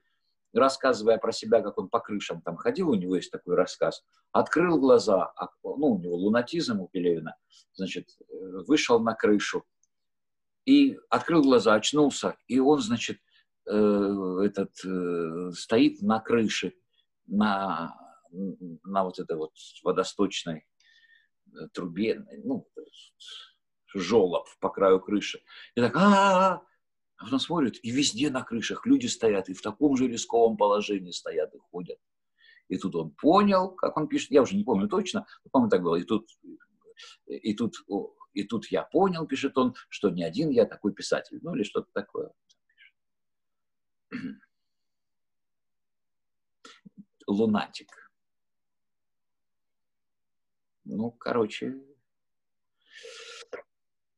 рассказывая 0.55 1.19
про 1.19 1.33
себя, 1.33 1.61
как 1.61 1.79
он 1.79 1.89
по 1.89 2.01
крышам 2.01 2.41
там 2.43 2.57
ходил, 2.57 2.91
у 2.91 2.95
него 2.95 3.17
есть 3.17 3.31
такой 3.31 3.55
рассказ, 3.55 4.03
открыл 4.33 4.79
глаза, 4.79 5.33
а, 5.37 5.49
ну, 5.63 5.95
у 5.95 5.99
него 5.99 6.17
лунатизм 6.17 6.81
у 6.81 6.89
Пелевина, 6.89 7.37
значит, 7.75 8.09
э, 8.21 8.35
вышел 8.67 9.01
на 9.01 9.15
крышу 9.15 9.65
и 10.65 10.99
открыл 11.11 11.43
глаза, 11.43 11.75
очнулся, 11.75 12.37
и 12.47 12.59
он, 12.59 12.81
значит, 12.81 13.19
э, 13.67 14.41
этот, 14.45 14.73
э, 14.85 15.51
стоит 15.55 16.03
на 16.03 16.21
крыше, 16.21 16.75
на, 17.27 17.95
на 18.31 19.05
вот 19.05 19.19
этой 19.19 19.37
вот 19.37 19.53
водосточной 19.83 20.67
трубе, 21.73 22.25
ну, 22.45 22.69
жолоб 23.95 24.47
по 24.61 24.71
краю 24.71 25.01
крыши. 25.01 25.43
И 25.75 25.81
так, 25.81 25.97
а, 25.97 26.63
а 27.17 27.25
потом 27.25 27.39
смотрит, 27.39 27.79
и 27.83 27.91
везде 27.91 28.31
на 28.31 28.43
крышах 28.43 28.87
люди 28.87 29.07
стоят, 29.07 29.49
и 29.49 29.55
в 29.55 29.63
таком 29.63 29.97
же 29.97 30.09
рисковом 30.09 30.57
положении 30.57 31.13
стоят 31.13 31.55
и 31.55 31.59
ходят. 31.59 31.99
И 32.69 32.79
тут 32.79 32.95
он 32.95 33.11
понял, 33.11 33.71
как 33.71 33.97
он 33.97 34.09
пишет, 34.09 34.31
я 34.31 34.43
уже 34.43 34.57
не 34.57 34.65
помню 34.65 34.89
точно, 34.89 35.27
по-моему, 35.51 35.71
так 35.71 35.83
было, 35.83 35.97
и 35.97 36.05
тут, 36.05 36.29
и 37.27 37.55
тут, 37.55 37.75
и 38.33 38.45
тут 38.45 38.67
я 38.67 38.83
понял, 38.83 39.27
пишет 39.27 39.57
он, 39.59 39.75
что 39.89 40.11
не 40.11 40.25
один 40.25 40.51
я 40.51 40.65
такой 40.65 40.93
писатель, 40.93 41.39
ну 41.43 41.55
или 41.55 41.63
что-то 41.63 41.91
такое. 41.93 42.33
Лунатик. 47.27 48.13
Ну, 50.85 51.11
короче, 51.13 51.81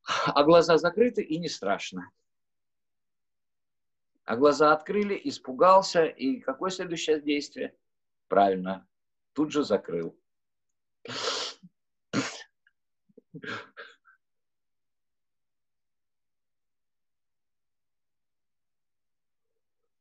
а 0.04 0.42
глаза 0.44 0.78
закрыты 0.78 1.22
и 1.22 1.38
не 1.38 1.48
страшно. 1.48 2.10
А 4.24 4.36
глаза 4.36 4.72
открыли, 4.72 5.20
испугался, 5.24 6.04
и 6.04 6.40
какое 6.40 6.70
следующее 6.70 7.20
действие? 7.20 7.76
Правильно, 8.28 8.88
тут 9.34 9.52
же 9.52 9.64
закрыл. 9.64 10.18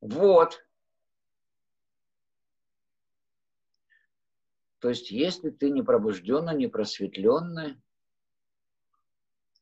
Вот. 0.04 0.62
То 4.80 4.90
есть, 4.90 5.12
если 5.12 5.50
ты 5.50 5.70
не 5.70 5.82
пробужденный, 5.82 6.58
не 6.58 6.68
просветленный, 6.68 7.82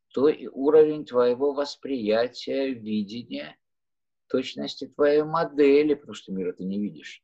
то 0.07 0.27
и 0.29 0.47
уровень 0.47 1.05
твоего 1.05 1.53
восприятия, 1.53 2.73
видения– 2.73 3.55
точности 4.31 4.87
твоей 4.87 5.21
модели, 5.21 5.93
потому 5.93 6.15
что 6.15 6.31
мира 6.31 6.53
ты 6.53 6.63
не 6.63 6.79
видишь. 6.79 7.23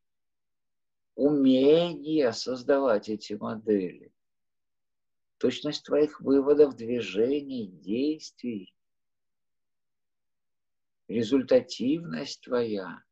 Умение 1.15 2.33
создавать 2.33 3.09
эти 3.09 3.33
модели. 3.33 4.11
Точность 5.39 5.85
твоих 5.85 6.21
выводов, 6.21 6.75
движений, 6.75 7.67
действий. 7.67 8.75
Результативность 11.07 12.41
твоя. 12.41 13.06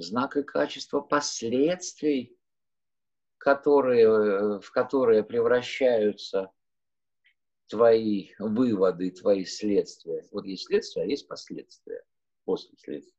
Знак 0.00 0.38
и 0.38 0.42
качество 0.42 1.00
последствий, 1.00 2.34
которые, 3.36 4.60
в 4.60 4.70
которые 4.70 5.22
превращаются 5.22 6.50
твои 7.68 8.30
выводы, 8.38 9.10
твои 9.10 9.44
следствия. 9.44 10.26
Вот 10.32 10.46
есть 10.46 10.68
следствие, 10.68 11.04
а 11.04 11.06
есть 11.06 11.28
последствия 11.28 12.02
после 12.44 12.74
следствия. 12.78 13.14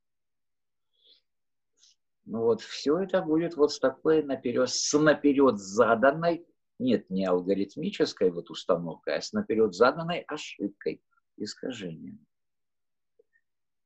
Ну 2.25 2.45
вот 2.45 2.61
все 2.61 2.97
это 2.97 3.21
будет 3.21 3.57
вот 3.57 3.71
с 3.71 3.79
такой 3.79 4.23
наперед, 4.23 4.67
с 4.67 4.97
наперед 4.97 5.59
заданной, 5.59 6.47
нет, 6.79 7.07
не 7.11 7.25
алгоритмической 7.25 8.31
вот 8.31 8.49
установкой, 8.49 9.17
а 9.17 9.21
с 9.21 9.33
наперед 9.33 9.75
заданной 9.75 10.21
ошибкой, 10.21 11.03
искажением. 11.37 12.25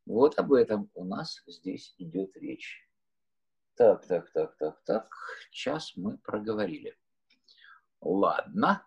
Вот 0.06 0.38
об 0.38 0.54
этом 0.54 0.92
у 0.94 1.04
нас 1.04 1.42
здесь 1.48 1.96
идет 1.98 2.38
речь. 2.38 2.88
Так, 3.76 4.06
так, 4.06 4.32
так, 4.32 4.56
так, 4.58 4.84
так. 4.84 5.16
Час 5.52 5.94
мы 5.96 6.18
проговорили. 6.20 6.96
Ладно. 8.02 8.86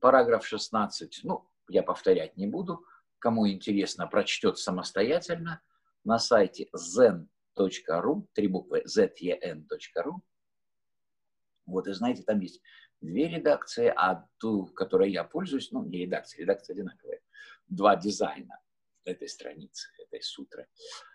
Параграф 0.00 0.46
16. 0.46 1.20
Ну, 1.24 1.48
я 1.68 1.82
повторять 1.82 2.36
не 2.36 2.46
буду. 2.46 2.84
Кому 3.18 3.48
интересно, 3.48 4.06
прочтет 4.06 4.58
самостоятельно 4.58 5.62
на 6.02 6.18
сайте 6.18 6.68
zen.ru, 6.74 8.26
три 8.32 8.48
буквы 8.48 8.82
zen.ru. 8.86 10.14
Вот, 11.66 11.88
и 11.88 11.92
знаете, 11.92 12.22
там 12.22 12.40
есть 12.40 12.60
две 13.00 13.28
редакции, 13.28 13.92
а 13.94 14.26
ту, 14.38 14.66
которой 14.66 15.10
я 15.10 15.24
пользуюсь, 15.24 15.70
ну, 15.72 15.82
не 15.84 16.00
редакция, 16.00 16.42
редакция 16.42 16.74
одинаковая, 16.74 17.20
два 17.68 17.96
дизайна 17.96 18.58
этой 19.04 19.28
страницы, 19.28 19.88
этой 20.02 20.22
сутры. 20.22 20.66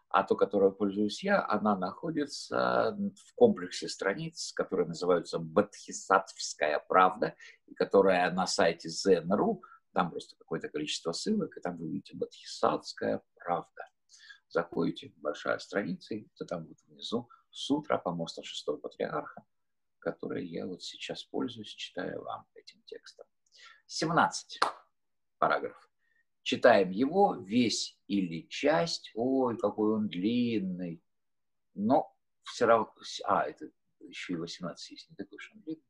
А 0.09 0.23
то, 0.23 0.35
которой 0.35 0.71
пользуюсь 0.71 1.23
я, 1.23 1.45
она 1.47 1.77
находится 1.77 2.97
в 2.97 3.35
комплексе 3.35 3.87
страниц, 3.87 4.53
которые 4.53 4.87
называются 4.87 5.37
«Бадхисатвская 5.37 6.79
правда», 6.79 7.35
и 7.67 7.75
которая 7.75 8.31
на 8.31 8.47
сайте 8.47 8.89
zen.ru, 8.89 9.61
там 9.93 10.09
просто 10.09 10.35
какое-то 10.37 10.69
количество 10.69 11.11
ссылок, 11.11 11.55
и 11.57 11.61
там 11.61 11.77
вы 11.77 11.89
видите 11.89 12.15
«Бадхисатская 12.15 13.21
правда» 13.35 13.83
заходите, 14.49 15.13
большая 15.17 15.59
страница, 15.59 16.15
и 16.15 16.27
там 16.47 16.65
вот 16.65 16.77
внизу 16.87 17.29
сутра 17.49 17.97
помоста 17.97 18.43
шестого 18.43 18.77
патриарха, 18.77 19.45
который 19.99 20.45
я 20.45 20.65
вот 20.65 20.83
сейчас 20.83 21.23
пользуюсь, 21.23 21.73
читаю 21.73 22.23
вам 22.23 22.47
этим 22.55 22.81
текстом. 22.83 23.25
17 23.87 24.59
параграф. 25.37 25.88
Читаем 26.49 26.89
его 26.89 27.35
весь 27.35 27.95
или 28.07 28.47
часть. 28.47 29.11
Ой, 29.13 29.55
какой 29.55 29.93
он 29.93 30.07
длинный. 30.07 30.99
Но 31.75 32.11
все 32.41 32.65
равно... 32.65 32.91
А, 33.25 33.43
это 33.43 33.69
еще 33.99 34.33
и 34.33 34.37
18 34.37 34.91
есть, 34.91 35.09
не 35.11 35.15
такой 35.15 35.35
уж 35.35 35.51
он 35.53 35.61
длинный. 35.61 35.83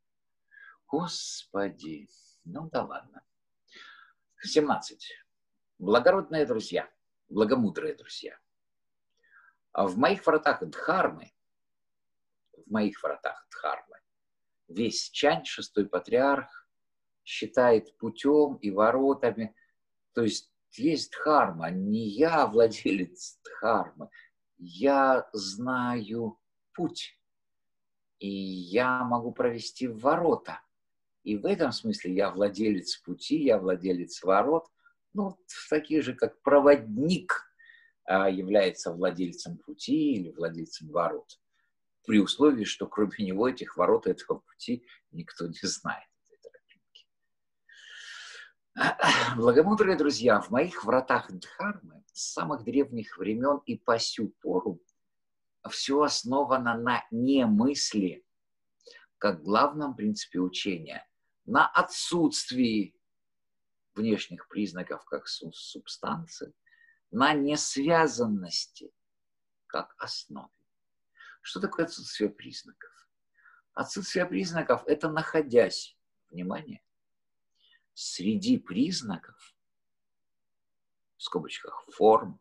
Господи. 0.85 2.09
Ну 2.43 2.69
да 2.69 2.83
ладно. 2.83 3.23
17. 4.41 5.09
Благородные 5.77 6.45
друзья, 6.45 6.89
благомудрые 7.29 7.95
друзья– 7.95 8.37
а 9.71 9.87
в 9.87 9.97
моих 9.97 10.25
вратах 10.25 10.61
Дхармы, 10.67 11.31
в 12.51 12.69
моих 12.69 13.01
вратах 13.01 13.47
Дхармы, 13.51 13.99
весь 14.67 15.09
Чань, 15.09 15.45
шестой 15.45 15.87
патриарх, 15.87 16.67
считает 17.23 17.95
путем 17.97 18.55
и 18.55 18.71
воротами. 18.71 19.55
То 20.13 20.23
есть 20.23 20.48
есть 20.73 21.11
Дхарма, 21.11 21.69
не 21.71 22.07
я 22.07 22.45
владелец 22.51 23.39
Дхармы, 23.43 24.09
я 24.57 25.29
знаю 25.33 26.39
путь. 26.73 27.15
И 28.19 28.29
я 28.29 29.03
могу 29.05 29.31
провести 29.31 29.87
ворота. 29.87 30.61
И 31.23 31.37
в 31.37 31.45
этом 31.45 31.71
смысле 31.71 32.13
я 32.13 32.31
владелец 32.31 32.97
пути, 32.97 33.43
я 33.43 33.57
владелец 33.57 34.21
ворот, 34.23 34.67
ну, 35.13 35.37
такие 35.69 36.01
же, 36.01 36.13
как 36.13 36.41
проводник– 36.41 37.45
а, 38.09 38.27
является 38.27 38.91
владельцем 38.91 39.59
пути 39.59 40.13
или 40.13 40.31
владельцем 40.31 40.89
ворот. 40.89 41.39
при 42.07 42.17
условии, 42.19 42.63
что 42.63 42.87
кроме 42.87 43.13
него 43.19 43.47
этих 43.47 43.77
ворот, 43.77 44.07
этого 44.07 44.39
пути 44.39 44.83
никто 45.11 45.45
не 45.45 45.59
знает. 45.61 46.09
Благомудрые 49.35 49.97
друзья, 49.97 50.41
в 50.41 50.49
моих 50.51 50.83
вратах 50.83 51.31
Дхармы 51.31 52.03
с 52.13 52.33
самых 52.33 52.63
древних 52.63 53.17
времен 53.17 53.61
и 53.65 53.77
по 53.77 53.97
сю 53.99 54.29
пору 54.41 54.81
все 55.69 56.01
основано 56.01 56.77
на 56.77 57.05
немысли, 57.11 58.25
как 59.17 59.43
главном 59.43 59.95
принципе 59.95 60.39
учения, 60.39 61.07
на 61.45 61.67
отсутствии 61.67 62.95
внешних 63.95 64.47
признаков 64.47 65.03
как 65.05 65.27
субстанции, 65.27 66.53
на 67.11 67.33
несвязанности 67.33 68.91
как 69.67 69.95
основе. 69.97 70.53
Что 71.41 71.59
такое 71.59 71.85
отсутствие 71.85 72.29
признаков? 72.29 72.91
Отсутствие 73.73 74.25
признаков– 74.25 74.83
это 74.87 75.09
находясь, 75.09 75.97
внимание, 76.29 76.81
среди 77.99 78.57
признаков, 78.57 79.53
в 81.17 81.23
скобочках, 81.23 81.85
форм, 81.91 82.39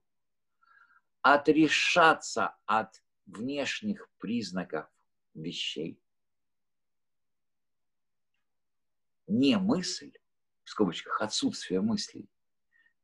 отрешаться 1.21 2.57
от 2.65 3.03
внешних 3.27 4.09
признаков 4.19 4.89
вещей. 5.35 6.01
Не 9.27 9.59
мысль, 9.59 10.13
в 10.63 10.71
скобочках, 10.71 11.21
отсутствие 11.21 11.81
мыслей, 11.81 12.31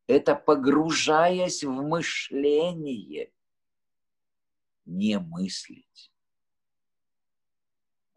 это 0.07 0.33
погружаясь 0.33 1.61
в 1.61 1.71
мышление, 1.71 3.33
не 4.85 5.19
мыслить. 5.19 6.09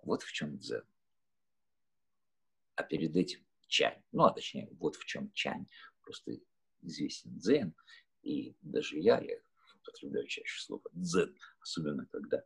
Вот 0.05 0.23
в 0.23 0.31
чем 0.31 0.59
дзен. 0.59 0.85
А 2.77 2.85
перед 2.85 3.17
этим 3.17 3.48
чань. 3.69 4.03
Ну, 4.13 4.25
а 4.25 4.33
точнее, 4.33 4.69
вот 4.79 4.97
в 4.97 5.05
чем 5.05 5.31
чань. 5.33 5.67
Просто 6.03 6.33
известен 6.83 7.39
дзен. 7.39 7.75
И 8.23 8.57
даже 8.63 8.99
я, 8.99 9.21
я 9.21 9.37
употребляю 9.81 10.27
чаще 10.27 10.61
слово 10.61 10.83
дзен, 10.93 11.37
особенно 11.61 12.07
когда 12.07 12.43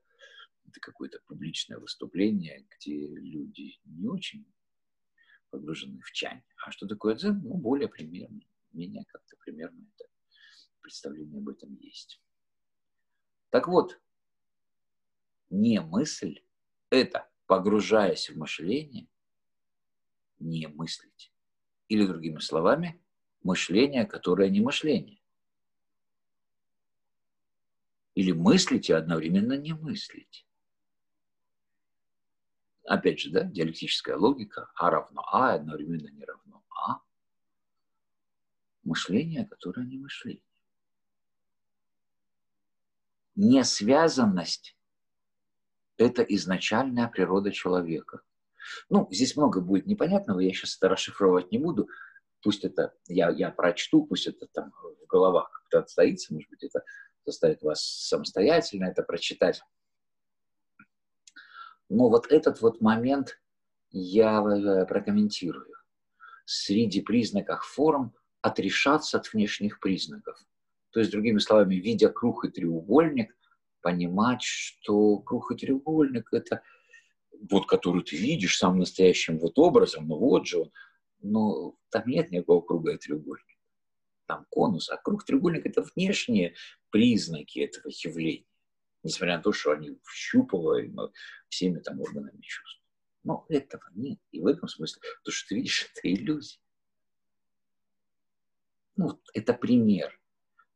это 0.64 0.80
какое-то 0.80 1.18
публичное 1.26 1.78
выступление, 1.78 2.66
где 2.76 3.06
люди 3.06 3.80
не 3.84 4.08
очень 4.08 4.46
погружены 5.50 6.00
в 6.00 6.12
чань. 6.12 6.42
А 6.64 6.70
что 6.70 6.86
такое 6.86 7.14
дзен? 7.14 7.40
Ну, 7.42 7.54
более 7.54 7.88
примерно, 7.88 8.40
менее 8.72 9.04
как-то 9.08 9.36
примерно 9.44 9.86
это 9.94 10.08
представление 10.80 11.40
об 11.40 11.48
этом 11.48 11.74
есть. 11.76 12.20
Так 13.50 13.68
вот, 13.68 14.00
не 15.50 15.80
мысль, 15.80 16.40
это 16.90 17.30
погружаясь 17.46 18.30
в 18.30 18.36
мышление, 18.38 19.08
не 20.42 20.68
мыслить. 20.68 21.32
Или 21.88 22.06
другими 22.06 22.38
словами, 22.38 23.00
мышление, 23.42 24.06
которое 24.06 24.50
не 24.50 24.60
мышление. 24.60 25.20
Или 28.14 28.32
мыслить 28.32 28.90
и 28.90 28.92
одновременно 28.92 29.54
не 29.54 29.72
мыслить. 29.72 30.46
Опять 32.84 33.20
же, 33.20 33.30
да, 33.30 33.44
диалектическая 33.44 34.16
логика. 34.16 34.70
А 34.74 34.90
равно 34.90 35.22
А, 35.32 35.54
одновременно 35.54 36.08
не 36.08 36.24
равно 36.24 36.62
А. 36.68 37.00
Мышление, 38.82 39.46
которое 39.46 39.86
не 39.86 39.98
мышление. 39.98 40.42
Несвязанность– 43.34 44.76
это 45.96 46.22
изначальная 46.22 47.08
природа 47.08 47.50
человека– 47.50 48.20
ну, 48.88 49.08
здесь 49.10 49.36
много 49.36 49.60
будет 49.60 49.86
непонятного, 49.86 50.40
я 50.40 50.52
сейчас 50.52 50.76
это 50.76 50.88
расшифровывать 50.88 51.52
не 51.52 51.58
буду. 51.58 51.88
Пусть 52.42 52.64
это 52.64 52.94
я, 53.06 53.30
я 53.30 53.50
прочту, 53.50 54.04
пусть 54.04 54.26
это 54.26 54.46
там 54.52 54.72
в 54.72 55.06
головах 55.06 55.50
как-то 55.50 55.80
отстоится, 55.80 56.32
может 56.32 56.50
быть, 56.50 56.64
это 56.64 56.82
заставит 57.24 57.62
вас 57.62 57.82
самостоятельно 57.84 58.86
это 58.86 59.02
прочитать. 59.02 59.62
Но 61.88 62.08
вот 62.08 62.26
этот 62.30 62.60
вот 62.62 62.80
момент 62.80 63.40
я 63.90 64.40
э, 64.40 64.86
прокомментирую. 64.86 65.74
Среди 66.44 67.00
признаков 67.00 67.64
форм 67.64 68.14
отрешаться 68.40 69.18
от 69.18 69.32
внешних 69.32 69.78
признаков. 69.78 70.36
То 70.90 71.00
есть, 71.00 71.12
другими 71.12 71.38
словами, 71.38 71.76
видя 71.76 72.08
круг 72.08 72.44
и 72.44 72.50
треугольник, 72.50 73.36
понимать, 73.82 74.42
что 74.42 75.18
круг 75.18 75.52
и 75.52 75.56
треугольник– 75.56 76.28
это– 76.32 76.62
вот 77.50 77.66
который 77.66 78.02
ты 78.02 78.16
видишь 78.16 78.56
самым 78.56 78.80
настоящим 78.80 79.38
вот 79.38 79.58
образом, 79.58 80.06
ну 80.06 80.16
вот 80.16 80.46
же 80.46 80.60
он, 80.60 80.72
но 81.20 81.76
там 81.90 82.04
нет 82.06 82.30
никакого 82.30 82.60
круга 82.60 82.92
и 82.92 82.98
треугольника. 82.98 83.48
Там 84.26 84.46
конус, 84.50 84.88
а 84.90 84.96
круг 84.96 85.24
треугольник– 85.24 85.62
это 85.66 85.82
внешние 85.94 86.54
признаки 86.90 87.58
этого 87.58 87.88
явления, 87.88 88.46
несмотря 89.02 89.36
на 89.36 89.42
то, 89.42 89.52
что 89.52 89.72
они 89.72 89.98
щупываемы 90.08 91.12
всеми 91.48 91.80
там 91.80 92.00
органами 92.00 92.40
чувств. 92.40 92.80
Но 93.24 93.44
этого 93.48 93.82
нет. 93.94 94.18
И 94.30 94.40
в 94.40 94.46
этом 94.46 94.68
смысле 94.68 95.02
то, 95.24 95.30
что 95.30 95.48
ты 95.48 95.56
видишь, 95.56 95.90
это 95.94 96.12
иллюзия. 96.12 96.60
Ну, 98.96 99.20
это 99.34 99.54
пример. 99.54 100.20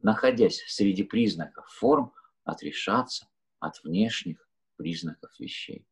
Находясь 0.02 0.62
среди 0.66 1.02
признаков 1.02 1.68
форм, 1.70 2.12
отрешаться 2.44 3.28
от 3.58 3.82
внешних 3.82 4.48
признаков 4.76 5.38
вещей 5.38 5.86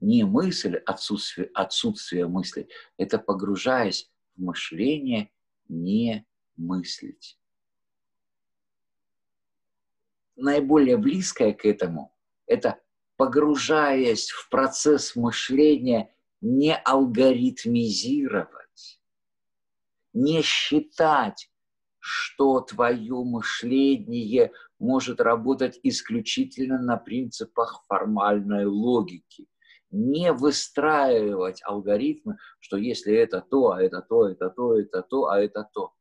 не 0.00 0.24
мысль, 0.24 0.76
отсутствие, 0.76 1.50
отсутствие 1.54 2.28
мысли, 2.28 2.68
это 2.96 3.18
погружаясь 3.18 4.08
в 4.36 4.42
мышление, 4.42 5.32
не 5.68 6.24
мыслить. 6.56 7.36
Наиболее 10.36 10.96
близкое 10.96 11.52
к 11.52 11.64
этому– 11.64 12.14
это 12.46 12.80
погружаясь 13.16 14.30
в 14.30 14.48
процесс 14.48 15.16
мышления, 15.16 16.14
не 16.40 16.76
алгоритмизировать, 16.76 19.00
не 20.12 20.40
считать, 20.42 21.50
что 21.98 22.60
твое 22.60 23.24
мышление 23.24 24.52
может 24.78 25.20
работать 25.20 25.80
исключительно 25.82 26.80
на 26.80 26.96
принципах 26.96 27.82
формальной 27.88 28.66
логики– 28.66 29.48
не 29.90 30.32
выстраивать 30.32 31.62
алгоритмы, 31.64 32.36
что 32.60 32.76
если 32.76 33.14
это 33.14 33.40
то, 33.40 33.72
а 33.72 33.82
это 33.82 34.02
то, 34.02 34.28
это 34.28 34.50
то, 34.50 34.78
это 34.78 35.02
то, 35.02 35.26
а 35.28 35.40
это 35.40 35.68
то. 35.72 35.94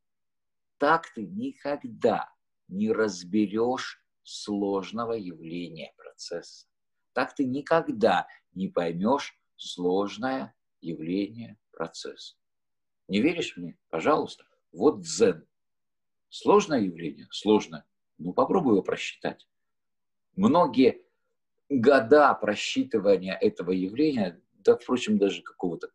Так 0.77 1.11
ты 1.13 1.25
никогда 1.25 2.29
не 2.67 2.91
разберешь 2.91 4.03
сложного 4.23 5.13
явления 5.13 5.93
процесса. 5.97 6.67
Так 7.13 7.33
ты 7.33 7.45
никогда 7.45 8.27
не 8.53 8.67
поймешь 8.67 9.39
сложное 9.55 10.53
явление 10.81 11.57
процесса. 11.71 12.35
Не 13.07 13.21
веришь 13.21 13.55
мне? 13.55 13.77
Пожалуйста. 13.89 14.43
Вот 14.71 15.01
дзен. 15.01 15.47
Сложное 16.29 16.81
явление? 16.81 17.27
Сложное. 17.31 17.85
Ну, 18.17 18.33
попробуй 18.33 18.73
его 18.73 18.83
просчитать. 18.83 19.47
Многие 20.35 21.01
года 21.69 22.33
просчитывания 22.33 23.35
этого 23.35 23.71
явления, 23.71 24.41
да, 24.53 24.77
впрочем, 24.77 25.17
даже 25.17 25.41
какого-то 25.41 25.89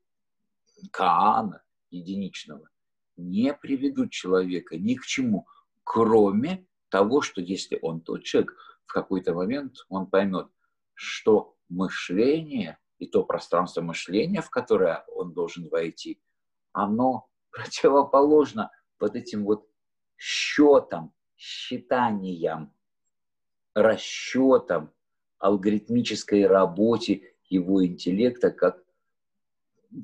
Каана 0.91 1.63
единичного, 1.91 2.69
не 3.17 3.55
приведут 3.55 4.11
человека 4.11 4.77
ни 4.77 4.95
к 4.95 5.05
чему, 5.05 5.47
кроме 5.85 6.67
того, 6.89 7.21
что 7.21 7.41
если 7.41 7.79
он 7.83 8.01
тот 8.01 8.25
человек, 8.25 8.55
в 8.87 8.93
какой-то 8.93 9.35
момент 9.35 9.77
он 9.89 10.07
поймет, 10.07 10.49
что 10.95 11.57
мышление 11.69 12.79
и 12.99 13.07
то 13.07 13.25
пространство 13.25 13.81
мышления, 13.81 14.43
в 14.43 14.51
которое 14.51 15.05
он 15.09 15.33
должен 15.33 15.69
войти, 15.69 16.21
оно 16.73 17.29
противоположно 17.51 18.71
вот 18.99 19.17
этим 19.17 19.45
вот 19.45 19.69
счетам, 20.17 21.13
считаниям, 21.37 22.75
расчетам, 23.75 24.93
алгоритмической 25.43 26.47
работе 26.47 27.35
его 27.49 27.85
интеллекта 27.85 28.51
как 28.53 28.83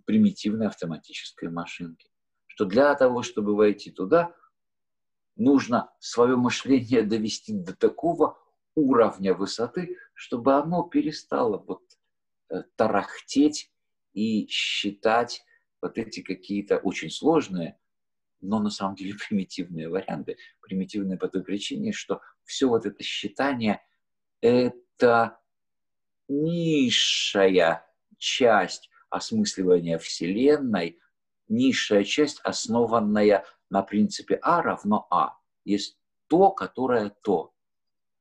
примитивной 0.05 0.67
автоматической 0.67 1.49
машинки. 1.49 2.11
Что 2.47 2.65
для 2.65 2.95
того, 2.97 3.23
чтобы 3.23 3.55
войти 3.55 3.93
туда, 3.93 4.35
нужно 5.37 5.91
свое 6.01 6.37
мышление 6.37 7.05
довести 7.05 7.53
до 7.53 7.75
такого 7.75 8.37
уровня 8.75 9.33
высоты, 9.33 9.97
чтобы 10.13 10.55
оно 10.55 10.83
перестало 10.83 11.59
вот 11.59 11.83
э, 12.51 12.65
тарахтеть 12.75 13.71
и 14.15 14.49
считать 14.49 15.45
вот 15.81 15.99
эти 15.99 16.21
какие-то 16.21 16.79
очень 16.79 17.11
сложные, 17.11 17.79
но 18.41 18.59
на 18.59 18.71
самом 18.71 18.97
деле 18.97 19.15
примитивные 19.29 19.89
варианты. 19.89 20.37
Примитивные 20.61 21.17
по 21.17 21.29
той 21.29 21.45
причине, 21.45 21.93
что 21.93 22.21
все 22.43 22.69
вот 22.69 22.87
это 22.87 23.05
считание 23.05 23.81
это 24.41 24.77
низшая 26.29 27.87
часть 28.19 28.91
осмысливания 29.11 29.99
Вселенной, 29.99 30.99
низшая 31.49 32.05
часть, 32.05 32.41
основанная 32.45 33.45
на 33.71 33.83
принципе 33.83 34.39
А 34.43 34.63
равно 34.63 35.07
А. 35.11 35.39
Есть 35.65 35.99
то, 36.29 36.51
которое 36.51 37.11
то. 37.11 37.55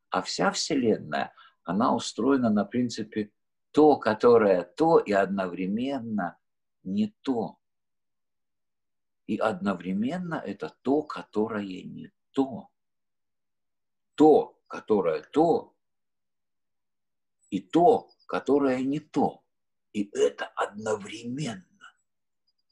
А 0.10 0.22
вся 0.22 0.52
Вселенная, 0.52 1.34
она 1.64 1.94
устроена 1.94 2.50
на 2.50 2.66
принципе 2.66 3.32
то, 3.72 3.98
которое 3.98 4.64
то 4.64 5.00
и 5.00 5.12
одновременно 5.12 6.38
не 6.84 7.14
то. 7.22 7.60
И 9.28 9.38
одновременно 9.38 10.36
это 10.36 10.74
то, 10.82 11.04
которое 11.04 11.84
не 11.84 12.12
то. 12.32 12.70
То, 14.16 14.58
которое 14.68 15.22
то, 15.22 15.76
и 17.50 17.60
то, 17.60 18.10
которое 18.28 18.82
не 18.82 19.00
то. 19.00 19.44
И 19.94 20.10
это 20.18 20.46
одновременно. 20.56 21.64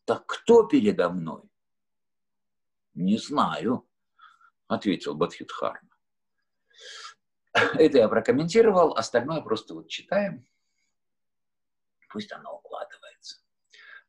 Так 0.06 0.26
кто 0.28 0.64
передо 0.64 1.10
мной? 1.10 1.44
Не 2.94 3.18
знаю, 3.18 3.88
ответил 4.68 5.16
Бадхидхарма. 5.16 5.90
Это 7.54 7.98
я 7.98 8.10
прокомментировал, 8.10 8.96
остальное 8.96 9.42
просто 9.42 9.74
вот 9.74 9.88
читаем. 9.88 10.46
Пусть 12.10 12.32
оно 12.32 12.58
укладывается. 12.58 13.42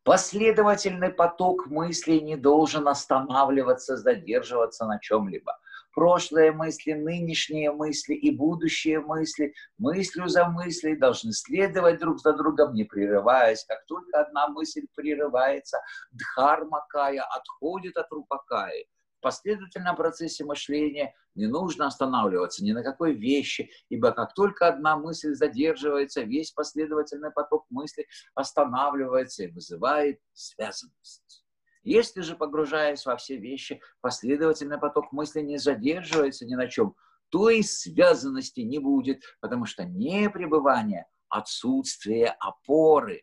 Последовательный 0.02 1.10
поток 1.10 1.66
мыслей 1.66 2.20
не 2.20 2.36
должен 2.36 2.86
останавливаться, 2.86 3.96
задерживаться 3.96 4.86
на 4.86 5.00
чем-либо 5.00 5.58
прошлые 5.96 6.52
мысли, 6.52 6.92
нынешние 6.92 7.72
мысли 7.72 8.12
и 8.14 8.30
будущие 8.30 9.00
мысли, 9.00 9.54
мыслью 9.78 10.28
за 10.28 10.44
мыслей 10.44 10.94
должны 10.94 11.32
следовать 11.32 11.98
друг 11.98 12.20
за 12.20 12.34
другом, 12.34 12.74
не 12.74 12.84
прерываясь. 12.84 13.64
Как 13.64 13.84
только 13.86 14.20
одна 14.20 14.48
мысль 14.48 14.86
прерывается, 14.94 15.78
дхарма 16.12 16.84
кая 16.90 17.24
отходит 17.24 17.96
от 17.96 18.12
рупакаи. 18.12 18.86
В 19.18 19.22
последовательном 19.22 19.96
процессе 19.96 20.44
мышления 20.44 21.14
не 21.34 21.46
нужно 21.46 21.86
останавливаться 21.86 22.62
ни 22.62 22.72
на 22.72 22.82
какой 22.82 23.14
вещи, 23.14 23.70
ибо 23.88 24.12
как 24.12 24.34
только 24.34 24.68
одна 24.68 24.98
мысль 24.98 25.32
задерживается, 25.34 26.20
весь 26.20 26.52
последовательный 26.52 27.30
поток 27.30 27.64
мыслей 27.70 28.06
останавливается 28.34 29.44
и 29.44 29.50
вызывает 29.50 30.20
связанность. 30.34 31.45
Если 31.86 32.22
же, 32.22 32.34
погружаясь 32.34 33.06
во 33.06 33.16
все 33.16 33.36
вещи, 33.36 33.80
последовательный 34.00 34.76
поток 34.76 35.12
мысли 35.12 35.40
не 35.40 35.56
задерживается 35.56 36.44
ни 36.44 36.56
на 36.56 36.66
чем, 36.66 36.96
то 37.28 37.48
и 37.48 37.62
связанности 37.62 38.58
не 38.58 38.80
будет, 38.80 39.22
потому 39.38 39.66
что 39.66 39.84
не 39.84 40.28
пребывание, 40.28 41.06
отсутствие 41.28 42.30
опоры 42.40 43.22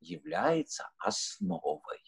является 0.00 0.90
основой. 0.98 2.02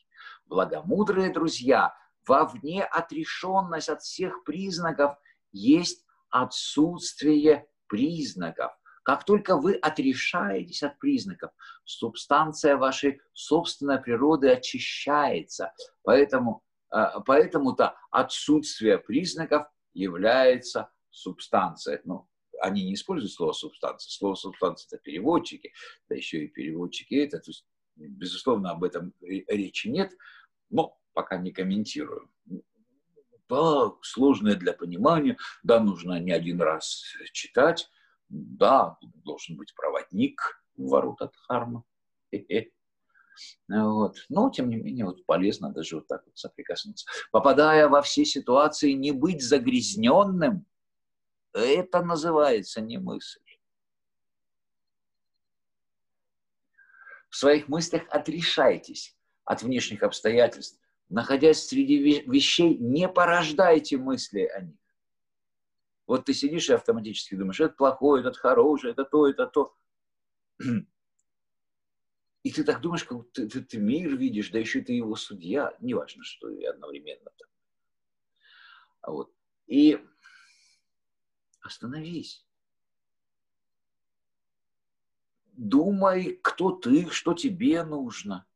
Благомудрые 0.45 1.33
друзья, 1.33 1.95
вовне 2.29 2.85
отрешенность 2.85 3.89
от 3.89 4.03
всех 4.03 4.45
признаков 4.45 5.17
есть 5.53 6.05
отсутствие 6.29 7.67
признаков. 7.87 8.73
Как 9.07 9.25
только 9.25 9.57
вы 9.57 9.75
отрешаетесь 9.75 10.83
от 10.83 10.99
признаков, 10.99 11.53
субстанция 11.85 12.77
вашей 12.77 13.21
собственной 13.35 14.01
природы 14.03 14.51
очищается. 14.51 15.73
Поэтому, 16.03 16.65
а, 16.91 17.21
поэтому-то 17.21 17.95
отсутствие 18.11 18.99
признаков 18.99 19.69
является 19.95 20.91
субстанцией. 21.11 22.01
Ну, 22.03 22.29
они 22.61 22.85
не 22.85 22.95
используют 22.95 23.33
слово 23.33 23.53
субстанция. 23.53 24.11
Слово 24.11 24.35
субстанция– 24.35 24.89
это 24.91 25.01
переводчики, 25.01 25.73
да 26.09 26.17
еще 26.17 26.45
и 26.45 26.49
переводчики 26.49 27.15
это. 27.15 27.39
То 27.39 27.51
есть, 27.51 27.65
безусловно, 27.95 28.73
об 28.73 28.83
этом 28.83 29.15
речи 29.21 29.87
нет, 29.87 30.17
но 30.69 30.99
пока 31.13 31.37
не 31.37 31.53
комментирую. 31.53 32.29
Да, 33.49 33.93
сложное 34.03 34.57
для 34.57 34.73
понимания, 34.73 35.37
да, 35.63 35.79
нужно 35.79 36.19
не 36.19 36.33
один 36.33 36.61
раз 36.61 37.05
читать, 37.33 37.89
да, 38.29 38.97
должен 39.25 39.57
быть 39.57 39.75
проводник 39.75 40.63
в 40.77 40.89
ворота 40.89 41.31
Дхарма. 41.33 41.85
Вот. 43.69 44.17
Но, 44.29 44.51
тем 44.51 44.71
не 44.71 44.77
менее, 44.77 45.05
вот 45.05 45.25
полезно 45.27 45.73
даже 45.73 45.97
вот 45.97 46.07
так 46.07 46.25
вот 46.27 46.37
соприкоснуться. 46.39 47.07
Попадая 47.31 47.89
во 47.89 48.03
все 48.03 48.25
ситуации, 48.25 48.93
не 48.93 49.13
быть 49.13 49.43
загрязненным, 49.43 50.67
это 51.53 52.03
называется 52.03 52.81
не 52.81 52.99
мысль. 52.99 53.41
В 57.29 57.37
своих 57.37 57.69
мыслях 57.69 58.05
отрешайтесь 58.09 59.17
от 59.45 59.63
внешних 59.63 60.03
обстоятельств. 60.03 60.81
Находясь 61.09 61.67
среди 61.67 62.23
вещей, 62.27 62.77
не 62.79 63.09
порождайте 63.09 63.97
мысли 63.97 64.47
о 64.47 64.61
них. 64.63 64.77
Вот 66.07 66.25
ты 66.25 66.35
сидишь 66.35 66.71
и 66.71 66.73
автоматически 66.73 67.35
думаешь, 67.35 67.61
это 67.61 67.75
плохое, 67.75 68.25
это 68.25 68.33
хорошее, 68.39 68.93
это 68.93 69.05
то, 69.05 69.29
это 69.29 69.47
то. 69.47 69.77
И 72.45 72.53
ты 72.53 72.63
так 72.63 72.81
думаешь, 72.81 73.03
как 73.03 73.29
ты, 73.33 73.49
ты, 73.49 73.61
ты 73.61 73.79
мир 73.79 74.17
видишь, 74.17 74.51
да 74.51 74.61
еще 74.61 74.81
ты 74.81 74.93
его 74.93 75.17
судья, 75.17 75.77
неважно, 75.81 76.23
что 76.23 76.49
и 76.49 76.65
одновременно. 76.65 77.29
Так. 77.37 77.49
А 79.01 79.11
вот. 79.11 79.33
И 79.67 80.01
остановись. 81.61 82.47
Думай, 85.55 86.39
кто 86.41 86.71
ты, 86.71 87.11
что 87.11 87.35
тебе 87.35 87.83
нужно. 87.83 88.47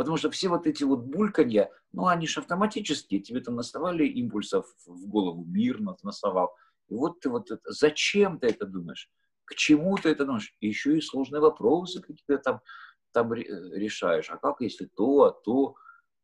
Потому 0.00 0.16
что 0.16 0.30
все 0.30 0.48
вот 0.48 0.66
эти 0.66 0.82
вот 0.82 1.00
бульканья, 1.00 1.70
ну, 1.92 2.06
они 2.06 2.26
же 2.26 2.40
автоматические, 2.40 3.20
тебе 3.20 3.42
там 3.42 3.56
наставали 3.56 4.06
импульсов 4.06 4.64
в 4.86 5.06
голову, 5.06 5.44
мир 5.44 5.78
насовал. 5.78 6.56
И 6.88 6.94
вот 6.94 7.20
ты 7.20 7.28
вот 7.28 7.50
это, 7.50 7.70
зачем 7.70 8.38
ты 8.38 8.46
это 8.46 8.64
думаешь? 8.64 9.10
К 9.44 9.54
чему 9.54 9.98
ты 9.98 10.08
это 10.08 10.24
думаешь? 10.24 10.56
И 10.60 10.68
еще 10.68 10.96
и 10.96 11.02
сложные 11.02 11.42
вопросы 11.42 12.00
какие-то 12.00 12.38
там, 12.38 12.60
там 13.12 13.34
решаешь. 13.34 14.30
А 14.30 14.38
как 14.38 14.62
если 14.62 14.86
то, 14.86 15.24
а 15.24 15.32
то? 15.32 15.74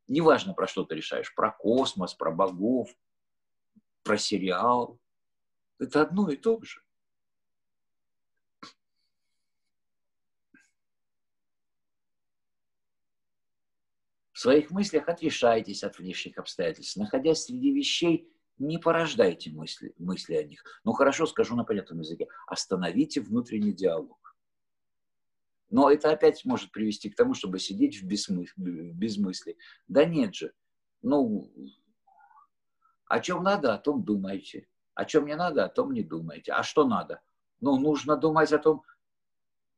Неважно, 0.08 0.54
про 0.54 0.66
что 0.66 0.84
ты 0.84 0.94
решаешь. 0.94 1.34
Про 1.34 1.50
космос, 1.50 2.14
про 2.14 2.30
богов, 2.30 2.88
про 4.04 4.16
сериал. 4.16 4.98
Это 5.78 6.00
одно 6.00 6.30
и 6.30 6.36
то 6.38 6.58
же. 6.62 6.80
В 14.35 14.35
своих 14.46 14.70
мыслях 14.70 15.08
отрешайтесь 15.08 15.82
от 15.82 15.98
внешних 15.98 16.38
обстоятельств. 16.38 16.96
Находясь 16.96 17.42
среди 17.42 17.72
вещей, 17.72 18.30
не 18.58 18.78
порождайте 18.78 19.50
мысли, 19.50 19.92
мысли 19.98 20.34
о 20.34 20.44
них. 20.44 20.62
Ну 20.84 20.92
хорошо, 20.92 21.26
скажу 21.26 21.56
на 21.56 21.64
понятном 21.64 21.98
языке. 21.98 22.28
Остановите 22.46 23.20
внутренний 23.20 23.72
диалог. 23.72 24.36
Но 25.68 25.90
это 25.90 26.12
опять 26.12 26.44
может 26.44 26.70
привести 26.70 27.10
к 27.10 27.16
тому, 27.16 27.34
чтобы 27.34 27.58
сидеть 27.58 28.00
в, 28.00 28.06
безмы... 28.06 28.46
в 28.56 28.60
безмыслии. 28.96 29.58
Да 29.88 30.04
нет 30.04 30.32
же. 30.36 30.52
Ну, 31.02 31.52
о 33.08 33.18
чем 33.18 33.42
надо, 33.42 33.74
о 33.74 33.78
том 33.78 34.04
думайте. 34.04 34.68
О 34.94 35.04
чем 35.04 35.26
не 35.26 35.34
надо, 35.34 35.64
о 35.64 35.68
том 35.68 35.92
не 35.92 36.04
думайте. 36.04 36.52
А 36.52 36.62
что 36.62 36.86
надо? 36.86 37.20
Ну, 37.60 37.78
нужно 37.80 38.16
думать 38.16 38.52
о 38.52 38.58
том, 38.58 38.84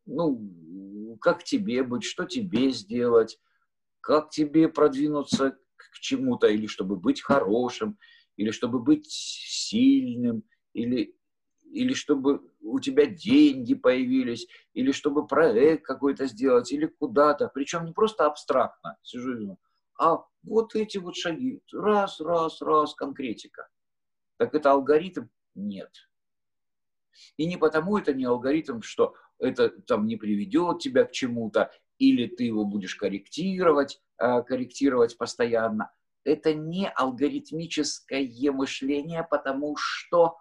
ну, 0.04 1.16
как 1.22 1.42
тебе 1.42 1.82
быть, 1.82 2.04
что 2.04 2.26
тебе 2.26 2.70
сделать, 2.70 3.40
как 4.00 4.30
тебе 4.30 4.68
продвинуться 4.68 5.58
к 5.76 5.98
чему-то, 6.00 6.46
или 6.48 6.66
чтобы 6.66 6.96
быть 6.96 7.22
хорошим, 7.22 7.98
или 8.36 8.50
чтобы 8.50 8.78
быть 8.78 9.06
сильным, 9.10 10.44
или, 10.72 11.16
или 11.64 11.94
чтобы 11.94 12.40
у 12.60 12.80
тебя 12.80 13.06
деньги 13.06 13.74
появились, 13.74 14.46
или 14.74 14.92
чтобы 14.92 15.26
проект 15.26 15.84
какой-то 15.84 16.26
сделать, 16.26 16.72
или 16.72 16.86
куда-то. 16.86 17.48
Причем 17.52 17.84
не 17.84 17.92
просто 17.92 18.26
абстрактно, 18.26 18.96
сижу 19.02 19.38
и 19.38 19.56
а 19.98 20.24
вот 20.44 20.76
эти 20.76 20.98
вот 20.98 21.16
шаги, 21.16 21.60
раз, 21.72 22.20
раз, 22.20 22.62
раз, 22.62 22.94
конкретика. 22.94 23.68
Так 24.36 24.54
это 24.54 24.70
алгоритм? 24.70 25.24
Нет. 25.56 25.90
И 27.36 27.46
не 27.46 27.56
потому 27.56 27.98
это 27.98 28.14
не 28.14 28.24
алгоритм, 28.24 28.80
что 28.80 29.16
это 29.40 29.70
там 29.70 30.06
не 30.06 30.16
приведет 30.16 30.78
тебя 30.78 31.04
к 31.04 31.10
чему-то, 31.10 31.72
или 31.98 32.26
ты 32.26 32.44
его 32.44 32.64
будешь 32.64 32.94
корректировать, 32.94 34.00
э, 34.18 34.42
корректировать 34.42 35.16
постоянно. 35.18 35.90
Это 36.24 36.54
не 36.54 36.88
алгоритмическое 36.88 38.52
мышление, 38.52 39.26
потому 39.28 39.76
что 39.76 40.36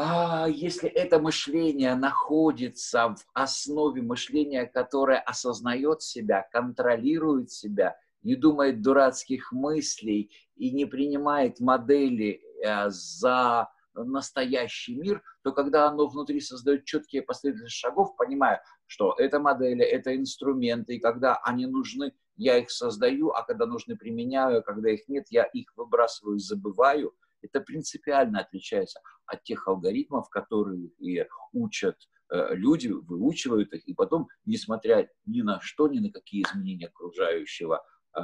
а, 0.00 0.46
если 0.48 0.88
это 0.88 1.18
мышление 1.18 1.96
находится 1.96 3.08
в 3.08 3.18
основе 3.34 4.00
мышления, 4.00 4.64
которое 4.64 5.18
осознает 5.18 6.02
себя, 6.02 6.46
контролирует 6.52 7.50
себя, 7.50 7.96
не 8.22 8.36
думает 8.36 8.80
дурацких 8.80 9.50
мыслей 9.50 10.30
и 10.54 10.70
не 10.70 10.84
принимает 10.84 11.58
модели 11.58 12.40
э, 12.64 12.90
за 12.90 13.68
настоящий 13.94 14.94
мир, 14.94 15.20
то 15.48 15.54
когда 15.54 15.88
оно 15.88 16.06
внутри 16.06 16.40
создает 16.40 16.84
четкие 16.84 17.22
последовательности 17.22 17.78
шагов, 17.78 18.16
понимая, 18.16 18.62
что 18.86 19.14
это 19.16 19.40
модели, 19.40 19.82
это 19.82 20.14
инструменты, 20.14 20.96
и 20.96 21.00
когда 21.00 21.36
они 21.38 21.66
нужны, 21.66 22.12
я 22.36 22.58
их 22.58 22.70
создаю, 22.70 23.30
а 23.30 23.42
когда 23.42 23.64
нужны, 23.64 23.96
применяю, 23.96 24.58
а 24.58 24.62
когда 24.62 24.90
их 24.90 25.08
нет, 25.08 25.26
я 25.30 25.44
их 25.44 25.72
выбрасываю, 25.74 26.38
забываю. 26.38 27.14
Это 27.40 27.60
принципиально 27.60 28.40
отличается 28.40 29.00
от 29.24 29.42
тех 29.42 29.66
алгоритмов, 29.66 30.28
которые 30.28 30.88
и 30.98 31.26
учат 31.52 31.96
э, 32.30 32.54
люди, 32.54 32.88
выучивают 32.88 33.72
их, 33.72 33.88
и 33.88 33.94
потом, 33.94 34.28
несмотря 34.44 35.08
ни 35.24 35.40
на 35.40 35.60
что, 35.60 35.88
ни 35.88 35.98
на 35.98 36.10
какие 36.10 36.42
изменения 36.42 36.88
окружающего 36.88 37.82
э, 38.14 38.20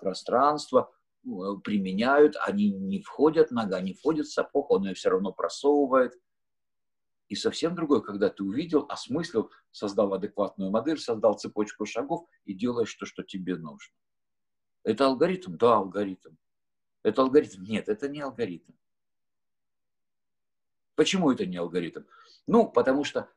пространства, 0.00 0.90
ну, 1.24 1.58
применяют, 1.60 2.36
они 2.46 2.70
не 2.70 3.00
входят, 3.00 3.50
нога 3.50 3.80
не 3.80 3.92
входит 3.92 4.26
в 4.26 4.32
сапог, 4.32 4.70
он 4.70 4.84
ее 4.86 4.94
все 4.94 5.10
равно 5.10 5.32
просовывает. 5.32 6.14
И 7.32 7.34
совсем 7.34 7.74
другое, 7.74 8.02
когда 8.02 8.28
ты 8.28 8.44
увидел, 8.44 8.84
осмыслил, 8.90 9.50
создал 9.70 10.12
адекватную 10.12 10.70
модель, 10.70 10.98
создал 10.98 11.32
цепочку 11.32 11.86
шагов 11.86 12.28
и 12.44 12.52
делаешь 12.52 12.92
то, 12.92 13.06
что 13.06 13.22
тебе 13.22 13.56
нужно. 13.56 13.94
Это 14.84 15.06
алгоритм? 15.06 15.56
Да, 15.56 15.76
алгоритм. 15.76 16.34
Это 17.02 17.22
алгоритм? 17.22 17.62
Нет, 17.62 17.88
это 17.88 18.06
не 18.10 18.20
алгоритм. 18.20 18.74
Почему 20.94 21.30
это 21.30 21.46
не 21.46 21.56
алгоритм? 21.56 22.02
Ну, 22.46 22.68
потому 22.68 23.02
что 23.02 23.30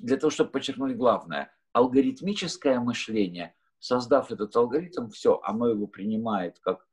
для 0.00 0.16
того, 0.16 0.30
чтобы 0.30 0.50
подчеркнуть 0.50 0.96
главное, 0.96 1.54
алгоритмическое 1.72 2.80
мышление– 2.80 3.54
создав 3.78 4.32
этот 4.32 4.56
алгоритм, 4.56 5.08
все, 5.08 5.40
оно 5.44 5.68
его 5.68 5.86
принимает 5.86 6.58
как 6.58 6.84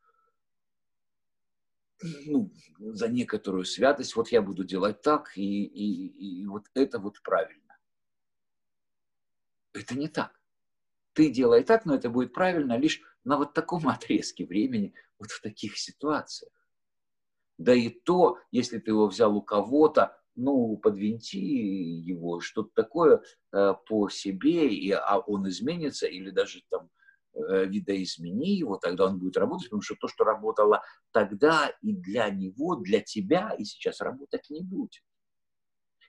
ну, 2.02 2.52
за 2.80 3.08
некоторую 3.10 3.66
святость, 3.66 4.16
вот 4.16 4.30
я 4.30 4.42
буду 4.42 4.64
делать 4.64 5.02
так, 5.02 5.38
и, 5.38 5.64
и, 5.66 6.42
и 6.42 6.48
вот 6.48 6.66
это 6.74 7.00
вот 7.00 7.22
правильно. 7.22 7.78
Это 9.74 9.98
не 9.98 10.08
так. 10.08 10.40
Ты 11.14 11.30
делай 11.30 11.64
так, 11.64 11.86
но 11.86 11.96
это 11.96 12.10
будет 12.10 12.34
правильно 12.34 12.78
лишь 12.78 13.02
на 13.24 13.38
вот 13.38 13.54
таком 13.54 13.88
отрезке 13.90 14.46
времени, 14.46 14.94
вот 15.18 15.32
в 15.32 15.42
таких 15.42 15.78
ситуациях. 15.78 16.54
Да 17.58 17.74
и 17.74 17.90
то, 17.90 18.38
если 18.52 18.80
ты 18.80 18.92
его 18.92 19.08
взял 19.08 19.36
у 19.36 19.42
кого-то, 19.42 20.18
ну, 20.36 20.78
подвинти 20.78 21.38
его, 21.38 22.40
что-то 22.40 22.70
такое 22.74 23.22
э, 23.52 23.74
по 23.86 24.08
себе, 24.10 24.74
и, 24.74 24.92
а 24.92 25.20
он 25.20 25.50
изменится, 25.50 26.08
или 26.08 26.30
даже 26.30 26.62
там 26.70 26.90
видоизмени 27.34 28.58
его, 28.58 28.78
тогда 28.78 29.06
он 29.06 29.20
будет 29.20 29.38
работать, 29.38 29.68
потому 29.68 29.82
что 29.82 29.96
то, 29.96 30.08
что 30.08 30.24
работало 30.24 30.84
тогда 31.12 31.72
и 31.82 31.94
для 31.94 32.30
него, 32.30 32.76
для 32.76 33.02
тебя, 33.02 33.56
и 33.58 33.64
сейчас 33.64 34.02
работать 34.02 34.50
не 34.50 34.62
будет. 34.62 35.04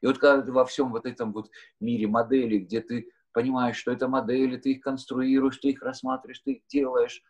И 0.01 0.07
вот 0.07 0.19
когда 0.19 0.43
ты 0.43 0.53
во 0.53 0.65
всем 0.65 0.93
вот 0.93 1.07
этом 1.07 1.33
вот 1.33 1.51
мире 1.79 2.07
моделей, 2.07 2.61
где 2.61 2.81
ты 2.81 3.11
понимаешь, 3.33 3.77
что 3.77 3.93
это 3.93 4.09
модели, 4.09 4.57
ты 4.57 4.73
их 4.73 4.81
конструируешь, 4.81 5.59
ты 5.59 5.71
их 5.71 5.83
рассматриваешь, 5.83 6.41
ты 6.41 6.53
их 6.53 6.67
делаешь, 6.67 7.23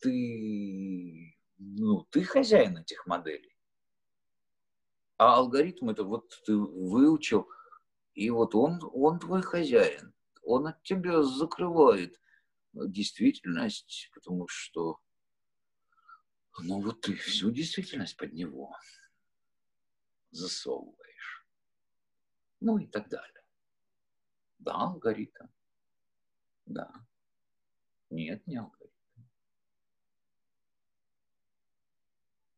ты, 0.00 1.34
ну, 1.58 2.06
ты 2.10 2.22
хозяин 2.22 2.78
этих 2.78 3.06
моделей. 3.06 3.54
А 5.16 5.36
алгоритм 5.36 5.90
это 5.90 6.04
вот 6.04 6.40
ты 6.46 6.56
выучил, 6.56 7.48
и 8.14 8.30
вот 8.30 8.54
он, 8.54 8.80
он 8.92 9.18
твой 9.18 9.42
хозяин. 9.42 10.12
Он 10.42 10.66
от 10.66 10.82
тебя 10.82 11.22
закрывает 11.22 12.20
действительность, 12.74 14.10
потому 14.14 14.46
что 14.48 15.00
ну 16.60 16.80
вот 16.80 17.00
ты 17.00 17.14
всю 17.16 17.50
действительность 17.50 18.16
под 18.16 18.32
него 18.32 18.76
засовываешь. 20.30 21.46
Ну 22.60 22.78
и 22.78 22.86
так 22.86 23.08
далее. 23.08 23.42
Да, 24.58 24.74
алгоритм. 24.74 25.46
Да. 26.66 26.90
Нет, 28.10 28.46
не 28.46 28.56
алгоритм. 28.56 28.94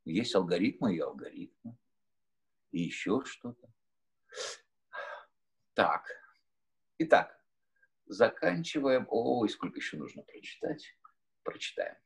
Есть 0.05 0.35
алгоритмы 0.35 0.95
и 0.95 1.01
алгоритмы 1.01 1.77
и 2.71 2.83
еще 2.83 3.23
что-то. 3.25 3.69
Так, 5.75 6.07
итак, 6.99 7.36
заканчиваем. 8.07 9.07
Ой, 9.09 9.49
сколько 9.49 9.79
еще 9.79 9.97
нужно 9.97 10.23
прочитать. 10.23 10.97
Прочитаем. 11.43 11.97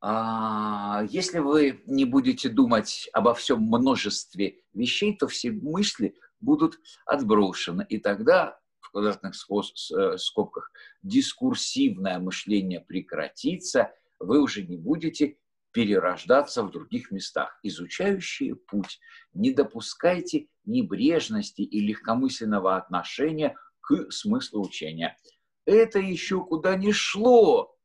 А, 0.00 1.02
если 1.08 1.38
вы 1.38 1.82
не 1.86 2.04
будете 2.04 2.50
думать 2.50 3.08
обо 3.12 3.34
всем 3.34 3.62
множестве 3.62 4.60
вещей, 4.74 5.16
то 5.16 5.26
все 5.28 5.50
мысли 5.50 6.14
будут 6.40 6.78
отброшены. 7.06 7.86
И 7.88 7.98
тогда 7.98 8.60
в 8.80 8.90
квадратных 8.90 9.34
э, 9.34 10.18
скобках 10.18 10.70
дискурсивное 11.02 12.18
мышление 12.18 12.80
прекратится– 12.80 13.94
вы 14.24 14.40
уже 14.40 14.62
не 14.62 14.76
будете 14.76 15.36
перерождаться 15.74 16.62
в 16.62 16.70
других 16.70 17.10
местах. 17.10 17.58
Изучающие 17.64 18.54
путь. 18.54 19.00
Не 19.34 19.52
допускайте 19.52 20.46
небрежности 20.64 21.62
и 21.62 21.80
легкомысленного 21.80 22.76
отношения 22.76 23.56
к 23.80 24.08
смыслу 24.10 24.64
учения. 24.64 25.18
Это 25.66 25.98
еще 25.98 26.44
куда 26.44 26.76
ни 26.76 26.92
шло, 26.92 27.76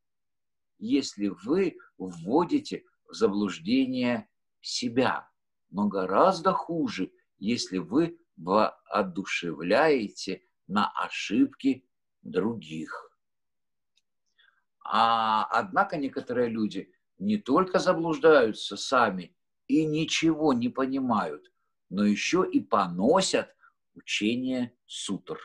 если 0.77 1.29
вы 1.29 1.77
вводите 1.97 2.83
в 3.07 3.15
заблуждение 3.15 4.29
себя. 4.61 5.27
Но 5.71 5.87
гораздо 5.87 6.53
хуже, 6.53 7.11
если 7.39 7.79
вы 7.79 8.19
воодушевляете 8.37 10.43
на 10.67 10.91
ошибки 10.91 11.89
других. 12.21 13.11
А 14.83 15.45
однако 15.45 15.97
некоторые 15.97 16.49
люди 16.49 16.93
не 17.19 17.37
только 17.37 17.79
заблуждаются 17.79 18.77
сами 18.77 19.35
и 19.67 19.85
ничего 19.85 20.53
не 20.53 20.69
понимают, 20.69 21.51
но 21.89 22.05
еще 22.05 22.49
и 22.49 22.59
поносят 22.59 23.55
учение 23.93 24.73
сутр. 24.85 25.37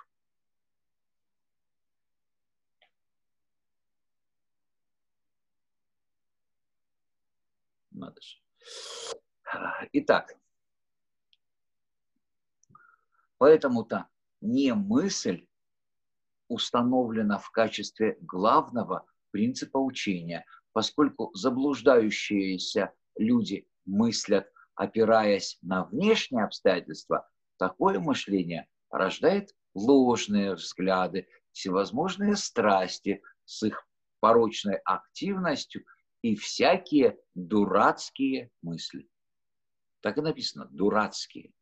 Надо 7.91 8.21
же. 8.23 8.39
Итак, 9.93 10.37
поэтому-то 13.39 14.09
не 14.41 14.75
мысль 14.75 15.47
установлена 16.49 17.39
в 17.39 17.51
качестве 17.51 18.19
главного 18.21 19.07
принципа 19.31 19.79
учения, 19.79 20.45
поскольку 20.75 21.31
заблуждающиеся 21.35 22.93
люди 23.17 23.67
мыслят, 23.87 24.51
опираясь 24.75 25.57
на 25.63 25.85
внешние 25.85 26.45
обстоятельства, 26.45 27.31
такое 27.59 28.01
мышление 28.01 28.69
рождает 28.91 29.55
ложные 29.73 30.55
взгляды, 30.55 31.29
всевозможные 31.53 32.35
страсти 32.35 33.23
с 33.45 33.63
их 33.63 33.87
порочной 34.19 34.77
активностью 34.85 35.85
и 36.23 36.35
всякие 36.35 37.19
дурацкие 37.35 38.51
мысли. 38.61 39.09
Так 40.01 40.19
и 40.19 40.23
написано, 40.23 40.67
дурацкие. 40.73 41.53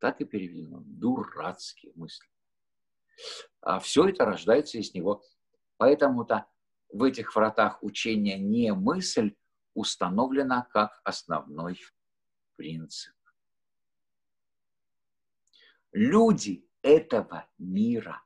Так 0.00 0.20
и 0.20 0.24
переведено, 0.24 0.82
дурацкие 0.84 1.92
мысли. 1.94 2.28
А 3.60 3.78
все 3.78 4.08
это 4.08 4.24
рождается 4.24 4.78
из 4.78 4.92
него. 4.92 5.22
Поэтому-то 5.76 6.46
в 6.94 7.02
этих 7.02 7.34
вратах 7.34 7.82
учения 7.82 8.38
не 8.38 8.72
мысль 8.72 9.34
установлена 9.74 10.62
как 10.70 11.00
основной 11.02 11.80
принцип. 12.54 13.16
Люди 15.90 16.64
этого 16.82 17.48
мира. 17.58 18.22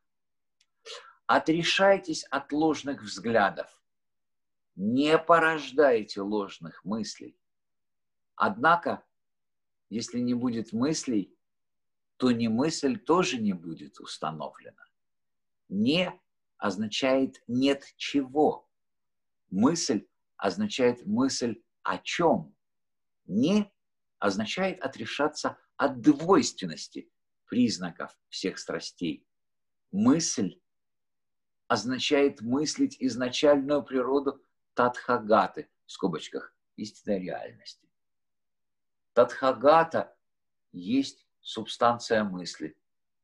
Отрешайтесь 1.24 2.24
от 2.24 2.52
ложных 2.52 3.02
взглядов. 3.02 3.82
Не 4.76 5.16
порождайте 5.16 6.20
ложных 6.20 6.84
мыслей. 6.84 7.40
Однако, 8.36 9.02
если 9.88 10.18
не 10.18 10.34
будет 10.34 10.74
мыслей, 10.74 11.34
то 12.18 12.32
не 12.32 12.48
мысль 12.48 12.98
тоже 12.98 13.38
не 13.38 13.54
будет 13.54 13.98
установлена. 13.98 14.84
Не 15.70 16.20
означает 16.58 17.42
нет 17.46 17.84
чего. 17.96 18.68
Мысль 19.50 20.06
означает 20.36 21.06
мысль 21.06 21.62
о 21.82 21.98
чем. 21.98 22.54
Не 23.26 23.72
означает 24.18 24.80
отрешаться 24.80 25.56
от 25.76 26.00
двойственности 26.00 27.10
признаков 27.46 28.16
всех 28.28 28.58
страстей. 28.58 29.26
Мысль 29.90 30.60
означает 31.66 32.40
мыслить 32.40 32.96
изначальную 33.00 33.82
природу 33.82 34.42
Тадхагаты, 34.74 35.68
в 35.86 35.92
скобочках, 35.92 36.54
истинной 36.76 37.20
реальности. 37.20 37.88
Тадхагата 39.12 40.16
есть 40.72 41.26
субстанция 41.40 42.24
мысли. 42.24 42.76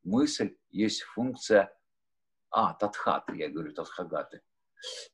Мысль 0.03 0.55
есть 0.69 1.01
функция... 1.01 1.74
А, 2.49 2.73
татхаты, 2.73 3.35
я 3.35 3.49
говорю, 3.49 3.73
татхагаты. 3.73 4.41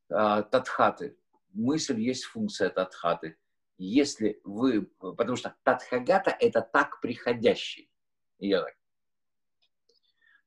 А, 0.09 0.43
татхаты. 0.43 1.17
Мысль 1.53 1.99
есть 1.99 2.25
функция 2.25 2.69
татхаты. 2.69 3.37
Если 3.77 4.39
вы... 4.43 4.83
Потому 4.99 5.35
что 5.35 5.55
татхагата– 5.63 6.35
это 6.39 6.61
так 6.61 7.01
приходящий. 7.01 7.91
Я 8.39 8.61
так 8.61 8.75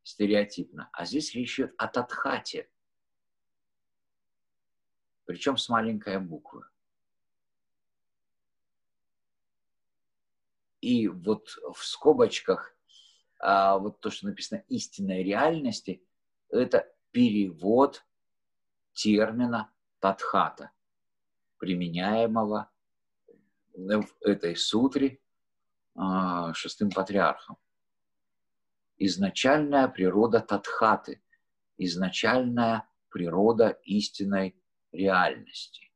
стереотипно. 0.05 0.89
А 0.93 1.05
здесь 1.05 1.35
речь 1.35 1.59
идет 1.59 1.75
о 1.79 1.89
татхате. 1.89 2.71
Причем 5.25 5.57
с 5.57 5.69
маленькой 5.69 6.21
буквы. 6.21 6.65
И 10.81 11.09
вот 11.09 11.49
в 11.75 11.83
скобочках 11.83 12.77
а, 13.39 13.79
вот 13.79 14.01
то, 14.01 14.11
что 14.11 14.27
написано 14.27 14.63
истинной 14.69 15.25
реальности, 15.25 16.07
это 16.49 16.91
перевод 17.11 18.05
термина 18.93 19.71
татхата, 20.01 20.71
применяемого 21.59 22.71
в 23.75 24.07
этой 24.21 24.57
сутре 24.57 25.21
а, 25.95 26.53
шестым 26.55 26.91
патриархом. 26.91 27.57
Изначальная 28.99 29.89
природа 29.89 30.41
татхаты, 30.41 31.23
изначальная 31.77 32.89
природа 33.09 33.71
истинной 33.85 34.57
реальности. 34.93 35.91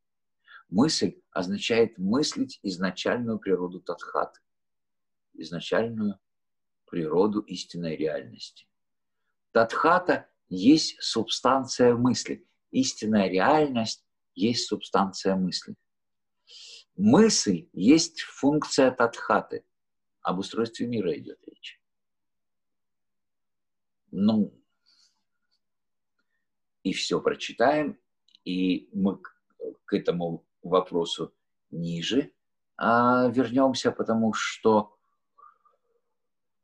Мысль 0.69 1.21
означает 1.31 1.99
мыслить 1.99 2.59
изначальную 2.63 3.39
природу 3.39 3.81
татхаты 3.81 4.41
изначальную 5.39 6.19
природу 6.87 7.41
истинной 7.41 7.97
реальности. 7.97 8.67
Тадхата 9.53 10.29
есть 10.49 11.01
субстанция 11.03 11.95
мысли. 11.95 12.47
Истинная 12.71 13.29
реальность 13.29 14.05
есть 14.35 14.67
субстанция 14.67 15.37
мысли. 15.37 15.75
Мысль 16.97 17.69
есть 17.73 18.23
функция 18.23 18.91
тадхаты. 18.91 19.65
Об 20.23 20.39
устройстве 20.39 20.87
мира 20.87 21.17
идет 21.17 21.39
речь. 21.47 21.81
Ну, 24.11 24.55
и 26.83 26.93
все 26.93 27.21
прочитаем, 27.21 27.99
и 28.45 28.89
мы 28.93 29.21
к 29.85 29.93
этому 29.93 30.47
вопросу 30.63 31.35
ниже 31.71 32.33
а, 32.77 33.29
вернемся, 33.29 33.93
потому 33.93 34.33
что 34.33 34.98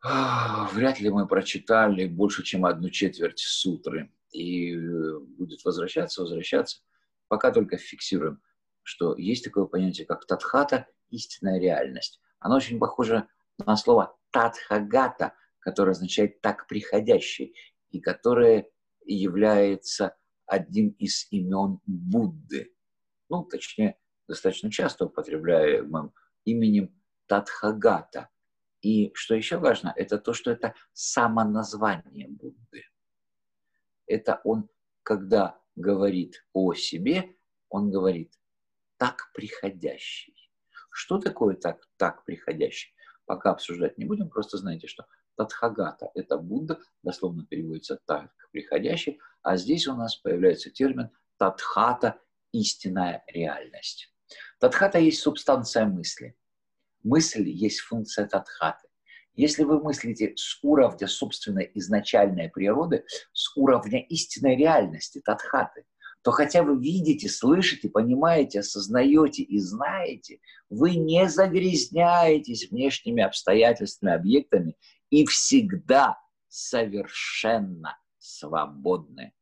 вряд 0.04 1.00
ли 1.00 1.08
мы 1.08 1.26
прочитали 1.26 2.06
больше, 2.06 2.42
чем 2.42 2.66
одну 2.66 2.90
четверть 2.90 3.38
сутры. 3.38 4.12
И 4.32 4.74
э, 4.74 5.18
будет 5.20 5.64
возвращаться, 5.64 6.22
возвращаться. 6.22 6.82
Пока 7.28 7.50
только 7.50 7.78
фиксируем, 7.78 8.42
что 8.82 9.16
есть 9.16 9.44
такое 9.44 9.64
понятие, 9.64 10.06
как 10.06 10.26
татхата, 10.26 10.86
истинная 11.08 11.58
реальность. 11.58 12.20
Оно 12.38 12.56
очень 12.56 12.78
похоже 12.78 13.26
на 13.64 13.76
слово 13.76 14.16
татхагата, 14.30 15.32
которое 15.60 15.92
означает 15.92 16.40
так 16.42 16.66
приходящий, 16.66 17.54
и 17.90 18.00
которое 18.00 18.68
является 19.06 20.16
одним 20.46 20.90
из 20.98 21.28
имен 21.30 21.80
Будды. 21.86 22.74
Ну, 23.30 23.44
точнее, 23.44 23.96
достаточно 24.28 24.70
часто 24.70 25.06
употребляемым 25.06 26.12
именем 26.44 26.94
Татхагата– 27.26 28.28
и 28.84 29.10
что 29.14 29.34
еще 29.34 29.56
важно, 29.56 29.94
это 29.96 30.18
то, 30.18 30.34
что 30.34 30.50
это 30.50 30.74
самоназвание 30.92 32.28
Будды. 32.28 32.84
Это 34.06 34.42
он, 34.44 34.68
когда 35.02 35.58
говорит 35.74 36.46
о 36.52 36.74
себе, 36.74 37.34
он 37.70 37.90
говорит 37.90 38.34
так 38.98 39.32
приходящий. 39.32 40.50
Что 40.90 41.18
такое 41.18 41.56
так, 41.56 41.88
так 41.96 42.26
приходящий? 42.26 42.94
Пока 43.24 43.52
обсуждать 43.52 43.96
не 43.96 44.04
будем, 44.04 44.28
просто 44.28 44.58
знаете, 44.58 44.86
что 44.86 45.06
Тадхагата– 45.36 46.10
это 46.14 46.36
Будда, 46.36 46.78
дословно 47.02 47.46
переводится 47.46 47.98
так 48.04 48.30
приходящий, 48.52 49.18
а 49.40 49.56
здесь 49.56 49.86
у 49.86 49.94
нас 49.94 50.14
появляется 50.16 50.70
термин 50.70 51.08
Тадхата– 51.38 52.20
истинная 52.52 53.24
реальность. 53.28 54.14
Тадхата 54.60 54.98
есть 54.98 55.20
субстанция 55.20 55.86
мысли– 55.86 56.36
Мысль 57.04 57.48
есть 57.48 57.80
функция 57.80 58.26
татхаты. 58.26 58.88
Если 59.34 59.64
вы 59.64 59.80
мыслите 59.80 60.32
с 60.36 60.58
уровня 60.62 61.06
собственной 61.06 61.70
изначальной 61.74 62.48
природы, 62.48 63.04
с 63.32 63.54
уровня 63.56 64.00
истинной 64.06 64.56
реальности, 64.56 65.20
татхаты, 65.24 65.84
то 66.22 66.30
хотя 66.30 66.62
вы 66.62 66.80
видите, 66.80 67.28
слышите, 67.28 67.90
понимаете, 67.90 68.60
осознаете 68.60 69.42
и 69.42 69.58
знаете, 69.58 70.40
вы 70.70 70.94
не 70.94 71.28
загрязняетесь 71.28 72.70
внешними 72.70 73.22
обстоятельствами, 73.22 74.14
объектами 74.14 74.76
и 75.10 75.26
всегда 75.26 76.18
совершенно 76.48 77.98
свободны. 78.18 79.34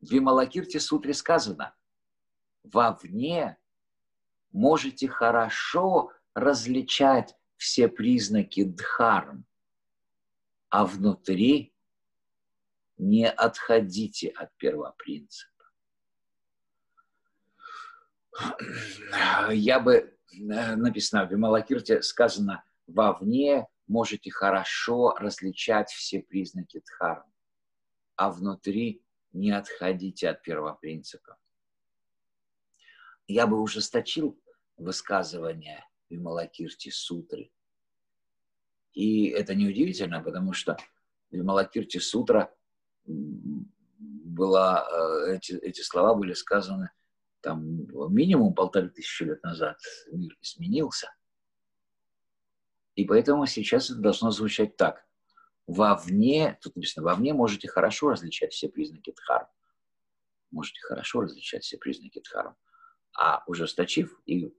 В 0.00 0.10
Вималакирте 0.10 0.80
сутре 0.80 1.14
сказано, 1.14 1.74
вовне 2.64 3.58
можете 4.54 5.08
хорошо 5.08 6.12
различать 6.32 7.36
все 7.56 7.88
признаки 7.88 8.64
дхарм, 8.64 9.44
а 10.70 10.86
внутри 10.86 11.74
не 12.96 13.28
отходите 13.28 14.28
от 14.28 14.56
первопринципа. 14.56 15.64
Я 19.50 19.80
бы 19.80 19.92
э, 19.92 20.76
написано 20.76 21.26
в 21.26 21.30
Вималакирте 21.30 22.02
сказано 22.02 22.64
вовне 22.86 23.66
можете 23.86 24.30
хорошо 24.30 25.14
различать 25.18 25.90
все 25.90 26.22
признаки 26.22 26.80
дхарм, 26.80 27.24
а 28.16 28.30
внутри 28.30 29.02
не 29.32 29.50
отходите 29.50 30.30
от 30.30 30.42
первопринципа. 30.42 31.36
Я 33.26 33.46
бы 33.46 33.60
ужесточил 33.60 34.40
высказывания 34.84 35.88
Вималакирти 36.10 36.90
Сутры. 36.90 37.50
И 38.92 39.26
это 39.26 39.54
неудивительно, 39.54 40.22
потому 40.22 40.52
что 40.52 40.76
Вималакирти 41.30 41.98
Сутра 41.98 42.54
была, 43.04 44.86
э, 44.88 45.36
эти, 45.36 45.52
эти 45.52 45.80
слова 45.80 46.14
были 46.14 46.32
сказаны 46.34 46.90
там 47.40 47.86
минимум 48.14 48.54
полторы 48.54 48.88
тысячи 48.88 49.24
лет 49.24 49.42
назад. 49.42 49.78
Мир 50.10 50.36
изменился. 50.40 51.14
И 52.94 53.04
поэтому 53.04 53.46
сейчас 53.46 53.90
это 53.90 54.00
должно 54.00 54.30
звучать 54.30 54.76
так. 54.76 55.04
Вовне, 55.66 56.58
тут 56.62 56.76
написано, 56.76 57.04
вовне 57.04 57.34
можете 57.34 57.68
хорошо 57.68 58.10
различать 58.10 58.52
все 58.52 58.68
признаки 58.68 59.12
дхарм. 59.12 59.46
Можете 60.50 60.80
хорошо 60.82 61.22
различать 61.22 61.64
все 61.64 61.76
признаки 61.76 62.20
дхарм. 62.20 62.56
А 63.16 63.42
ужесточив 63.46 64.20
и 64.26 64.54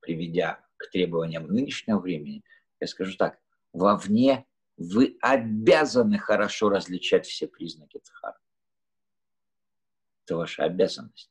приведя 0.00 0.64
к 0.76 0.90
требованиям 0.90 1.46
нынешнего 1.46 1.98
времени, 1.98 2.42
я 2.80 2.86
скажу 2.86 3.16
так, 3.16 3.38
вовне 3.72 4.46
вы 4.76 5.16
обязаны 5.20 6.18
хорошо 6.18 6.68
различать 6.68 7.26
все 7.26 7.46
признаки 7.46 8.00
Дхармы. 8.04 8.38
Это 10.24 10.36
ваша 10.36 10.64
обязанность. 10.64 11.30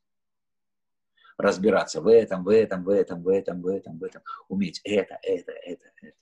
Разбираться 1.37 2.01
в 2.01 2.07
этом, 2.07 2.43
в 2.43 2.49
этом, 2.49 2.83
в 2.83 2.89
этом, 2.89 3.21
в 3.21 3.27
этом, 3.27 3.61
в 3.61 3.67
этом, 3.67 3.99
в 3.99 4.03
этом. 4.03 4.23
Уметь 4.47 4.79
это, 4.83 5.19
это, 5.21 5.51
это, 5.51 5.91
это. 6.01 6.17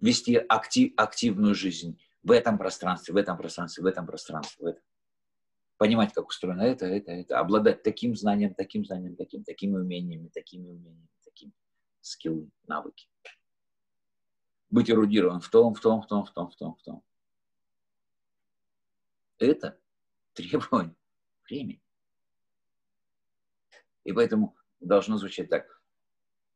Вести 0.00 0.36
актив, 0.36 0.92
активную 0.96 1.54
жизнь 1.54 2.00
в 2.22 2.30
этом 2.30 2.58
пространстве, 2.58 3.12
в 3.12 3.16
этом 3.16 3.36
пространстве, 3.36 3.82
в 3.82 3.86
этом 3.86 4.06
пространстве, 4.06 4.64
в 4.64 4.68
этом 4.68 4.82
понимать, 5.78 6.12
как 6.12 6.28
устроено 6.28 6.62
это, 6.62 6.86
это, 6.86 7.12
это, 7.12 7.38
обладать 7.38 7.82
таким 7.82 8.16
знанием, 8.16 8.54
таким 8.54 8.84
знанием, 8.84 9.16
таким, 9.16 9.44
такими 9.44 9.76
умениями, 9.76 10.28
такими 10.28 10.68
умениями, 10.68 11.08
такими 11.24 11.52
скиллы, 12.00 12.50
навыки. 12.66 13.08
Быть 14.70 14.90
эрудирован 14.90 15.40
в 15.40 15.48
том, 15.48 15.74
в 15.74 15.80
том, 15.80 16.02
в 16.02 16.06
том, 16.06 16.24
в 16.24 16.32
том, 16.32 16.50
в 16.50 16.56
том, 16.56 16.76
в 16.76 16.82
том. 16.82 17.02
Это 19.38 19.78
требование 20.32 20.96
времени. 21.48 21.82
И 24.04 24.12
поэтому 24.12 24.56
должно 24.80 25.18
звучать 25.18 25.50
так. 25.50 25.82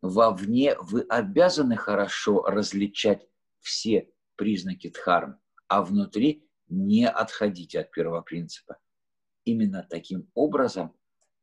Вовне 0.02 0.76
вы 0.78 1.02
обязаны 1.02 1.76
хорошо 1.76 2.42
различать 2.44 3.28
все 3.58 4.10
признаки 4.36 4.88
дхарм, 4.88 5.38
а 5.68 5.82
внутри 5.82 6.48
не 6.68 7.06
отходите 7.06 7.80
от 7.80 7.90
первого 7.90 8.22
принципа– 8.22 8.78
именно 9.50 9.86
таким 9.88 10.28
образом 10.34 10.94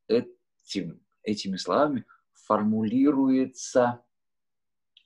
этим, 0.07 1.01
этими 1.23 1.57
словами 1.57 2.05
формулируется 2.34 4.03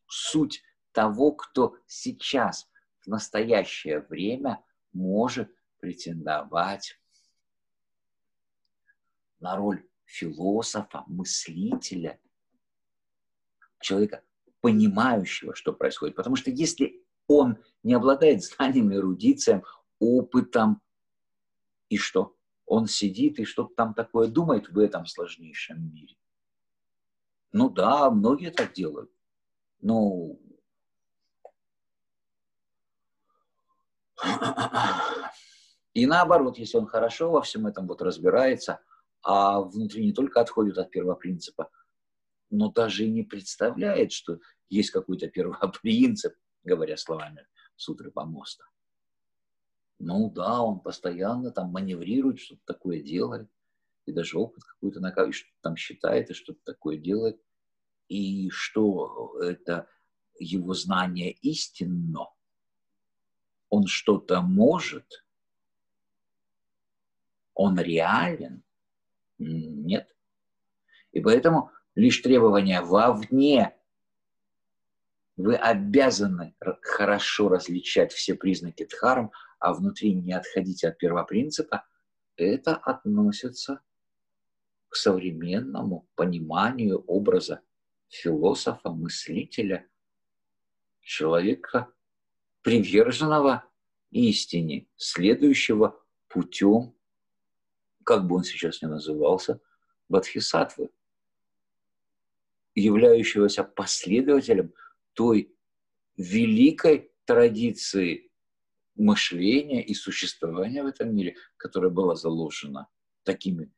суть 0.07 0.64
того, 0.91 1.32
кто 1.32 1.78
сейчас, 1.88 2.69
в 2.99 3.07
настоящее 3.07 4.02
время, 4.02 4.64
может 4.94 5.52
претендовать 5.80 6.99
на 9.40 9.56
роль 9.56 9.84
философа, 10.06 11.03
мыслителя, 11.07 12.19
человека, 13.80 14.23
понимающего, 14.60 15.56
что 15.56 15.73
происходит. 15.73 16.15
Потому 16.15 16.36
что 16.36 16.52
если 16.52 17.03
он 17.28 17.57
не 17.82 17.94
обладает 17.94 18.44
знанием, 18.44 18.94
эрудицией, 18.94 19.64
опытом, 19.99 20.82
и 21.90 21.98
что? 21.98 22.36
Он 22.73 22.88
сидит 22.88 23.38
и 23.38 23.43
что-то 23.43 23.73
там 23.76 23.93
такое 23.93 24.30
думает 24.30 24.69
в 24.69 24.80
этом 24.80 25.06
сложнейшем 25.06 25.93
мире. 25.93 26.15
Ну 27.52 27.69
да, 27.69 28.10
многие 28.10 28.49
так 28.49 28.72
делают. 28.72 29.11
Но 29.81 30.38
и 35.93 36.06
наоборот, 36.06 36.57
если 36.60 36.77
он 36.77 36.88
хорошо 36.88 37.30
во 37.31 37.41
всем 37.41 37.68
этом 37.68 37.88
вот 37.88 38.02
разбирается, 38.02 38.80
а 39.22 39.60
внутри 39.60 40.06
не 40.06 40.14
только 40.14 40.39
отходит 40.39 40.77
от 40.77 40.91
первопринципа, 40.91 41.69
но 42.52 42.72
даже 42.72 43.03
и 43.03 43.11
не 43.11 43.23
представляет, 43.23 44.14
что 44.14 44.39
есть 44.69 44.91
какой-то 44.91 45.27
первопринцип, 45.30 46.35
говоря 46.64 46.95
словами 46.95 47.45
сутры 47.76 48.11
помоста. 48.11 48.64
Ну 50.03 50.32
да, 50.32 50.64
он 50.64 50.80
постоянно 50.80 51.52
там 51.52 51.69
маневрирует, 51.69 52.40
что-то 52.40 52.61
такое 52.65 53.03
делает, 53.03 53.48
и 54.07 54.11
даже 54.11 54.40
опыт 54.40 54.64
какой-то 54.64 54.99
накапливает, 54.99 55.36
что-то 55.36 55.61
там 55.61 55.76
считает, 55.76 56.32
и 56.32 56.34
что-то 56.34 56.60
такое 56.65 56.98
делает. 56.98 57.40
И 58.07 58.49
что 58.49 59.40
это 59.41 59.88
его 60.40 60.73
знание 60.73 61.32
истинно, 61.32 62.30
он 63.69 63.86
что-то 63.86 64.41
может, 64.41 65.23
он 67.53 67.80
реален? 67.80 68.64
Нет. 69.38 70.15
И 71.11 71.22
поэтому 71.22 71.69
лишь 71.94 72.19
требования 72.22 72.82
вовне 72.82 73.78
вы 75.38 75.56
обязаны 75.56 76.56
хорошо 76.82 77.49
различать 77.49 78.11
все 78.14 78.34
признаки 78.34 78.86
дхарм, 78.86 79.32
а 79.62 79.74
внутри 79.74 80.16
не 80.16 80.34
отходить 80.34 80.84
от 80.84 80.98
первопринципа. 80.98 81.86
Это 82.36 82.76
относится 82.76 83.82
к 84.90 84.96
современному 84.96 86.10
пониманию 86.16 86.98
образа 87.06 87.62
философа, 88.10 88.90
мыслителя, 88.90 89.88
человека, 91.02 91.94
приверженного 92.64 93.64
истине, 94.10 94.88
следующего 94.96 96.04
путем, 96.28 96.96
как 98.04 98.28
бы 98.28 98.38
он 98.38 98.44
сейчас 98.44 98.82
ни 98.82 98.88
назывался, 98.88 99.62
Бадхисатвы, 100.10 100.90
являющегося 102.74 103.64
последователем 103.64 104.74
той 105.14 105.56
великой 106.18 107.12
традиции 107.26 108.31
мышления 109.02 109.84
и 109.84 109.94
существования 109.94 110.84
в 110.84 110.88
этом 110.88 111.16
мире, 111.16 111.36
которая 111.58 111.92
была 111.92 112.16
заложена 112.16 112.88
такими 113.24 113.72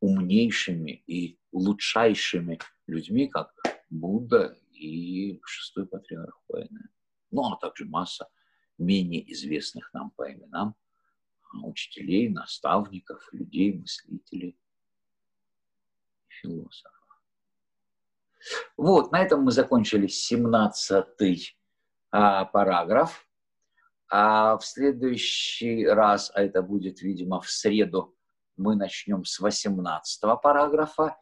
умнейшими 0.00 1.02
и 1.06 1.38
лучшайшими 1.52 2.58
людьми, 2.86 3.28
как 3.28 3.52
Будда 3.90 4.56
и 4.72 5.40
шестой 5.44 5.86
патриарх 5.86 6.40
войны 6.48 6.88
ну 7.30 7.52
а 7.52 7.56
также 7.56 7.84
масса 7.84 8.28
менее 8.78 9.30
известных 9.32 9.92
нам 9.92 10.10
по 10.10 10.32
именам 10.32 10.74
учителей, 11.62 12.28
наставников, 12.28 13.28
людей, 13.32 13.72
мыслителей, 13.72 14.56
философов. 16.28 16.94
Вот, 18.76 19.10
на 19.10 19.20
этом 19.20 19.42
мы 19.42 19.50
закончили 19.50 20.06
17 20.06 21.56
а, 22.12 22.44
параграф. 22.46 23.26
А 24.10 24.58
в 24.58 24.64
следующий 24.64 25.86
раз, 25.86 26.32
а 26.34 26.42
это 26.42 26.62
будет, 26.62 27.00
видимо, 27.00 27.40
в 27.40 27.48
среду, 27.48 28.16
мы 28.56 28.74
начнем 28.74 29.24
с 29.24 29.38
18 29.38 30.22
параграфа. 30.42 31.16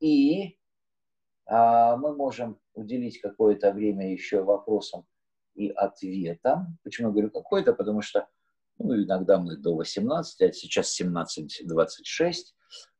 И 0.00 0.58
а, 1.46 1.96
мы 1.96 2.14
можем 2.14 2.60
уделить 2.74 3.22
какое-то 3.22 3.72
время 3.72 4.12
еще 4.12 4.42
вопросам 4.42 5.06
и 5.54 5.70
ответом. 5.70 6.78
Почему 6.84 7.08
я 7.08 7.12
говорю 7.12 7.30
какой-то? 7.30 7.72
Потому 7.72 8.02
что 8.02 8.28
ну, 8.78 8.94
иногда 9.02 9.38
мы 9.38 9.56
до 9.56 9.74
18, 9.74 10.42
а 10.42 10.52
сейчас 10.52 11.00
17.26. 11.00 12.34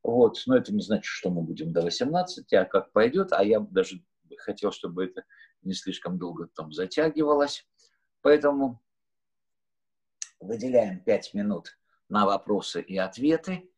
Вот. 0.02 0.42
Но 0.46 0.56
это 0.56 0.72
не 0.72 0.80
значит, 0.80 1.04
что 1.04 1.28
мы 1.28 1.42
будем 1.42 1.74
до 1.74 1.82
18, 1.82 2.52
а 2.54 2.64
как 2.64 2.92
пойдет. 2.92 3.32
А 3.32 3.44
я 3.44 3.60
даже 3.60 4.02
хотел, 4.38 4.72
чтобы 4.72 5.04
это 5.04 5.24
не 5.62 5.74
слишком 5.74 6.18
долго 6.18 6.48
там 6.54 6.72
затягивалось. 6.72 7.66
Поэтому 8.22 8.80
выделяем 10.40 11.00
5 11.00 11.34
минут 11.34 11.78
на 12.08 12.26
вопросы 12.26 12.80
и 12.80 12.96
ответы, 12.96 13.70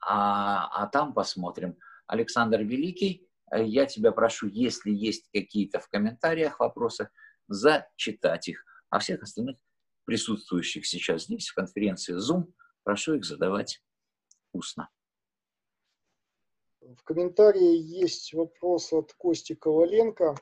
а, 0.00 0.68
а 0.68 0.86
там 0.86 1.12
посмотрим. 1.12 1.76
Александр 2.06 2.60
Великий, 2.62 3.28
я 3.52 3.86
тебя 3.86 4.12
прошу, 4.12 4.48
если 4.48 4.90
есть 4.90 5.28
какие-то 5.32 5.80
в 5.80 5.88
комментариях 5.88 6.60
вопросы, 6.60 7.10
зачитать 7.48 8.48
их. 8.48 8.64
А 8.90 8.98
всех 8.98 9.22
остальных 9.22 9.56
присутствующих 10.04 10.86
сейчас 10.86 11.24
здесь, 11.24 11.48
в 11.48 11.54
конференции 11.54 12.16
Zoom, 12.16 12.52
прошу 12.84 13.14
их 13.14 13.24
задавать 13.24 13.82
устно. 14.52 14.88
В 16.80 17.02
комментарии 17.02 17.76
есть 17.76 18.32
вопрос 18.32 18.92
от 18.92 19.12
Кости 19.14 19.54
Коваленко. 19.54 20.36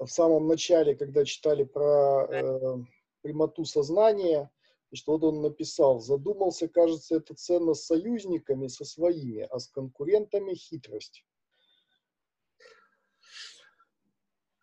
В 0.00 0.06
самом 0.06 0.48
начале, 0.48 0.96
когда 0.96 1.26
читали 1.26 1.64
про 1.64 2.24
э, 2.24 2.76
прямоту 3.22 3.64
сознания, 3.64 4.50
что 4.92 5.12
вот 5.12 5.24
он 5.24 5.42
написал, 5.42 6.00
задумался, 6.00 6.68
кажется, 6.68 7.16
это 7.16 7.34
ценно 7.34 7.74
с 7.74 7.86
союзниками, 7.86 8.66
со 8.66 8.84
своими, 8.84 9.42
а 9.42 9.58
с 9.58 9.68
конкурентами 9.68 10.54
хитрость. 10.54 11.24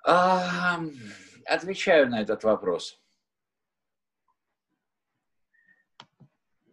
А, 0.06 0.80
отвечаю 1.46 2.10
на 2.10 2.22
этот 2.22 2.44
вопрос. 2.44 3.02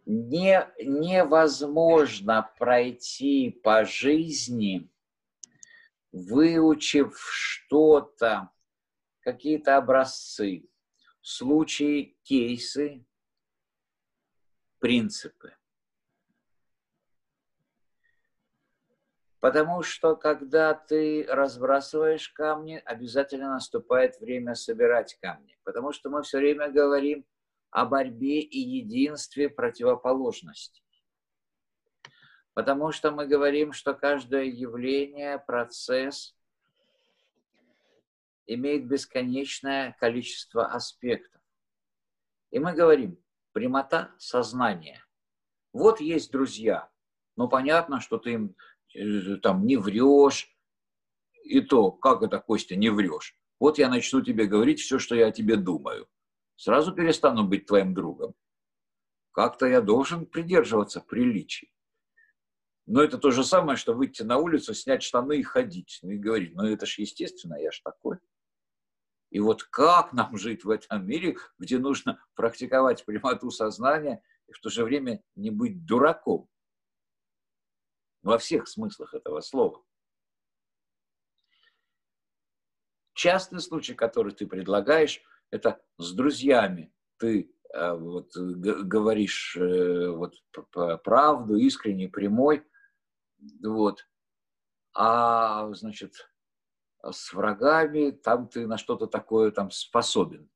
Не, 0.05 0.69
невозможно 0.79 2.49
пройти 2.59 3.49
по 3.49 3.85
жизни, 3.85 4.89
выучив 6.11 7.17
что-то, 7.19 8.51
какие-то 9.21 9.77
образцы, 9.77 10.69
случаи, 11.25 12.15
кейсы, 12.21 13.03
принципы. 14.77 15.55
Потому 19.39 19.81
что 19.81 20.15
когда 20.15 20.75
ты 20.75 21.25
разбрасываешь 21.27 22.29
камни, 22.29 22.79
обязательно 22.85 23.49
наступает 23.49 24.19
время 24.19 24.53
собирать 24.53 25.17
камни. 25.19 25.57
Потому 25.63 25.93
что 25.93 26.11
мы 26.11 26.21
все 26.21 26.37
время 26.37 26.69
говорим 26.69 27.25
о 27.71 27.85
борьбе 27.85 28.41
и 28.41 28.59
единстве 28.59 29.49
противоположностей. 29.49 30.83
Потому 32.53 32.91
что 32.91 33.09
мы 33.09 33.25
говорим, 33.25 33.73
что 33.73 33.95
каждое 33.95 34.43
явление, 34.43 35.39
процесс 35.39 36.35
имеет 38.47 38.87
бесконечное 38.87 39.95
количество 39.99 40.65
аспектов. 40.67 41.41
И 42.51 42.59
мы 42.59 42.73
говорим, 42.73 43.17
прямота 43.51 44.13
сознания. 44.17 45.05
Вот 45.73 45.99
есть 45.99 46.31
друзья. 46.31 46.89
Ну, 47.35 47.49
понятно, 47.49 47.99
что 47.99 48.17
ты 48.17 48.33
им 48.33 48.55
Э, 48.95 49.37
там 49.37 49.65
не 49.65 49.77
врешь. 49.77 50.49
И 51.43 51.61
то, 51.61 51.91
как 51.91 52.23
это, 52.23 52.39
Костя, 52.39 52.75
не 52.75 52.89
врешь? 52.89 53.35
Вот 53.59 53.77
я 53.77 53.89
начну 53.89 54.21
тебе 54.21 54.45
говорить 54.45 54.79
все, 54.79 54.99
что 54.99 55.15
я 55.15 55.27
о 55.27 55.31
тебе 55.31 55.57
думаю. 55.57 56.07
Сразу 56.55 56.93
перестану 56.93 57.47
быть 57.47 57.65
твоим 57.65 57.93
другом. 57.93 58.33
Как-то 59.31 59.65
я 59.67 59.81
должен 59.81 60.25
придерживаться 60.25 61.01
приличий. 61.01 61.71
Но 62.87 63.01
это 63.01 63.17
то 63.17 63.31
же 63.31 63.43
самое, 63.43 63.77
что 63.77 63.93
выйти 63.93 64.23
на 64.23 64.37
улицу, 64.37 64.73
снять 64.73 65.03
штаны 65.03 65.39
и 65.39 65.43
ходить. 65.43 65.99
Ну 66.01 66.11
и 66.11 66.17
говорить, 66.17 66.55
ну 66.55 66.63
это 66.65 66.85
ж 66.85 66.99
естественно, 66.99 67.55
я 67.55 67.71
ж 67.71 67.81
такой. 67.83 68.17
И 69.35 69.39
вот 69.41 69.63
как 69.63 70.13
нам 70.13 70.37
жить 70.37 70.63
в 70.63 70.69
этом 70.69 71.05
мире, 71.05 71.35
где 71.59 71.77
нужно 71.77 72.23
практиковать 72.35 73.03
прямоту 73.03 73.51
сознания 73.51 74.23
и 74.47 74.53
в 74.53 74.61
то 74.61 74.69
же 74.69 74.85
время 74.85 75.21
не 75.35 75.49
быть 75.49 75.85
дураком? 75.85 76.47
во 78.21 78.37
всех 78.37 78.67
смыслах 78.67 79.13
этого 79.13 79.41
слова. 79.41 79.83
Частный 83.13 83.59
случай, 83.59 83.93
который 83.93 84.33
ты 84.33 84.47
предлагаешь, 84.47 85.21
это 85.51 85.83
с 85.97 86.13
друзьями. 86.13 86.93
Ты 87.17 87.53
э, 87.73 87.93
вот, 87.93 88.35
говоришь 88.35 89.57
э, 89.57 90.09
вот, 90.11 90.33
правду, 91.03 91.57
искренне, 91.57 92.07
прямой, 92.07 92.65
вот. 93.61 94.07
А, 94.93 95.71
значит, 95.73 96.13
с 97.11 97.33
врагами 97.33 98.11
там 98.11 98.47
ты 98.47 98.67
на 98.67 98.77
что-то 98.77 99.07
такое 99.07 99.51
там 99.51 99.71
способен. 99.71 100.49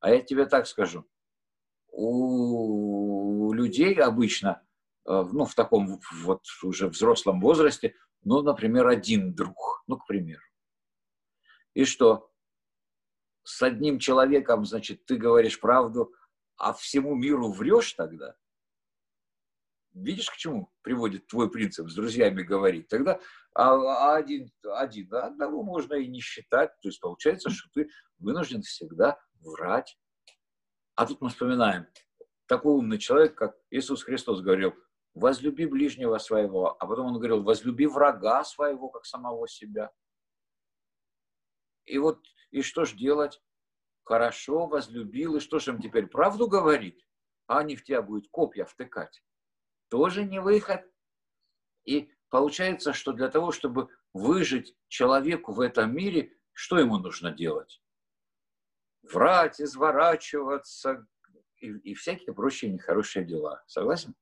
А 0.00 0.10
я 0.10 0.20
тебе 0.20 0.46
так 0.46 0.66
скажу. 0.66 1.06
У 1.90 3.52
людей 3.52 3.94
обычно, 3.94 4.62
э, 5.06 5.24
ну, 5.32 5.44
в 5.44 5.54
таком 5.54 6.00
вот 6.22 6.44
уже 6.62 6.88
взрослом 6.88 7.40
возрасте, 7.40 7.94
ну, 8.22 8.42
например, 8.42 8.88
один 8.88 9.34
друг, 9.34 9.84
ну, 9.86 9.98
к 9.98 10.06
примеру. 10.06 10.42
И 11.74 11.84
что? 11.84 12.30
С 13.42 13.62
одним 13.62 13.98
человеком, 13.98 14.64
значит, 14.64 15.04
ты 15.04 15.16
говоришь 15.16 15.60
правду, 15.60 16.12
а 16.56 16.72
всему 16.72 17.14
миру 17.14 17.52
врешь 17.52 17.92
тогда? 17.92 18.34
Видишь, 19.94 20.28
к 20.28 20.36
чему 20.36 20.72
приводит 20.82 21.28
твой 21.28 21.48
принцип 21.48 21.88
с 21.88 21.94
друзьями 21.94 22.42
говорить? 22.42 22.88
Тогда 22.88 23.20
а, 23.54 23.74
а 23.74 24.16
один, 24.16 24.50
один, 24.64 25.08
да, 25.08 25.26
одного 25.26 25.62
можно 25.62 25.94
и 25.94 26.08
не 26.08 26.20
считать. 26.20 26.70
То 26.82 26.88
есть 26.88 27.00
получается, 27.00 27.50
что 27.50 27.70
ты 27.72 27.88
вынужден 28.18 28.62
всегда 28.62 29.16
врать. 29.40 29.96
А 30.96 31.06
тут 31.06 31.20
мы 31.20 31.28
вспоминаем, 31.28 31.86
такой 32.46 32.74
умный 32.74 32.98
человек, 32.98 33.36
как 33.36 33.56
Иисус 33.70 34.02
Христос 34.02 34.40
говорил, 34.40 34.74
возлюби 35.14 35.66
ближнего 35.66 36.18
своего, 36.18 36.76
а 36.80 36.86
потом 36.86 37.06
он 37.06 37.14
говорил, 37.14 37.44
возлюби 37.44 37.86
врага 37.86 38.42
своего, 38.42 38.88
как 38.88 39.06
самого 39.06 39.46
себя. 39.46 39.92
И 41.84 41.98
вот, 41.98 42.20
и 42.50 42.62
что 42.62 42.84
ж 42.84 42.94
делать? 42.94 43.40
Хорошо, 44.02 44.66
возлюбил, 44.66 45.36
и 45.36 45.40
что 45.40 45.60
же 45.60 45.70
им 45.70 45.80
теперь, 45.80 46.08
правду 46.08 46.48
говорить? 46.48 47.06
А 47.46 47.58
они 47.58 47.76
в 47.76 47.84
тебя 47.84 48.02
будут 48.02 48.28
копья 48.30 48.64
втыкать 48.64 49.22
тоже 49.94 50.24
не 50.24 50.40
выход. 50.40 50.80
И 51.84 52.10
получается, 52.28 52.92
что 52.92 53.12
для 53.12 53.28
того, 53.28 53.52
чтобы 53.52 53.90
выжить 54.12 54.76
человеку 54.88 55.52
в 55.52 55.60
этом 55.60 55.94
мире, 55.94 56.36
что 56.52 56.80
ему 56.80 56.98
нужно 56.98 57.30
делать? 57.30 57.80
Врать, 59.04 59.60
изворачиваться 59.60 61.06
и, 61.60 61.68
и 61.68 61.94
всякие 61.94 62.34
прочие 62.34 62.72
нехорошие 62.72 63.24
дела. 63.24 63.62
Согласен? 63.68 64.16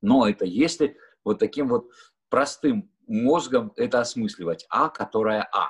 Но 0.00 0.26
это 0.26 0.46
если 0.46 0.98
вот 1.22 1.40
таким 1.40 1.68
вот 1.68 1.92
простым 2.30 2.90
мозгом 3.06 3.74
это 3.76 4.00
осмысливать. 4.00 4.64
А, 4.70 4.88
которая 4.88 5.46
А. 5.52 5.68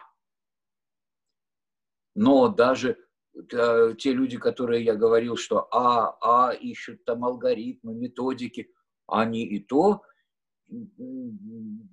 Но 2.15 2.47
даже 2.47 3.05
те 3.49 4.13
люди, 4.13 4.39
которые 4.39 4.85
я 4.85 4.95
говорил, 4.95 5.37
что 5.37 5.69
А, 5.73 6.17
А 6.21 6.53
ищут 6.53 7.05
там 7.05 7.25
алгоритмы, 7.25 7.95
методики, 7.95 8.73
они 9.07 9.45
и 9.45 9.61
то 9.61 10.03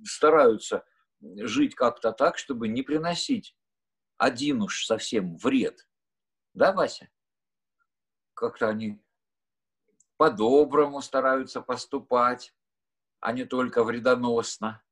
стараются 0.03 0.85
жить 1.21 1.75
как-то 1.75 2.11
так, 2.11 2.37
чтобы 2.37 2.67
не 2.67 2.83
приносить 2.83 3.55
один 4.17 4.61
уж 4.61 4.85
совсем 4.85 5.35
вред. 5.37 5.87
Да, 6.53 6.73
Вася? 6.73 7.09
Как-то 8.33 8.69
они 8.69 9.01
по-доброму 10.17 11.01
стараются 11.01 11.61
поступать, 11.61 12.53
а 13.19 13.31
не 13.33 13.45
только 13.45 13.83
вредоносно. 13.83 14.83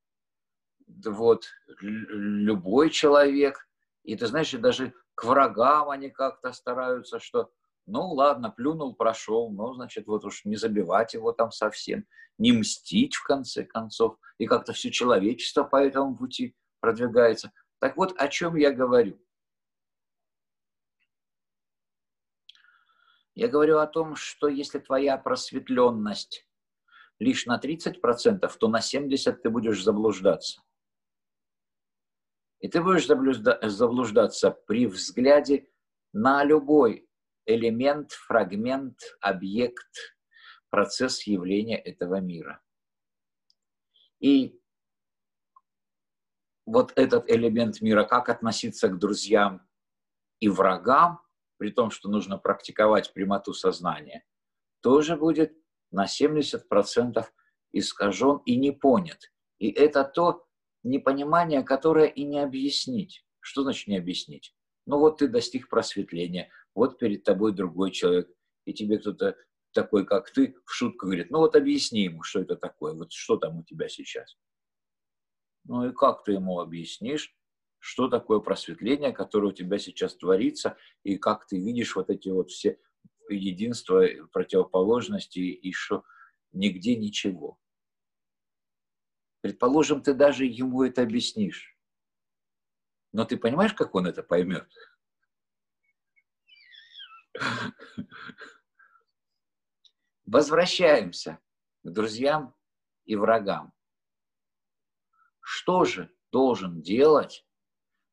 Вот, 0.88 1.46
любой 1.82 2.90
человек, 2.90 3.70
и 4.04 4.16
ты 4.16 4.26
знаешь, 4.26 4.52
даже 4.54 4.94
к 5.20 5.26
врагам 5.26 5.90
они 5.90 6.10
как-то 6.10 6.54
стараются, 6.54 7.20
что 7.20 7.52
ну 7.86 8.14
ладно, 8.14 8.52
плюнул, 8.52 8.96
прошел, 8.96 9.52
ну, 9.52 9.74
значит, 9.74 10.08
вот 10.08 10.24
уж 10.24 10.46
не 10.46 10.56
забивать 10.56 11.14
его 11.14 11.34
там 11.34 11.52
совсем, 11.52 12.06
не 12.38 12.54
мстить 12.54 13.16
в 13.16 13.24
конце 13.24 13.66
концов, 13.66 14.18
и 14.38 14.46
как-то 14.46 14.72
все 14.72 14.92
человечество 14.92 15.66
по 15.66 15.76
этому 15.76 16.16
пути 16.16 16.56
продвигается. 16.80 17.52
Так 17.80 17.98
вот, 17.98 18.14
о 18.18 18.30
чем 18.30 18.56
я 18.56 18.72
говорю. 18.72 19.20
Я 23.36 23.50
говорю 23.50 23.80
о 23.80 23.88
том, 23.88 24.16
что 24.16 24.48
если 24.48 24.80
твоя 24.80 25.18
просветленность 25.18 26.48
лишь 27.20 27.46
на 27.46 27.60
30%, 27.60 28.50
то 28.58 28.68
на 28.70 28.80
70% 28.80 29.34
ты 29.34 29.50
будешь 29.50 29.84
заблуждаться. 29.84 30.62
И 32.60 32.68
ты 32.68 32.82
будешь 32.82 33.08
заблуждаться 33.08 34.52
при 34.52 34.86
взгляде 34.86 35.70
на 36.12 36.44
любой 36.44 37.08
элемент, 37.46 38.12
фрагмент, 38.12 39.00
объект, 39.22 40.18
процесс 40.70 41.26
явления 41.26 41.78
этого 41.78 42.20
мира. 42.20 42.62
И 44.20 44.60
вот 46.66 46.92
этот 46.96 47.30
элемент 47.32 47.82
мира, 47.82 48.04
как 48.04 48.30
относиться 48.30 48.90
к 48.90 49.00
друзьям 49.00 49.68
и 50.40 50.50
врагам, 50.50 51.22
при 51.58 51.72
том, 51.72 51.92
что 51.92 52.10
нужно 52.10 52.38
практиковать 52.38 53.14
прямоту 53.14 53.54
сознания, 53.54 54.26
тоже 54.82 55.18
будет 55.18 55.58
на 55.92 56.06
70% 56.06 57.26
искажен 57.72 58.38
и 58.46 58.56
не 58.56 58.72
понят. 58.72 59.32
И 59.58 59.72
это 59.72 60.04
то, 60.04 60.48
непонимание, 60.84 61.64
которое 61.64 62.08
и 62.08 62.24
не 62.24 62.40
объяснить. 62.40 63.26
Что 63.40 63.64
значит 63.64 63.88
не 63.88 63.98
объяснить? 63.98 64.56
Ну 64.86 65.00
вот 65.00 65.18
ты 65.20 65.28
достиг 65.28 65.70
просветления, 65.70 66.50
вот 66.74 66.98
перед 66.98 67.24
тобой 67.24 67.54
другой 67.54 67.92
человек, 67.92 68.30
и 68.66 68.74
тебе 68.74 68.98
кто-то 68.98 69.36
такой, 69.74 70.06
как 70.06 70.32
ты, 70.32 70.56
в 70.66 70.72
шутку 70.74 71.06
говорит, 71.08 71.30
ну 71.30 71.40
вот 71.40 71.56
объясни 71.56 72.04
ему, 72.04 72.24
что 72.24 72.42
это 72.42 72.56
такое, 72.56 72.94
вот 72.94 73.12
что 73.12 73.38
там 73.38 73.60
у 73.60 73.64
тебя 73.64 73.88
сейчас. 73.88 74.38
Ну 75.66 75.88
и 75.88 75.94
как 75.94 76.24
ты 76.24 76.34
ему 76.34 76.60
объяснишь, 76.60 77.36
что 77.78 78.10
такое 78.10 78.40
просветление, 78.40 79.12
которое 79.12 79.50
у 79.50 79.54
тебя 79.54 79.78
сейчас 79.78 80.16
творится, 80.16 80.78
и 81.04 81.18
как 81.18 81.48
ты 81.48 81.58
видишь 81.58 81.96
вот 81.96 82.10
эти 82.10 82.30
вот 82.30 82.52
все 82.52 82.80
единства, 83.30 84.06
противоположности, 84.32 85.40
и 85.40 85.72
что 85.72 86.04
нигде 86.52 86.96
ничего. 86.96 87.60
Предположим, 89.42 90.02
ты 90.02 90.14
даже 90.14 90.46
ему 90.46 90.84
это 90.84 91.02
объяснишь. 91.02 91.78
Но 93.12 93.26
ты 93.26 93.38
понимаешь, 93.38 93.74
как 93.74 93.96
он 93.96 94.06
это 94.08 94.22
поймет? 94.22 94.70
Возвращаемся 100.26 101.40
к 101.84 101.90
друзьям 101.90 102.54
и 103.06 103.16
врагам. 103.16 103.74
Что 105.42 105.86
же 105.86 106.14
должен 106.32 106.82
делать 106.82 107.48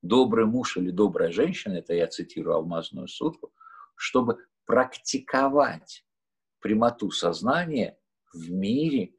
добрый 0.00 0.46
муж 0.46 0.76
или 0.78 0.90
добрая 0.90 1.30
женщина, 1.32 1.74
это 1.74 1.92
я 1.92 2.06
цитирую 2.06 2.54
алмазную 2.54 3.08
сутку, 3.08 3.52
чтобы 3.96 4.46
практиковать 4.64 6.06
прямоту 6.60 7.10
сознания 7.10 7.98
в 8.32 8.50
мире, 8.50 9.14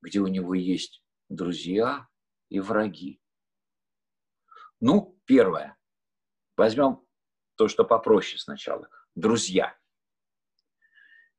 где 0.00 0.20
у 0.20 0.26
него 0.26 0.54
есть 0.54 1.02
друзья 1.28 2.08
и 2.48 2.60
враги. 2.60 3.20
Ну, 4.80 5.18
первое. 5.24 5.76
Возьмем 6.56 7.00
то, 7.56 7.68
что 7.68 7.84
попроще 7.84 8.38
сначала. 8.38 8.88
Друзья. 9.14 9.76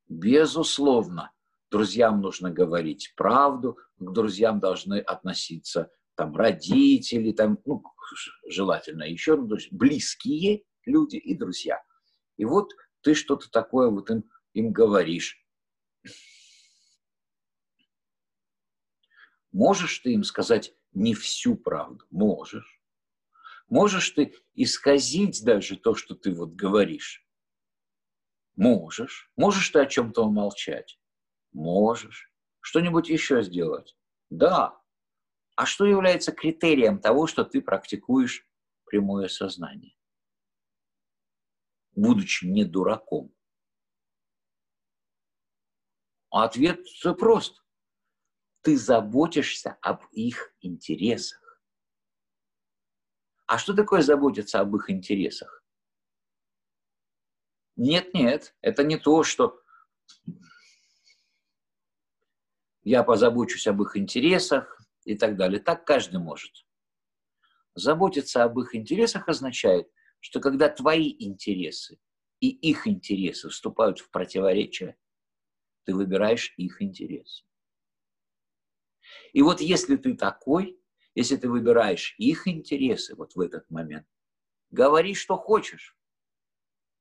Безусловно, 0.07 1.31
друзьям 1.69 2.21
нужно 2.21 2.51
говорить 2.51 3.13
правду, 3.15 3.77
к 3.97 4.11
друзьям 4.11 4.59
должны 4.59 4.99
относиться 4.99 5.91
там 6.15 6.35
родители, 6.35 7.31
там, 7.31 7.59
ну, 7.65 7.83
желательно 8.49 9.03
еще, 9.03 9.37
близкие 9.71 10.63
люди 10.85 11.15
и 11.15 11.37
друзья. 11.37 11.81
И 12.37 12.45
вот 12.45 12.73
ты 13.01 13.13
что-то 13.13 13.49
такое 13.49 13.89
вот 13.89 14.09
им, 14.09 14.23
им 14.53 14.71
говоришь. 14.71 15.37
Можешь 19.51 19.99
ты 19.99 20.13
им 20.13 20.23
сказать 20.23 20.73
не 20.93 21.13
всю 21.13 21.55
правду? 21.55 22.05
Можешь. 22.11 22.81
Можешь 23.67 24.09
ты 24.11 24.35
исказить 24.53 25.43
даже 25.43 25.77
то, 25.77 25.95
что 25.95 26.15
ты 26.15 26.33
вот 26.33 26.53
говоришь? 26.53 27.25
Можешь. 28.55 29.31
Можешь 29.35 29.69
ты 29.69 29.79
о 29.79 29.85
чем-то 29.85 30.23
умолчать? 30.23 30.99
Можешь. 31.51 32.31
Что-нибудь 32.59 33.09
еще 33.09 33.41
сделать? 33.41 33.95
Да. 34.29 34.79
А 35.55 35.65
что 35.65 35.85
является 35.85 36.31
критерием 36.31 36.99
того, 36.99 37.27
что 37.27 37.43
ты 37.43 37.61
практикуешь 37.61 38.47
прямое 38.85 39.27
сознание? 39.27 39.95
Будучи 41.95 42.45
не 42.45 42.65
дураком. 42.65 43.33
Ответ 46.29 46.85
прост. 47.17 47.63
Ты 48.61 48.77
заботишься 48.77 49.77
об 49.81 50.03
их 50.11 50.53
интересах. 50.61 51.61
А 53.47 53.57
что 53.57 53.73
такое 53.73 54.01
заботиться 54.01 54.59
об 54.59 54.75
их 54.75 54.89
интересах? 54.89 55.63
Нет, 57.75 58.13
нет, 58.13 58.53
это 58.61 58.83
не 58.83 58.97
то, 58.97 59.23
что 59.23 59.61
я 62.83 63.03
позабочусь 63.03 63.67
об 63.67 63.81
их 63.81 63.95
интересах 63.95 64.81
и 65.05 65.15
так 65.15 65.37
далее. 65.37 65.61
Так 65.61 65.85
каждый 65.85 66.19
может. 66.19 66.65
Заботиться 67.75 68.43
об 68.43 68.59
их 68.59 68.75
интересах 68.75 69.29
означает, 69.29 69.89
что 70.19 70.41
когда 70.41 70.67
твои 70.67 71.15
интересы 71.19 71.99
и 72.41 72.49
их 72.49 72.87
интересы 72.87 73.49
вступают 73.49 73.99
в 73.99 74.09
противоречие, 74.09 74.97
ты 75.85 75.95
выбираешь 75.95 76.53
их 76.57 76.81
интересы. 76.81 77.43
И 79.33 79.41
вот 79.41 79.61
если 79.61 79.95
ты 79.95 80.15
такой, 80.15 80.81
если 81.15 81.35
ты 81.35 81.49
выбираешь 81.49 82.15
их 82.17 82.47
интересы 82.47 83.15
вот 83.15 83.35
в 83.35 83.39
этот 83.39 83.69
момент, 83.69 84.07
говори, 84.71 85.13
что 85.13 85.37
хочешь, 85.37 85.97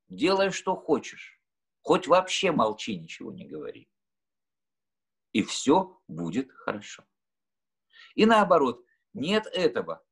делай, 0.07 0.51
что 0.51 0.75
хочешь, 0.75 1.39
хоть 1.81 2.07
вообще 2.07 2.51
молчи, 2.51 2.97
ничего 2.97 3.31
не 3.31 3.45
говори. 3.45 3.89
И 5.31 5.43
все 5.43 5.99
будет 6.07 6.51
хорошо. 6.51 7.05
И 8.15 8.25
наоборот, 8.25 8.83
нет 9.13 9.45
этого. 9.47 10.03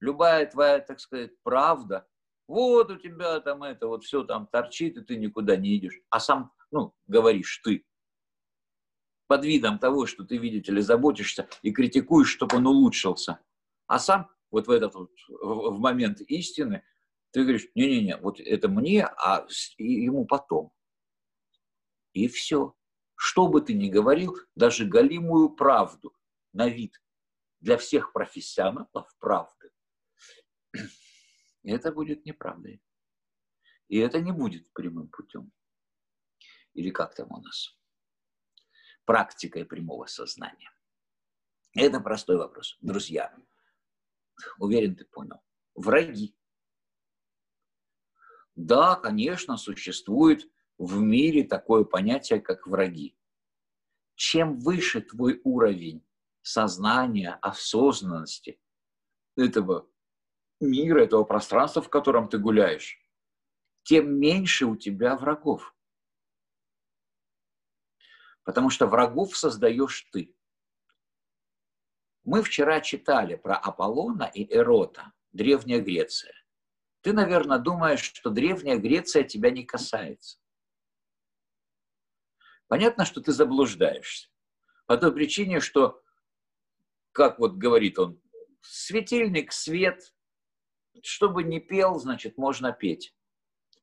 Любая 0.00 0.46
твоя, 0.46 0.78
так 0.80 1.00
сказать, 1.00 1.32
правда, 1.42 2.08
вот 2.46 2.90
у 2.90 2.96
тебя 2.96 3.40
там 3.40 3.62
это 3.62 3.86
вот 3.86 4.04
все 4.04 4.24
там 4.24 4.46
торчит, 4.46 4.96
и 4.96 5.04
ты 5.04 5.16
никуда 5.16 5.56
не 5.56 5.76
идешь. 5.76 6.00
А 6.08 6.20
сам, 6.20 6.52
ну, 6.70 6.94
говоришь 7.06 7.60
ты, 7.62 7.84
под 9.30 9.44
видом 9.44 9.78
того, 9.78 10.06
что 10.06 10.24
ты, 10.24 10.38
видите 10.38 10.72
ли, 10.72 10.80
заботишься 10.80 11.48
и 11.62 11.70
критикуешь, 11.70 12.30
чтобы 12.30 12.56
он 12.56 12.66
улучшился. 12.66 13.38
А 13.86 14.00
сам 14.00 14.28
вот 14.50 14.66
в 14.66 14.72
этот 14.72 14.96
вот, 14.96 15.12
в 15.28 15.78
момент 15.78 16.20
истины 16.22 16.82
ты 17.30 17.42
говоришь, 17.42 17.68
не-не-не, 17.76 18.16
вот 18.16 18.40
это 18.40 18.68
мне, 18.68 19.04
а 19.04 19.46
ему 19.78 20.26
потом. 20.26 20.72
И 22.12 22.26
все. 22.26 22.74
Что 23.14 23.46
бы 23.46 23.60
ты 23.60 23.72
ни 23.72 23.88
говорил, 23.88 24.36
даже 24.56 24.84
галимую 24.84 25.50
правду 25.50 26.12
на 26.52 26.68
вид 26.68 27.00
для 27.60 27.76
всех 27.78 28.12
профессионалов 28.12 29.14
правды, 29.20 29.70
это 31.62 31.92
будет 31.92 32.26
неправдой. 32.26 32.82
И 33.86 33.98
это 33.98 34.20
не 34.20 34.32
будет 34.32 34.72
прямым 34.72 35.06
путем. 35.06 35.52
Или 36.74 36.90
как 36.90 37.14
там 37.14 37.30
у 37.30 37.40
нас? 37.40 37.79
Практикой 39.10 39.64
прямого 39.64 40.06
сознания? 40.06 40.70
Это 41.74 41.98
простой 41.98 42.36
вопрос. 42.36 42.78
Друзья, 42.80 43.34
уверен, 44.60 44.94
ты 44.94 45.04
понял. 45.04 45.42
Враги. 45.74 46.36
Да, 48.54 48.94
конечно, 48.94 49.56
существует 49.56 50.48
в 50.78 51.00
мире 51.00 51.42
такое 51.42 51.82
понятие, 51.82 52.40
как 52.40 52.68
враги. 52.68 53.18
Чем 54.14 54.60
выше 54.60 55.00
твой 55.00 55.40
уровень 55.42 56.06
сознания, 56.42 57.36
осознанности 57.42 58.60
этого 59.36 59.90
мира, 60.60 61.02
этого 61.02 61.24
пространства, 61.24 61.82
в 61.82 61.88
котором 61.88 62.28
ты 62.28 62.38
гуляешь, 62.38 62.96
тем 63.82 64.20
меньше 64.20 64.66
у 64.66 64.76
тебя 64.76 65.16
врагов. 65.16 65.74
Потому 68.44 68.70
что 68.70 68.86
врагов 68.86 69.36
создаешь 69.36 70.08
ты. 70.12 70.34
Мы 72.24 72.42
вчера 72.42 72.80
читали 72.80 73.36
про 73.36 73.56
Аполлона 73.56 74.24
и 74.24 74.44
Эрота, 74.52 75.12
Древняя 75.32 75.80
Греция. 75.80 76.34
Ты, 77.02 77.12
наверное, 77.12 77.58
думаешь, 77.58 78.02
что 78.02 78.30
Древняя 78.30 78.76
Греция 78.76 79.22
тебя 79.24 79.50
не 79.50 79.64
касается. 79.64 80.38
Понятно, 82.68 83.04
что 83.04 83.20
ты 83.20 83.32
заблуждаешься. 83.32 84.28
По 84.86 84.96
той 84.96 85.12
причине, 85.12 85.60
что, 85.60 86.02
как 87.12 87.38
вот 87.38 87.54
говорит 87.54 87.98
он, 87.98 88.20
светильник, 88.60 89.52
свет, 89.52 90.14
чтобы 91.02 91.42
не 91.42 91.58
пел, 91.58 91.98
значит, 91.98 92.36
можно 92.38 92.72
петь. 92.72 93.14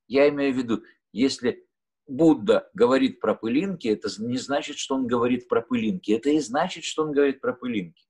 Я 0.07 0.29
имею 0.29 0.53
в 0.53 0.57
виду, 0.57 0.83
если 1.11 1.66
Будда 2.07 2.69
говорит 2.73 3.19
про 3.19 3.35
пылинки, 3.35 3.87
это 3.89 4.09
не 4.19 4.37
значит, 4.37 4.77
что 4.77 4.95
он 4.95 5.07
говорит 5.07 5.47
про 5.47 5.61
пылинки. 5.61 6.11
Это 6.11 6.29
и 6.29 6.39
значит, 6.39 6.85
что 6.85 7.03
он 7.03 7.11
говорит 7.11 7.41
про 7.41 7.53
пылинки. 7.53 8.07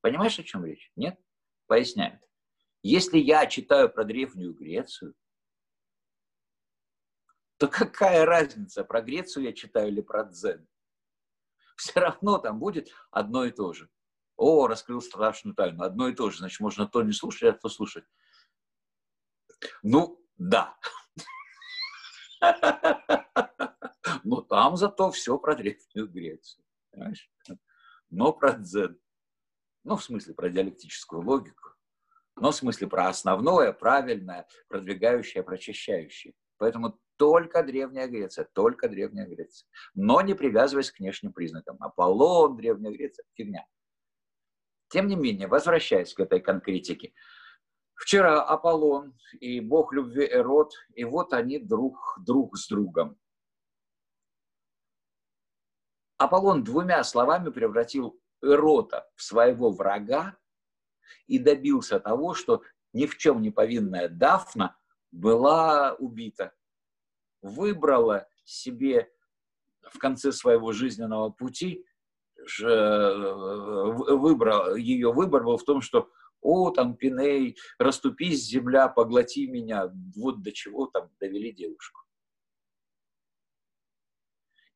Понимаешь, 0.00 0.38
о 0.38 0.42
чем 0.42 0.64
речь? 0.64 0.90
Нет? 0.96 1.18
Поясняет. 1.66 2.20
Если 2.82 3.18
я 3.18 3.46
читаю 3.46 3.90
про 3.90 4.04
Древнюю 4.04 4.54
Грецию, 4.54 5.14
то 7.58 7.68
какая 7.68 8.24
разница, 8.24 8.84
про 8.84 9.02
Грецию 9.02 9.44
я 9.44 9.52
читаю 9.52 9.88
или 9.88 10.00
про 10.00 10.24
дзен? 10.24 10.66
Все 11.76 12.00
равно 12.00 12.38
там 12.38 12.58
будет 12.58 12.90
одно 13.10 13.44
и 13.44 13.50
то 13.50 13.72
же. 13.72 13.90
О, 14.36 14.68
раскрыл 14.68 15.02
страшную 15.02 15.54
тайну. 15.54 15.82
Одно 15.82 16.08
и 16.08 16.14
то 16.14 16.30
же. 16.30 16.38
Значит, 16.38 16.60
можно 16.60 16.86
то 16.86 17.02
не 17.02 17.12
слушать, 17.12 17.42
а 17.42 17.58
то 17.58 17.68
слушать. 17.68 18.04
Ну, 19.82 20.24
да. 20.36 20.76
Но 24.24 24.40
там 24.42 24.76
зато 24.76 25.10
все 25.10 25.38
про 25.38 25.54
Древнюю 25.54 26.08
Грецию. 26.08 26.64
Понимаешь? 26.90 27.30
Но 28.10 28.32
про 28.32 28.52
дзен. 28.52 28.98
Ну, 29.84 29.96
в 29.96 30.04
смысле, 30.04 30.34
про 30.34 30.48
диалектическую 30.48 31.22
логику. 31.22 31.70
Но 32.36 32.50
в 32.50 32.56
смысле 32.56 32.86
про 32.86 33.08
основное, 33.08 33.72
правильное, 33.72 34.46
продвигающее, 34.68 35.42
прочищающее. 35.42 36.34
Поэтому 36.58 36.98
только 37.16 37.62
Древняя 37.62 38.06
Греция, 38.06 38.48
только 38.52 38.88
Древняя 38.88 39.26
Греция. 39.26 39.68
Но 39.94 40.20
не 40.20 40.34
привязываясь 40.34 40.90
к 40.90 40.98
внешним 40.98 41.32
признакам. 41.32 41.76
Аполлон, 41.80 42.56
Древняя 42.56 42.92
Греция, 42.92 43.24
фигня. 43.34 43.66
Тем 44.88 45.06
не 45.06 45.16
менее, 45.16 45.48
возвращаясь 45.48 46.14
к 46.14 46.20
этой 46.20 46.40
конкретике, 46.40 47.12
Вчера 47.98 48.40
Аполлон 48.42 49.12
и 49.40 49.60
бог 49.60 49.92
любви 49.92 50.26
Эрот, 50.30 50.72
и 50.94 51.02
вот 51.04 51.32
они 51.32 51.58
друг, 51.58 52.16
друг 52.24 52.56
с 52.56 52.68
другом. 52.68 53.18
Аполлон 56.16 56.62
двумя 56.62 57.02
словами 57.02 57.50
превратил 57.50 58.18
Эрота 58.40 59.10
в 59.16 59.22
своего 59.22 59.72
врага 59.72 60.36
и 61.26 61.40
добился 61.40 61.98
того, 61.98 62.34
что 62.34 62.62
ни 62.92 63.06
в 63.06 63.18
чем 63.18 63.42
не 63.42 63.50
повинная 63.50 64.08
Дафна 64.08 64.78
была 65.10 65.94
убита. 65.94 66.54
Выбрала 67.42 68.28
себе 68.44 69.12
в 69.82 69.98
конце 69.98 70.30
своего 70.30 70.70
жизненного 70.70 71.30
пути, 71.30 71.84
выбрал, 74.06 74.76
ее 74.76 75.12
выбор 75.12 75.42
был 75.42 75.56
в 75.56 75.64
том, 75.64 75.80
что 75.80 76.08
о, 76.40 76.70
там, 76.70 76.96
Пиней, 76.96 77.56
расступись, 77.78 78.44
земля, 78.44 78.88
поглоти 78.88 79.46
меня. 79.48 79.92
Вот 80.16 80.42
до 80.42 80.52
чего 80.52 80.86
там 80.86 81.10
довели 81.20 81.52
девушку. 81.52 82.00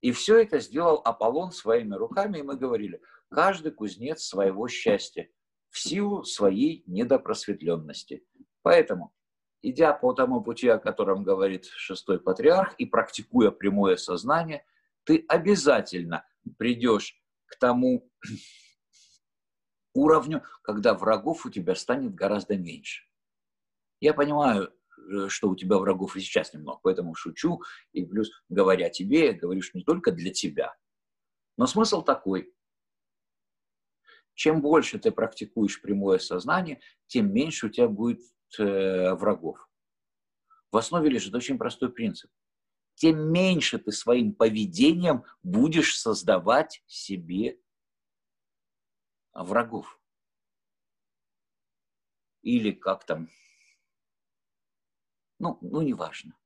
И 0.00 0.10
все 0.10 0.38
это 0.42 0.58
сделал 0.58 1.00
Аполлон 1.04 1.52
своими 1.52 1.94
руками, 1.94 2.38
и 2.38 2.42
мы 2.42 2.56
говорили, 2.56 3.00
каждый 3.30 3.70
кузнец 3.70 4.22
своего 4.22 4.66
счастья 4.68 5.28
в 5.70 5.78
силу 5.78 6.24
своей 6.24 6.82
недопросветленности. 6.86 8.24
Поэтому, 8.62 9.14
идя 9.62 9.92
по 9.92 10.12
тому 10.12 10.42
пути, 10.42 10.68
о 10.68 10.78
котором 10.78 11.22
говорит 11.22 11.66
шестой 11.66 12.20
патриарх, 12.20 12.74
и 12.78 12.84
практикуя 12.84 13.52
прямое 13.52 13.96
сознание, 13.96 14.64
ты 15.04 15.24
обязательно 15.28 16.26
придешь 16.58 17.16
к 17.46 17.58
тому 17.58 18.10
уровню, 19.94 20.42
когда 20.62 20.94
врагов 20.94 21.46
у 21.46 21.50
тебя 21.50 21.74
станет 21.74 22.14
гораздо 22.14 22.56
меньше. 22.56 23.04
Я 24.00 24.14
понимаю, 24.14 24.72
э, 25.12 25.28
что 25.28 25.48
у 25.48 25.56
тебя 25.56 25.78
врагов 25.78 26.16
и 26.16 26.20
сейчас 26.20 26.52
немного, 26.54 26.80
поэтому 26.82 27.14
шучу, 27.14 27.62
и 27.92 28.04
плюс 28.04 28.30
говоря 28.48 28.90
тебе, 28.90 29.32
говоришь 29.32 29.74
не 29.74 29.84
только 29.84 30.12
для 30.12 30.32
тебя. 30.32 30.74
Но 31.56 31.66
смысл 31.66 32.02
такой. 32.02 32.52
Чем 34.34 34.62
больше 34.62 34.98
ты 34.98 35.10
практикуешь 35.10 35.80
прямое 35.80 36.18
сознание, 36.18 36.80
тем 37.06 37.32
меньше 37.32 37.66
у 37.66 37.68
тебя 37.68 37.88
будет 37.88 38.20
э, 38.58 39.14
врагов. 39.14 39.68
В 40.70 40.76
основе 40.78 41.10
лежит 41.10 41.34
очень 41.34 41.58
простой 41.58 41.92
принцип. 41.92 42.30
Тем 42.94 43.30
меньше 43.30 43.78
ты 43.78 43.92
своим 43.92 44.34
поведением 44.34 45.24
будешь 45.42 45.98
создавать 45.98 46.82
себе 46.86 47.58
врагов. 49.34 49.98
Или 52.42 52.72
как 52.72 53.04
там, 53.04 53.28
ну, 55.38 55.58
ну 55.60 55.82
неважно. 55.82 56.36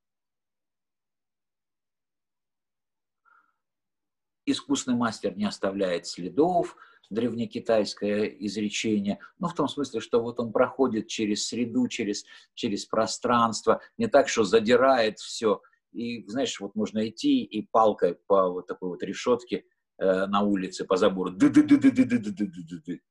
искусный 4.47 4.95
мастер 4.95 5.37
не 5.37 5.45
оставляет 5.45 6.07
следов, 6.07 6.75
древнекитайское 7.09 8.25
изречение, 8.25 9.19
ну, 9.39 9.47
в 9.47 9.53
том 9.53 9.67
смысле, 9.67 10.01
что 10.01 10.21
вот 10.21 10.39
он 10.39 10.51
проходит 10.51 11.07
через 11.07 11.47
среду, 11.47 11.87
через, 11.87 12.25
через 12.53 12.85
пространство, 12.85 13.81
не 13.97 14.07
так, 14.07 14.27
что 14.27 14.43
задирает 14.43 15.19
все, 15.19 15.61
и, 15.93 16.27
знаешь, 16.27 16.59
вот 16.59 16.75
можно 16.75 17.07
идти 17.07 17.43
и 17.43 17.65
палкой 17.65 18.15
по 18.27 18.49
вот 18.49 18.67
такой 18.67 18.89
вот 18.89 19.03
решетке 19.03 19.65
на 19.97 20.41
улице, 20.41 20.85
по 20.85 20.97
забору, 20.97 21.31
ды 21.31 21.49
ды 21.49 21.63
ды 21.63 21.77
ды 21.77 21.91
ды 21.91 22.05
ды 22.05 22.19
ды 22.19 22.31
ды 22.31 22.63
ды 22.63 22.81
ды 22.85 23.01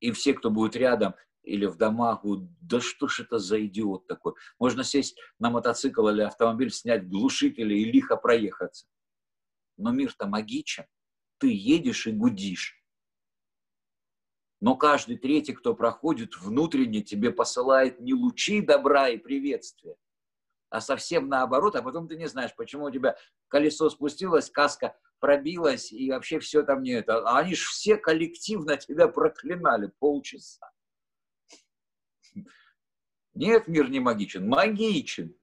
И 0.00 0.12
все, 0.12 0.34
кто 0.34 0.50
будет 0.50 0.76
рядом, 0.76 1.14
или 1.42 1.66
в 1.66 1.76
домах 1.76 2.22
будут, 2.22 2.50
да 2.60 2.80
что 2.80 3.08
ж 3.08 3.20
это 3.20 3.38
за 3.38 3.64
идиот 3.64 4.06
такой. 4.06 4.34
Можно 4.58 4.84
сесть 4.84 5.16
на 5.38 5.50
мотоцикл 5.50 6.08
или 6.08 6.22
автомобиль, 6.22 6.70
снять 6.70 7.08
глушители 7.08 7.74
и 7.74 7.90
лихо 7.90 8.16
проехаться. 8.16 8.86
Но 9.76 9.90
мир-то 9.92 10.26
магичен. 10.26 10.84
Ты 11.38 11.48
едешь 11.52 12.06
и 12.06 12.12
гудишь. 12.12 12.76
Но 14.60 14.76
каждый 14.76 15.16
третий, 15.16 15.54
кто 15.54 15.74
проходит, 15.74 16.36
внутренне 16.36 17.00
тебе 17.00 17.30
посылает 17.30 17.98
не 17.98 18.12
лучи 18.12 18.60
добра 18.60 19.08
и 19.08 19.16
приветствия, 19.16 19.96
а 20.68 20.82
совсем 20.82 21.28
наоборот, 21.28 21.76
а 21.76 21.82
потом 21.82 22.08
ты 22.08 22.16
не 22.16 22.28
знаешь, 22.28 22.54
почему 22.54 22.84
у 22.84 22.90
тебя 22.90 23.16
колесо 23.48 23.88
спустилось, 23.88 24.50
каска 24.50 24.94
пробилась, 25.20 25.92
и 25.92 26.10
вообще 26.10 26.40
все 26.40 26.62
там 26.62 26.82
не 26.82 26.92
это. 26.92 27.18
А 27.28 27.38
они 27.38 27.54
же 27.54 27.66
все 27.66 27.96
коллективно 27.96 28.76
тебя 28.76 29.06
проклинали 29.06 29.92
полчаса. 29.98 30.70
Нет, 33.34 33.68
мир 33.68 33.88
не 33.88 34.00
магичен. 34.00 34.48
Магичен. 34.48 35.36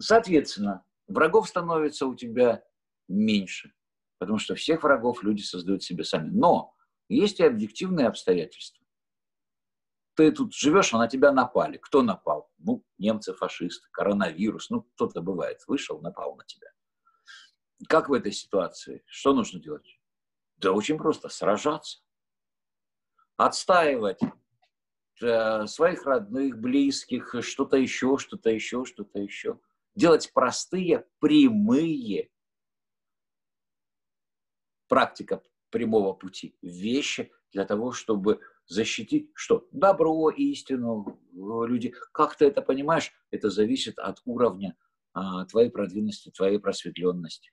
Соответственно, 0.00 0.84
врагов 1.06 1.48
становится 1.48 2.06
у 2.06 2.14
тебя 2.14 2.64
меньше, 3.08 3.72
потому 4.18 4.38
что 4.38 4.54
всех 4.54 4.82
врагов 4.82 5.22
люди 5.22 5.42
создают 5.42 5.82
себе 5.82 6.04
сами. 6.04 6.30
Но 6.30 6.74
есть 7.08 7.40
и 7.40 7.44
объективные 7.44 8.08
обстоятельства. 8.08 8.83
Ты 10.14 10.30
тут 10.30 10.54
живешь, 10.54 10.94
а 10.94 10.98
на 10.98 11.08
тебя 11.08 11.32
напали. 11.32 11.78
Кто 11.78 12.02
напал? 12.02 12.50
Ну, 12.58 12.84
немцы, 12.98 13.34
фашисты, 13.34 13.88
коронавирус. 13.90 14.70
Ну, 14.70 14.82
кто-то 14.82 15.20
бывает. 15.20 15.60
Вышел, 15.66 16.00
напал 16.00 16.36
на 16.36 16.44
тебя. 16.44 16.68
Как 17.88 18.08
в 18.08 18.12
этой 18.12 18.32
ситуации? 18.32 19.02
Что 19.06 19.34
нужно 19.34 19.60
делать? 19.60 20.00
Да 20.56 20.72
очень 20.72 20.98
просто. 20.98 21.28
Сражаться 21.28 22.04
отстаивать 23.36 24.20
э, 25.20 25.66
своих 25.66 26.06
родных, 26.06 26.58
близких, 26.58 27.34
что-то 27.40 27.76
еще, 27.76 28.16
что-то 28.18 28.50
еще, 28.50 28.84
что-то 28.84 29.18
еще. 29.18 29.58
Делать 29.94 30.32
простые, 30.32 31.06
прямые, 31.20 32.30
практика 34.88 35.42
прямого 35.70 36.12
пути, 36.12 36.56
вещи 36.62 37.32
для 37.52 37.64
того, 37.64 37.92
чтобы 37.92 38.40
защитить 38.66 39.30
что? 39.34 39.68
Добро, 39.72 40.30
истину, 40.30 41.20
люди. 41.32 41.94
Как 42.12 42.36
ты 42.36 42.46
это 42.46 42.62
понимаешь? 42.62 43.12
Это 43.30 43.50
зависит 43.50 43.98
от 43.98 44.20
уровня 44.24 44.76
а, 45.12 45.44
твоей 45.46 45.70
продвинутости, 45.70 46.30
твоей 46.30 46.58
просветленности. 46.58 47.52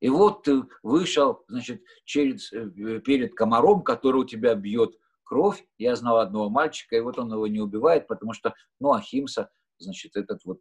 И 0.00 0.08
вот 0.08 0.42
ты 0.42 0.64
вышел, 0.82 1.44
значит, 1.46 1.84
через, 2.04 2.52
э, 2.52 3.00
перед 3.00 3.34
комаром, 3.34 3.82
который 3.82 4.22
у 4.22 4.24
тебя 4.24 4.56
бьет 4.56 4.98
кровь. 5.22 5.64
Я 5.78 5.94
знал 5.94 6.18
одного 6.18 6.50
мальчика, 6.50 6.96
и 6.96 7.00
вот 7.00 7.20
он 7.20 7.32
его 7.32 7.46
не 7.46 7.60
убивает, 7.60 8.08
потому 8.08 8.32
что, 8.32 8.52
ну, 8.80 8.92
Ахимса, 8.92 9.50
значит, 9.78 10.16
этот 10.16 10.44
вот 10.44 10.60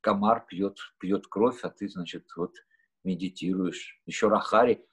комар 0.00 0.44
пьет, 0.48 0.78
пьет 0.98 1.28
кровь, 1.28 1.60
а 1.62 1.70
ты, 1.70 1.88
значит, 1.88 2.26
вот 2.36 2.56
медитируешь. 3.04 4.00
Еще 4.04 4.26
Рахари, 4.26 4.84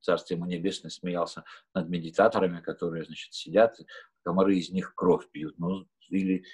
царство 0.00 0.34
ему 0.34 0.46
небесное, 0.46 0.90
смеялся 0.90 1.44
над 1.74 1.88
медитаторами, 1.88 2.60
которые, 2.60 3.04
значит, 3.04 3.32
сидят, 3.34 3.78
комары 4.22 4.56
из 4.56 4.70
них 4.70 4.94
кровь 4.94 5.28
пьют. 5.30 5.58
Ну, 5.58 5.88
или, 6.08 6.44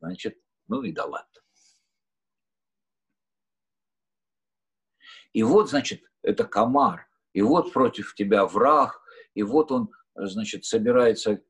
значит, 0.00 0.38
ну 0.66 0.82
и 0.82 0.92
да 0.92 1.04
ладно. 1.04 1.40
И 5.32 5.42
вот, 5.42 5.68
значит, 5.68 6.02
это 6.22 6.44
комар, 6.44 7.08
и 7.32 7.42
вот 7.42 7.72
против 7.72 8.14
тебя 8.14 8.46
враг, 8.46 9.00
и 9.34 9.42
вот 9.42 9.70
он, 9.70 9.90
значит, 10.14 10.64
собирается 10.64 11.40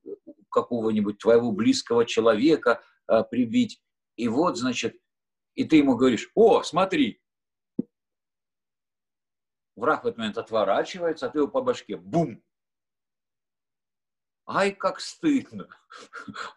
какого-нибудь 0.51 1.19
твоего 1.19 1.53
близкого 1.53 2.05
человека 2.05 2.83
а, 3.07 3.23
прибить, 3.23 3.83
и 4.17 4.29
вот, 4.29 4.59
значит, 4.59 5.01
и 5.55 5.65
ты 5.65 5.77
ему 5.77 5.97
говоришь, 5.97 6.31
о, 6.35 6.63
смотри, 6.63 7.23
враг 9.79 10.05
в 10.05 10.07
этот 10.07 10.19
момент 10.19 10.39
отворачивается, 10.39 11.27
а 11.27 11.29
ты 11.31 11.39
его 11.39 11.49
по 11.49 11.63
башке, 11.63 11.97
бум, 11.97 12.43
Ай, 14.51 14.73
как 14.73 14.99
стыдно. 14.99 15.69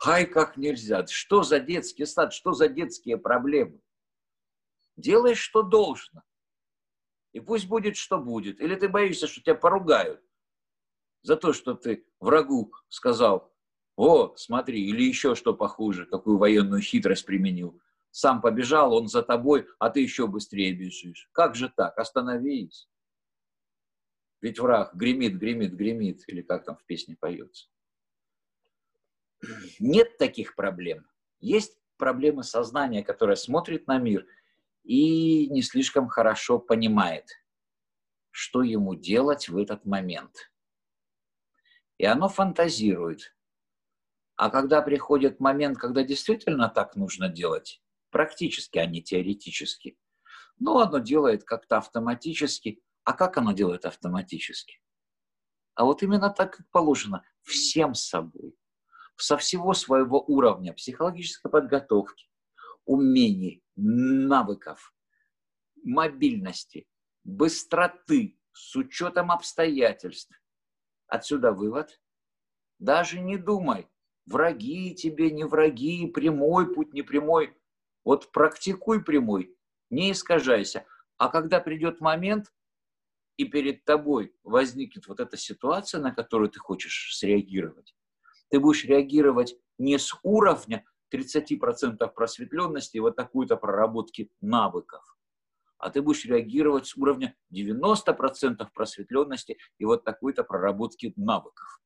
Ай, 0.05 0.25
как 0.25 0.55
нельзя. 0.55 1.05
Что 1.07 1.43
за 1.43 1.59
детский 1.59 2.05
сад, 2.05 2.31
что 2.31 2.53
за 2.53 2.69
детские 2.69 3.17
проблемы? 3.17 3.81
Делай, 4.95 5.35
что 5.35 5.61
должно. 5.61 6.23
И 7.33 7.41
пусть 7.41 7.67
будет, 7.67 7.97
что 7.97 8.17
будет. 8.17 8.61
Или 8.61 8.75
ты 8.75 8.87
боишься, 8.87 9.27
что 9.27 9.41
тебя 9.41 9.55
поругают 9.55 10.23
за 11.21 11.35
то, 11.35 11.51
что 11.51 11.73
ты 11.73 12.05
врагу 12.21 12.73
сказал, 12.87 13.53
о, 13.97 14.35
смотри, 14.37 14.87
или 14.87 15.03
еще 15.03 15.35
что 15.35 15.53
похуже, 15.53 16.05
какую 16.05 16.37
военную 16.37 16.81
хитрость 16.81 17.25
применил. 17.25 17.81
Сам 18.09 18.41
побежал, 18.41 18.93
он 18.93 19.07
за 19.07 19.21
тобой, 19.21 19.67
а 19.79 19.89
ты 19.89 19.99
еще 19.99 20.27
быстрее 20.27 20.73
бежишь. 20.73 21.29
Как 21.33 21.55
же 21.55 21.69
так? 21.69 21.97
Остановись. 21.97 22.87
Ведь 24.41 24.59
враг 24.59 24.95
гремит, 24.95 25.37
гремит, 25.37 25.73
гремит, 25.73 26.23
или 26.27 26.41
как 26.41 26.65
там 26.65 26.75
в 26.75 26.85
песне 26.85 27.15
поется. 27.19 27.67
Нет 29.79 30.17
таких 30.17 30.55
проблем. 30.55 31.07
Есть 31.39 31.77
проблемы 31.97 32.43
сознания, 32.43 33.03
которое 33.03 33.35
смотрит 33.35 33.87
на 33.87 33.97
мир– 33.97 34.27
и 34.83 35.47
не 35.47 35.61
слишком 35.61 36.07
хорошо 36.07 36.59
понимает, 36.59 37.27
что 38.31 38.63
ему 38.63 38.95
делать 38.95 39.49
в 39.49 39.57
этот 39.57 39.85
момент. 39.85 40.51
И 41.97 42.05
оно 42.05 42.29
фантазирует. 42.29 43.35
А 44.35 44.49
когда 44.49 44.81
приходит 44.81 45.39
момент, 45.39 45.77
когда 45.77 46.03
действительно 46.03 46.67
так 46.67 46.95
нужно 46.95 47.29
делать, 47.29 47.81
практически, 48.09 48.79
а 48.79 48.85
не 48.87 49.03
теоретически, 49.03 49.97
ну, 50.57 50.79
оно 50.79 50.99
делает 50.99 51.43
как-то 51.43 51.77
автоматически. 51.77 52.81
А 53.03 53.13
как 53.13 53.37
оно 53.37 53.51
делает 53.53 53.85
автоматически? 53.85 54.81
А 55.75 55.85
вот 55.85 56.03
именно 56.03 56.29
так, 56.29 56.57
как 56.57 56.69
положено, 56.69 57.23
всем 57.43 57.93
собой, 57.95 58.55
со 59.15 59.37
всего 59.37 59.73
своего 59.73 60.21
уровня 60.21 60.73
психологической 60.73 61.49
подготовки, 61.49 62.29
умений, 62.85 63.63
навыков, 63.75 64.93
мобильности, 65.83 66.87
быстроты, 67.23 68.37
с 68.53 68.75
учетом 68.75 69.31
обстоятельств. 69.31 70.33
Отсюда 71.07 71.51
вывод. 71.51 72.01
Даже 72.79 73.19
не 73.19 73.37
думай, 73.37 73.87
враги 74.25 74.93
тебе, 74.95 75.31
не 75.31 75.45
враги, 75.45 76.07
прямой 76.07 76.73
путь, 76.73 76.93
не 76.93 77.01
прямой. 77.01 77.55
Вот 78.03 78.31
практикуй 78.31 79.03
прямой, 79.03 79.55
не 79.89 80.11
искажайся. 80.11 80.85
А 81.17 81.29
когда 81.29 81.59
придет 81.59 82.01
момент, 82.01 82.51
и 83.37 83.45
перед 83.45 83.85
тобой 83.85 84.33
возникнет 84.43 85.07
вот 85.07 85.19
эта 85.19 85.37
ситуация, 85.37 86.01
на 86.01 86.11
которую 86.11 86.49
ты 86.49 86.59
хочешь 86.59 87.15
среагировать, 87.15 87.95
ты 88.49 88.59
будешь 88.59 88.85
реагировать 88.85 89.55
не 89.77 89.97
с 89.97 90.13
уровня 90.23 90.85
30% 91.13 92.07
просветленности 92.13 92.97
и 92.97 92.99
вот 92.99 93.15
такую-то 93.15 93.57
проработки 93.57 94.31
навыков. 94.41 95.03
А 95.77 95.89
ты 95.89 96.01
будешь 96.01 96.25
реагировать 96.25 96.85
с 96.85 96.95
уровня 96.95 97.35
90% 97.51 98.67
просветленности 98.73 99.57
и 99.79 99.85
вот 99.85 100.03
такой-то 100.03 100.43
проработки 100.43 101.13
навыков, 101.15 101.81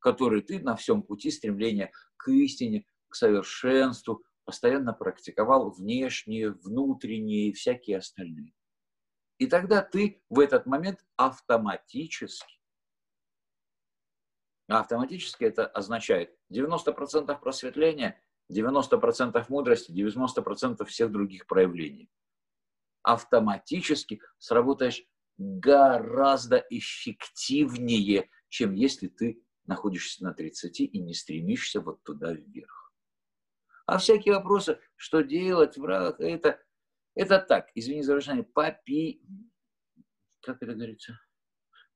которые 0.00 0.42
ты 0.42 0.58
на 0.58 0.74
всем 0.74 1.02
пути 1.02 1.30
стремления 1.30 1.92
к 2.16 2.28
истине, 2.28 2.84
к 3.08 3.14
совершенству 3.14 4.24
постоянно 4.44 4.92
практиковал 4.92 5.70
внешние, 5.70 6.50
внутренние 6.50 7.50
и 7.50 7.52
всякие 7.52 7.98
остальные. 7.98 8.54
И 9.38 9.46
тогда 9.46 9.82
ты 9.82 10.22
в 10.28 10.38
этот 10.38 10.66
момент 10.66 11.04
автоматически 11.16 12.62
автоматически 14.78 15.44
это 15.44 15.66
означает 15.66 16.34
90% 16.52 17.38
просветления 17.40 18.20
90% 18.50 19.44
мудрости, 19.48 19.92
90% 19.92 20.84
всех 20.84 21.10
других 21.10 21.46
проявлений. 21.46 22.10
Автоматически 23.02 24.20
сработаешь 24.38 25.04
гораздо 25.38 26.64
эффективнее, 26.70 28.30
чем 28.48 28.74
если 28.74 29.08
ты 29.08 29.42
находишься 29.66 30.24
на 30.24 30.34
30 30.34 30.80
и 30.80 30.98
не 30.98 31.14
стремишься 31.14 31.80
вот 31.80 32.02
туда 32.02 32.32
вверх. 32.32 32.92
А 33.86 33.98
всякие 33.98 34.34
вопросы, 34.34 34.78
что 34.96 35.22
делать, 35.22 35.76
враг, 35.76 36.20
это, 36.20 36.62
это 37.14 37.38
так, 37.38 37.70
извини 37.74 38.02
за 38.02 38.12
выражение, 38.12 38.44
попи... 38.44 39.22
Как 40.42 40.62
это 40.62 40.74
говорится? 40.74 41.18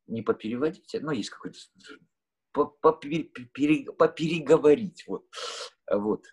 Не 0.07 0.23
попереводить, 0.23 0.97
но 1.01 1.13
есть 1.13 1.31
какой-то... 1.31 1.59
Попереговорить, 2.53 5.05
вот. 5.07 5.27
Вот, 5.91 6.25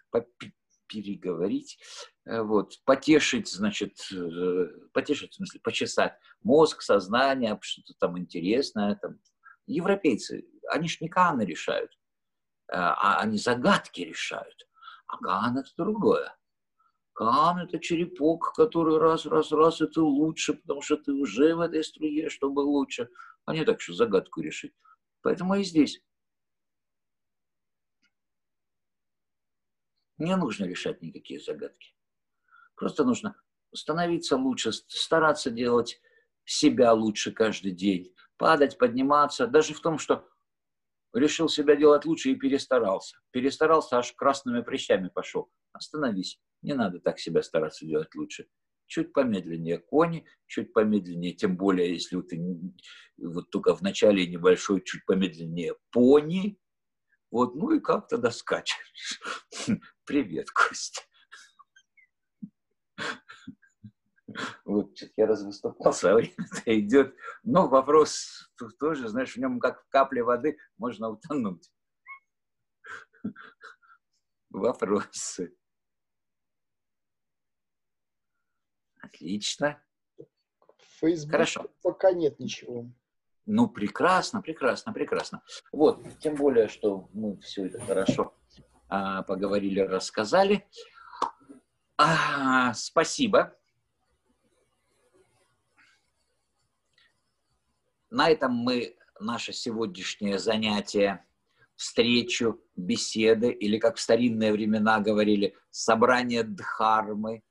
переговорить, 0.88 1.80
вот, 2.26 2.74
потешить, 2.86 3.50
значит, 3.50 3.98
э, 4.12 4.68
потешить, 4.94 5.34
в 5.34 5.36
смысле, 5.36 5.60
почесать 5.62 6.14
мозг, 6.42 6.82
сознание, 6.82 7.58
что-то 7.62 7.94
там 8.00 8.18
интересное. 8.18 8.96
Там. 8.96 9.20
Европейцы, 9.66 10.46
они 10.70 10.88
ж 10.88 11.02
не 11.02 11.10
Кааны 11.10 11.44
решают, 11.44 11.92
а, 12.72 12.94
а 12.94 13.22
они 13.22 13.38
загадки 13.38 14.02
решают. 14.02 14.68
А 15.08 15.18
Каан 15.18 15.58
это 15.58 15.70
другое. 15.78 16.36
Каан 17.14 17.60
это 17.60 17.80
черепок, 17.80 18.54
который 18.56 18.98
раз, 18.98 19.26
раз, 19.26 19.52
раз, 19.52 19.82
это 19.82 20.02
лучше, 20.02 20.56
потому 20.56 20.82
что 20.82 20.98
ты 20.98 21.14
уже 21.14 21.56
в 21.56 21.60
этой 21.60 21.84
струе, 21.84 22.30
чтобы 22.30 22.62
лучше. 22.62 23.10
А 23.46 23.54
не 23.54 23.64
так, 23.64 23.82
что 23.82 23.94
загадку 23.94 24.42
решить. 24.42 24.74
Поэтому 25.22 25.56
и 25.56 25.64
здесь. 25.64 26.02
Не 30.18 30.36
нужно 30.36 30.66
решать 30.66 31.02
никакие 31.02 31.40
загадки. 31.40 31.94
Просто 32.76 33.04
нужно 33.04 33.36
становиться 33.74 34.36
лучше, 34.38 34.72
стараться 34.72 35.52
делать 35.52 36.02
себя 36.46 36.94
лучше 36.94 37.32
каждый 37.32 37.72
день, 37.72 38.14
падать, 38.38 38.78
подниматься, 38.78 39.48
даже 39.48 39.74
в 39.74 39.82
том, 39.82 39.98
что 39.98 40.28
решил 41.14 41.48
себя 41.48 41.76
делать 41.76 42.06
лучше 42.06 42.32
и 42.32 42.36
перестарался. 42.36 43.18
Перестарался, 43.32 43.98
аж 43.98 44.14
красными 44.14 44.62
прыщами 44.62 45.10
пошел. 45.10 45.52
Остановись, 45.72 46.40
не 46.64 46.74
надо 46.74 47.00
так 47.00 47.20
себя 47.20 47.44
стараться 47.44 47.86
делать 47.86 48.16
лучше. 48.16 48.48
Чуть 48.86 49.14
помедленнее 49.14 49.78
кони, 49.80 50.26
чуть 50.48 50.74
помедленнее, 50.74 51.34
тем 51.34 51.58
более, 51.58 51.92
если 51.94 52.20
ты 52.22 52.40
вот 53.18 53.50
только 53.50 53.76
в 53.76 53.82
начале 53.82 54.28
небольшой, 54.28 54.82
чуть 54.84 55.06
помедленнее 55.06 55.76
пони, 55.92 56.58
вот, 57.32 57.56
ну 57.56 57.72
и 57.72 57.80
как 57.80 58.08
тогда 58.08 58.32
скачешь? 58.32 59.20
Привет, 60.06 60.52
Костя. 60.52 61.02
Вот, 64.66 64.98
я 65.18 65.28
раз 65.28 65.44
выступался, 65.44 66.12
а 66.12 66.16
время 66.16 66.34
идет. 66.66 67.16
Но 67.44 67.68
вопрос 67.68 68.52
тоже, 68.80 69.08
знаешь, 69.08 69.34
в 69.34 69.38
нем 69.38 69.60
как 69.60 69.84
в 69.84 69.90
капле 69.90 70.24
воды 70.24 70.58
можно 70.78 71.10
утонуть. 71.10 71.72
Вопросы. 74.50 75.56
Отлично. 79.04 79.82
Facebook 81.00 81.32
Хорошо. 81.32 81.70
пока 81.82 82.14
нет 82.14 82.40
ничего. 82.40 82.90
Ну, 83.46 83.68
прекрасно, 83.68 84.42
прекрасно, 84.42 84.94
прекрасно. 84.94 85.44
Вот, 85.74 86.02
тем 86.20 86.36
более, 86.36 86.70
что 86.70 87.10
мы 87.12 87.38
все 87.42 87.66
это 87.66 87.82
хорошо 87.82 88.34
а, 88.88 89.24
поговорили, 89.24 89.82
рассказали. 89.82 90.66
А, 91.98 92.74
спасибо. 92.74 93.54
На 98.10 98.30
этом 98.30 98.54
мы 98.54 98.96
наше 99.20 99.52
сегодняшнее 99.52 100.40
занятие, 100.40 101.26
встречу, 101.76 102.62
беседы, 102.78 103.52
или, 103.52 103.80
как 103.80 103.98
в 103.98 104.00
старинные 104.00 104.54
времена 104.54 105.02
говорили, 105.02 105.58
собрание 105.72 106.44
дхармы 106.44 107.44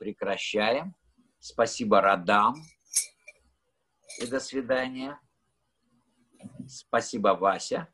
прекращаем. 0.00 0.94
Спасибо 1.38 2.00
родам 2.00 2.54
и 4.18 4.26
до 4.26 4.40
свидания. 4.40 5.20
Спасибо, 6.66 7.28
Вася. 7.28 7.86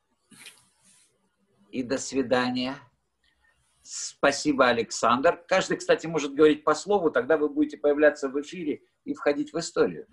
И 1.71 1.83
до 1.83 1.99
свидания. 1.99 2.77
Спасибо, 3.83 4.69
Александр. 4.69 5.45
Каждый, 5.49 5.77
кстати, 5.77 6.07
может 6.07 6.35
говорить 6.35 6.65
по 6.65 6.75
слову, 6.75 7.11
тогда 7.11 7.37
вы 7.37 7.49
будете 7.49 7.77
появляться 7.77 8.29
в 8.29 8.41
эфире 8.41 8.83
и 9.05 9.13
входить 9.13 9.53
в 9.53 9.59
историю. 9.59 10.07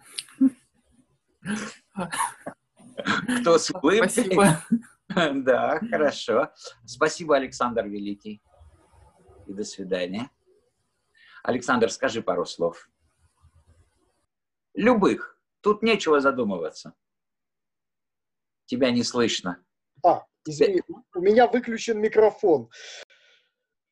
Кто 3.41 3.57
с 3.57 3.69
улыбкой? 3.71 4.37
Да, 5.43 5.79
хорошо. 5.91 6.51
Спасибо, 6.85 7.35
Александр 7.35 7.85
Великий. 7.85 8.41
И 9.45 9.53
до 9.53 9.63
свидания. 9.63 10.31
Александр, 11.43 11.91
скажи 11.91 12.21
пару 12.23 12.45
слов. 12.45 12.89
Любых. 14.73 15.37
Тут 15.61 15.83
нечего 15.83 16.19
задумываться. 16.21 16.93
Тебя 18.65 18.91
не 18.91 19.03
слышно. 19.03 19.63
А, 20.03 20.25
извини, 20.45 20.81
у 21.13 21.19
меня 21.19 21.47
выключен 21.47 21.99
микрофон. 21.99 22.69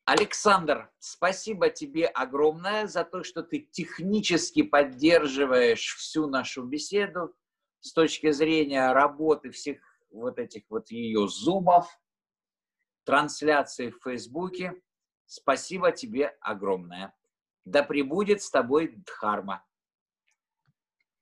Александр, 0.04 0.90
спасибо 0.98 1.68
тебе 1.70 2.06
огромное 2.06 2.86
за 2.86 3.04
то, 3.04 3.22
что 3.22 3.42
ты 3.42 3.60
технически 3.60 4.62
поддерживаешь 4.62 5.94
всю 5.94 6.26
нашу 6.26 6.64
беседу 6.64 7.34
с 7.80 7.92
точки 7.92 8.30
зрения 8.32 8.92
работы 8.92 9.50
всех 9.50 9.78
вот 10.10 10.38
этих 10.38 10.64
вот 10.70 10.90
ее 10.90 11.28
зумов, 11.28 11.88
трансляции 13.04 13.90
в 13.90 14.02
Фейсбуке. 14.02 14.74
Спасибо 15.26 15.92
тебе 15.92 16.36
огромное. 16.40 17.14
Да 17.64 17.82
пребудет 17.82 18.42
с 18.42 18.50
тобой 18.50 18.94
Дхарма. 19.06 19.64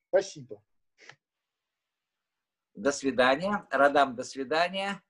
Спасибо. 0.08 0.62
До 2.74 2.92
свидания. 2.92 3.66
Радам, 3.70 4.16
до 4.16 4.24
свидания. 4.24 5.02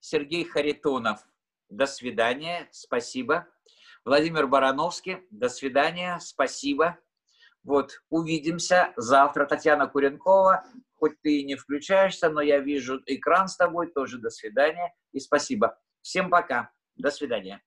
Сергей 0.00 0.44
Харитонов, 0.44 1.26
до 1.70 1.86
свидания. 1.86 2.68
Спасибо. 2.70 3.48
Владимир 4.04 4.46
Барановский, 4.46 5.26
до 5.30 5.48
свидания. 5.48 6.18
Спасибо. 6.20 6.98
Вот, 7.62 8.02
увидимся 8.10 8.92
завтра. 8.96 9.46
Татьяна 9.46 9.86
Куренкова, 9.86 10.62
хоть 10.96 11.18
ты 11.22 11.40
и 11.40 11.44
не 11.44 11.56
включаешься, 11.56 12.28
но 12.28 12.42
я 12.42 12.58
вижу 12.58 13.02
экран 13.06 13.48
с 13.48 13.56
тобой. 13.56 13.90
Тоже 13.90 14.18
до 14.18 14.28
свидания 14.28 14.94
и 15.12 15.20
спасибо. 15.20 15.80
Всем 16.02 16.28
пока. 16.28 16.70
До 16.96 17.10
свидания. 17.10 17.62